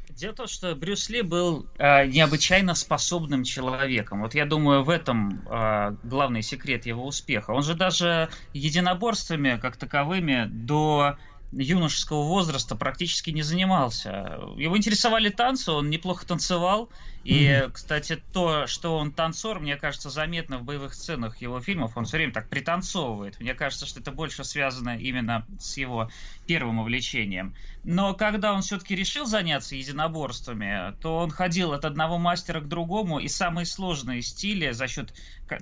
Дело 0.10 0.34
в 0.34 0.35
том, 0.35 0.48
что 0.48 0.76
Брюс 0.76 1.10
Ли 1.10 1.23
был 1.23 1.65
э, 1.80 2.06
необычайно 2.06 2.76
способным 2.76 3.44
человеком. 3.44 4.22
Вот 4.22 4.35
я 4.35 4.45
думаю, 4.45 4.84
в 4.84 4.90
этом 4.90 5.41
э, 5.49 5.95
главный 6.03 6.44
секрет 6.44 6.85
его 6.85 7.06
успеха. 7.07 7.52
Он 7.52 7.64
же 7.64 7.73
даже 7.73 8.30
единоборствами 8.53 9.57
как 9.60 9.76
таковыми 9.77 10.45
до 10.52 11.18
юношеского 11.57 12.23
возраста 12.23 12.75
практически 12.75 13.30
не 13.30 13.41
занимался. 13.41 14.39
Его 14.57 14.77
интересовали 14.77 15.30
танцы, 15.30 15.71
он 15.71 15.89
неплохо 15.89 16.25
танцевал. 16.25 16.89
И, 17.23 17.45
mm-hmm. 17.45 17.71
кстати, 17.71 18.21
то, 18.33 18.67
что 18.67 18.97
он 18.97 19.11
танцор, 19.11 19.59
мне 19.59 19.77
кажется, 19.77 20.09
заметно 20.09 20.57
в 20.57 20.63
боевых 20.63 20.93
сценах 20.93 21.37
его 21.37 21.61
фильмов. 21.61 21.95
Он 21.95 22.05
все 22.05 22.17
время 22.17 22.33
так 22.33 22.49
пританцовывает. 22.49 23.39
Мне 23.39 23.53
кажется, 23.53 23.85
что 23.85 24.01
это 24.01 24.11
больше 24.11 24.43
связано 24.43 24.97
именно 24.97 25.45
с 25.59 25.77
его 25.77 26.09
первым 26.47 26.79
увлечением. 26.79 27.55
Но 27.85 28.13
когда 28.13 28.53
он 28.53 28.61
все-таки 28.61 28.95
решил 28.95 29.25
заняться 29.25 29.75
единоборствами, 29.75 30.93
то 31.01 31.17
он 31.19 31.31
ходил 31.31 31.73
от 31.73 31.85
одного 31.85 32.17
мастера 32.17 32.59
к 32.59 32.67
другому, 32.67 33.19
и 33.19 33.27
самые 33.27 33.65
сложные 33.65 34.21
стили 34.21 34.71
за 34.71 34.87
счет 34.87 35.13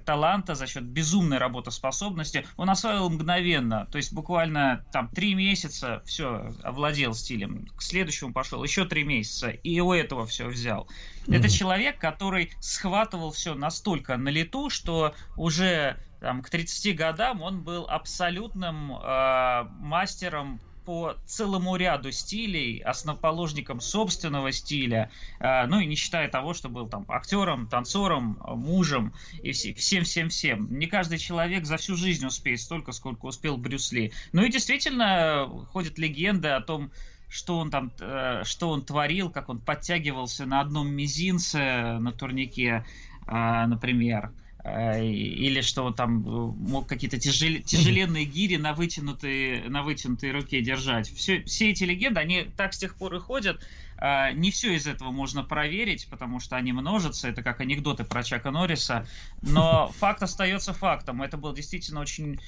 таланта, 0.06 0.56
за 0.56 0.68
счет 0.68 0.84
безумной 0.84 1.38
работоспособности 1.38 2.46
он 2.58 2.70
освоил 2.70 3.10
мгновенно. 3.10 3.88
То 3.92 3.98
есть 3.98 4.14
буквально 4.14 4.86
там 4.92 5.10
три 5.10 5.34
месяца 5.34 6.02
все 6.06 6.52
овладел 6.64 7.14
стилем. 7.14 7.68
К 7.76 7.82
следующему 7.82 8.34
пошел 8.34 8.64
еще 8.64 8.86
три 8.86 9.04
месяца, 9.04 9.50
и 9.50 9.80
у 9.80 9.92
этого 9.94 10.26
все 10.26 10.48
взял. 10.48 10.88
Mm-hmm. 11.26 11.38
Это 11.38 11.50
человек, 11.50 12.00
который 12.00 12.52
схватывал 12.60 13.32
все 13.32 13.54
настолько 13.54 14.18
на 14.18 14.30
лету, 14.30 14.70
что 14.70 15.14
уже 15.38 15.98
там, 16.20 16.42
к 16.42 16.50
30 16.50 16.96
годам 16.96 17.42
он 17.42 17.62
был 17.64 17.86
абсолютным 17.90 18.94
э, 18.94 19.64
мастером 19.80 20.60
по 20.86 21.16
целому 21.26 21.76
ряду 21.76 22.12
стилей, 22.12 22.80
основоположником 22.80 23.82
собственного 23.82 24.52
стиля, 24.52 25.12
э, 25.40 25.66
ну 25.68 25.80
и 25.80 25.86
не 25.86 25.96
считая 25.96 26.28
того, 26.30 26.54
что 26.54 26.70
был 26.70 26.88
там 26.88 27.06
актером, 27.08 27.68
танцором, 27.68 28.40
мужем 28.46 29.14
и 29.42 29.52
всем-всем-всем. 29.52 30.78
Не 30.78 30.88
каждый 30.88 31.18
человек 31.18 31.66
за 31.66 31.78
всю 31.78 31.96
жизнь 31.96 32.26
успеет 32.26 32.62
столько, 32.62 32.92
сколько 32.92 33.26
успел 33.26 33.58
Брюс 33.58 33.92
Ли. 33.92 34.12
Ну 34.32 34.44
и 34.44 34.52
действительно 34.52 35.48
ходит 35.72 35.98
легенда 35.98 36.58
о 36.58 36.62
том, 36.62 36.92
что 37.32 37.58
он 37.60 37.72
там, 37.72 37.92
э, 38.00 38.44
что 38.44 38.70
он 38.70 38.84
творил, 38.84 39.30
как 39.30 39.48
он 39.48 39.60
подтягивался 39.60 40.46
на 40.46 40.60
одном 40.60 40.90
мизинце 40.90 41.98
на 42.00 42.12
турнике, 42.12 42.86
э, 43.26 43.66
например. 43.66 44.32
Э, 44.66 45.04
или 45.04 45.62
что 45.62 45.86
он 45.86 45.94
там 45.94 46.22
мог 46.22 46.88
какие-то 46.88 47.18
тяжел, 47.18 47.62
тяжеленные 47.62 48.26
гири 48.26 48.58
на 48.58 48.74
вытянутой, 48.74 49.70
на 49.70 49.82
вытянутой 49.82 50.32
руке 50.34 50.62
держать. 50.62 51.10
Все, 51.10 51.42
все 51.44 51.72
эти 51.72 51.86
легенды, 51.86 52.20
они 52.20 52.48
так 52.58 52.74
с 52.74 52.78
тех 52.78 52.96
пор 52.96 53.16
и 53.16 53.20
ходят. 53.20 53.66
Э, 54.02 54.34
не 54.34 54.52
все 54.52 54.76
из 54.76 54.88
этого 54.88 55.12
можно 55.12 55.44
проверить, 55.44 56.08
потому 56.10 56.40
что 56.40 56.58
они 56.58 56.74
множатся. 56.74 57.30
Это 57.30 57.44
как 57.44 57.62
анекдоты 57.62 58.04
про 58.04 58.24
Чака 58.24 58.52
Норриса. 58.52 59.06
Но 59.42 59.90
факт 60.00 60.22
остается 60.24 60.74
фактом. 60.74 61.22
Это 61.22 61.38
был 61.38 61.54
действительно 61.54 62.02
очень 62.02 62.40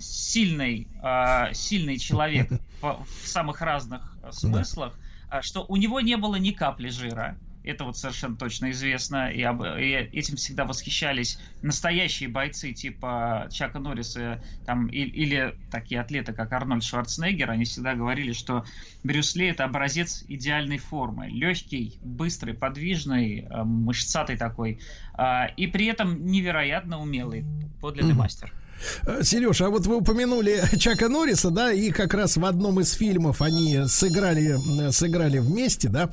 сильный, 0.00 0.88
сильный 1.52 1.98
человек 1.98 2.50
в 2.82 3.06
самых 3.26 3.60
разных 3.60 4.16
смыслах. 4.30 4.98
Что 5.40 5.64
у 5.68 5.76
него 5.76 6.00
не 6.00 6.16
было 6.16 6.36
ни 6.36 6.50
капли 6.50 6.88
жира 6.90 7.36
это 7.64 7.84
вот 7.84 7.96
совершенно 7.96 8.36
точно 8.36 8.70
известно, 8.70 9.30
и, 9.30 9.42
об, 9.42 9.64
и 9.64 10.08
этим 10.12 10.36
всегда 10.36 10.64
восхищались 10.64 11.38
настоящие 11.62 12.28
бойцы 12.28 12.72
типа 12.72 13.48
Чака 13.50 13.78
Норриса 13.78 14.42
там, 14.66 14.86
и, 14.88 14.98
или 14.98 15.56
такие 15.70 16.00
атлеты, 16.00 16.32
как 16.32 16.52
Арнольд 16.52 16.84
Шварценеггер, 16.84 17.50
они 17.50 17.64
всегда 17.64 17.94
говорили, 17.94 18.32
что 18.32 18.64
Брюс 19.02 19.34
Ли 19.34 19.46
это 19.46 19.64
образец 19.64 20.24
идеальной 20.28 20.78
формы. 20.78 21.28
Легкий, 21.28 21.98
быстрый, 22.02 22.54
подвижный, 22.54 23.46
э, 23.48 23.64
мышцатый 23.64 24.36
такой, 24.36 24.78
а, 25.14 25.46
и 25.56 25.66
при 25.66 25.86
этом 25.86 26.26
невероятно 26.26 27.00
умелый, 27.00 27.44
подлинный 27.80 28.12
mm-hmm. 28.12 28.16
мастер. 28.16 28.52
Э, 29.06 29.22
Сереж, 29.22 29.60
а 29.60 29.70
вот 29.70 29.86
вы 29.86 29.96
упомянули 29.96 30.62
Чака 30.78 31.08
Норриса, 31.08 31.50
да, 31.50 31.72
и 31.72 31.90
как 31.90 32.14
раз 32.14 32.36
в 32.36 32.44
одном 32.44 32.80
из 32.80 32.92
фильмов 32.92 33.42
они 33.42 33.82
сыграли, 33.86 34.56
сыграли 34.90 35.38
вместе, 35.38 35.88
да. 35.88 36.10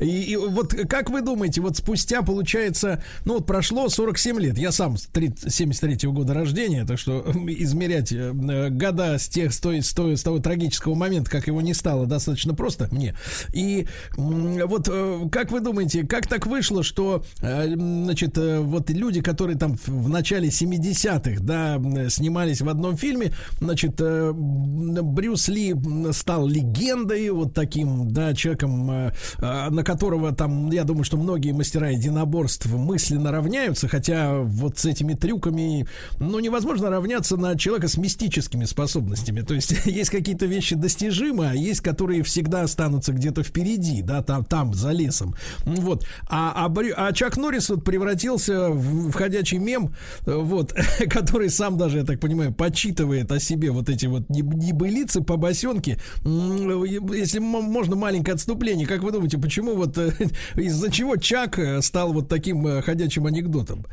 И, 0.00 0.32
и 0.32 0.36
вот 0.36 0.74
как 0.88 1.10
вы 1.10 1.22
думаете, 1.22 1.60
вот 1.60 1.76
спустя, 1.76 2.22
получается, 2.22 3.02
ну 3.24 3.34
вот 3.34 3.46
прошло 3.46 3.88
47 3.88 4.40
лет, 4.40 4.58
я 4.58 4.72
сам 4.72 4.94
73-го 4.94 6.12
года 6.12 6.34
рождения, 6.34 6.84
так 6.84 6.98
что 6.98 7.24
измерять 7.48 8.12
э, 8.12 8.32
года 8.70 9.18
с 9.18 9.28
тех, 9.28 9.52
с, 9.52 9.60
той, 9.60 9.82
с, 9.82 9.92
той, 9.92 10.16
с 10.16 10.22
того 10.22 10.38
трагического 10.38 10.94
момента, 10.94 11.30
как 11.30 11.46
его 11.46 11.60
не 11.60 11.74
стало, 11.74 12.06
достаточно 12.06 12.54
просто 12.54 12.88
мне. 12.90 13.14
И 13.52 13.86
вот 14.16 14.88
э, 14.90 15.28
как 15.30 15.50
вы 15.50 15.60
думаете, 15.60 16.06
как 16.06 16.26
так 16.26 16.46
вышло, 16.46 16.82
что, 16.82 17.24
значит, 17.40 18.36
вот 18.36 18.90
люди, 18.90 19.20
которые 19.20 19.56
там 19.56 19.78
в 19.86 20.08
начале 20.08 20.48
70-х, 20.48 21.40
да, 21.42 21.78
снимались 22.10 22.60
в 22.60 22.68
одном 22.68 22.96
фильме. 22.96 23.32
Значит, 23.60 24.00
э, 24.00 24.32
Брюс 24.32 25.48
Ли 25.48 25.74
стал 26.12 26.46
легендой, 26.46 27.30
вот 27.30 27.54
таким, 27.54 28.10
да, 28.10 28.34
человеком, 28.34 28.90
э, 28.90 29.12
э, 29.38 29.70
на 29.70 29.84
которого 29.84 30.32
там, 30.32 30.70
я 30.70 30.84
думаю, 30.84 31.04
что 31.04 31.16
многие 31.16 31.52
мастера 31.52 31.90
единоборств 31.90 32.66
мысленно 32.66 33.30
равняются, 33.32 33.88
хотя 33.88 34.38
вот 34.40 34.78
с 34.78 34.84
этими 34.84 35.14
трюками, 35.14 35.86
ну, 36.18 36.38
невозможно 36.40 36.90
равняться 36.90 37.36
на 37.36 37.56
человека 37.56 37.88
с 37.88 37.96
мистическими 37.96 38.64
способностями. 38.64 39.40
То 39.40 39.54
есть 39.54 39.74
есть 39.86 40.10
какие-то 40.10 40.46
вещи 40.46 40.74
достижимые, 40.74 41.50
а 41.50 41.54
есть, 41.54 41.80
которые 41.80 42.22
всегда 42.22 42.62
останутся 42.62 43.12
где-то 43.12 43.42
впереди, 43.42 44.02
да, 44.02 44.22
там, 44.22 44.44
там, 44.44 44.74
за 44.74 44.90
лесом. 44.90 45.34
Вот. 45.64 46.06
А, 46.28 46.66
а, 46.66 46.72
а 46.96 47.12
Чак 47.12 47.36
Норрис 47.36 47.68
вот 47.70 47.84
превратился 47.84 48.70
в, 48.70 49.10
в 49.10 49.12
ходячий 49.12 49.58
мем, 49.58 49.94
вот, 50.26 50.74
который 51.10 51.50
сам 51.50 51.76
даже 51.76 51.91
я 51.98 52.04
так 52.04 52.20
понимаю, 52.20 52.52
почитывает 52.52 53.30
о 53.32 53.40
себе 53.40 53.70
вот 53.70 53.88
эти 53.88 54.06
вот 54.06 54.28
небылицы, 54.30 55.22
побосенки. 55.22 55.98
Если 56.24 57.38
можно 57.38 57.96
маленькое 57.96 58.34
отступление, 58.34 58.86
как 58.86 59.02
вы 59.02 59.12
думаете, 59.12 59.38
почему 59.38 59.74
вот 59.74 59.98
э, 59.98 60.12
из-за 60.56 60.90
чего 60.90 61.16
Чак 61.16 61.58
э, 61.58 61.82
стал 61.82 62.12
вот 62.12 62.28
таким 62.28 62.66
э, 62.66 62.82
ходячим 62.82 63.26
анекдотом? 63.26 63.86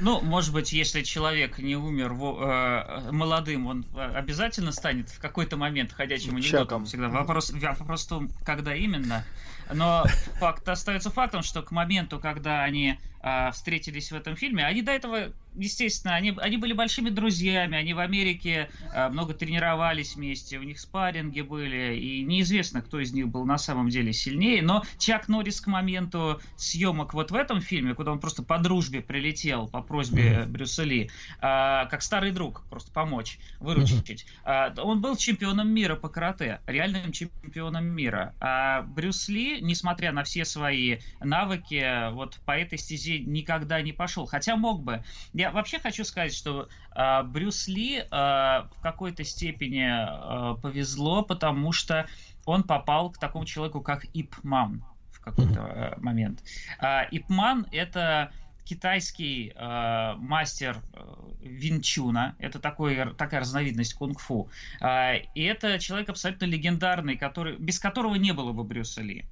Ну, 0.00 0.20
может 0.22 0.54
быть, 0.54 0.72
если 0.72 1.02
человек 1.02 1.58
не 1.58 1.76
умер 1.76 2.12
э, 2.12 3.10
молодым, 3.12 3.66
он 3.66 3.86
обязательно 3.94 4.72
станет 4.72 5.10
в 5.10 5.20
какой-то 5.20 5.56
момент 5.58 5.92
ходячим 5.92 6.36
анекдотом. 6.36 6.86
Всегда 6.86 7.08
вопрос, 7.08 7.52
вопрос 7.52 8.06
в 8.06 8.08
том, 8.08 8.30
когда 8.44 8.74
именно. 8.74 9.24
Но 9.72 10.04
факт 10.38 10.68
остается 10.68 11.10
фактом, 11.10 11.42
что 11.42 11.62
к 11.62 11.70
моменту, 11.70 12.18
когда 12.18 12.64
они 12.64 12.98
а, 13.22 13.50
встретились 13.50 14.10
в 14.10 14.14
этом 14.14 14.34
фильме. 14.34 14.64
Они 14.64 14.80
до 14.80 14.92
этого, 14.92 15.32
естественно, 15.54 16.14
они, 16.14 16.34
они 16.38 16.56
были 16.56 16.72
большими 16.72 17.10
друзьями, 17.10 17.76
они 17.76 17.94
в 17.94 17.98
Америке 17.98 18.70
а, 18.94 19.08
много 19.10 19.34
тренировались 19.34 20.16
вместе, 20.16 20.58
у 20.58 20.62
них 20.62 20.78
спарринги 20.78 21.40
были, 21.40 21.96
и 21.96 22.22
неизвестно, 22.22 22.82
кто 22.82 23.00
из 23.00 23.12
них 23.12 23.28
был 23.28 23.44
на 23.44 23.58
самом 23.58 23.88
деле 23.88 24.12
сильнее, 24.12 24.62
но 24.62 24.84
Чак 24.98 25.28
Норрис 25.28 25.60
к 25.60 25.66
моменту 25.66 26.40
съемок 26.56 27.14
вот 27.14 27.30
в 27.30 27.34
этом 27.34 27.60
фильме, 27.60 27.94
куда 27.94 28.12
он 28.12 28.20
просто 28.20 28.42
по 28.42 28.58
дружбе 28.58 29.00
прилетел 29.00 29.68
по 29.68 29.82
просьбе 29.82 30.44
Брюса 30.46 30.84
Ли, 30.84 31.10
а, 31.40 31.86
как 31.86 32.02
старый 32.02 32.32
друг, 32.32 32.62
просто 32.70 32.90
помочь, 32.92 33.38
выручить, 33.58 34.26
а, 34.44 34.72
он 34.78 35.00
был 35.00 35.16
чемпионом 35.16 35.68
мира 35.68 35.96
по 35.96 36.08
карате, 36.08 36.60
реальным 36.66 37.12
чемпионом 37.12 37.86
мира. 37.86 38.34
А 38.40 38.82
Брюс 38.82 39.28
Ли, 39.28 39.60
несмотря 39.60 40.12
на 40.12 40.24
все 40.24 40.44
свои 40.44 40.98
навыки, 41.20 42.10
вот 42.12 42.38
по 42.44 42.52
этой 42.52 42.78
стезе 42.78 43.18
никогда 43.18 43.80
не 43.82 43.92
пошел. 43.92 44.26
Хотя 44.26 44.56
мог 44.56 44.82
бы. 44.82 45.02
Я 45.40 45.50
вообще 45.50 45.78
хочу 45.78 46.04
сказать, 46.04 46.34
что 46.34 46.68
э, 46.94 47.22
Брюс 47.22 47.66
Ли 47.66 47.96
э, 47.96 48.04
в 48.10 48.80
какой-то 48.82 49.24
степени 49.24 49.88
э, 49.88 50.60
повезло, 50.60 51.22
потому 51.22 51.72
что 51.72 52.06
он 52.44 52.62
попал 52.62 53.10
к 53.10 53.16
такому 53.16 53.46
человеку, 53.46 53.80
как 53.80 54.04
Ип 54.12 54.34
Ман 54.42 54.84
в 55.10 55.20
какой-то 55.20 55.60
э, 55.60 55.98
момент. 55.98 56.42
Э, 56.82 57.04
Ип 57.10 57.30
Ман 57.30 57.66
это 57.72 58.32
китайский 58.66 59.54
э, 59.56 60.14
мастер 60.18 60.76
Винчуна. 61.40 62.36
Это 62.38 62.58
такой, 62.58 63.14
такая 63.14 63.40
разновидность 63.40 63.94
кунг-фу. 63.94 64.50
Э, 64.82 65.20
и 65.34 65.42
это 65.42 65.78
человек 65.78 66.10
абсолютно 66.10 66.44
легендарный, 66.44 67.16
который, 67.16 67.56
без 67.56 67.78
которого 67.78 68.16
не 68.16 68.32
было 68.32 68.52
бы 68.52 68.62
Брюса 68.62 69.00
Ли. 69.00 69.24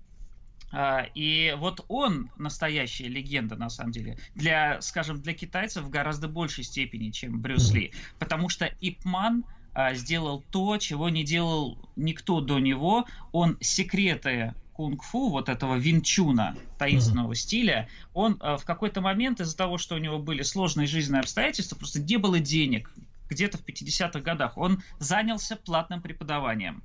А, 0.70 1.06
и 1.14 1.54
вот 1.58 1.84
он 1.88 2.30
настоящая 2.36 3.08
легенда, 3.08 3.56
на 3.56 3.70
самом 3.70 3.92
деле, 3.92 4.18
для, 4.34 4.80
скажем, 4.80 5.20
для 5.20 5.34
китайцев 5.34 5.84
в 5.84 5.90
гораздо 5.90 6.28
большей 6.28 6.64
степени, 6.64 7.10
чем 7.10 7.40
Брюс 7.40 7.72
Ли. 7.72 7.92
Потому 8.18 8.48
что 8.48 8.66
Ипман 8.80 9.44
а, 9.74 9.94
сделал 9.94 10.44
то, 10.50 10.76
чего 10.78 11.08
не 11.08 11.24
делал 11.24 11.78
никто 11.96 12.40
до 12.40 12.58
него. 12.58 13.06
Он 13.32 13.56
секреты 13.60 14.54
кунг-фу, 14.72 15.30
вот 15.30 15.48
этого 15.48 15.74
винчуна, 15.74 16.56
таинственного 16.78 17.32
uh-huh. 17.32 17.36
стиля, 17.36 17.88
он 18.14 18.36
а, 18.38 18.56
в 18.56 18.64
какой-то 18.64 19.00
момент 19.00 19.40
из-за 19.40 19.56
того, 19.56 19.76
что 19.76 19.96
у 19.96 19.98
него 19.98 20.20
были 20.20 20.42
сложные 20.42 20.86
жизненные 20.86 21.20
обстоятельства, 21.20 21.74
просто 21.74 22.00
не 22.00 22.16
было 22.16 22.38
денег, 22.38 22.92
где-то 23.28 23.58
в 23.58 23.64
50-х 23.64 24.20
годах, 24.20 24.56
он 24.56 24.82
занялся 25.00 25.56
платным 25.56 26.00
преподаванием. 26.00 26.82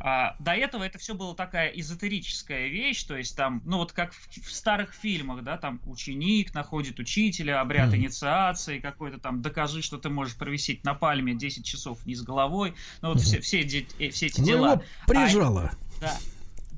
А, 0.00 0.36
до 0.38 0.52
этого 0.52 0.84
это 0.84 0.98
все 0.98 1.14
было 1.14 1.34
такая 1.34 1.68
эзотерическая 1.68 2.68
вещь, 2.68 3.04
то 3.04 3.16
есть 3.16 3.36
там, 3.36 3.62
ну 3.64 3.78
вот 3.78 3.92
как 3.92 4.12
в, 4.12 4.28
в 4.28 4.52
старых 4.52 4.94
фильмах, 4.94 5.42
да, 5.42 5.56
там 5.56 5.80
ученик 5.86 6.54
находит 6.54 6.98
учителя, 6.98 7.60
обряд 7.60 7.92
mm. 7.92 7.96
инициации 7.96 8.78
какой-то 8.78 9.18
там, 9.18 9.42
докажи, 9.42 9.82
что 9.82 9.98
ты 9.98 10.08
можешь 10.08 10.36
провисеть 10.36 10.84
на 10.84 10.94
пальме 10.94 11.34
10 11.34 11.64
часов 11.64 12.02
вниз 12.04 12.22
головой, 12.22 12.74
ну 13.02 13.08
вот 13.10 13.18
mm. 13.18 13.20
все, 13.20 13.40
все, 13.40 13.66
все, 13.66 14.10
все 14.10 14.26
эти 14.26 14.40
ну, 14.40 14.46
дела. 14.46 14.72
Его 14.72 14.82
прижало. 15.06 15.70
А, 15.70 16.00
да, 16.00 16.18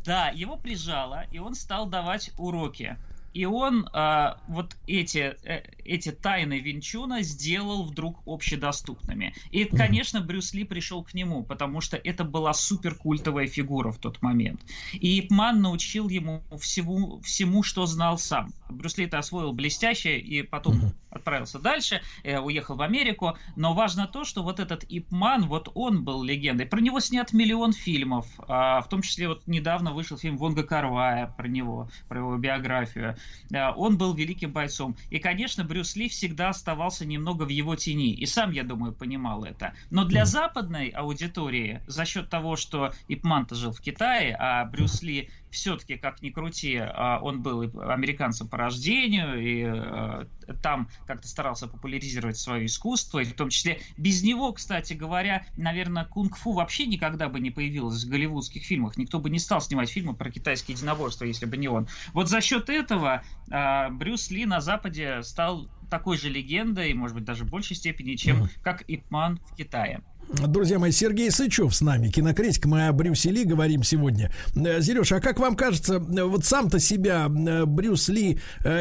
да, 0.05 0.29
его 0.29 0.57
прижало, 0.57 1.27
и 1.31 1.39
он 1.39 1.55
стал 1.55 1.87
давать 1.87 2.31
уроки. 2.39 2.97
И 3.37 3.45
он 3.45 3.87
а, 3.93 4.39
вот 4.49 4.77
эти, 4.87 5.37
э, 5.45 5.63
эти 5.85 6.11
тайны 6.11 6.59
Винчуна 6.59 7.21
сделал 7.21 7.85
вдруг 7.85 8.23
общедоступными. 8.25 9.35
И, 9.51 9.67
конечно, 9.67 10.23
Брюс 10.23 10.55
Ли 10.55 10.65
пришел 10.65 11.05
к 11.05 11.13
нему, 11.13 11.45
потому 11.45 11.83
что 11.83 11.99
это 11.99 12.25
была 12.25 12.55
суперкультовая 12.55 13.47
фигура 13.47 13.93
в 13.93 13.99
тот 13.99 14.23
момент. 14.23 14.63
И 14.95 15.21
Ипман 15.21 15.61
научил 15.61 16.09
ему 16.09 16.43
всему, 16.59 17.21
всему, 17.21 17.63
что 17.63 17.85
знал 17.85 18.17
сам. 18.17 18.55
Брюс 18.71 18.97
Ли 18.97 19.05
это 19.05 19.19
освоил 19.19 19.53
блестяще 19.53 20.19
и 20.19 20.43
потом 20.43 20.95
отправился 21.11 21.59
дальше, 21.59 22.01
э, 22.23 22.39
уехал 22.39 22.77
в 22.77 22.83
Америку. 22.83 23.37
Но 23.57 23.75
важно 23.75 24.07
то, 24.07 24.25
что 24.25 24.43
вот 24.43 24.61
этот 24.61 24.85
Ипман, 24.89 25.47
вот 25.47 25.71
он 25.75 26.05
был 26.05 26.23
легендой. 26.23 26.67
Про 26.67 26.81
него 26.81 27.01
снят 27.01 27.33
миллион 27.33 27.73
фильмов, 27.73 28.27
а, 28.49 28.81
в 28.81 28.89
том 28.89 29.03
числе 29.03 29.29
вот 29.29 29.47
недавно 29.47 29.93
вышел 29.93 30.17
фильм 30.17 30.37
Вонга 30.37 30.63
Карвая 30.63 31.27
про 31.37 31.49
него, 31.49 31.91
про 32.09 32.21
его 32.21 32.37
биографию. 32.37 33.17
Он 33.53 33.97
был 33.97 34.15
великим 34.15 34.53
бойцом. 34.53 34.97
И, 35.11 35.19
конечно, 35.19 35.65
Брюс 35.65 35.97
Ли 35.97 36.09
всегда 36.09 36.49
оставался 36.51 37.05
немного 37.07 37.45
в 37.45 37.49
его 37.49 37.77
тени. 37.77 38.13
И 38.13 38.27
сам, 38.27 38.51
я 38.51 38.65
думаю, 38.65 38.93
понимал 38.93 39.45
это. 39.45 39.75
Но 39.91 40.05
для 40.05 40.25
западной 40.25 40.89
аудитории, 40.89 41.81
за 41.87 42.05
счет 42.05 42.29
того, 42.29 42.57
что 42.57 42.93
Ипман-то 43.09 43.55
жил 43.55 43.73
в 43.73 43.81
Китае, 43.81 44.37
а 44.39 44.65
Брюс 44.65 45.03
Ли 45.03 45.31
все-таки, 45.57 45.97
как 45.97 46.23
ни 46.23 46.31
крути, 46.31 46.77
а, 46.77 47.19
он 47.21 47.43
был 47.43 47.63
американцем 47.63 48.49
по 48.49 48.57
рождению, 48.57 49.43
и 49.43 49.65
а, 49.65 50.27
там 50.63 50.89
как-то 51.07 51.27
старался 51.27 51.67
популяризировать 51.67 52.37
свое 52.37 52.67
искусство, 52.67 53.21
и 53.21 53.25
в 53.25 53.35
том 53.35 53.49
числе 53.49 53.81
без 53.97 54.23
него, 54.23 54.53
кстати 54.53 54.93
говоря, 54.93 55.47
наверное, 55.57 56.05
кунг-фу 56.05 56.53
вообще 56.53 56.87
никогда 56.87 57.29
бы 57.29 57.41
не 57.41 57.51
появилось 57.51 58.05
в 58.05 58.09
голливудских 58.09 58.65
фильмах. 58.65 58.97
Никто 58.97 59.19
бы 59.19 59.31
не 59.31 59.39
стал 59.39 59.61
снимать 59.61 59.91
фильмы 59.91 60.15
про 60.15 60.31
китайские 60.31 60.77
единоборства, 60.77 61.25
если 61.25 61.47
бы 61.47 61.57
не 61.57 61.69
он. 61.69 61.89
Вот 62.13 62.29
за 62.29 62.41
счет 62.41 62.69
этого 62.69 63.23
а, 63.51 63.89
Брюс 63.91 64.31
Ли 64.31 64.45
на 64.45 64.61
Западе 64.61 65.23
стал 65.23 65.69
такой 65.91 66.19
же 66.19 66.29
легендой, 66.29 66.93
может 66.95 67.17
быть, 67.17 67.25
даже 67.25 67.45
в 67.45 67.51
большей 67.51 67.77
степени, 67.77 68.15
чем 68.15 68.49
как 68.63 68.85
Ипман 68.89 69.41
в 69.51 69.57
Китае. 69.57 70.03
Друзья 70.29 70.81
мои, 70.81 70.91
Сергей 70.91 71.31
Сычев 71.31 71.73
с 71.73 71.81
нами, 71.81 72.09
кинокритик. 72.09 72.67
Мы 72.67 72.89
о 72.89 72.93
Брюсе 72.93 73.31
Ли 73.31 73.45
говорим 73.45 73.85
сегодня. 73.85 74.33
Э, 74.57 74.83
Сереж, 74.83 75.13
а 75.13 75.21
как 75.21 75.39
вам 75.39 75.55
кажется, 75.55 75.95
э, 75.95 76.25
вот 76.25 76.45
сам-то 76.45 76.81
себя 76.81 77.29
э, 77.29 77.65
Брюс 77.65 78.09
Ли 78.09 78.41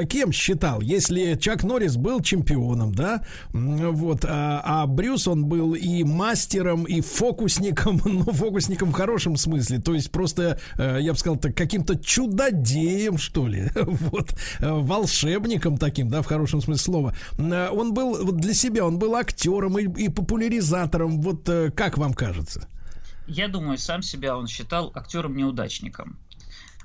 кем 0.10 0.32
считал? 0.32 0.82
Если 0.82 1.36
Чак 1.36 1.64
Норрис 1.64 1.98
был 1.98 2.22
чемпионом, 2.22 2.96
да, 2.96 3.24
вот, 3.52 4.26
а, 4.26 4.62
а 4.64 4.88
Брюс, 4.88 5.28
он 5.28 5.46
был 5.46 5.76
и 5.76 6.04
мастером, 6.04 6.86
и 6.86 7.02
фокусником, 7.02 8.02
ну, 8.06 8.24
фокусником 8.24 8.90
в 8.90 8.94
хорошем 8.94 9.38
смысле, 9.38 9.80
то 9.80 9.94
есть 9.94 10.10
просто, 10.12 10.60
я 10.78 11.12
бы 11.12 11.18
сказал, 11.18 11.38
так, 11.38 11.56
каким-то 11.56 11.96
чудодеем, 11.98 13.18
что 13.18 13.48
ли, 13.48 13.70
вот, 13.76 14.36
волшебником 14.60 15.78
таким, 15.78 16.10
да, 16.10 16.22
в 16.22 16.26
хорошем 16.26 16.62
смысле 16.62 16.84
слова. 16.84 17.16
Он 17.38 17.94
был 17.94 18.26
вот 18.26 18.38
для 18.38 18.54
себя, 18.54 18.86
он 18.86 18.98
был 18.98 19.16
актером 19.16 19.78
и, 19.78 20.06
и 20.06 20.10
популяризатором, 20.10 21.22
вот 21.22 21.35
вот 21.36 21.50
э, 21.50 21.72
как 21.72 21.98
вам 21.98 22.14
кажется? 22.14 22.68
Я 23.28 23.48
думаю, 23.48 23.78
сам 23.78 24.02
себя 24.02 24.38
он 24.38 24.48
считал 24.48 24.92
актером-неудачником. 24.94 26.18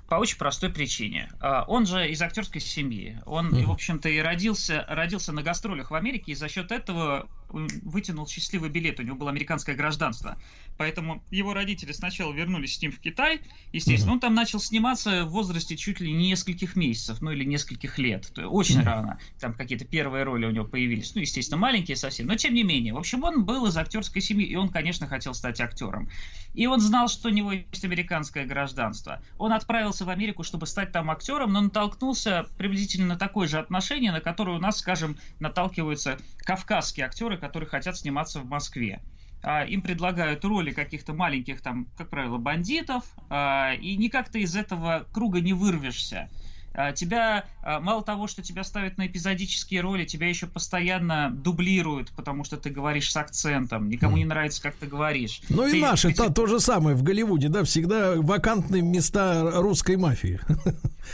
По 0.08 0.16
очень 0.16 0.38
простой 0.38 0.70
причине. 0.70 1.30
А, 1.38 1.64
он 1.68 1.86
же 1.86 2.08
из 2.10 2.20
актерской 2.20 2.60
семьи. 2.60 3.20
Он, 3.26 3.48
mm-hmm. 3.50 3.64
в 3.66 3.70
общем-то, 3.70 4.08
и 4.08 4.18
родился, 4.18 4.84
родился 4.88 5.32
на 5.32 5.42
гастролях 5.42 5.92
в 5.92 5.94
Америке, 5.94 6.32
и 6.32 6.34
за 6.34 6.48
счет 6.48 6.72
этого 6.72 7.28
вытянул 7.48 8.26
счастливый 8.26 8.70
билет, 8.70 8.98
у 8.98 9.02
него 9.02 9.16
было 9.16 9.30
американское 9.30 9.76
гражданство. 9.76 10.36
Поэтому 10.80 11.22
его 11.30 11.52
родители 11.52 11.92
сначала 11.92 12.32
вернулись 12.32 12.76
с 12.76 12.80
ним 12.80 12.90
в 12.90 13.00
Китай, 13.00 13.42
естественно, 13.70 14.12
mm-hmm. 14.12 14.14
он 14.14 14.20
там 14.20 14.34
начал 14.34 14.60
сниматься 14.60 15.26
в 15.26 15.28
возрасте 15.28 15.76
чуть 15.76 16.00
ли 16.00 16.10
не 16.10 16.28
нескольких 16.28 16.74
месяцев, 16.74 17.20
ну 17.20 17.32
или 17.32 17.44
нескольких 17.44 17.98
лет. 17.98 18.32
То 18.34 18.40
есть 18.40 18.50
очень 18.50 18.80
mm-hmm. 18.80 18.84
рано. 18.84 19.18
Там 19.40 19.52
какие-то 19.52 19.84
первые 19.84 20.24
роли 20.24 20.46
у 20.46 20.50
него 20.50 20.64
появились. 20.64 21.14
Ну, 21.14 21.20
естественно, 21.20 21.58
маленькие 21.58 21.98
совсем, 21.98 22.28
но 22.28 22.34
тем 22.36 22.54
не 22.54 22.62
менее. 22.62 22.94
В 22.94 22.96
общем, 22.96 23.22
он 23.24 23.44
был 23.44 23.66
из 23.66 23.76
актерской 23.76 24.22
семьи, 24.22 24.46
и 24.46 24.56
он, 24.56 24.70
конечно, 24.70 25.06
хотел 25.06 25.34
стать 25.34 25.60
актером. 25.60 26.08
И 26.54 26.66
он 26.66 26.80
знал, 26.80 27.08
что 27.08 27.28
у 27.28 27.30
него 27.30 27.52
есть 27.52 27.84
американское 27.84 28.46
гражданство. 28.46 29.22
Он 29.36 29.52
отправился 29.52 30.06
в 30.06 30.08
Америку, 30.08 30.44
чтобы 30.44 30.66
стать 30.66 30.92
там 30.92 31.10
актером, 31.10 31.52
но 31.52 31.60
натолкнулся 31.60 32.46
приблизительно 32.56 33.06
на 33.06 33.16
такое 33.16 33.48
же 33.48 33.58
отношение, 33.58 34.12
на 34.12 34.22
которое 34.22 34.56
у 34.56 34.60
нас, 34.60 34.78
скажем, 34.78 35.18
наталкиваются 35.40 36.16
кавказские 36.38 37.04
актеры, 37.04 37.36
которые 37.36 37.68
хотят 37.68 37.98
сниматься 37.98 38.40
в 38.40 38.46
Москве. 38.46 39.02
А, 39.42 39.64
им 39.64 39.80
предлагают 39.80 40.44
роли 40.44 40.70
каких-то 40.70 41.14
маленьких, 41.14 41.62
там, 41.62 41.86
как 41.96 42.10
правило, 42.10 42.36
бандитов, 42.36 43.04
а, 43.30 43.72
и 43.72 43.96
никак 43.96 44.28
ты 44.28 44.40
из 44.42 44.54
этого 44.54 45.06
круга 45.12 45.40
не 45.40 45.54
вырвешься. 45.54 46.28
А, 46.72 46.92
тебя, 46.92 47.46
мало 47.64 48.02
того, 48.02 48.28
что 48.28 48.42
тебя 48.42 48.62
ставят 48.62 48.96
на 48.96 49.06
эпизодические 49.06 49.80
роли, 49.80 50.04
тебя 50.04 50.28
еще 50.28 50.46
постоянно 50.46 51.30
дублируют, 51.30 52.12
потому 52.12 52.44
что 52.44 52.58
ты 52.58 52.70
говоришь 52.70 53.10
с 53.10 53.16
акцентом, 53.16 53.88
никому 53.88 54.18
не 54.18 54.24
нравится, 54.24 54.62
как 54.62 54.76
ты 54.76 54.86
говоришь. 54.86 55.40
Ну 55.48 55.64
ты, 55.64 55.78
и 55.78 55.80
наши, 55.80 56.14
ты... 56.14 56.30
то 56.30 56.46
же 56.46 56.60
самое 56.60 56.94
в 56.94 57.02
Голливуде, 57.02 57.48
да, 57.48 57.64
всегда 57.64 58.14
вакантные 58.16 58.82
места 58.82 59.50
русской 59.52 59.96
мафии. 59.96 60.38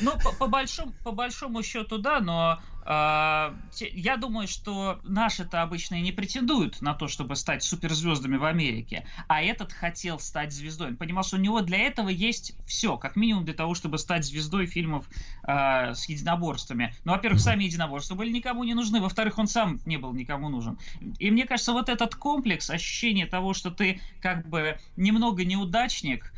Ну, 0.01 0.13
по, 0.23 0.33
по, 0.33 0.47
большому, 0.47 0.93
по 1.05 1.13
большому 1.13 1.63
счету, 1.63 1.97
да, 1.97 2.21
но 2.21 2.61
я 2.87 4.17
думаю, 4.17 4.47
что 4.47 5.01
наши-то 5.03 5.63
обычно 5.63 5.97
и 5.97 6.03
не 6.03 6.13
претендуют 6.13 6.81
на 6.81 6.95
то, 6.95 7.09
чтобы 7.09 7.35
стать 7.35 7.65
суперзвездами 7.65 8.37
в 8.37 8.45
Америке, 8.45 9.05
а 9.27 9.43
этот 9.43 9.73
хотел 9.73 10.21
стать 10.21 10.53
звездой. 10.53 10.89
Он 10.89 10.97
понимал, 10.97 11.25
что 11.25 11.37
у 11.37 11.41
него 11.41 11.63
для 11.63 11.79
этого 11.79 12.09
есть 12.09 12.55
все, 12.65 12.97
как 12.97 13.17
минимум 13.17 13.45
для 13.45 13.55
того, 13.55 13.75
чтобы 13.75 13.99
стать 13.99 14.25
звездой 14.25 14.67
фильмов 14.67 15.09
э, 15.43 15.95
с 15.95 16.09
единоборствами. 16.09 16.95
Ну, 17.05 17.13
во-первых, 17.13 17.41
сами 17.41 17.65
единоборства 17.65 18.15
были 18.15 18.31
никому 18.31 18.63
не 18.63 18.75
нужны, 18.75 19.01
во-вторых, 19.01 19.39
он 19.39 19.49
сам 19.49 19.81
не 19.85 19.97
был 19.97 20.13
никому 20.13 20.49
нужен. 20.49 20.79
И 21.19 21.31
мне 21.31 21.45
кажется, 21.45 21.73
вот 21.73 21.89
этот 21.89 22.15
комплекс, 22.15 22.71
ощущение 22.71 23.27
того, 23.27 23.53
что 23.53 23.71
ты 23.71 24.01
как 24.21 24.49
бы 24.49 24.79
немного 24.97 25.45
неудачник, 25.45 26.33
а, 26.33 26.36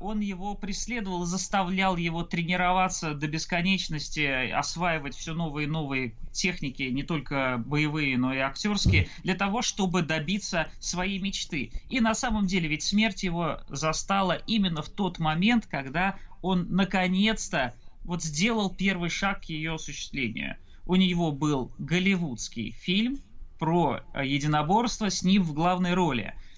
он 0.00 0.20
его 0.20 0.54
преследовал, 0.54 1.24
заставлял 1.26 1.96
его 1.96 2.22
тренироваться 2.22 3.14
до 3.14 3.26
бесконечности, 3.26 4.50
осваивать 4.50 5.14
все 5.14 5.34
новые 5.34 5.66
и 5.66 5.70
новые 5.70 6.14
техники, 6.32 6.84
не 6.84 7.02
только 7.02 7.62
боевые, 7.66 8.16
но 8.16 8.32
и 8.32 8.38
актерские, 8.38 9.08
для 9.22 9.34
того, 9.34 9.60
чтобы 9.60 10.02
добиться 10.02 10.68
своей 10.78 11.18
мечты. 11.18 11.72
И 11.90 12.00
на 12.00 12.14
самом 12.14 12.46
деле 12.46 12.68
ведь 12.68 12.82
смерть 12.82 13.22
его 13.22 13.60
застала 13.68 14.32
именно 14.46 14.82
в 14.82 14.88
тот 14.88 15.18
момент, 15.18 15.66
когда 15.66 16.16
он 16.40 16.68
наконец-то 16.70 17.74
вот 18.04 18.22
сделал 18.22 18.70
первый 18.70 19.10
шаг 19.10 19.42
к 19.42 19.44
ее 19.46 19.74
осуществлению. 19.74 20.56
У 20.86 20.96
него 20.96 21.32
был 21.32 21.72
голливудский 21.78 22.70
фильм 22.70 23.18
про 23.58 24.00
единоборство 24.14 25.10
с 25.10 25.22
ним 25.22 25.42
в 25.42 25.52
главной 25.52 25.92
роли– 25.92 26.34
а, 26.44 26.49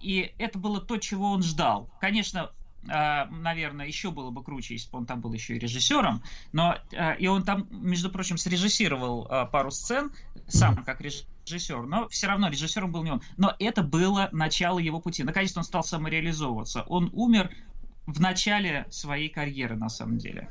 и 0.00 0.32
это 0.38 0.58
было 0.58 0.80
то, 0.80 0.96
чего 0.96 1.30
он 1.30 1.42
ждал. 1.42 1.88
Конечно, 2.00 2.50
а, 2.88 3.26
наверное, 3.26 3.86
еще 3.86 4.10
было 4.10 4.30
бы 4.30 4.42
круче, 4.42 4.74
если 4.74 4.90
бы 4.90 4.98
он 4.98 5.06
там 5.06 5.20
был 5.20 5.32
еще 5.32 5.56
и 5.56 5.58
режиссером, 5.58 6.22
но 6.52 6.78
а, 6.96 7.12
и 7.12 7.26
он 7.26 7.44
там, 7.44 7.66
между 7.70 8.10
прочим, 8.10 8.38
срежиссировал 8.38 9.28
пару 9.50 9.70
сцен, 9.70 10.12
сам 10.46 10.84
как 10.84 11.00
режиссер, 11.00 11.82
но 11.82 12.08
все 12.08 12.28
равно 12.28 12.48
режиссером 12.48 12.92
был 12.92 13.02
не 13.02 13.10
он. 13.12 13.22
Но 13.36 13.54
это 13.58 13.82
было 13.82 14.28
начало 14.32 14.78
его 14.78 15.00
пути. 15.00 15.22
Наконец-то 15.24 15.60
он 15.60 15.64
стал 15.64 15.82
самореализовываться. 15.84 16.82
Он 16.82 17.10
умер 17.12 17.50
в 18.06 18.20
начале 18.20 18.86
своей 18.90 19.28
карьеры, 19.28 19.76
на 19.76 19.88
самом 19.88 20.18
деле. 20.18 20.48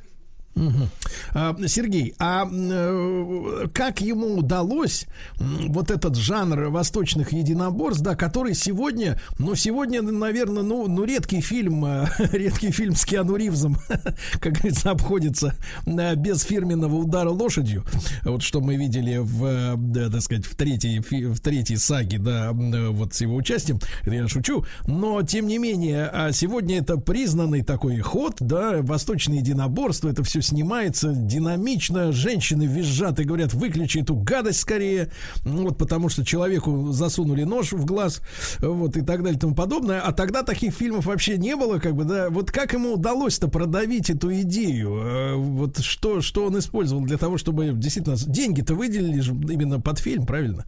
А, 1.34 1.56
Сергей, 1.68 2.14
а 2.18 2.48
э, 2.49 3.68
как 3.73 3.99
ему 3.99 4.38
удалось 4.38 5.06
вот 5.38 5.91
этот 5.91 6.15
жанр 6.15 6.69
восточных 6.69 7.34
единоборств, 7.34 8.02
да, 8.02 8.15
который 8.15 8.53
сегодня, 8.53 9.19
ну, 9.38 9.56
сегодня, 9.56 10.02
наверное, 10.02 10.64
ну, 10.64 10.88
ну 10.88 11.03
редкий 11.03 11.41
фильм, 11.41 11.84
э, 11.86 12.07
редкий 12.32 12.72
фильм 12.72 12.95
с 12.95 13.03
Киану 13.03 13.36
Ривзом, 13.36 13.77
как 14.40 14.53
говорится, 14.53 14.91
обходится 14.91 15.56
э, 15.86 16.15
без 16.15 16.44
фирменного 16.44 16.95
удара 16.95 17.30
лошадью, 17.30 17.84
вот 18.23 18.41
что 18.41 18.61
мы 18.61 18.77
видели 18.77 19.18
в, 19.18 19.76
да, 19.76 20.10
так 20.10 20.22
сказать, 20.22 20.45
в 20.45 20.56
третьей, 20.56 20.99
в 20.99 21.40
третьей 21.41 21.77
саге, 21.77 22.18
да, 22.18 22.52
вот 22.53 23.14
с 23.14 23.19
его 23.19 23.36
участием, 23.36 23.80
я 24.06 24.27
шучу, 24.30 24.65
но, 24.88 25.22
тем 25.22 25.48
не 25.48 25.57
менее, 25.57 26.06
а 26.06 26.32
сегодня 26.32 26.77
это 26.77 26.95
признанный 26.95 27.61
такой 27.61 27.99
ход, 27.99 28.36
да, 28.40 28.82
восточные 28.82 29.40
единоборства, 29.40 30.07
это 30.07 30.23
все 30.23 30.45
снимается 30.46 31.14
динамично, 31.14 32.12
женщины 32.12 32.64
визжат 32.64 33.20
и 33.20 33.24
говорят, 33.24 33.54
выключи 33.54 34.00
эту 34.00 34.16
гадость 34.16 34.60
скорее, 34.60 35.12
вот 35.44 35.78
потому 35.78 36.10
что 36.10 36.26
человеку 36.26 36.92
засунули 36.92 37.44
нож 37.44 37.74
в 37.74 37.86
глаз, 37.86 38.22
вот 38.60 38.98
и 38.98 39.02
так 39.02 39.24
далее 39.24 39.38
и 39.38 39.40
тому 39.40 39.56
подобное. 39.56 40.02
А 40.02 40.12
тогда 40.14 40.44
таких 40.44 40.74
фильмов 40.74 41.06
вообще 41.06 41.38
не 41.38 41.56
было, 41.56 41.80
как 41.80 41.96
бы, 41.96 42.04
да. 42.04 42.30
Вот 42.30 42.52
как 42.52 42.74
ему 42.74 42.94
удалось-то 42.94 43.48
продавить 43.48 44.10
эту 44.10 44.34
идею? 44.42 44.96
Э, 44.96 45.36
вот 45.36 45.80
что, 45.80 46.22
что 46.22 46.46
он 46.46 46.58
использовал 46.60 47.04
для 47.04 47.18
того, 47.18 47.38
чтобы 47.38 47.72
действительно 47.74 48.16
деньги-то 48.18 48.76
выделили 48.76 49.22
именно 49.52 49.80
под 49.80 50.00
фильм, 50.00 50.26
правильно? 50.26 50.66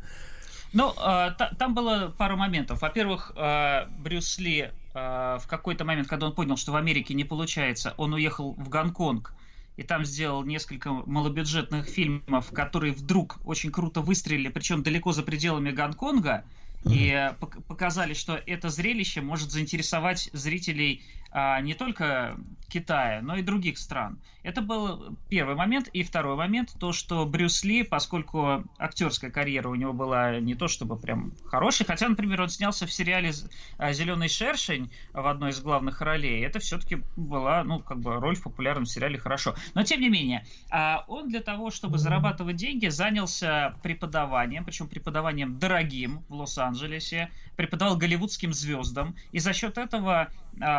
Ну, 0.74 0.94
э, 0.94 1.30
там 1.58 1.74
было 1.74 2.14
пару 2.18 2.36
моментов. 2.36 2.82
Во-первых, 2.82 3.32
э, 3.36 3.86
Брюс 4.00 4.38
Ли 4.38 4.70
э, 4.94 5.38
в 5.42 5.48
какой-то 5.48 5.86
момент, 5.86 6.08
когда 6.08 6.28
он 6.28 6.34
понял, 6.34 6.58
что 6.58 6.72
в 6.72 6.76
Америке 6.76 7.14
не 7.14 7.24
получается, 7.24 7.94
он 7.98 8.14
уехал 8.14 8.54
в 8.54 8.70
Гонконг 8.70 9.34
и 9.78 9.84
там 9.84 10.06
сделал 10.06 10.44
несколько 10.44 10.92
малобюджетных 10.92 11.86
фильмов, 11.86 12.52
которые 12.52 12.94
вдруг 12.94 13.38
очень 13.46 13.72
круто 13.72 14.02
выстрелили, 14.02 14.50
причем 14.50 14.84
далеко 14.84 15.14
за 15.14 15.24
пределами 15.24 15.72
Гонконга, 15.72 16.44
и 16.90 17.32
показали, 17.68 18.14
что 18.14 18.42
это 18.46 18.70
зрелище 18.70 19.22
может 19.22 19.52
заинтересовать 19.52 20.30
зрителей 20.34 21.04
не 21.34 21.74
только 21.74 22.38
Китая, 22.70 23.22
но 23.22 23.38
и 23.38 23.42
других 23.42 23.78
стран. 23.78 24.20
Это 24.44 24.62
был 24.62 25.18
первый 25.30 25.56
момент. 25.56 25.88
И 25.90 26.04
второй 26.04 26.36
момент, 26.36 26.74
то, 26.80 26.92
что 26.92 27.26
Брюс 27.26 27.64
Ли, 27.64 27.84
поскольку 27.84 28.64
актерская 28.78 29.32
карьера 29.32 29.70
у 29.70 29.76
него 29.76 29.94
была 29.94 30.40
не 30.40 30.56
то 30.56 30.68
чтобы 30.68 30.98
прям 30.98 31.34
хорошая, 31.46 31.88
хотя, 31.88 32.10
например, 32.10 32.42
он 32.42 32.50
снялся 32.50 32.86
в 32.86 32.92
сериале 32.92 33.32
а, 33.78 33.94
«Зеленый 33.94 34.28
шершень» 34.28 34.92
в 35.14 35.26
одной 35.28 35.52
из 35.52 35.60
главных 35.62 36.02
ролей, 36.02 36.46
это 36.46 36.60
все-таки 36.60 37.04
была, 37.16 37.64
ну, 37.64 37.80
как 37.80 38.00
бы 38.00 38.16
роль 38.16 38.36
в 38.36 38.44
популярном 38.44 38.86
сериале 38.86 39.18
хорошо. 39.18 39.56
Но, 39.74 39.84
тем 39.84 40.02
не 40.02 40.10
менее, 40.10 40.46
а, 40.70 41.06
он 41.08 41.30
для 41.30 41.42
того, 41.42 41.72
чтобы 41.72 41.98
зарабатывать 41.98 42.58
деньги, 42.58 42.88
занялся 42.88 43.76
преподаванием, 43.82 44.66
причем 44.66 44.88
преподаванием 44.88 45.58
дорогим 45.58 46.24
в 46.28 46.34
Лос-Анджелесе, 46.34 47.30
преподавал 47.56 47.98
голливудским 47.98 48.54
звездам, 48.54 49.16
и 49.32 49.40
за 49.40 49.54
счет 49.54 49.78
этого 49.78 50.22
а, 50.22 50.30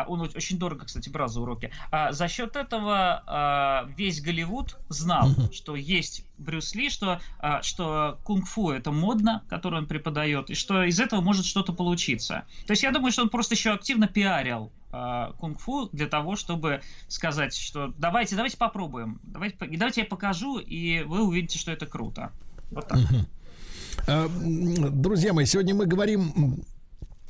он 0.07 0.21
очень 0.21 0.57
дорого, 0.57 0.85
кстати, 0.85 1.09
брал 1.09 1.27
за 1.27 1.41
уроки. 1.41 1.71
А 1.91 2.11
за 2.11 2.27
счет 2.27 2.55
этого 2.55 3.23
а, 3.25 3.89
весь 3.97 4.21
Голливуд 4.21 4.77
знал, 4.89 5.29
что 5.51 5.75
есть 5.75 6.25
Брюс 6.37 6.73
Ли, 6.75 6.89
что, 6.89 7.19
что 7.61 8.19
кунг-фу 8.23 8.71
это 8.71 8.91
модно, 8.91 9.43
который 9.49 9.79
он 9.79 9.87
преподает, 9.87 10.49
и 10.49 10.55
что 10.55 10.83
из 10.83 10.99
этого 10.99 11.21
может 11.21 11.45
что-то 11.45 11.73
получиться. 11.73 12.45
То 12.65 12.71
есть 12.71 12.83
я 12.83 12.91
думаю, 12.91 13.11
что 13.11 13.23
он 13.23 13.29
просто 13.29 13.55
еще 13.55 13.71
активно 13.71 14.07
пиарил 14.07 14.71
кунг-фу 15.37 15.89
для 15.91 16.07
того, 16.07 16.35
чтобы 16.35 16.81
сказать, 17.07 17.55
что 17.55 17.93
давайте, 17.97 18.35
давайте 18.35 18.57
попробуем, 18.57 19.19
давайте, 19.23 19.55
давайте 19.59 20.01
я 20.01 20.07
покажу, 20.07 20.57
и 20.57 21.03
вы 21.03 21.21
увидите, 21.23 21.59
что 21.59 21.71
это 21.71 21.85
круто. 21.85 22.31
Вот 22.71 22.87
так. 22.87 22.99
Друзья 24.07 25.33
мои, 25.33 25.45
сегодня 25.45 25.75
мы 25.75 25.85
говорим 25.85 26.63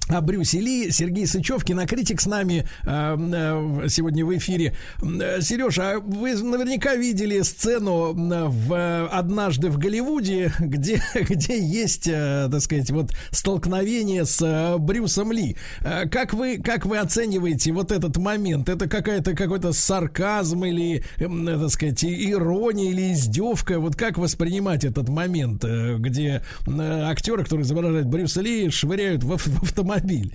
о 0.10 0.22
Брюсе 0.22 0.60
Ли. 0.60 0.92
Сергей 0.92 1.28
Сычев, 1.28 1.64
кинокритик 1.64 2.20
с 2.20 2.26
нами 2.26 2.66
э, 2.84 3.18
э, 3.18 3.88
сегодня 3.90 4.26
в 4.26 4.36
эфире. 4.38 4.74
Сережа, 5.00 5.92
а 5.92 6.00
вы 6.00 6.34
наверняка 6.34 6.96
видели 6.96 7.42
сцену 7.42 8.14
в, 8.14 9.08
однажды 9.08 9.70
в 9.70 9.78
Голливуде, 9.78 10.52
где, 10.60 11.02
где 11.14 11.64
есть, 11.64 12.08
э, 12.08 12.50
так 12.52 12.62
сказать, 12.62 12.90
вот 12.90 13.12
столкновение 13.32 14.26
с 14.26 14.42
э, 14.42 14.78
Брюсом 14.78 15.32
Ли. 15.32 15.56
Э, 15.82 16.08
как 16.10 16.34
вы, 16.34 16.58
как 16.58 16.86
вы 16.86 16.98
оцениваете 16.98 17.72
вот 17.72 17.92
этот 17.92 18.18
момент? 18.18 18.68
Это 18.68 18.90
какая-то 18.90 19.36
какой-то 19.36 19.74
сарказм 19.74 20.66
или, 20.66 21.04
э, 21.18 21.60
так 21.60 21.70
сказать, 21.70 22.04
ирония 22.04 22.90
или 22.90 23.14
издевка? 23.14 23.80
Вот 23.80 23.96
как 23.96 24.18
воспринимать 24.18 24.86
этот 24.86 25.08
момент, 25.08 25.64
э, 25.64 25.98
где 26.00 26.44
э, 26.66 27.02
актеры, 27.04 27.44
которые 27.44 27.64
изображают 27.64 28.08
Брюса 28.08 28.42
Ли, 28.42 28.70
швыряют 28.72 29.24
в 29.24 29.34
автомобиль 29.34 29.99
автомобиль. 30.00 30.34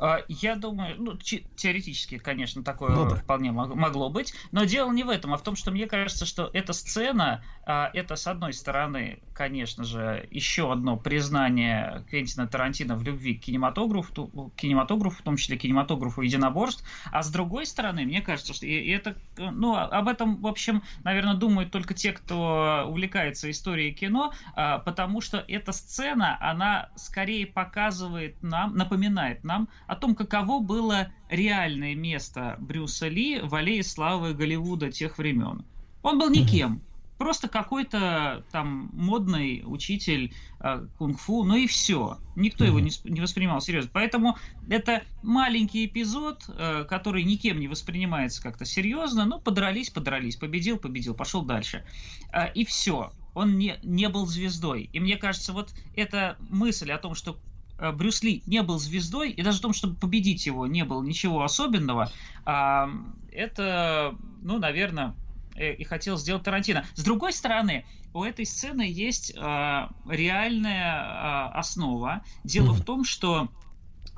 А, 0.00 0.20
я 0.28 0.54
думаю, 0.54 0.94
ну, 0.98 1.16
теоретически, 1.16 2.18
конечно, 2.18 2.62
такое 2.62 2.90
ну, 2.90 3.08
да. 3.08 3.16
вполне 3.16 3.50
могло 3.50 4.10
быть, 4.10 4.32
но 4.52 4.64
дело 4.64 4.92
не 4.92 5.02
в 5.02 5.08
этом, 5.08 5.34
а 5.34 5.36
в 5.36 5.42
том, 5.42 5.56
что 5.56 5.72
мне 5.72 5.86
кажется, 5.86 6.24
что 6.24 6.50
эта 6.52 6.72
сцена, 6.72 7.44
это, 7.68 8.16
с 8.16 8.26
одной 8.26 8.54
стороны, 8.54 9.18
конечно 9.34 9.84
же, 9.84 10.26
еще 10.30 10.72
одно 10.72 10.96
признание 10.96 12.02
Квентина 12.08 12.46
Тарантино 12.48 12.96
в 12.96 13.02
любви 13.02 13.34
к 13.34 13.42
кинематографу, 13.42 14.26
к 14.26 14.56
кинематографу, 14.56 15.18
в 15.18 15.22
том 15.22 15.36
числе 15.36 15.58
кинематографу 15.58 16.22
единоборств, 16.22 16.82
а 17.12 17.22
с 17.22 17.30
другой 17.30 17.66
стороны, 17.66 18.06
мне 18.06 18.22
кажется, 18.22 18.54
что 18.54 18.66
это, 18.66 19.16
ну, 19.36 19.76
об 19.76 20.08
этом, 20.08 20.36
в 20.36 20.46
общем, 20.46 20.82
наверное, 21.04 21.34
думают 21.34 21.70
только 21.70 21.92
те, 21.92 22.12
кто 22.12 22.86
увлекается 22.88 23.50
историей 23.50 23.92
кино, 23.92 24.32
а, 24.54 24.78
потому 24.78 25.20
что 25.20 25.44
эта 25.46 25.72
сцена, 25.72 26.38
она 26.40 26.88
скорее 26.96 27.46
показывает 27.46 28.42
нам, 28.42 28.76
напоминает 28.76 29.44
нам 29.44 29.68
о 29.86 29.94
том, 29.94 30.14
каково 30.14 30.60
было 30.60 31.08
реальное 31.28 31.94
место 31.94 32.56
Брюса 32.60 33.08
Ли 33.08 33.40
в 33.40 33.54
аллее 33.54 33.82
славы 33.82 34.32
Голливуда 34.32 34.90
тех 34.90 35.18
времен. 35.18 35.66
Он 36.02 36.18
был 36.18 36.30
никем, 36.30 36.80
просто 37.18 37.48
какой-то 37.48 38.44
там 38.50 38.90
модный 38.92 39.62
учитель 39.66 40.32
э, 40.60 40.86
кунг-фу, 40.96 41.44
ну 41.44 41.56
и 41.56 41.66
все. 41.66 42.18
Никто 42.36 42.64
его 42.64 42.80
не, 42.80 42.90
не 43.04 43.20
воспринимал 43.20 43.60
серьезно. 43.60 43.90
Поэтому 43.92 44.38
это 44.68 45.02
маленький 45.22 45.84
эпизод, 45.84 46.44
э, 46.48 46.84
который 46.88 47.24
никем 47.24 47.60
не 47.60 47.68
воспринимается 47.68 48.42
как-то 48.42 48.64
серьезно, 48.64 49.24
но 49.26 49.40
подрались, 49.40 49.90
подрались, 49.90 50.36
победил, 50.36 50.78
победил, 50.78 51.14
пошел 51.14 51.42
дальше. 51.42 51.84
Э, 52.32 52.52
и 52.54 52.64
все. 52.64 53.12
Он 53.34 53.58
не, 53.58 53.78
не 53.82 54.08
был 54.08 54.26
звездой. 54.26 54.88
И 54.92 55.00
мне 55.00 55.16
кажется, 55.16 55.52
вот 55.52 55.74
эта 55.94 56.36
мысль 56.48 56.90
о 56.92 56.98
том, 56.98 57.14
что 57.14 57.38
Э, 57.78 57.92
Брюс 57.92 58.22
Ли 58.22 58.42
не 58.46 58.62
был 58.62 58.78
звездой, 58.78 59.30
и 59.30 59.42
даже 59.42 59.58
в 59.58 59.62
том, 59.62 59.72
чтобы 59.72 59.94
победить 59.94 60.46
его, 60.46 60.66
не 60.66 60.84
было 60.84 61.02
ничего 61.02 61.42
особенного, 61.42 62.10
это, 62.44 64.16
ну, 64.42 64.58
наверное, 64.58 65.14
и 65.58 65.84
хотел 65.84 66.16
сделать 66.16 66.42
Тарантино. 66.42 66.84
С 66.94 67.02
другой 67.02 67.32
стороны, 67.32 67.84
у 68.14 68.24
этой 68.24 68.46
сцены 68.46 68.82
есть 68.82 69.34
а, 69.36 69.90
реальная 70.08 70.94
а, 70.94 71.52
основа. 71.54 72.22
Дело 72.44 72.72
в 72.72 72.84
том, 72.84 73.04
что 73.04 73.48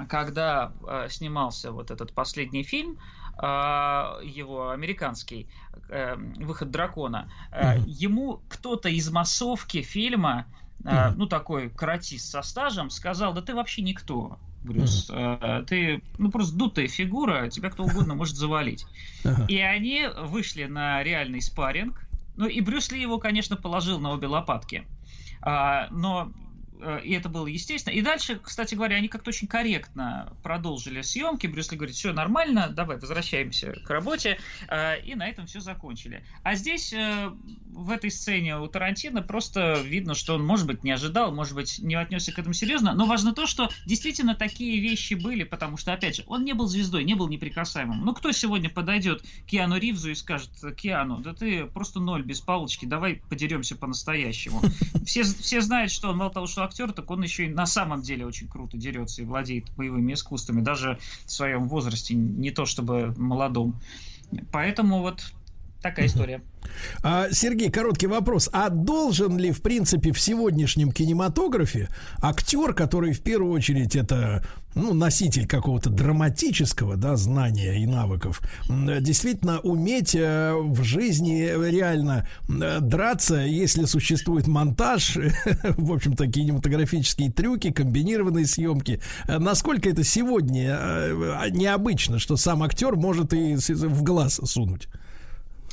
когда 0.08 0.72
а, 0.86 1.08
снимался 1.08 1.72
вот 1.72 1.90
этот 1.90 2.12
последний 2.12 2.62
фильм, 2.62 2.98
а, 3.36 4.18
его 4.22 4.70
американский 4.70 5.48
а, 5.88 6.16
выход 6.36 6.70
дракона, 6.70 7.30
а, 7.50 7.76
ему 7.86 8.42
кто-то 8.48 8.88
из 8.88 9.10
массовки 9.10 9.82
фильма 9.82 10.46
mm-hmm. 10.82 11.14
ну 11.16 11.26
такой 11.26 11.70
каратист 11.70 12.30
со 12.30 12.42
стажем, 12.42 12.90
сказал, 12.90 13.32
да 13.32 13.42
ты 13.42 13.54
вообще 13.54 13.82
никто. 13.82 14.38
Брюс. 14.62 15.10
Э, 15.10 15.64
Ты, 15.66 16.02
ну, 16.18 16.30
просто 16.30 16.56
дутая 16.56 16.88
фигура, 16.88 17.48
тебя 17.48 17.70
кто 17.70 17.84
угодно 17.84 18.14
может 18.14 18.36
завалить. 18.36 18.86
Ага. 19.22 19.44
И 19.48 19.58
они 19.58 20.06
вышли 20.24 20.64
на 20.64 21.02
реальный 21.02 21.42
спарринг. 21.42 22.06
Ну, 22.36 22.46
и 22.46 22.62
Брюс 22.62 22.90
Ли 22.90 23.02
его, 23.02 23.18
конечно, 23.18 23.54
положил 23.56 24.00
на 24.00 24.12
обе 24.12 24.28
лопатки. 24.28 24.84
А, 25.42 25.88
но 25.90 26.32
и 27.02 27.12
это 27.12 27.28
было 27.28 27.46
естественно. 27.46 27.94
И 27.94 28.02
дальше, 28.02 28.40
кстати 28.42 28.74
говоря, 28.74 28.96
они 28.96 29.08
как-то 29.08 29.30
очень 29.30 29.46
корректно 29.46 30.32
продолжили 30.42 31.02
съемки. 31.02 31.46
Брюс 31.46 31.70
Ли 31.70 31.76
говорит, 31.76 31.96
все 31.96 32.12
нормально, 32.12 32.68
давай 32.68 32.98
возвращаемся 32.98 33.72
к 33.84 33.90
работе. 33.90 34.38
А, 34.68 34.94
И 34.94 35.14
на 35.14 35.28
этом 35.28 35.46
все 35.46 35.60
закончили. 35.60 36.24
А 36.42 36.54
здесь, 36.54 36.92
э, 36.92 37.30
в 37.72 37.90
этой 37.90 38.10
сцене 38.10 38.58
у 38.58 38.66
Тарантино, 38.66 39.22
просто 39.22 39.80
видно, 39.84 40.14
что 40.14 40.34
он, 40.34 40.44
может 40.44 40.66
быть, 40.66 40.84
не 40.84 40.90
ожидал, 40.90 41.32
может 41.32 41.54
быть, 41.54 41.78
не 41.78 41.94
отнесся 41.94 42.32
к 42.32 42.38
этому 42.38 42.54
серьезно. 42.54 42.94
Но 42.94 43.06
важно 43.06 43.32
то, 43.32 43.46
что 43.46 43.70
действительно 43.86 44.34
такие 44.34 44.80
вещи 44.80 45.14
были, 45.14 45.44
потому 45.44 45.76
что, 45.76 45.92
опять 45.92 46.16
же, 46.16 46.24
он 46.26 46.44
не 46.44 46.52
был 46.52 46.66
звездой, 46.66 47.04
не 47.04 47.14
был 47.14 47.28
неприкасаемым. 47.28 48.04
Ну, 48.04 48.14
кто 48.14 48.32
сегодня 48.32 48.70
подойдет 48.70 49.22
к 49.22 49.46
Киану 49.46 49.78
Ривзу 49.78 50.10
и 50.10 50.14
скажет, 50.14 50.50
Киану, 50.76 51.18
да 51.18 51.34
ты 51.34 51.66
просто 51.66 52.00
ноль 52.00 52.22
без 52.22 52.40
палочки, 52.40 52.84
давай 52.86 53.22
подеремся 53.28 53.76
по-настоящему. 53.76 54.62
Все, 55.04 55.22
все 55.22 55.60
знают, 55.60 55.90
что 55.90 56.10
он 56.10 56.18
мало 56.18 56.30
того, 56.30 56.46
что 56.46 56.62
актер, 56.70 56.92
так 56.92 57.10
он 57.10 57.22
еще 57.22 57.46
и 57.46 57.52
на 57.52 57.66
самом 57.66 58.02
деле 58.02 58.24
очень 58.24 58.48
круто 58.48 58.76
дерется 58.76 59.22
и 59.22 59.24
владеет 59.24 59.70
боевыми 59.76 60.14
искусствами, 60.14 60.60
даже 60.60 60.98
в 61.26 61.32
своем 61.32 61.68
возрасте, 61.68 62.14
не 62.14 62.50
то 62.50 62.64
чтобы 62.64 63.12
молодом. 63.16 63.80
Поэтому 64.52 65.00
вот 65.00 65.32
такая 65.82 66.06
история. 66.06 66.42
А, 67.02 67.30
Сергей, 67.32 67.70
короткий 67.70 68.06
вопрос. 68.06 68.48
А 68.52 68.68
должен 68.68 69.38
ли, 69.38 69.50
в 69.52 69.62
принципе, 69.62 70.12
в 70.12 70.20
сегодняшнем 70.20 70.92
кинематографе 70.92 71.88
актер, 72.22 72.74
который 72.74 73.12
в 73.12 73.20
первую 73.20 73.52
очередь 73.52 73.96
это 73.96 74.44
ну, 74.74 74.94
носитель 74.94 75.46
какого-то 75.46 75.90
драматического 75.90 76.96
да, 76.96 77.16
знания 77.16 77.82
и 77.82 77.86
навыков, 77.86 78.40
действительно 78.68 79.58
уметь 79.60 80.14
э, 80.14 80.54
в 80.54 80.84
жизни 80.84 81.48
реально 81.68 82.28
э, 82.48 82.78
драться, 82.80 83.36
если 83.36 83.84
существует 83.84 84.46
монтаж, 84.46 85.16
в 85.76 85.92
общем-то, 85.92 86.28
кинематографические 86.28 87.32
трюки, 87.32 87.72
комбинированные 87.72 88.46
съемки. 88.46 89.00
Э, 89.26 89.38
Насколько 89.38 89.90
это 89.90 90.04
сегодня 90.04 90.78
необычно, 91.50 92.18
что 92.18 92.36
сам 92.36 92.62
актер 92.62 92.94
может 92.94 93.32
и 93.32 93.56
в 93.56 94.02
глаз 94.02 94.40
сунуть? 94.44 94.88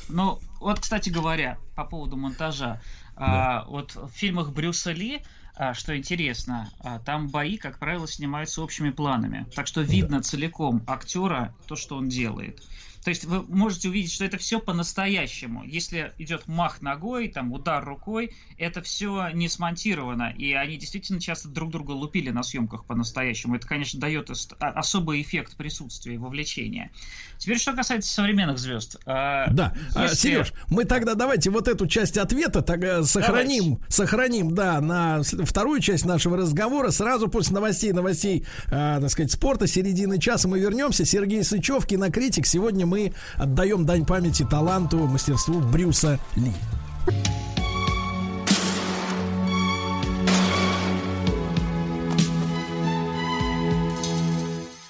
Ну, 0.08 0.40
вот, 0.60 0.80
кстати 0.80 1.10
говоря, 1.10 1.58
по 1.74 1.84
поводу 1.84 2.16
монтажа. 2.16 2.80
а, 3.16 3.64
вот 3.66 3.96
в 3.96 4.10
фильмах 4.10 4.52
Брюса 4.52 4.92
Ли, 4.92 5.22
а, 5.54 5.74
что 5.74 5.96
интересно, 5.96 6.70
а, 6.78 7.00
там 7.00 7.28
бои, 7.28 7.56
как 7.56 7.78
правило, 7.78 8.06
снимаются 8.06 8.62
общими 8.62 8.90
планами. 8.90 9.46
Так 9.54 9.66
что 9.66 9.80
видно 9.80 10.22
целиком 10.22 10.82
актера, 10.86 11.54
то, 11.66 11.74
что 11.74 11.96
он 11.96 12.08
делает. 12.08 12.62
То 13.04 13.10
есть 13.10 13.24
вы 13.24 13.42
можете 13.42 13.88
увидеть, 13.88 14.12
что 14.12 14.24
это 14.24 14.38
все 14.38 14.60
по-настоящему. 14.60 15.64
Если 15.64 16.12
идет 16.18 16.46
мах 16.46 16.82
ногой, 16.82 17.28
там 17.28 17.52
удар 17.52 17.84
рукой, 17.84 18.32
это 18.56 18.82
все 18.82 19.30
не 19.30 19.48
смонтировано. 19.48 20.34
И 20.36 20.52
они 20.52 20.76
действительно 20.76 21.20
часто 21.20 21.48
друг 21.48 21.70
друга 21.70 21.92
лупили 21.92 22.30
на 22.30 22.42
съемках 22.42 22.84
по-настоящему. 22.86 23.56
Это, 23.56 23.66
конечно, 23.66 24.00
дает 24.00 24.30
а- 24.60 24.68
особый 24.70 25.22
эффект 25.22 25.56
присутствия 25.56 26.14
и 26.14 26.18
вовлечения. 26.18 26.90
Теперь, 27.38 27.58
что 27.58 27.72
касается 27.72 28.12
современных 28.12 28.58
звезд. 28.58 28.96
а, 29.06 29.46
Да, 29.50 29.72
А, 29.94 30.02
если- 30.02 30.16
Сереж, 30.16 30.52
мы 30.68 30.84
тогда 30.84 31.14
давайте 31.14 31.50
вот 31.50 31.68
эту 31.68 31.86
часть 31.86 32.18
ответа 32.18 32.62
тогда 32.62 33.04
сохраним, 33.04 33.80
сохраним, 33.88 34.54
да, 34.54 34.80
на 34.80 35.22
вторую 35.22 35.80
часть 35.80 36.04
нашего 36.04 36.36
разговора. 36.36 36.90
Сразу 36.90 37.28
после 37.28 37.54
новостей, 37.54 37.92
новостей, 37.92 38.44
а, 38.70 39.00
так 39.00 39.10
сказать, 39.10 39.30
спорта, 39.32 39.66
середины 39.66 40.18
часа 40.18 40.48
мы 40.48 40.58
вернемся. 40.58 41.04
Сергей 41.04 41.44
Сычев, 41.44 41.86
кинокритик. 41.86 42.44
Сегодня 42.46 42.86
мы 42.86 43.14
отдаем 43.36 43.86
дань 43.86 44.04
памяти 44.04 44.44
таланту, 44.48 44.98
мастерству 45.06 45.60
Брюса 45.60 46.18
Ли. 46.36 46.52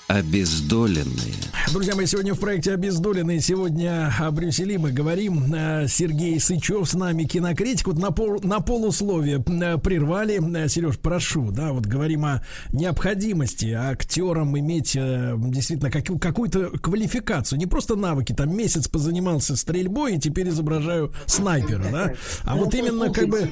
Обездоленные. 0.09 1.35
Друзья 1.71 1.95
мои, 1.95 2.07
сегодня 2.07 2.33
в 2.33 2.41
проекте 2.41 2.73
«Обездоленные». 2.73 3.43
Сегодня 3.43 4.11
о 4.19 4.31
Брюсе 4.31 4.65
Ли 4.65 4.79
мы 4.79 4.91
говорим. 4.91 5.53
Э, 5.53 5.87
Сергей 5.87 6.41
Сычев 6.41 6.89
с 6.89 6.95
нами, 6.95 7.25
кинокритик. 7.25 7.89
Вот 7.89 7.99
на, 7.99 8.11
пол, 8.11 8.41
на 8.43 8.61
полусловие 8.61 9.45
э, 9.47 9.77
прервали. 9.77 10.41
Э, 10.65 10.67
Сереж, 10.67 10.99
прошу, 10.99 11.51
да, 11.51 11.73
вот 11.75 11.85
говорим 11.85 12.25
о 12.25 12.43
необходимости 12.73 13.67
актерам 13.67 14.59
иметь 14.59 14.95
действительно 14.95 15.91
как- 15.91 16.19
какую-то 16.19 16.71
квалификацию. 16.79 17.59
Не 17.59 17.67
просто 17.67 17.95
навыки, 17.95 18.33
там 18.33 18.57
месяц 18.57 18.89
позанимался 18.89 19.57
стрельбой 19.57 20.17
и 20.17 20.19
теперь 20.19 20.49
изображаю 20.49 21.13
снайпера, 21.27 21.85
да? 21.93 22.15
А 22.45 22.57
вот 22.57 22.75
именно 22.75 23.13
как 23.13 23.29
бы... 23.29 23.51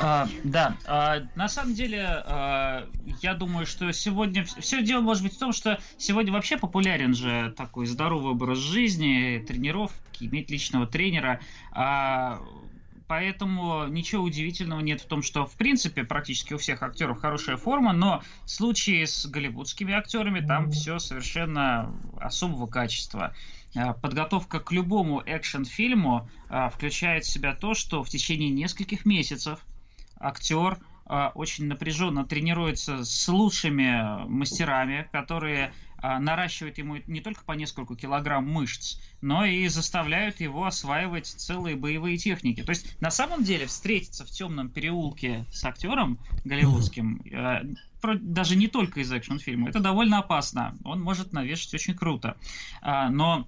А, 0.00 0.28
да, 0.44 0.76
а, 0.86 1.22
на 1.34 1.48
самом 1.48 1.74
деле, 1.74 2.04
а, 2.04 2.88
я 3.22 3.34
думаю, 3.34 3.66
что 3.66 3.90
сегодня 3.92 4.44
все 4.44 4.82
дело 4.82 5.00
может 5.00 5.22
быть 5.22 5.34
в 5.34 5.38
том, 5.38 5.52
что 5.52 5.78
сегодня 5.96 6.32
вообще 6.32 6.58
популярен 6.58 7.14
же 7.14 7.54
такой 7.56 7.86
здоровый 7.86 8.32
образ 8.32 8.58
жизни, 8.58 9.42
тренировки, 9.46 10.24
иметь 10.24 10.50
личного 10.50 10.86
тренера. 10.86 11.40
а, 11.72 12.40
Поэтому 13.12 13.88
ничего 13.88 14.22
удивительного 14.22 14.80
нет 14.80 15.02
в 15.02 15.06
том, 15.06 15.22
что 15.22 15.44
в 15.44 15.54
принципе 15.56 16.02
практически 16.02 16.54
у 16.54 16.58
всех 16.58 16.82
актеров 16.82 17.20
хорошая 17.20 17.58
форма, 17.58 17.92
но 17.92 18.22
в 18.46 18.50
случае 18.50 19.06
с 19.06 19.26
голливудскими 19.26 19.92
актерами 19.92 20.40
там 20.40 20.70
все 20.70 20.98
совершенно 20.98 21.94
особого 22.18 22.66
качества. 22.66 23.34
А, 23.74 23.94
Подготовка 23.94 24.60
к 24.60 24.70
любому 24.72 25.20
экшн-фильму 25.20 26.28
а, 26.48 26.68
включает 26.68 27.24
в 27.24 27.30
себя 27.30 27.54
то, 27.54 27.74
что 27.74 28.04
в 28.04 28.08
течение 28.08 28.50
нескольких 28.50 29.06
месяцев 29.06 29.60
актер 30.20 30.78
а, 31.06 31.32
очень 31.34 31.66
напряженно 31.66 32.24
тренируется 32.24 33.04
с 33.04 33.28
лучшими 33.28 34.26
мастерами, 34.28 35.08
которые 35.12 35.72
наращивают 36.02 36.78
ему 36.78 36.96
не 37.06 37.20
только 37.20 37.44
по 37.44 37.52
несколько 37.52 37.94
килограмм 37.94 38.44
мышц, 38.44 38.98
но 39.20 39.44
и 39.44 39.68
заставляют 39.68 40.40
его 40.40 40.66
осваивать 40.66 41.28
целые 41.28 41.76
боевые 41.76 42.16
техники. 42.16 42.64
То 42.64 42.70
есть 42.70 43.00
на 43.00 43.12
самом 43.12 43.44
деле 43.44 43.66
встретиться 43.66 44.24
в 44.24 44.30
темном 44.32 44.68
переулке 44.68 45.46
с 45.52 45.64
актером 45.64 46.18
голливудским 46.44 47.22
э, 47.30 48.16
даже 48.20 48.56
не 48.56 48.66
только 48.66 48.98
из 48.98 49.12
экшн-фильма. 49.12 49.68
Это 49.68 49.78
довольно 49.78 50.18
опасно. 50.18 50.76
Он 50.82 51.00
может 51.00 51.32
навешать 51.32 51.72
очень 51.72 51.94
круто. 51.94 52.36
Но 52.82 53.46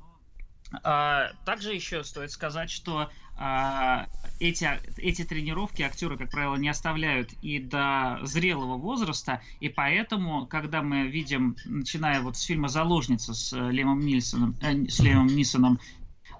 также 0.82 1.74
еще 1.74 2.04
стоит 2.04 2.30
сказать, 2.30 2.70
что 2.70 3.10
а, 3.36 4.06
эти, 4.38 4.68
эти 4.96 5.24
тренировки 5.24 5.82
актеры, 5.82 6.16
как 6.16 6.30
правило, 6.30 6.56
не 6.56 6.68
оставляют 6.68 7.32
и 7.42 7.58
до 7.58 8.20
зрелого 8.22 8.76
возраста, 8.76 9.42
и 9.60 9.68
поэтому, 9.68 10.46
когда 10.46 10.82
мы 10.82 11.08
видим, 11.08 11.56
начиная 11.64 12.20
вот 12.20 12.36
с 12.36 12.42
фильма 12.42 12.68
«Заложница» 12.68 13.34
с 13.34 13.52
э, 13.52 13.70
Лемом 13.72 14.00
Нильсоном, 14.00 14.56
э, 14.60 14.88
с 14.88 15.00
Лемом 15.00 15.26
Нисоном, 15.26 15.80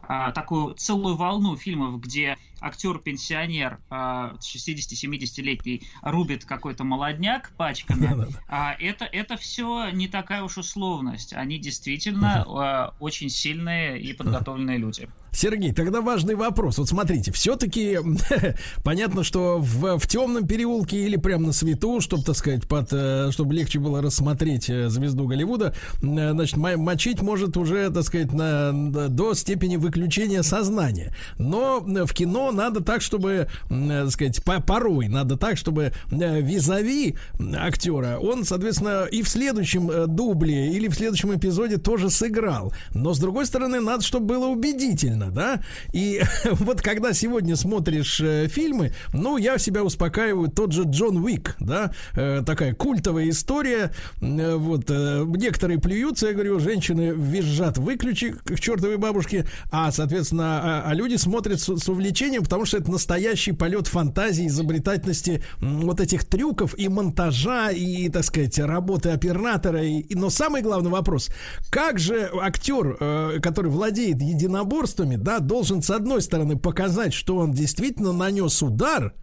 а, 0.07 0.31
такую 0.33 0.75
целую 0.75 1.17
волну 1.17 1.57
фильмов, 1.57 2.01
где 2.01 2.34
актер-пенсионер 2.65 3.79
а, 3.91 4.37
60-70-летний 4.41 5.87
рубит 6.03 6.45
какой-то 6.45 6.85
молодняк 6.85 7.53
пачками, 7.57 8.27
а, 8.49 8.75
это, 8.81 9.05
это 9.05 9.37
все 9.37 9.91
не 9.91 10.09
такая 10.09 10.43
уж 10.43 10.57
условность. 10.57 11.35
Они 11.35 11.59
действительно 11.59 12.45
а, 12.47 12.95
очень 13.01 13.29
сильные 13.29 14.01
и 14.01 14.13
подготовленные 14.13 14.79
люди. 14.79 15.09
Сергей, 15.35 15.73
тогда 15.73 16.01
важный 16.01 16.37
вопрос. 16.37 16.79
Вот 16.79 16.89
смотрите, 16.89 17.33
все-таки 17.33 17.99
понятно, 18.85 19.25
что 19.25 19.59
в, 19.59 19.99
в 19.99 20.07
темном 20.07 20.47
переулке 20.47 21.05
или 21.05 21.17
прямо 21.17 21.49
на 21.49 21.53
свету, 21.53 22.01
чтобы, 22.01 22.23
так 22.23 22.37
сказать, 22.37 22.69
под, 22.69 22.89
э, 22.93 23.31
чтобы 23.33 23.53
легче 23.55 23.81
было 23.81 24.01
рассмотреть 24.01 24.71
э, 24.71 24.89
звезду 24.89 25.27
Голливуда, 25.27 25.75
э, 26.03 26.31
значит, 26.33 26.57
мо- 26.57 26.77
мочить 26.77 27.21
может 27.21 27.57
уже, 27.57 27.91
так 27.91 28.05
сказать, 28.05 28.33
на, 28.33 28.73
до 29.09 29.35
степени 29.35 29.77
выключения 29.77 30.43
сознания. 30.43 31.15
Но 31.39 31.81
в 31.81 32.13
кино 32.15 32.53
надо 32.53 32.81
так, 32.83 33.03
чтобы, 33.03 33.49
так 33.69 34.11
сказать, 34.11 34.43
по- 34.45 34.61
порой 34.63 35.09
надо 35.09 35.37
так, 35.37 35.57
чтобы 35.57 35.93
визави 36.11 37.17
актера, 37.57 38.19
он, 38.21 38.45
соответственно, 38.45 39.05
и 39.11 39.23
в 39.23 39.29
следующем 39.29 40.15
дубле 40.15 40.73
или 40.73 40.87
в 40.89 40.95
следующем 40.95 41.35
эпизоде 41.35 41.77
тоже 41.77 42.09
сыграл. 42.09 42.73
Но, 42.93 43.15
с 43.15 43.19
другой 43.19 43.47
стороны, 43.47 43.81
надо, 43.81 44.03
чтобы 44.05 44.27
было 44.27 44.47
убедительно, 44.47 45.24
да? 45.31 45.61
И 45.93 46.23
вот 46.51 46.83
когда 46.83 47.13
сегодня 47.13 47.57
смотришь 47.57 48.21
э, 48.21 48.49
фильмы, 48.49 48.93
ну, 49.13 49.37
я 49.37 49.59
себя 49.59 49.83
успокаиваю, 49.83 50.49
тот 50.51 50.73
же 50.73 50.85
Джон 50.85 51.19
Уик, 51.19 51.57
да? 51.61 51.93
Э, 52.15 52.43
такая 52.45 52.75
культовая 52.75 53.29
история. 53.31 53.91
Э, 54.21 54.57
вот, 54.57 54.85
э, 54.89 55.25
некоторые 55.27 55.79
плюются, 55.81 56.29
я 56.29 56.33
говорю, 56.33 56.61
женщины 56.61 57.13
визжат, 57.17 57.79
выключи 57.79 58.31
к 58.31 58.59
чертовой 58.59 58.97
бабушке, 58.97 59.47
а, 59.71 59.91
соответственно, 59.91 60.61
а, 60.63 60.91
а 60.91 60.95
люди 60.95 61.17
смотрят 61.17 61.61
с, 61.61 61.77
с 61.77 61.89
увлечением, 61.89 62.43
потому 62.43 62.65
что 62.65 62.79
это 62.79 62.91
настоящий 62.91 63.53
полет 63.53 63.87
фантазии, 63.87 64.47
изобретательности 64.47 65.43
вот 65.61 66.01
этих 66.01 66.25
трюков 66.25 66.75
и 66.79 66.89
монтажа, 66.89 67.71
и, 67.71 68.09
так 68.09 68.25
сказать, 68.25 68.59
работы 68.59 69.11
оператора. 69.11 69.83
И, 69.85 70.15
но 70.15 70.31
самый 70.31 70.63
главный 70.63 70.91
вопрос, 70.91 71.31
как 71.71 71.99
же 71.99 72.31
актер, 72.41 72.97
э, 72.99 73.41
который 73.43 73.71
владеет 73.71 74.21
единоборствами, 74.21 75.14
да, 75.17 75.41
должен, 75.41 75.83
с 75.83 75.91
одной 75.91 76.23
стороны, 76.23 76.57
показать, 76.57 77.13
что 77.13 77.37
он 77.37 77.53
действительно 77.53 78.13
нанес 78.13 78.63
удар, 78.63 79.15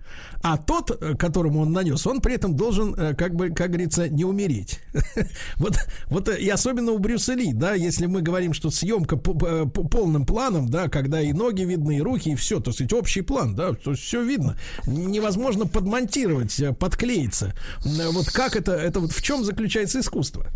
а 0.41 0.57
тот, 0.57 0.91
э, 0.91 1.15
которому 1.15 1.61
он 1.61 1.71
нанес, 1.71 2.05
он 2.07 2.21
при 2.21 2.35
этом 2.35 2.55
должен, 2.55 2.95
э, 2.95 3.13
как 3.15 3.35
бы, 3.35 3.49
как 3.49 3.69
говорится, 3.69 4.09
не 4.09 4.25
умереть. 4.25 4.79
вот, 5.57 5.77
вот 6.07 6.29
и 6.29 6.49
особенно 6.49 6.91
у 6.91 6.99
Брюса 6.99 7.33
Ли, 7.33 7.53
да, 7.53 7.73
если 7.73 8.05
мы 8.05 8.21
говорим, 8.21 8.53
что 8.53 8.69
съемка 8.69 9.17
по, 9.17 9.33
по, 9.33 9.65
по 9.67 9.83
полным 9.87 10.25
планом, 10.25 10.69
да, 10.69 10.87
когда 10.89 11.21
и 11.21 11.33
ноги 11.33 11.63
видны, 11.63 11.97
и 11.97 12.01
руки, 12.01 12.31
и 12.31 12.35
все, 12.35 12.59
то 12.59 12.71
есть 12.71 12.93
общий 12.93 13.21
план, 13.21 13.55
да, 13.55 13.73
то 13.73 13.93
все 13.93 14.23
видно. 14.23 14.57
Невозможно 14.85 15.65
подмонтировать, 15.65 16.61
подклеиться. 16.79 17.53
Вот 17.83 18.29
как 18.31 18.55
это, 18.55 18.73
это 18.73 18.99
вот 18.99 19.11
в 19.11 19.21
чем 19.21 19.43
заключается 19.43 19.99
искусство? 19.99 20.47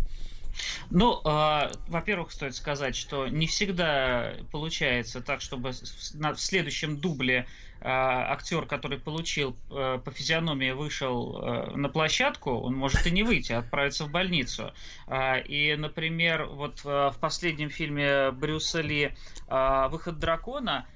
Ну, 0.90 1.20
э, 1.24 1.70
во-первых, 1.88 2.32
стоит 2.32 2.54
сказать, 2.54 2.96
что 2.96 3.28
не 3.28 3.46
всегда 3.46 4.34
получается 4.52 5.20
так, 5.20 5.40
чтобы 5.40 5.70
в 5.72 6.36
следующем 6.38 6.98
дубле 6.98 7.46
э, 7.80 7.88
актер, 7.88 8.66
который 8.66 8.98
получил 8.98 9.56
э, 9.70 9.98
по 10.04 10.10
физиономии, 10.10 10.70
вышел 10.70 11.38
э, 11.38 11.76
на 11.76 11.88
площадку, 11.88 12.52
он 12.52 12.74
может 12.74 13.06
и 13.06 13.10
не 13.10 13.22
выйти, 13.22 13.52
а 13.52 13.58
отправиться 13.58 14.04
в 14.04 14.10
больницу. 14.10 14.72
Э, 15.06 15.40
и, 15.42 15.76
например, 15.76 16.46
вот 16.46 16.80
э, 16.84 17.10
в 17.12 17.18
последнем 17.20 17.70
фильме 17.70 18.30
Брюса 18.30 18.80
Ли 18.80 19.12
э, 19.48 19.88
«Выход 19.90 20.18
дракона» 20.18 20.86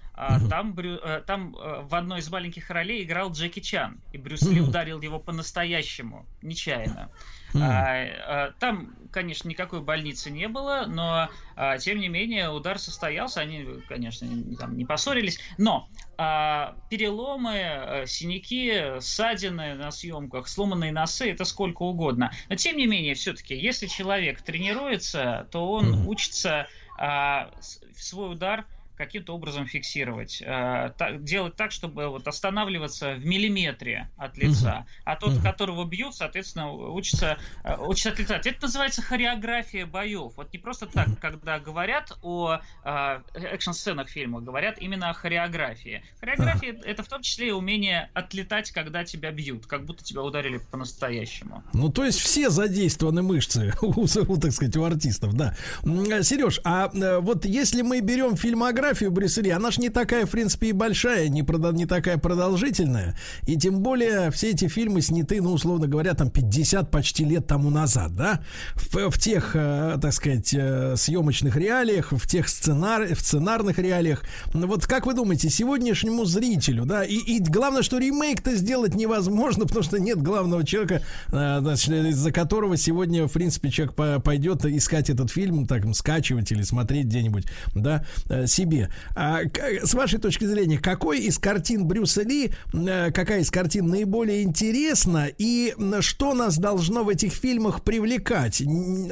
там, 0.51 0.75
Брю, 0.75 0.99
там 1.27 1.53
в 1.53 1.95
одной 1.95 2.19
из 2.19 2.29
маленьких 2.31 2.69
ролей 2.69 3.05
играл 3.05 3.33
Джеки 3.33 3.61
Чан, 3.61 4.03
и 4.13 4.19
Брюс 4.19 4.43
Ли 4.43 4.61
ударил 4.61 5.01
его 5.01 5.19
по-настоящему, 5.19 6.27
нечаянно. 6.43 7.11
А, 7.55 8.53
там, 8.59 8.95
конечно, 9.11 9.49
никакой 9.49 9.81
больницы 9.81 10.31
не 10.31 10.49
было, 10.49 10.85
но 10.87 11.29
а, 11.57 11.79
тем 11.79 11.99
не 11.99 12.09
менее 12.09 12.51
удар 12.51 12.79
состоялся. 12.79 13.41
Они, 13.41 13.67
конечно, 13.89 14.29
там 14.59 14.77
не 14.77 14.85
поссорились, 14.85 15.41
но 15.59 15.89
переломы, 16.17 17.55
э, 17.57 18.07
синяки, 18.07 19.01
ссадины 19.01 19.75
на 19.75 19.91
съемках, 19.91 20.49
сломанные 20.49 20.93
носы 20.93 21.31
это 21.31 21.47
сколько 21.47 21.83
угодно. 21.83 22.31
Но 22.51 22.57
тем 22.57 22.77
не 22.77 22.87
менее, 22.87 23.15
все-таки, 23.15 23.57
если 23.57 23.87
человек 23.87 24.43
тренируется, 24.43 25.49
то 25.51 25.71
он 25.71 26.07
учится 26.07 26.69
свой 26.99 28.33
удар 28.33 28.67
каким-то 29.01 29.35
образом 29.35 29.67
фиксировать, 29.67 30.43
э, 30.45 30.93
так, 30.99 31.25
делать 31.25 31.57
так, 31.57 31.73
чтобы 31.73 32.09
вот 32.09 32.29
останавливаться 32.29 33.15
в 33.15 33.25
миллиметре 33.25 34.11
от 34.19 34.37
лица, 34.37 34.87
а 35.05 35.17
тот, 35.17 35.33
uh 35.33 35.41
которого 35.41 35.87
бьют, 35.87 36.15
соответственно, 36.15 36.71
учится, 36.71 37.39
э, 37.65 37.77
учится 37.79 38.11
отлетать. 38.11 38.47
Это 38.47 38.63
называется 38.63 39.01
хореография 39.01 39.87
боев. 39.87 40.33
Вот 40.37 40.53
не 40.53 40.59
просто 40.59 40.85
так, 40.87 41.09
когда 41.19 41.59
говорят 41.59 42.13
о 42.21 42.59
э, 42.85 43.21
экшн-сценах 43.35 44.11
фильма, 44.11 44.43
говорят 44.43 44.77
именно 44.79 45.09
о 45.09 45.15
хореографии. 45.15 46.03
Хореография 46.21 46.75
uh 46.75 46.81
это 46.85 47.03
в 47.03 47.09
том 47.09 47.23
числе 47.23 47.49
и 47.49 47.53
умение 47.53 48.11
отлетать, 48.13 48.71
когда 48.71 49.05
тебя 49.05 49.31
бьют, 49.31 49.67
как 49.67 49.87
будто 49.87 50.05
тебя 50.05 50.23
ударили 50.23 50.59
по-настоящему. 50.71 51.65
Ну, 51.73 51.91
то 51.91 52.05
есть 52.05 52.21
все 52.21 52.51
задействованы 52.51 53.23
мышцы 53.23 53.73
у, 53.81 54.37
так 54.37 54.53
сказать, 54.53 54.77
у 54.77 54.85
артистов, 54.85 55.33
да. 55.33 55.57
Сереж, 55.83 56.61
а 56.65 56.91
вот 57.21 57.47
если 57.47 57.81
мы 57.81 58.01
берем 58.01 58.37
фильмографию 58.37 58.90
биографию 58.91 59.11
Брюсселя, 59.13 59.57
она 59.57 59.71
же 59.71 59.81
не 59.81 59.89
такая, 59.89 60.27
в 60.27 60.31
принципе, 60.31 60.69
и 60.69 60.73
большая, 60.73 61.29
не, 61.29 61.43
прода- 61.43 61.73
не 61.73 61.87
такая 61.87 62.19
продолжительная. 62.19 63.17
И 63.47 63.57
тем 63.57 63.81
более 63.81 64.31
все 64.31 64.51
эти 64.51 64.67
фильмы 64.67 65.01
сняты, 65.01 65.41
ну, 65.41 65.53
условно 65.53 65.87
говоря, 65.87 66.15
там 66.15 66.29
50 66.31 66.91
почти 66.91 67.25
лет 67.25 67.47
тому 67.47 67.71
назад, 67.71 68.17
да? 68.17 68.41
В, 68.75 69.11
в 69.11 69.19
тех, 69.19 69.53
э, 69.55 69.97
так 70.03 70.13
сказать, 70.13 70.53
э, 70.53 70.95
съемочных 70.97 71.57
реалиях, 71.57 72.11
в 72.13 72.27
тех 72.27 72.49
сценар, 72.49 73.15
в 73.15 73.21
сценарных 73.21 73.79
реалиях. 73.79 74.25
Вот 74.53 74.87
как 74.87 75.07
вы 75.07 75.15
думаете, 75.15 75.51
сегодняшнему 75.51 76.25
зрителю, 76.25 76.85
да, 76.85 77.05
и, 77.05 77.15
и 77.15 77.41
главное, 77.41 77.83
что 77.83 77.99
ремейк-то 77.99 78.57
сделать 78.57 78.95
невозможно, 78.95 79.65
потому 79.67 79.85
что 79.85 79.99
нет 80.01 80.21
главного 80.21 80.65
человека, 80.65 81.03
э, 81.29 81.59
значит, 81.61 81.91
из-за 81.91 82.33
которого 82.33 82.77
сегодня, 82.77 83.27
в 83.29 83.33
принципе, 83.33 83.71
человек 83.71 83.95
по- 83.95 84.19
пойдет 84.21 84.65
искать 84.65 85.11
этот 85.11 85.31
фильм, 85.31 85.67
так, 85.67 85.83
скачивать 85.95 86.51
или 86.51 86.63
смотреть 86.63 87.07
где-нибудь, 87.07 87.47
да, 87.75 88.05
э, 88.29 88.47
себе 88.81 88.91
а, 89.15 89.41
с 89.83 89.95
вашей 89.95 90.19
точки 90.19 90.45
зрения, 90.45 90.79
какой 90.79 91.21
из 91.21 91.39
картин 91.39 91.87
Брюса 91.87 92.23
Ли, 92.23 92.53
э, 92.73 93.11
какая 93.13 93.41
из 93.41 93.51
картин 93.51 93.87
наиболее 93.87 94.43
интересна 94.43 95.29
и 95.39 95.75
что 96.01 96.35
нас 96.35 96.59
должно 96.59 97.05
в 97.05 97.09
этих 97.09 97.33
фильмах 97.33 97.83
привлекать? 97.83 98.63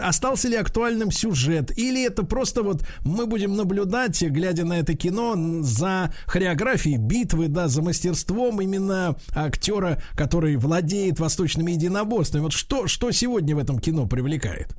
Остался 0.00 0.48
ли 0.48 0.56
актуальным 0.56 1.10
сюжет? 1.10 1.76
Или 1.76 2.04
это 2.04 2.22
просто 2.22 2.62
вот 2.62 2.82
мы 3.04 3.26
будем 3.26 3.56
наблюдать, 3.56 4.22
глядя 4.22 4.64
на 4.64 4.78
это 4.78 4.94
кино, 4.94 5.34
за 5.62 6.12
хореографией 6.26 6.96
битвы, 6.96 7.48
да, 7.48 7.68
за 7.68 7.82
мастерством 7.82 8.60
именно 8.60 9.16
актера, 9.34 10.02
который 10.14 10.56
владеет 10.56 11.20
восточными 11.20 11.72
единоборствами? 11.72 12.42
Вот 12.42 12.52
что, 12.52 12.86
что 12.86 13.10
сегодня 13.10 13.54
в 13.56 13.58
этом 13.58 13.78
кино 13.78 14.06
привлекает? 14.06 14.74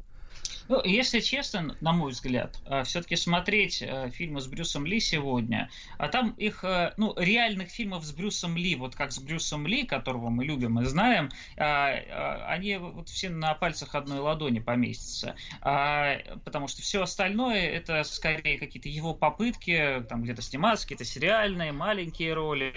Ну, 0.70 0.84
если 0.84 1.20
честно, 1.20 1.76
на 1.82 1.94
мой 1.94 2.12
взгляд, 2.12 2.60
э, 2.66 2.84
все-таки 2.84 3.16
смотреть 3.16 3.82
э, 3.82 4.12
фильмы 4.12 4.40
с 4.40 4.46
Брюсом 4.46 4.86
Ли 4.86 5.00
сегодня, 5.00 5.72
а 5.98 6.10
там 6.10 6.36
их, 6.38 6.64
э, 6.64 6.94
ну, 6.96 7.16
реальных 7.18 7.70
фильмов 7.70 8.06
с 8.06 8.12
Брюсом 8.12 8.56
Ли, 8.56 8.76
вот 8.76 8.96
как 8.96 9.12
с 9.12 9.18
Брюсом 9.18 9.66
Ли, 9.66 9.84
которого 9.84 10.30
мы 10.30 10.46
любим 10.46 10.80
и 10.80 10.86
знаем, 10.86 11.30
они 11.56 12.78
вот 12.78 13.10
все 13.10 13.30
на 13.30 13.56
пальцах 13.56 13.96
одной 13.96 14.20
ладони 14.20 14.60
поместятся. 14.60 15.36
А, 15.62 16.18
потому 16.46 16.68
что 16.68 16.84
все 16.84 17.02
остальное 17.02 17.62
это 17.62 18.04
скорее 18.04 18.60
какие-то 18.60 18.90
его 18.90 19.16
попытки, 19.16 20.06
там 20.08 20.22
где-то 20.22 20.44
сниматься, 20.44 20.86
какие-то 20.86 21.06
сериальные, 21.06 21.72
маленькие 21.72 22.34
роли, 22.34 22.72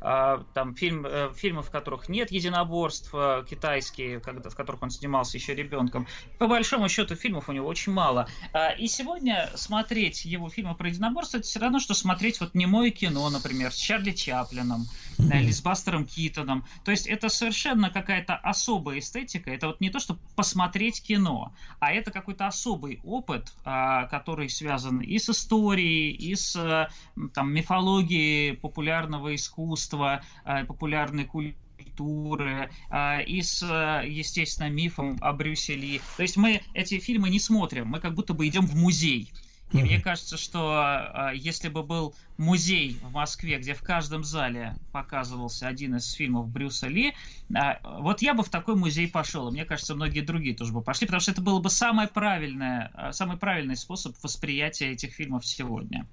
а, 0.00 0.44
там 0.54 0.74
фильм, 0.74 1.06
фильмы, 1.34 1.62
в 1.62 1.70
которых 1.70 2.08
нет 2.08 2.30
единоборств, 2.30 3.10
китайские, 3.48 4.20
в 4.20 4.54
которых 4.54 4.82
он 4.82 4.90
снимался 4.90 5.36
еще 5.36 5.54
ребенком. 5.54 6.06
По 6.38 6.46
большому 6.46 6.88
счету 6.88 7.01
счету 7.02 7.16
фильмов 7.16 7.48
у 7.48 7.52
него 7.52 7.66
очень 7.66 7.92
мало. 7.92 8.28
А, 8.52 8.70
и 8.70 8.86
сегодня 8.86 9.50
смотреть 9.54 10.24
его 10.24 10.48
фильмы 10.48 10.74
про 10.74 10.88
единоборство, 10.88 11.38
это 11.38 11.46
все 11.46 11.58
равно, 11.58 11.80
что 11.80 11.94
смотреть 11.94 12.40
вот 12.40 12.54
немое 12.54 12.90
кино, 12.90 13.28
например, 13.30 13.72
с 13.72 13.76
Чарли 13.76 14.12
Чаплином 14.12 14.86
или 15.18 15.50
с 15.50 15.60
Бастером 15.60 16.06
Китоном. 16.06 16.64
То 16.84 16.90
есть 16.90 17.06
это 17.06 17.28
совершенно 17.28 17.90
какая-то 17.90 18.36
особая 18.36 19.00
эстетика. 19.00 19.50
Это 19.50 19.68
вот 19.68 19.80
не 19.80 19.90
то, 19.90 19.98
что 19.98 20.18
посмотреть 20.36 21.02
кино, 21.02 21.52
а 21.80 21.92
это 21.92 22.10
какой-то 22.10 22.46
особый 22.46 23.00
опыт, 23.04 23.52
а, 23.64 24.06
который 24.06 24.48
связан 24.48 25.00
и 25.00 25.18
с 25.18 25.28
историей, 25.28 26.12
и 26.12 26.34
с 26.34 26.88
там, 27.34 27.52
мифологией 27.52 28.56
популярного 28.56 29.34
искусства, 29.34 30.22
а, 30.44 30.64
популярной 30.64 31.24
культуры 31.24 31.56
культуры, 32.02 32.70
а, 32.90 33.20
и 33.20 33.42
с, 33.42 33.62
естественно, 34.04 34.68
мифом 34.68 35.18
о 35.20 35.32
Брюсе 35.32 35.74
Ли. 35.74 36.00
То 36.16 36.22
есть 36.22 36.36
мы 36.36 36.62
эти 36.74 36.98
фильмы 36.98 37.30
не 37.30 37.38
смотрим, 37.38 37.88
мы 37.88 38.00
как 38.00 38.14
будто 38.14 38.34
бы 38.34 38.46
идем 38.46 38.66
в 38.66 38.74
музей. 38.74 39.32
И 39.72 39.78
мне 39.78 40.02
кажется, 40.02 40.36
что 40.36 40.74
а, 40.74 41.32
если 41.34 41.70
бы 41.70 41.82
был 41.82 42.14
музей 42.36 42.98
в 43.02 43.12
Москве, 43.12 43.58
где 43.58 43.72
в 43.72 43.80
каждом 43.80 44.22
зале 44.22 44.74
показывался 44.92 45.66
один 45.66 45.96
из 45.96 46.12
фильмов 46.12 46.48
Брюса 46.48 46.88
Ли, 46.88 47.14
а, 47.54 47.80
вот 48.00 48.20
я 48.20 48.34
бы 48.34 48.42
в 48.42 48.50
такой 48.50 48.76
музей 48.76 49.08
пошел. 49.08 49.48
И 49.48 49.52
мне 49.52 49.64
кажется, 49.64 49.94
многие 49.94 50.20
другие 50.20 50.54
тоже 50.54 50.74
бы 50.74 50.82
пошли, 50.82 51.06
потому 51.06 51.20
что 51.20 51.30
это 51.30 51.40
было 51.40 51.58
бы 51.58 51.70
самое 51.70 52.08
правильное, 52.08 53.12
самый 53.12 53.38
правильный 53.38 53.76
способ 53.76 54.14
восприятия 54.22 54.90
этих 54.90 55.12
фильмов 55.14 55.46
сегодня. 55.46 56.06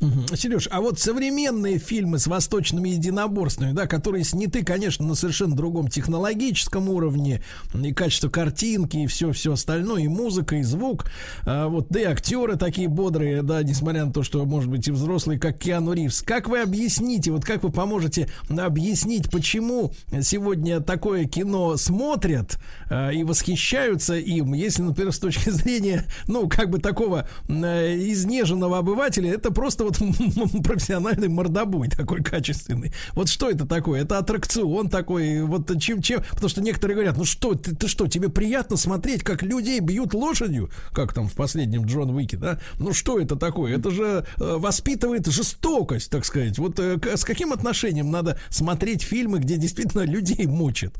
Угу. 0.00 0.36
Сереж, 0.36 0.68
а 0.70 0.80
вот 0.80 0.98
современные 0.98 1.78
фильмы 1.78 2.18
с 2.18 2.26
восточными 2.26 2.90
единоборствами, 2.90 3.72
да, 3.72 3.86
которые 3.86 4.24
сняты, 4.24 4.64
конечно, 4.64 5.06
на 5.06 5.14
совершенно 5.14 5.54
другом 5.54 5.88
технологическом 5.88 6.88
уровне, 6.88 7.42
и 7.72 7.92
качество 7.92 8.28
картинки, 8.28 8.98
и 8.98 9.06
все, 9.06 9.32
все 9.32 9.52
остальное, 9.52 10.02
и 10.02 10.08
музыка, 10.08 10.56
и 10.56 10.62
звук, 10.62 11.06
а, 11.46 11.68
вот, 11.68 11.86
да 11.90 12.00
и 12.00 12.04
актеры 12.04 12.56
такие 12.56 12.88
бодрые, 12.88 13.42
да, 13.42 13.62
несмотря 13.62 14.04
на 14.04 14.12
то, 14.12 14.22
что, 14.22 14.44
может 14.44 14.68
быть, 14.68 14.88
и 14.88 14.90
взрослые, 14.90 15.38
как 15.38 15.58
Киану 15.58 15.92
Ривз. 15.92 16.22
Как 16.22 16.48
вы 16.48 16.60
объясните, 16.60 17.30
вот 17.30 17.44
как 17.44 17.62
вы 17.62 17.70
поможете 17.70 18.28
объяснить, 18.48 19.30
почему 19.30 19.92
сегодня 20.22 20.80
такое 20.80 21.24
кино 21.24 21.76
смотрят 21.76 22.58
а, 22.90 23.10
и 23.10 23.22
восхищаются 23.22 24.16
им, 24.16 24.54
если, 24.54 24.82
например, 24.82 25.12
с 25.12 25.18
точки 25.18 25.50
зрения, 25.50 26.04
ну, 26.26 26.48
как 26.48 26.70
бы 26.70 26.78
такого 26.78 27.28
а, 27.48 27.94
изнеженного 27.94 28.78
обывателя, 28.78 29.32
это 29.32 29.52
просто 29.52 29.83
просто 29.84 30.04
вот 30.04 30.62
профессиональный 30.62 31.28
мордобой 31.28 31.88
такой 31.88 32.22
качественный. 32.22 32.92
Вот 33.12 33.28
что 33.28 33.50
это 33.50 33.66
такое? 33.66 34.02
Это 34.02 34.18
аттракцион 34.18 34.88
такой, 34.88 35.42
вот 35.42 35.70
чем, 35.80 36.02
чем, 36.02 36.22
потому 36.30 36.48
что 36.48 36.62
некоторые 36.62 36.96
говорят, 36.96 37.16
ну 37.16 37.24
что, 37.24 37.54
ты, 37.54 37.74
ты 37.74 37.88
что, 37.88 38.06
тебе 38.06 38.28
приятно 38.28 38.76
смотреть, 38.76 39.22
как 39.22 39.42
людей 39.42 39.80
бьют 39.80 40.14
лошадью, 40.14 40.70
как 40.92 41.12
там 41.12 41.28
в 41.28 41.34
последнем 41.34 41.86
Джон 41.86 42.10
Уике, 42.10 42.36
да? 42.36 42.60
Ну 42.78 42.92
что 42.92 43.18
это 43.18 43.36
такое? 43.36 43.76
Это 43.76 43.90
же 43.90 44.26
э, 44.36 44.56
воспитывает 44.56 45.26
жестокость, 45.26 46.10
так 46.10 46.24
сказать. 46.24 46.58
Вот 46.58 46.78
э, 46.78 46.98
с 47.16 47.24
каким 47.24 47.52
отношением 47.52 48.10
надо 48.10 48.38
смотреть 48.50 49.02
фильмы, 49.02 49.38
где 49.38 49.56
действительно 49.56 50.02
людей 50.02 50.46
мучат? 50.46 50.94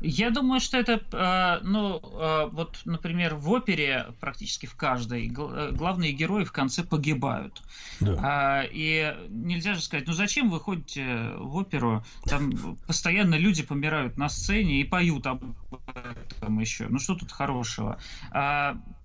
Я 0.00 0.30
думаю, 0.30 0.60
что 0.60 0.78
это, 0.78 1.00
э, 1.12 1.64
ну, 1.64 2.00
э, 2.02 2.48
вот, 2.52 2.80
например, 2.84 3.34
в 3.34 3.50
опере 3.50 4.06
практически 4.20 4.66
в 4.66 4.74
каждой 4.74 5.28
э, 5.28 5.70
главные 5.72 6.12
герои 6.12 6.44
в 6.44 6.52
конце 6.52 6.82
погибают. 6.82 7.62
Да. 8.00 8.18
А, 8.22 8.62
и 8.62 9.14
нельзя 9.28 9.74
же 9.74 9.82
сказать, 9.82 10.06
ну 10.06 10.14
зачем 10.14 10.50
вы 10.50 10.60
ходите 10.60 11.32
в 11.36 11.56
оперу, 11.56 12.04
там 12.24 12.76
постоянно 12.86 13.34
люди 13.34 13.62
помирают 13.62 14.16
на 14.16 14.28
сцене 14.28 14.80
и 14.80 14.84
поют 14.84 15.26
об 15.26 15.42
этом 15.96 16.58
еще. 16.60 16.86
Ну 16.88 16.98
что 16.98 17.14
тут 17.14 17.32
хорошего? 17.32 17.98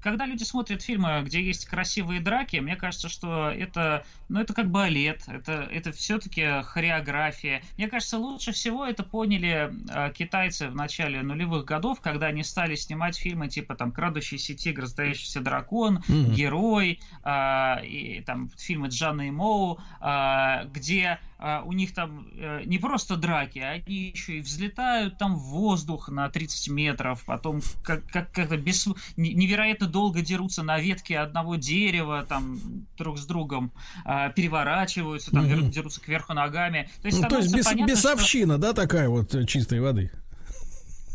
Когда 0.05 0.27
люди 0.27 0.43
смотрят 0.43 0.83
фильмы, 0.83 1.23
где 1.25 1.41
есть 1.41 1.65
красивые 1.65 2.21
драки, 2.21 2.57
мне 2.57 2.75
кажется, 2.75 3.09
что 3.09 3.49
это, 3.49 4.05
ну, 4.29 4.39
это 4.39 4.53
как 4.53 4.69
балет, 4.69 5.23
это, 5.25 5.67
это 5.71 5.91
все-таки 5.93 6.61
хореография. 6.61 7.63
Мне 7.75 7.87
кажется, 7.87 8.19
лучше 8.19 8.51
всего 8.51 8.85
это 8.85 9.01
поняли 9.01 9.73
э, 9.89 10.13
китайцы 10.13 10.67
в 10.67 10.75
начале 10.75 11.23
нулевых 11.23 11.65
годов, 11.65 12.01
когда 12.01 12.27
они 12.27 12.43
стали 12.43 12.75
снимать 12.75 13.17
фильмы 13.17 13.47
типа 13.47 13.73
там 13.73 13.91
«Крадущийся 13.91 14.53
тигр», 14.53 14.85
«Сдающийся 14.85 15.41
дракон», 15.41 16.03
mm-hmm. 16.07 16.35
«Герой», 16.35 16.99
э, 17.23 17.85
и 17.87 18.21
там 18.21 18.51
фильмы 18.59 18.89
Джана 18.89 19.27
и 19.27 19.31
Моу, 19.31 19.79
э, 20.01 20.67
где 20.71 21.17
у 21.65 21.73
них 21.73 21.93
там 21.93 22.27
э, 22.33 22.63
не 22.65 22.77
просто 22.77 23.17
драки, 23.17 23.59
а 23.59 23.71
они 23.71 24.11
еще 24.13 24.37
и 24.37 24.41
взлетают 24.41 25.17
там 25.17 25.35
в 25.35 25.43
воздух 25.43 26.09
на 26.09 26.29
30 26.29 26.69
метров, 26.69 27.23
потом 27.25 27.61
как, 27.83 28.05
как, 28.07 28.31
как 28.31 28.61
без, 28.61 28.87
невероятно 29.17 29.87
долго 29.87 30.21
дерутся 30.21 30.63
на 30.63 30.79
ветке 30.79 31.19
одного 31.19 31.55
дерева, 31.55 32.25
там 32.27 32.59
друг 32.97 33.17
с 33.17 33.25
другом 33.25 33.71
э, 34.05 34.31
переворачиваются, 34.35 35.31
там 35.31 35.45
mm-hmm. 35.45 35.69
дерутся 35.69 36.01
кверху 36.01 36.33
ногами. 36.33 36.89
То 37.01 37.07
есть, 37.07 37.21
ну, 37.21 37.27
то 37.27 37.37
есть 37.37 37.53
без, 37.53 37.65
понятно, 37.65 37.91
бесовщина, 37.91 38.53
что... 38.53 38.61
да, 38.61 38.73
такая 38.73 39.09
вот 39.09 39.35
э, 39.35 39.45
чистой 39.45 39.81
воды? 39.81 40.11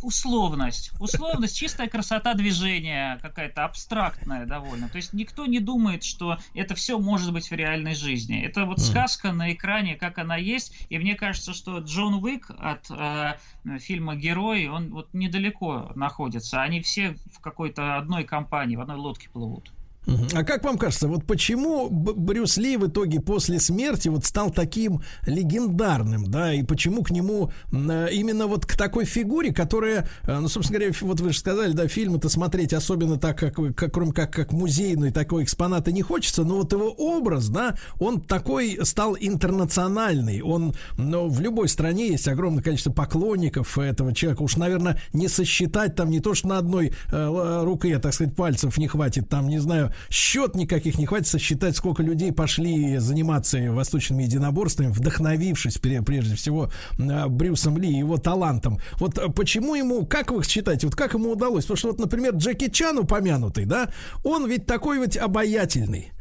Условность. 0.03 0.93
Условность, 0.99 1.57
чистая 1.57 1.89
красота 1.89 2.35
движения, 2.35 3.19
какая-то 3.23 3.65
абстрактная 3.65 4.47
довольно. 4.47 4.89
То 4.89 4.97
есть 4.97 5.13
никто 5.13 5.47
не 5.47 5.61
думает, 5.61 6.05
что 6.05 6.39
это 6.55 6.75
все 6.75 6.99
может 6.99 7.33
быть 7.33 7.51
в 7.51 7.55
реальной 7.55 7.95
жизни. 7.95 8.43
Это 8.43 8.65
вот 8.65 8.81
сказка 8.81 9.33
на 9.33 9.53
экране, 9.53 9.97
как 9.97 10.19
она 10.19 10.37
есть. 10.37 10.87
И 10.89 10.99
мне 10.99 11.15
кажется, 11.15 11.55
что 11.55 11.79
Джон 11.79 12.15
Уик 12.23 12.51
от 12.59 12.91
э, 12.91 13.35
фильма 13.79 14.17
Герой, 14.17 14.69
он 14.69 14.91
вот 14.91 15.13
недалеко 15.13 15.93
находится. 15.95 16.63
Они 16.63 16.81
все 16.81 17.17
в 17.33 17.41
какой-то 17.41 17.97
одной 17.97 18.25
компании, 18.25 18.77
в 18.77 18.81
одной 18.81 18.97
лодке 18.97 19.29
плывут. 19.29 19.71
А 20.07 20.45
как 20.45 20.65
вам 20.65 20.79
кажется, 20.79 21.09
вот 21.09 21.25
почему 21.25 21.89
Брюс 21.91 22.57
Ли 22.57 22.77
в 22.77 22.87
итоге 22.87 23.21
после 23.21 23.61
смерти 23.61 24.09
вот 24.09 24.25
стал 24.25 24.51
таким 24.51 25.03
легендарным, 25.27 26.31
да, 26.31 26.55
и 26.55 26.63
почему 26.63 27.03
к 27.03 27.11
нему 27.11 27.53
именно 27.71 28.47
вот 28.47 28.67
к 28.67 28.77
такой 28.77 29.05
фигуре, 29.05 29.53
которая, 29.53 30.09
э, 30.25 30.39
ну, 30.39 30.49
собственно 30.49 30.79
говоря, 30.79 30.95
вот 31.03 31.21
вы 31.21 31.33
же 31.33 31.39
сказали, 31.39 31.73
да, 31.73 31.87
фильмы-то 31.87 32.29
смотреть 32.29 32.73
особенно 32.73 33.19
так, 33.19 33.39
как, 33.39 33.55
как, 33.75 33.93
кроме 33.93 34.13
как, 34.13 34.33
как 34.33 34.53
музейный 34.53 35.13
такой 35.13 35.45
экспоната 35.45 35.93
не 35.93 36.03
хочется, 36.03 36.45
но 36.45 36.57
вот 36.57 36.73
его 36.73 36.91
образ, 36.91 37.49
да, 37.49 37.77
он 37.99 38.21
такой 38.21 38.79
стал 38.83 39.17
интернациональный, 39.19 40.41
он, 40.41 40.75
ну, 40.97 41.29
в 41.29 41.41
любой 41.41 41.69
стране 41.69 42.09
есть 42.09 42.27
огромное 42.27 42.63
количество 42.63 42.93
поклонников 42.93 43.79
этого 43.79 44.15
человека, 44.15 44.43
уж, 44.43 44.57
наверное, 44.57 45.01
не 45.13 45.29
сосчитать 45.29 45.95
там 45.95 46.11
не 46.11 46.21
то, 46.21 46.35
что 46.35 46.49
на 46.49 46.59
одной 46.59 46.93
э, 47.13 47.63
руке, 47.65 47.99
так 47.99 48.15
сказать, 48.15 48.35
пальцев 48.35 48.79
не 48.79 48.89
хватит, 48.89 49.29
там, 49.29 49.49
не 49.49 49.59
знаю, 49.59 49.90
счет 50.09 50.55
никаких 50.55 50.99
не 50.99 51.07
хватит 51.07 51.27
сосчитать, 51.27 51.77
сколько 51.77 52.03
людей 52.03 52.33
пошли 52.33 52.99
заниматься 52.99 53.59
восточными 53.73 54.23
единоборствами, 54.25 54.89
вдохновившись 54.89 55.79
прежде 55.79 56.37
всего 56.37 56.71
а, 56.99 57.29
Брюсом 57.29 57.79
Ли 57.79 57.91
и 57.91 57.99
его 57.99 58.17
талантом. 58.19 58.79
Вот 58.99 59.19
а, 59.19 59.29
почему 59.29 59.75
ему, 59.75 60.07
как 60.07 60.31
вы 60.31 60.43
считаете, 60.45 60.87
вот 60.87 60.97
как 60.97 61.15
ему 61.15 61.33
удалось? 61.33 61.65
Потому 61.65 61.77
что 61.77 61.89
вот, 61.89 61.99
например, 61.99 62.35
Джеки 62.35 62.69
Чан 62.69 62.99
упомянутый, 62.99 63.65
да, 63.65 63.91
он 64.25 64.49
ведь 64.49 64.67
такой 64.67 64.99
вот 64.99 65.17
обаятельный. 65.17 66.13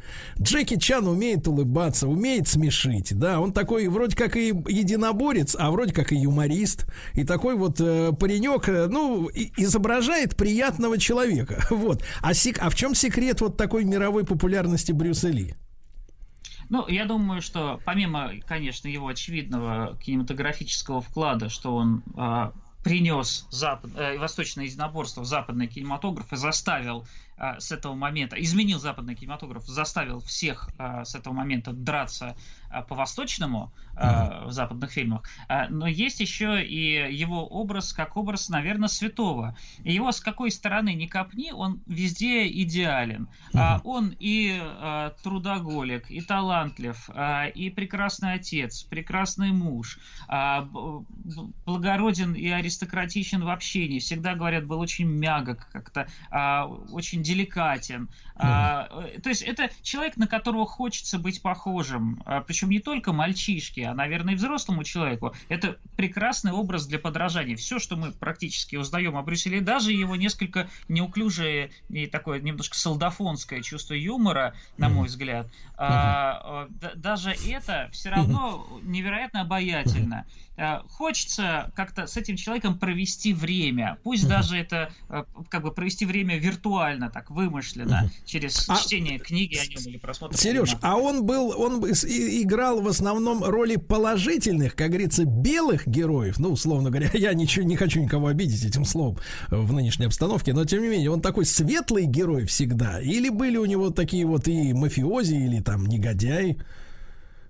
Джеки 0.42 0.78
Чан 0.78 1.08
умеет 1.08 1.48
улыбаться, 1.48 2.08
умеет 2.08 2.48
смешить, 2.48 3.18
да, 3.18 3.40
он 3.40 3.54
такой 3.54 3.88
вроде 3.88 4.16
как 4.16 4.36
и 4.36 4.48
единоборец, 4.48 5.56
а 5.58 5.72
вроде 5.72 5.94
как 5.94 6.12
и 6.12 6.18
юморист, 6.18 6.86
и 7.14 7.24
такой 7.24 7.56
вот 7.56 7.80
э, 7.80 8.12
паренек, 8.14 8.70
э, 8.70 8.88
ну, 8.88 9.28
и, 9.28 9.52
изображает 9.58 10.36
приятного 10.36 10.98
человека, 10.98 11.66
вот. 11.70 12.04
А, 12.22 12.34
сек, 12.34 12.60
а 12.62 12.70
в 12.70 12.76
чем 12.76 12.96
секрет 12.96 13.42
вот 13.42 13.58
такой 13.58 13.84
мировой 13.84 14.26
популярности 14.26 14.92
Брюса 14.92 15.30
Ли? 15.30 15.56
Ну, 16.70 16.88
я 16.88 17.06
думаю, 17.06 17.42
что 17.42 17.80
помимо, 17.84 18.32
конечно, 18.48 18.88
его 18.88 19.08
очевидного 19.08 19.98
кинематографического 19.98 21.02
вклада, 21.02 21.50
что 21.50 21.76
он 21.76 22.04
э, 22.16 22.52
принес 22.84 23.48
запад, 23.50 23.92
э, 23.96 24.18
восточное 24.18 24.66
единоборство 24.66 25.22
в 25.22 25.26
западный 25.26 25.68
кинематограф 25.68 26.32
и 26.32 26.36
заставил 26.36 27.00
а, 27.02 27.06
с 27.60 27.72
этого 27.72 27.96
момента, 27.96 28.36
изменил 28.36 28.80
западный 28.80 29.16
кинематограф, 29.16 29.66
заставил 29.66 30.20
всех 30.20 30.70
а, 30.78 31.06
с 31.06 31.16
этого 31.16 31.34
момента 31.34 31.72
драться 31.72 32.36
а, 32.70 32.82
по-восточному 32.82 33.72
mm-hmm. 33.96 34.48
в 34.48 34.52
западных 34.52 34.92
фильмах, 34.92 35.24
но 35.70 35.88
есть 35.88 36.20
еще 36.20 36.64
и 36.64 37.14
его 37.14 37.46
образ 37.46 37.94
как 37.94 38.18
образ, 38.18 38.50
наверное, 38.50 38.88
святого. 38.88 39.58
И 39.84 39.94
его 39.94 40.12
с 40.12 40.20
какой 40.22 40.52
стороны 40.52 40.94
не 40.94 41.08
копни, 41.08 41.52
он 41.52 41.82
везде 41.86 42.48
идеален. 42.48 43.28
Mm-hmm. 43.54 43.82
Он 43.84 44.16
и 44.20 44.62
трудоголик, 45.24 46.10
и 46.12 46.22
талантлив, 46.22 47.10
и 47.56 47.70
прекрасный 47.70 48.34
отец, 48.34 48.84
прекрасный 48.84 49.52
муж, 49.52 50.00
благороден 51.66 52.34
и 52.34 52.48
аристократичен 52.50 53.44
в 53.44 53.50
общении. 53.50 54.00
Всегда, 54.00 54.36
говорят, 54.36 54.66
был 54.66 54.80
очень 54.80 55.08
мягок, 55.08 55.68
как-то 55.72 56.08
очень 56.92 57.22
деликатен. 57.30 58.04
Mm. 58.04 58.42
А, 58.42 58.88
э, 59.06 59.20
то 59.20 59.30
есть 59.30 59.42
это 59.42 59.70
человек, 59.82 60.18
на 60.18 60.28
которого 60.28 60.66
хочется 60.66 61.20
быть 61.20 61.42
похожим. 61.42 62.22
А, 62.26 62.42
причем 62.42 62.70
не 62.70 62.80
только 62.80 63.12
мальчишке, 63.12 63.86
а, 63.86 63.94
наверное, 63.94 64.34
и 64.34 64.38
взрослому 64.38 64.84
человеку. 64.84 65.36
Это 65.50 65.78
прекрасный 65.96 66.52
образ 66.52 66.88
для 66.88 67.00
подражания. 67.00 67.56
Все, 67.56 67.80
что 67.80 67.98
мы 67.98 68.12
практически 68.12 68.78
узнаем 68.78 69.18
о 69.18 69.24
Брюсселе, 69.24 69.62
даже 69.62 69.92
его 69.92 70.16
несколько 70.16 70.70
неуклюжее 70.88 71.72
и 71.90 72.08
такое 72.08 72.40
немножко 72.40 72.78
солдафонское 72.78 73.62
чувство 73.62 73.94
юмора, 73.94 74.56
на 74.78 74.88
mm. 74.88 74.90
мой 74.90 75.08
взгляд, 75.08 75.48
mm-hmm. 75.48 75.52
а, 75.78 76.68
даже 76.96 77.32
это 77.32 77.90
все 77.92 78.10
равно 78.10 78.68
невероятно 78.84 79.42
обаятельно. 79.42 80.26
А, 80.56 80.84
хочется 80.90 81.72
как-то 81.76 82.08
с 82.08 82.18
этим 82.18 82.38
человеком 82.38 82.80
провести 82.80 83.34
время. 83.34 83.98
Пусть 84.04 84.28
даже 84.28 84.58
это 84.58 84.92
как 85.50 85.62
бы 85.62 85.72
провести 85.72 86.06
время 86.06 86.38
виртуально, 86.38 87.10
так 87.20 87.32
вымышленно, 87.32 88.10
через 88.26 88.64
а... 88.70 88.78
чтение 88.78 89.20
книги 89.20 89.58
о 89.58 89.66
нем 89.66 89.82
или 89.86 89.98
просмотр. 89.98 90.38
Сереж, 90.38 90.78
а 90.82 90.96
он 90.98 91.26
был, 91.26 91.54
он 91.60 91.84
играл 91.84 92.82
в 92.82 92.88
основном 92.88 93.44
роли 93.44 93.76
положительных, 93.76 94.74
как 94.74 94.90
говорится, 94.90 95.26
белых 95.26 95.86
героев. 95.86 96.40
Ну, 96.40 96.52
условно 96.52 96.90
говоря, 96.90 97.10
я 97.14 97.34
ничего 97.34 97.66
не 97.66 97.76
хочу 97.76 98.00
никого 98.00 98.28
обидеть 98.28 98.64
этим 98.64 98.86
словом 98.86 99.18
в 99.50 99.74
нынешней 99.74 100.06
обстановке, 100.06 100.54
но 100.54 100.64
тем 100.64 100.82
не 100.82 100.88
менее, 100.88 101.12
он 101.12 101.22
такой 101.22 101.46
светлый 101.46 102.06
герой 102.06 102.46
всегда. 102.46 103.02
Или 103.02 103.28
были 103.28 103.58
у 103.58 103.66
него 103.66 103.90
такие 103.90 104.26
вот 104.26 104.48
и 104.48 104.72
мафиози, 104.72 105.36
или 105.36 105.60
там 105.60 105.86
негодяи? 105.88 106.58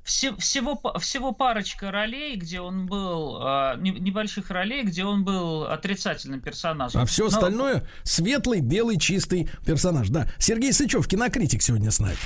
Всего, 0.03 0.80
всего 0.99 1.31
парочка 1.31 1.91
ролей, 1.91 2.35
где 2.35 2.61
он 2.61 2.85
был, 2.85 3.39
э, 3.41 3.76
небольших 3.80 4.49
ролей, 4.49 4.84
где 4.84 5.05
он 5.05 5.23
был 5.23 5.63
отрицательным 5.63 6.41
персонажем. 6.41 7.01
А 7.01 7.05
все 7.05 7.23
Но... 7.23 7.30
остальное 7.30 7.88
светлый, 8.03 8.61
белый, 8.61 8.97
чистый 8.97 9.49
персонаж. 9.65 10.09
Да. 10.09 10.27
Сергей 10.38 10.73
Сычев, 10.73 11.07
кинокритик, 11.07 11.61
сегодня 11.61 11.91
с 11.91 11.99
нами. 11.99 12.17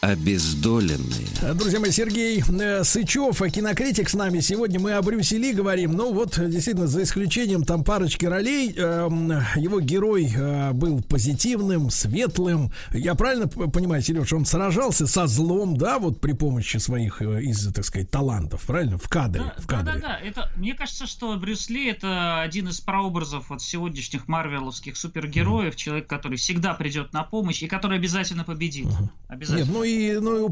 Обездоленные. 0.00 1.54
Друзья 1.54 1.78
мои, 1.78 1.90
Сергей 1.90 2.42
э, 2.42 2.84
Сычев, 2.84 3.38
кинокритик 3.52 4.08
с 4.08 4.14
нами. 4.14 4.40
Сегодня 4.40 4.80
мы 4.80 4.92
о 4.94 5.02
Брюсе 5.02 5.36
Ли 5.36 5.52
говорим. 5.52 5.92
Ну 5.92 6.14
вот, 6.14 6.38
действительно, 6.38 6.86
за 6.86 7.02
исключением 7.02 7.64
там 7.64 7.84
парочки 7.84 8.24
ролей, 8.24 8.72
э, 8.74 9.08
его 9.56 9.80
герой 9.80 10.32
э, 10.34 10.72
был 10.72 11.02
позитивным, 11.02 11.90
светлым. 11.90 12.72
Я 12.92 13.14
правильно 13.14 13.46
понимаю, 13.46 14.00
Сереж, 14.02 14.32
он 14.32 14.46
сражался 14.46 15.06
со 15.06 15.26
злом, 15.26 15.76
да, 15.76 15.98
вот 15.98 16.18
при 16.20 16.32
помощи 16.32 16.78
своих, 16.78 17.20
э, 17.20 17.42
из, 17.42 17.70
так 17.72 17.84
сказать, 17.84 18.10
талантов, 18.10 18.62
правильно? 18.62 18.96
В 18.96 19.08
кадре, 19.08 19.42
Да, 19.42 19.54
в 19.58 19.66
да, 19.66 19.76
кадре. 19.76 19.92
да, 20.00 20.00
да. 20.00 20.18
Это, 20.18 20.50
мне 20.56 20.72
кажется, 20.72 21.06
что 21.06 21.36
Брюс 21.36 21.68
Ли 21.68 21.88
это 21.88 22.40
один 22.40 22.68
из 22.68 22.80
прообразов 22.80 23.50
вот 23.50 23.60
сегодняшних 23.60 24.28
марвеловских 24.28 24.96
супергероев, 24.96 25.76
человек, 25.76 26.06
который 26.06 26.38
всегда 26.38 26.72
придет 26.72 27.12
на 27.12 27.22
помощь 27.22 27.62
и 27.62 27.66
который 27.66 27.98
обязательно 27.98 28.44
победит. 28.44 28.86
Обязательно. 29.28 29.66
Нет, 29.66 29.74
ну 29.74 29.89
и, 29.90 30.18
ну, 30.18 30.48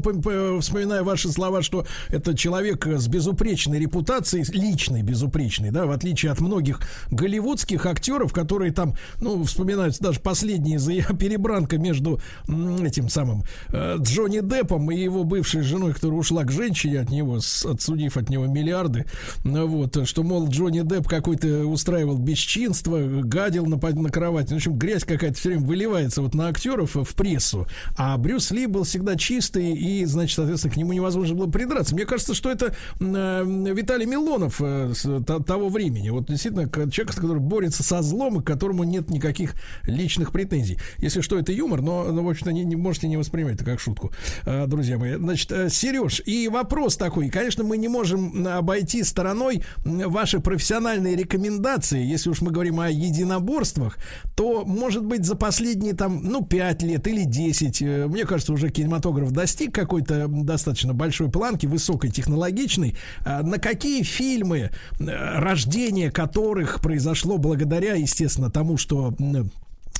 вспоминая 0.59 1.03
ваши 1.03 1.29
слова, 1.29 1.61
что 1.61 1.85
это 2.09 2.35
человек 2.35 2.85
с 2.85 3.07
безупречной 3.07 3.79
репутацией, 3.79 4.45
личной 4.51 5.01
безупречной, 5.01 5.71
да, 5.71 5.85
в 5.85 5.91
отличие 5.91 6.31
от 6.31 6.41
многих 6.41 6.81
голливудских 7.11 7.85
актеров, 7.85 8.33
которые 8.33 8.71
там, 8.71 8.95
ну, 9.21 9.43
вспоминаются 9.43 10.01
даже 10.01 10.19
последние 10.19 10.79
за 10.79 10.93
перебранка 11.19 11.77
между 11.77 12.19
этим 12.47 13.09
самым 13.09 13.43
э, 13.69 13.97
Джонни 13.99 14.41
Деппом 14.41 14.91
и 14.91 14.97
его 14.97 15.23
бывшей 15.23 15.61
женой, 15.61 15.93
которая 15.93 16.19
ушла 16.19 16.43
к 16.43 16.51
женщине 16.51 16.99
от 17.01 17.09
него, 17.09 17.37
отсудив 17.37 18.17
от 18.17 18.29
него 18.29 18.45
миллиарды, 18.45 19.05
Ну 19.43 19.67
вот, 19.67 20.07
что, 20.07 20.23
мол, 20.23 20.49
Джонни 20.49 20.81
Депп 20.81 21.07
какой-то 21.07 21.65
устраивал 21.65 22.17
бесчинство, 22.17 22.99
гадил 22.99 23.65
на, 23.65 23.77
на 23.77 24.09
кровати, 24.09 24.53
в 24.53 24.57
общем, 24.57 24.77
грязь 24.77 25.03
какая-то 25.03 25.37
все 25.37 25.49
время 25.49 25.65
выливается 25.65 26.21
вот 26.21 26.33
на 26.33 26.47
актеров 26.47 26.95
в 26.95 27.15
прессу, 27.15 27.67
а 27.97 28.17
Брюс 28.17 28.51
Ли 28.51 28.65
был 28.65 28.83
всегда 28.83 29.15
чистый, 29.29 29.73
и, 29.75 30.05
значит, 30.05 30.37
соответственно, 30.37 30.73
к 30.73 30.77
нему 30.77 30.91
невозможно 30.91 31.35
было 31.35 31.47
придраться. 31.47 31.93
Мне 31.93 32.05
кажется, 32.05 32.33
что 32.33 32.49
это 32.49 32.73
э, 32.99 33.43
Виталий 33.75 34.07
Милонов 34.07 34.59
э, 34.59 34.91
с 34.95 35.03
то- 35.23 35.39
того 35.43 35.69
времени. 35.69 36.09
Вот 36.09 36.25
действительно 36.25 36.67
человек, 36.89 37.13
который 37.13 37.39
борется 37.39 37.83
со 37.83 38.01
злом, 38.01 38.39
и 38.39 38.43
к 38.43 38.47
которому 38.47 38.83
нет 38.83 39.11
никаких 39.11 39.53
личных 39.83 40.31
претензий. 40.31 40.79
Если 40.97 41.21
что, 41.21 41.37
это 41.37 41.51
юмор, 41.51 41.81
но, 41.81 42.05
ну, 42.05 42.23
в 42.23 42.29
общем-то, 42.29 42.51
не, 42.51 42.65
не 42.65 42.75
можете 42.75 43.07
не 43.07 43.17
воспринимать 43.17 43.55
это 43.55 43.65
как 43.65 43.79
шутку, 43.79 44.11
э, 44.45 44.65
друзья 44.65 44.97
мои. 44.97 45.15
Значит, 45.15 45.51
э, 45.51 45.69
Сереж, 45.69 46.23
и 46.25 46.47
вопрос 46.47 46.97
такой. 46.97 47.29
Конечно, 47.29 47.63
мы 47.63 47.77
не 47.77 47.87
можем 47.87 48.47
обойти 48.47 49.03
стороной 49.03 49.63
ваши 49.85 50.39
профессиональные 50.39 51.15
рекомендации. 51.15 52.03
Если 52.03 52.31
уж 52.31 52.41
мы 52.41 52.49
говорим 52.49 52.79
о 52.79 52.89
единоборствах, 52.89 53.99
то, 54.35 54.65
может 54.65 55.05
быть, 55.05 55.23
за 55.23 55.35
последние 55.35 55.93
там, 55.93 56.21
ну, 56.23 56.43
5 56.43 56.81
лет 56.81 57.07
или 57.07 57.25
10, 57.25 57.81
э, 57.83 58.07
мне 58.07 58.25
кажется, 58.25 58.53
уже 58.53 58.69
кинематограф 58.69 59.18
достиг 59.27 59.73
какой-то 59.73 60.27
достаточно 60.27 60.93
большой 60.93 61.29
планки, 61.29 61.65
высокой, 61.65 62.09
технологичной. 62.09 62.95
А 63.25 63.43
На 63.43 63.57
какие 63.57 64.03
фильмы, 64.03 64.71
э, 64.99 65.39
рождение 65.39 66.11
которых 66.11 66.81
произошло 66.81 67.37
благодаря, 67.37 67.95
естественно, 67.95 68.49
тому, 68.49 68.77
что 68.77 69.13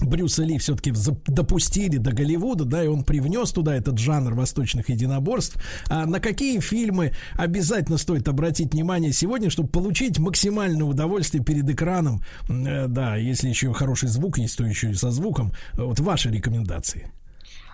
Брюса 0.02 0.44
Ли 0.44 0.58
все-таки 0.58 0.94
допустили 1.28 1.98
до 1.98 2.12
Голливуда, 2.12 2.66
да, 2.66 2.84
и 2.84 2.88
он 2.88 3.04
привнес 3.04 3.52
туда 3.52 3.76
этот 3.76 3.98
жанр 3.98 4.34
восточных 4.34 4.90
единоборств. 4.90 5.62
А 5.90 6.06
на 6.06 6.20
какие 6.20 6.60
фильмы 6.60 7.14
обязательно 7.34 7.98
стоит 7.98 8.28
обратить 8.28 8.74
внимание 8.74 9.12
сегодня, 9.12 9.50
чтобы 9.50 9.70
получить 9.70 10.20
максимальное 10.20 10.86
удовольствие 10.86 11.44
перед 11.44 11.70
экраном? 11.70 12.24
Э, 12.50 12.88
Да, 12.88 13.16
если 13.16 13.50
еще 13.50 13.74
хороший 13.74 14.10
звук 14.10 14.38
есть, 14.38 14.58
то 14.58 14.66
еще 14.66 14.92
и 14.92 14.94
со 14.94 15.12
звуком. 15.12 15.54
Вот 15.74 16.00
ваши 16.00 16.30
рекомендации. 16.30 17.12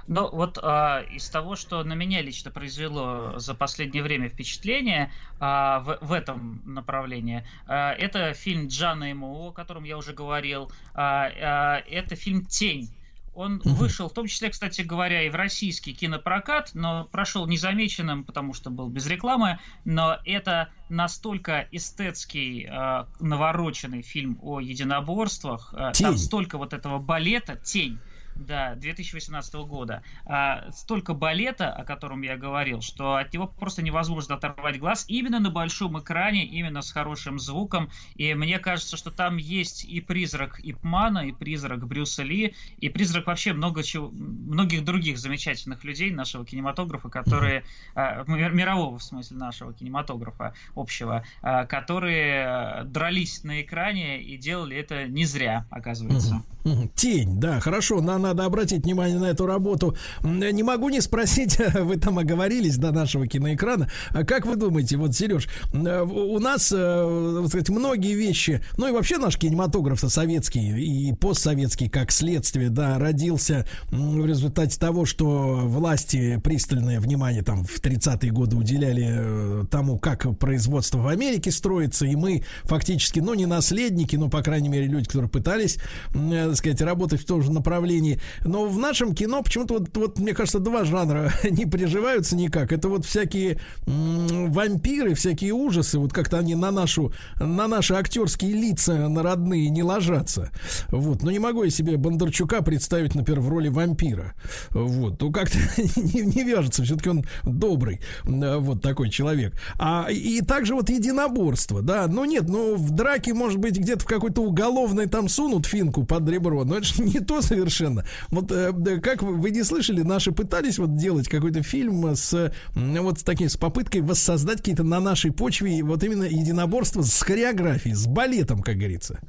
Ну, 0.08 0.30
вот 0.30 0.60
а, 0.62 1.02
из 1.02 1.28
того, 1.30 1.56
что 1.56 1.84
на 1.84 1.94
меня 1.94 2.22
лично 2.22 2.52
произвело 2.52 3.40
за 3.40 3.56
последнее 3.56 4.04
время 4.04 4.30
впечатление 4.30 5.12
а, 5.40 5.80
в, 5.80 5.98
в 6.02 6.14
этом 6.14 6.62
направлении, 6.66 7.46
а, 7.66 7.92
это 7.94 8.34
фильм 8.34 8.68
Джана 8.68 9.14
МО, 9.16 9.50
о 9.50 9.52
котором 9.52 9.84
я 9.84 9.98
уже 9.98 10.14
говорил. 10.14 10.72
А, 10.94 11.30
а, 11.42 11.78
это 11.90 12.16
фильм 12.16 12.46
Тень. 12.46 12.90
Он 13.34 13.62
вышел, 13.66 14.08
в 14.08 14.14
том 14.14 14.28
числе, 14.28 14.50
кстати 14.50 14.82
говоря, 14.82 15.24
и 15.24 15.30
в 15.30 15.36
российский 15.36 15.94
кинопрокат, 15.94 16.72
но 16.74 17.04
прошел 17.04 17.46
незамеченным, 17.48 18.24
потому 18.24 18.54
что 18.54 18.70
был 18.70 18.88
без 18.88 19.08
рекламы. 19.08 19.60
Но 19.84 20.20
это 20.24 20.70
настолько 20.88 21.68
эстетский, 21.72 22.66
а, 22.70 23.08
навороченный 23.20 24.04
фильм 24.04 24.38
о 24.42 24.62
единоборствах. 24.62 25.74
а, 25.76 25.92
Там 25.92 26.16
столько 26.18 26.58
вот 26.58 26.74
этого 26.74 27.00
балета 27.00 27.56
«Тень». 27.58 28.00
Да, 28.36 28.76
2018 28.76 29.54
года. 29.66 30.04
А, 30.26 30.70
столько 30.72 31.14
балета, 31.14 31.72
о 31.72 31.86
котором 31.86 32.22
я 32.22 32.36
говорил, 32.36 32.82
что 32.82 33.16
от 33.16 33.34
него 33.34 33.48
просто 33.48 33.82
невозможно 33.82 34.36
оторвать 34.36 34.78
глаз 34.78 35.06
именно 35.08 35.40
на 35.40 35.50
большом 35.50 36.00
экране, 36.00 36.46
именно 36.46 36.82
с 36.82 36.92
хорошим 36.92 37.40
звуком. 37.40 37.90
И 38.16 38.34
мне 38.34 38.60
кажется, 38.60 38.98
что 38.98 39.10
там 39.10 39.38
есть 39.38 39.86
и 39.86 40.02
призрак 40.02 40.60
Ипмана, 40.62 41.20
и 41.20 41.32
призрак 41.32 41.88
Брюса 41.88 42.24
Ли, 42.24 42.54
и 42.78 42.90
призрак 42.90 43.28
вообще 43.28 43.54
много 43.54 43.84
чего, 43.84 44.10
многих 44.12 44.84
других 44.84 45.18
замечательных 45.18 45.86
людей 45.86 46.12
нашего 46.12 46.46
кинематографа, 46.46 47.10
которые 47.10 47.64
а, 47.96 48.26
ми- 48.28 48.50
мирового 48.50 48.98
в 49.00 49.04
смысле 49.04 49.38
нашего 49.38 49.74
кинематографа 49.74 50.54
общего, 50.76 51.24
а, 51.42 51.66
которые 51.66 52.46
а, 52.46 52.84
дрались 52.84 53.44
на 53.44 53.62
экране 53.62 54.22
и 54.22 54.38
делали 54.38 54.76
это 54.76 55.08
не 55.08 55.24
зря, 55.24 55.66
оказывается. 55.70 56.36
Мгм. 56.36 56.55
Тень, 56.96 57.40
да, 57.40 57.60
хорошо, 57.60 58.02
на- 58.02 58.18
надо 58.18 58.44
обратить 58.46 58.84
внимание 58.86 59.20
на 59.20 59.26
эту 59.26 59.46
работу. 59.46 59.96
М, 60.24 60.40
Не 60.40 60.64
могу 60.64 60.90
не 60.90 61.00
спросить, 61.02 61.58
вы 61.80 61.98
там 61.98 62.18
оговорились 62.18 62.78
до 62.78 62.92
нашего 62.92 63.28
киноэкрана. 63.28 63.88
А 64.10 64.24
как 64.24 64.46
вы 64.48 64.56
думаете, 64.56 64.98
вот, 64.98 65.14
Сереж, 65.16 65.48
э, 65.74 66.02
у 66.02 66.40
нас, 66.40 66.72
э, 66.76 67.38
так 67.42 67.50
сказать, 67.50 67.70
многие 67.70 68.16
вещи, 68.16 68.62
ну 68.78 68.88
и 68.88 68.92
вообще 68.92 69.18
наш 69.18 69.38
кинематограф 69.38 70.00
советский 70.08 71.10
и 71.10 71.14
постсоветский, 71.14 71.88
как 71.88 72.12
следствие, 72.12 72.70
да, 72.70 72.98
родился 72.98 73.68
в 73.92 74.26
результате 74.26 74.80
того, 74.80 75.06
что 75.06 75.62
власти 75.66 76.42
пристальное 76.44 77.00
внимание 77.00 77.44
там 77.44 77.64
в 77.64 77.80
30-е 77.80 78.32
годы 78.32 78.56
уделяли 78.56 79.06
э, 79.08 79.64
тому, 79.70 80.00
как 80.00 80.38
производство 80.40 80.98
в 81.00 81.08
Америке 81.08 81.52
строится, 81.52 82.06
и 82.08 82.16
мы 82.16 82.44
фактически, 82.64 83.20
ну, 83.20 83.34
не 83.36 83.46
наследники, 83.46 84.16
но, 84.16 84.30
по 84.30 84.42
крайней 84.42 84.70
мере, 84.70 84.88
люди, 84.88 85.06
которые 85.06 85.30
пытались, 85.30 85.78
э, 86.14 86.55
так 86.56 86.60
сказать, 86.60 86.82
работать 86.82 87.22
в 87.22 87.26
том 87.26 87.42
же 87.42 87.52
направлении. 87.52 88.20
Но 88.46 88.66
в 88.68 88.78
нашем 88.78 89.14
кино 89.14 89.42
почему-то, 89.44 89.76
вот, 89.76 89.98
вот 89.98 90.20
мне 90.20 90.34
кажется, 90.34 90.60
два 90.60 90.86
жанра 90.86 91.34
не 91.50 91.66
приживаются 91.66 92.36
никак. 92.36 92.72
Это 92.72 92.88
вот 92.88 93.06
всякие 93.06 93.60
вампиры, 93.86 95.16
всякие 95.16 95.54
ужасы, 95.54 96.00
вот 96.00 96.14
как-то 96.14 96.40
они 96.40 96.56
на 96.56 96.72
нашу, 96.72 97.12
на 97.40 97.68
наши 97.68 97.94
актерские 97.94 98.54
лица, 98.54 99.10
на 99.10 99.22
родные 99.22 99.70
не 99.70 99.84
ложатся. 99.84 100.50
Вот. 100.90 101.24
Но 101.24 101.32
не 101.32 101.40
могу 101.40 101.64
я 101.64 101.70
себе 101.70 101.98
Бондарчука 101.98 102.62
представить, 102.62 103.16
например, 103.16 103.42
в 103.42 103.50
роли 103.50 103.68
вампира. 103.68 104.34
Вот. 104.70 105.22
Ну, 105.22 105.32
как-то 105.32 105.58
не, 105.78 106.22
не 106.22 106.44
вяжется. 106.44 106.84
Все-таки 106.84 107.10
он 107.10 107.26
добрый. 107.44 108.00
э, 108.24 108.58
Вот 108.58 108.82
такой 108.82 109.10
человек. 109.10 109.54
А 109.78 110.08
и 110.10 110.40
также 110.42 110.74
вот 110.74 110.90
единоборство, 110.90 111.82
да. 111.82 112.08
Ну, 112.08 112.24
нет, 112.24 112.48
ну, 112.48 112.76
в 112.76 112.92
драке, 112.92 113.34
может 113.34 113.60
быть, 113.60 113.78
где-то 113.78 114.02
в 114.02 114.08
какой-то 114.08 114.42
уголовной 114.42 115.08
там 115.08 115.28
сунут 115.28 115.66
финку 115.66 116.06
под 116.06 116.30
ребро, 116.30 116.45
но 116.66 116.78
это 116.78 116.86
же 116.86 117.04
не 117.04 117.20
то 117.20 117.42
совершенно. 117.42 118.06
Вот 118.30 118.52
э, 118.52 119.00
как 119.02 119.22
вы, 119.24 119.36
вы 119.36 119.52
не 119.52 119.64
слышали, 119.64 120.02
наши 120.02 120.32
пытались 120.32 120.78
вот 120.78 120.96
делать 120.96 121.28
какой-то 121.28 121.64
фильм 121.64 122.16
с 122.16 122.52
вот 122.76 123.20
с 123.20 123.24
таким, 123.24 123.50
с 123.50 123.58
попыткой 123.58 124.02
воссоздать 124.02 124.58
какие-то 124.58 124.84
на 124.84 125.00
нашей 125.00 125.32
почве 125.32 125.84
вот 125.84 126.04
именно 126.04 126.24
единоборство 126.24 127.02
с 127.02 127.22
хореографией, 127.22 127.96
с 127.96 128.06
балетом, 128.06 128.62
как 128.62 128.76
говорится. 128.76 129.20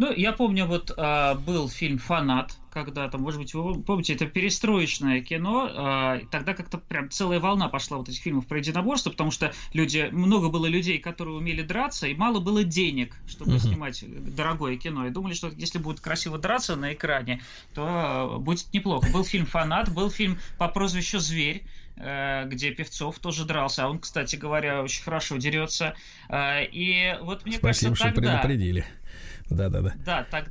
Ну, 0.00 0.10
я 0.10 0.32
помню, 0.32 0.64
вот 0.64 0.94
а, 0.96 1.34
был 1.34 1.68
фильм 1.68 1.98
«Фанат», 1.98 2.56
когда-то, 2.72 3.18
может 3.18 3.38
быть, 3.38 3.52
вы 3.52 3.82
помните, 3.82 4.14
это 4.14 4.24
перестроечное 4.24 5.20
кино, 5.20 5.68
а, 5.70 6.20
тогда 6.30 6.54
как-то 6.54 6.78
прям 6.78 7.10
целая 7.10 7.38
волна 7.38 7.68
пошла 7.68 7.98
вот 7.98 8.08
этих 8.08 8.22
фильмов 8.22 8.46
про 8.46 8.56
единоборство, 8.56 9.10
потому 9.10 9.30
что 9.30 9.52
люди, 9.74 10.08
много 10.10 10.48
было 10.48 10.64
людей, 10.64 10.98
которые 11.00 11.36
умели 11.36 11.60
драться, 11.60 12.06
и 12.06 12.14
мало 12.14 12.40
было 12.40 12.64
денег, 12.64 13.14
чтобы 13.26 13.50
Мгм. 13.50 13.60
снимать 13.60 14.02
дорогое 14.34 14.78
кино, 14.78 15.06
и 15.06 15.10
думали, 15.10 15.34
что 15.34 15.48
если 15.48 15.76
будут 15.76 16.00
красиво 16.00 16.38
драться 16.38 16.76
на 16.76 16.94
экране, 16.94 17.42
то 17.74 18.38
будет 18.40 18.72
неплохо. 18.72 19.06
Был 19.12 19.22
фильм 19.22 19.44
«Фанат», 19.44 19.92
был 19.92 20.08
фильм 20.10 20.38
по 20.56 20.68
прозвищу 20.68 21.18
«Зверь», 21.18 21.62
э, 21.96 22.46
где 22.46 22.70
Певцов 22.70 23.18
тоже 23.18 23.44
дрался, 23.44 23.84
а 23.84 23.90
он, 23.90 23.98
кстати 23.98 24.36
говоря, 24.36 24.82
очень 24.82 25.02
хорошо 25.02 25.36
дерется. 25.36 25.94
Э, 26.30 26.64
И 26.64 27.18
вот 27.20 27.44
мне 27.44 27.58
Спасибо, 27.58 27.90
кажется, 27.90 27.94
что 27.96 28.14
тогда... 28.14 28.38
предупредили. 28.38 28.86
Да-да-да. 29.50 29.92
Да, 30.04 30.26
так, 30.30 30.46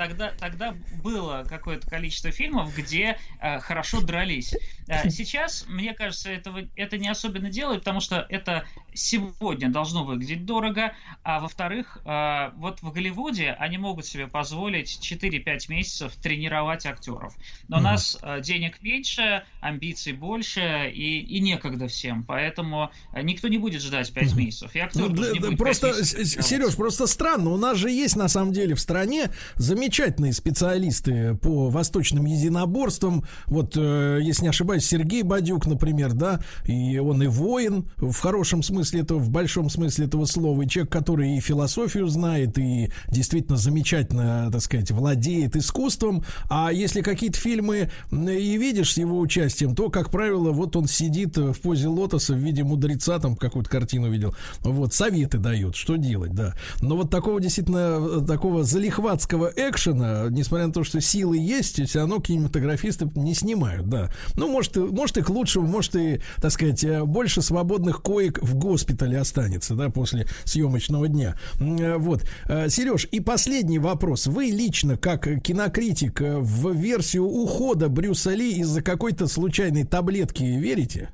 тогда, 0.00 0.32
тогда 0.38 0.74
было 1.02 1.44
какое-то 1.46 1.86
количество 1.86 2.30
фильмов, 2.30 2.74
где 2.74 3.18
э, 3.38 3.58
хорошо 3.60 4.00
дрались. 4.00 4.54
Э, 4.88 5.10
сейчас, 5.10 5.66
мне 5.68 5.92
кажется, 5.92 6.30
этого, 6.30 6.62
это 6.74 6.96
не 6.96 7.06
особенно 7.06 7.50
делают, 7.50 7.82
потому 7.82 8.00
что 8.00 8.24
это 8.30 8.64
сегодня 8.94 9.68
должно 9.68 10.04
выглядеть 10.04 10.46
дорого, 10.46 10.94
а 11.22 11.38
во-вторых, 11.38 11.98
э, 12.06 12.50
вот 12.56 12.80
в 12.80 12.90
Голливуде 12.92 13.54
они 13.58 13.76
могут 13.76 14.06
себе 14.06 14.26
позволить 14.26 14.98
4-5 15.02 15.66
месяцев 15.68 16.14
тренировать 16.16 16.86
актеров. 16.86 17.34
Но 17.68 17.76
у 17.76 17.80
нас 17.80 18.16
э, 18.22 18.40
денег 18.40 18.80
меньше, 18.80 19.44
амбиций 19.60 20.14
больше 20.14 20.90
и, 20.94 21.20
и 21.20 21.40
некогда 21.40 21.88
всем, 21.88 22.24
поэтому 22.24 22.90
э, 23.12 23.20
никто 23.20 23.48
не 23.48 23.58
будет 23.58 23.82
ждать 23.82 24.10
5 24.10 24.34
месяцев. 24.34 24.74
И 24.74 24.78
актер 24.78 25.02
Ну, 25.02 25.08
да, 25.10 25.30
не 25.30 25.40
будет 25.40 25.58
просто. 25.58 26.02
Сереж, 26.02 26.74
просто 26.74 27.06
странно. 27.06 27.50
У 27.50 27.58
нас 27.58 27.76
же 27.76 27.90
есть 27.90 28.16
на 28.16 28.28
самом 28.28 28.54
деле 28.54 28.74
в 28.74 28.80
стране 28.80 29.30
замечательные 29.56 29.89
специалисты 29.90 31.34
по 31.36 31.68
восточным 31.68 32.24
единоборствам. 32.26 33.24
Вот, 33.46 33.74
э, 33.76 34.18
если 34.22 34.42
не 34.42 34.48
ошибаюсь, 34.48 34.86
Сергей 34.86 35.22
Бадюк, 35.22 35.66
например, 35.66 36.12
да, 36.12 36.40
и 36.64 36.98
он 36.98 37.22
и 37.22 37.26
воин 37.26 37.90
в 37.96 38.18
хорошем 38.18 38.62
смысле 38.62 39.00
этого, 39.00 39.18
в 39.18 39.30
большом 39.30 39.70
смысле 39.70 40.06
этого 40.06 40.24
слова, 40.24 40.62
и 40.62 40.68
человек, 40.68 40.92
который 40.92 41.36
и 41.36 41.40
философию 41.40 42.06
знает, 42.08 42.58
и 42.58 42.90
действительно 43.08 43.56
замечательно, 43.56 44.48
так 44.52 44.62
сказать, 44.62 44.90
владеет 44.90 45.56
искусством. 45.56 46.24
А 46.48 46.72
если 46.72 47.00
какие-то 47.00 47.38
фильмы 47.38 47.90
и 48.10 48.56
видишь 48.56 48.94
с 48.94 48.98
его 48.98 49.18
участием, 49.18 49.74
то, 49.74 49.90
как 49.90 50.10
правило, 50.10 50.52
вот 50.52 50.76
он 50.76 50.86
сидит 50.86 51.36
в 51.36 51.60
позе 51.60 51.88
лотоса 51.88 52.34
в 52.34 52.38
виде 52.38 52.64
мудреца, 52.64 53.18
там 53.18 53.36
какую-то 53.36 53.70
картину 53.70 54.10
видел, 54.10 54.34
вот, 54.60 54.94
советы 54.94 55.38
дает, 55.38 55.76
что 55.76 55.96
делать, 55.96 56.32
да. 56.32 56.54
Но 56.80 56.96
вот 56.96 57.10
такого 57.10 57.40
действительно, 57.40 57.98
э, 58.00 58.26
такого 58.26 58.64
залихватского 58.64 59.52
экшена, 59.56 59.79
несмотря 59.86 60.66
на 60.66 60.72
то, 60.72 60.84
что 60.84 61.00
силы 61.00 61.38
есть, 61.38 61.84
все 61.88 62.00
равно 62.00 62.20
кинематографисты 62.20 63.10
не 63.14 63.34
снимают, 63.34 63.88
да. 63.88 64.10
Ну, 64.36 64.48
может, 64.48 64.76
может 64.76 65.18
и 65.18 65.22
к 65.22 65.30
лучшему, 65.30 65.66
может 65.66 65.96
и, 65.96 66.20
так 66.36 66.50
сказать, 66.52 66.84
э, 66.84 67.04
больше 67.04 67.42
свободных 67.42 68.02
коек 68.02 68.38
в 68.42 68.54
госпитале 68.54 69.18
останется, 69.18 69.74
да, 69.74 69.90
после 69.90 70.26
съемочного 70.44 71.08
дня. 71.08 71.36
Э, 71.58 71.96
Вот. 71.96 72.24
Сереж, 72.68 73.06
и 73.10 73.20
последний 73.20 73.78
вопрос. 73.78 74.26
Вы 74.26 74.46
лично, 74.46 74.96
как 74.96 75.26
э, 75.26 75.40
кинокритик, 75.40 76.20
э, 76.20 76.38
в 76.38 76.72
версию 76.72 77.24
ухода 77.24 77.88
Брюса 77.88 78.30
Ли 78.30 78.58
из-за 78.58 78.82
какой-то 78.82 79.26
случайной 79.26 79.84
таблетки 79.84 80.42
верите? 80.42 81.10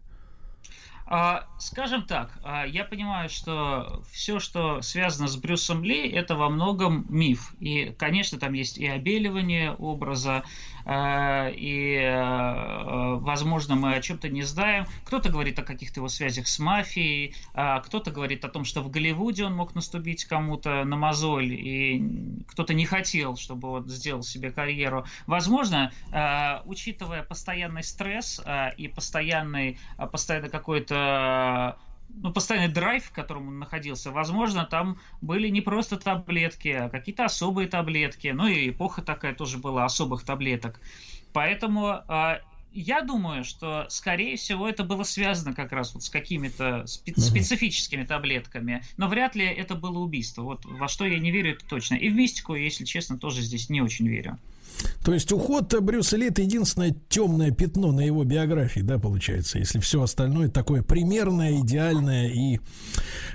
А, 1.09 1.47
скажем 1.59 2.03
так, 2.03 2.37
а, 2.43 2.67
я 2.67 2.85
понимаю, 2.85 3.29
что 3.29 4.03
все, 4.11 4.41
что 4.41 4.83
связано 4.83 5.29
с 5.29 5.37
Брюсом 5.37 5.85
Ли, 5.85 6.11
это 6.11 6.35
во 6.35 6.49
многом 6.49 7.07
миф. 7.09 7.55
И, 7.61 7.95
конечно, 7.97 8.41
там 8.41 8.55
есть 8.55 8.77
и 8.77 8.87
обеливание 8.87 9.73
образа, 9.73 10.43
и, 10.89 12.01
а, 12.01 13.17
возможно, 13.17 13.75
мы 13.75 13.95
о 13.95 14.01
чем-то 14.01 14.29
не 14.29 14.43
знаем. 14.43 14.87
Кто-то 15.05 15.29
говорит 15.31 15.59
о 15.59 15.63
каких-то 15.63 16.01
его 16.01 16.09
связях 16.09 16.47
с 16.47 16.59
мафией, 16.59 17.35
а 17.55 17.81
кто-то 17.81 18.11
говорит 18.11 18.45
о 18.45 18.49
том, 18.49 18.65
что 18.65 18.83
в 18.83 18.91
Голливуде 18.91 19.45
он 19.45 19.55
мог 19.57 19.75
наступить 19.75 20.25
кому-то 20.25 20.85
на 20.85 20.97
мозоль, 20.97 21.53
и 21.53 22.45
кто-то 22.49 22.73
не 22.73 22.87
хотел, 22.87 23.37
чтобы 23.37 23.69
он 23.69 23.89
сделал 23.89 24.23
себе 24.23 24.53
карьеру. 24.53 25.05
Возможно, 25.27 25.93
а, 26.13 26.63
учитывая 26.67 27.23
постоянный 27.23 27.83
стресс 27.83 28.41
и 28.77 28.89
постоянный, 28.89 29.79
постоянно 30.13 30.49
какой-то 30.49 31.79
ну, 32.23 32.33
постоянный 32.33 32.73
драйв, 32.73 33.05
в 33.05 33.13
котором 33.13 33.49
он 33.49 33.59
находился, 33.59 34.11
возможно, 34.11 34.65
там 34.65 34.99
были 35.21 35.49
не 35.49 35.61
просто 35.61 35.97
таблетки, 35.97 36.69
а 36.69 36.89
какие-то 36.89 37.25
особые 37.25 37.69
таблетки. 37.69 38.29
Ну 38.29 38.47
и 38.47 38.71
эпоха 38.71 39.03
такая 39.03 39.35
тоже 39.35 39.59
была 39.59 39.85
особых 39.85 40.25
таблеток. 40.25 40.81
Поэтому 41.33 42.03
а, 42.09 42.41
я 42.73 43.01
думаю, 43.01 43.45
что, 43.45 43.87
скорее 43.89 44.37
всего, 44.37 44.69
это 44.69 44.85
было 44.85 45.03
связано 45.03 45.55
как 45.55 45.73
раз 45.73 45.95
вот 45.95 46.03
с 46.03 46.11
какими-то 46.11 46.85
спе- 46.87 47.19
специфическими 47.19 48.05
таблетками. 48.05 48.85
Но 48.97 49.09
вряд 49.09 49.35
ли 49.35 49.47
это 49.47 49.75
было 49.75 49.99
убийство. 49.99 50.43
Вот 50.43 50.65
во 50.65 50.89
что 50.89 51.05
я 51.07 51.19
не 51.19 51.31
верю, 51.31 51.53
это 51.53 51.67
точно. 51.67 51.95
И 51.95 52.09
в 52.09 52.15
мистику, 52.15 52.55
если 52.55 52.85
честно, 52.85 53.19
тоже 53.19 53.43
здесь 53.43 53.71
не 53.71 53.81
очень 53.81 54.07
верю. 54.09 54.39
То 55.05 55.15
есть 55.15 55.31
уход 55.33 55.73
Брюса 55.81 56.17
Ли 56.17 56.29
это 56.29 56.43
единственное 56.43 56.95
темное 57.09 57.51
пятно 57.51 57.93
на 57.93 58.01
его 58.01 58.25
биографии, 58.25 58.81
да, 58.81 58.99
получается, 58.99 59.59
если 59.59 59.79
все 59.79 60.03
остальное 60.03 60.49
такое 60.49 60.83
примерное, 60.83 61.61
идеальное 61.61 62.29
и, 62.29 62.59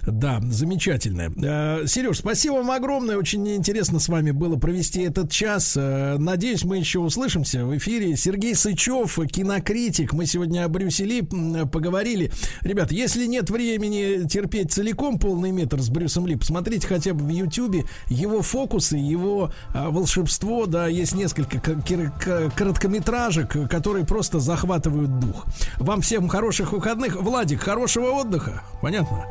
да, 0.05 0.41
замечательное. 0.41 1.31
Э, 1.41 1.87
Сереж, 1.87 2.19
спасибо 2.19 2.55
вам 2.55 2.71
огромное, 2.71 3.17
очень 3.17 3.47
интересно 3.55 3.99
с 3.99 4.09
вами 4.09 4.31
было 4.31 4.57
провести 4.57 5.01
этот 5.01 5.31
час. 5.31 5.75
Э, 5.77 6.17
Надеюсь, 6.17 6.63
мы 6.63 6.77
еще 6.77 6.99
услышимся 6.99 7.65
в 7.65 7.75
эфире. 7.77 8.15
Сергей 8.15 8.55
Сычев, 8.55 9.17
кинокритик, 9.31 10.13
мы 10.13 10.25
сегодня 10.25 10.65
о 10.65 10.69
Брюсе 10.69 11.05
Ли 11.05 11.21
поговорили. 11.21 12.31
Ребят, 12.61 12.91
если 12.91 13.25
нет 13.25 13.49
времени 13.49 14.27
терпеть 14.27 14.71
целиком 14.71 15.19
полный 15.19 15.51
метр 15.51 15.81
с 15.81 15.89
Брюсом 15.89 16.27
Ли, 16.27 16.35
посмотрите 16.35 16.87
хотя 16.87 17.13
бы 17.13 17.25
в 17.25 17.29
Ютьюбе 17.29 17.85
его 18.07 18.41
фокусы, 18.41 18.97
его 18.97 19.51
а, 19.73 19.89
волшебство, 19.89 20.65
да, 20.65 20.87
есть 20.87 21.15
несколько 21.15 21.30
к- 21.33 22.49
короткометражек, 22.55 23.69
которые 23.69 24.05
просто 24.05 24.39
захватывают 24.39 25.19
дух. 25.19 25.45
Вам 25.77 26.01
всем 26.01 26.27
хороших 26.27 26.71
выходных. 26.73 27.15
Владик, 27.15 27.61
хорошего 27.61 28.11
отдыха. 28.11 28.63
Понятно? 28.81 29.25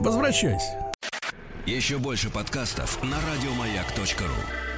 Возвращайся. 0.00 0.92
Еще 1.66 1.98
больше 1.98 2.30
подкастов 2.30 2.98
на 3.02 3.16
радиомаяк.ру. 3.16 4.73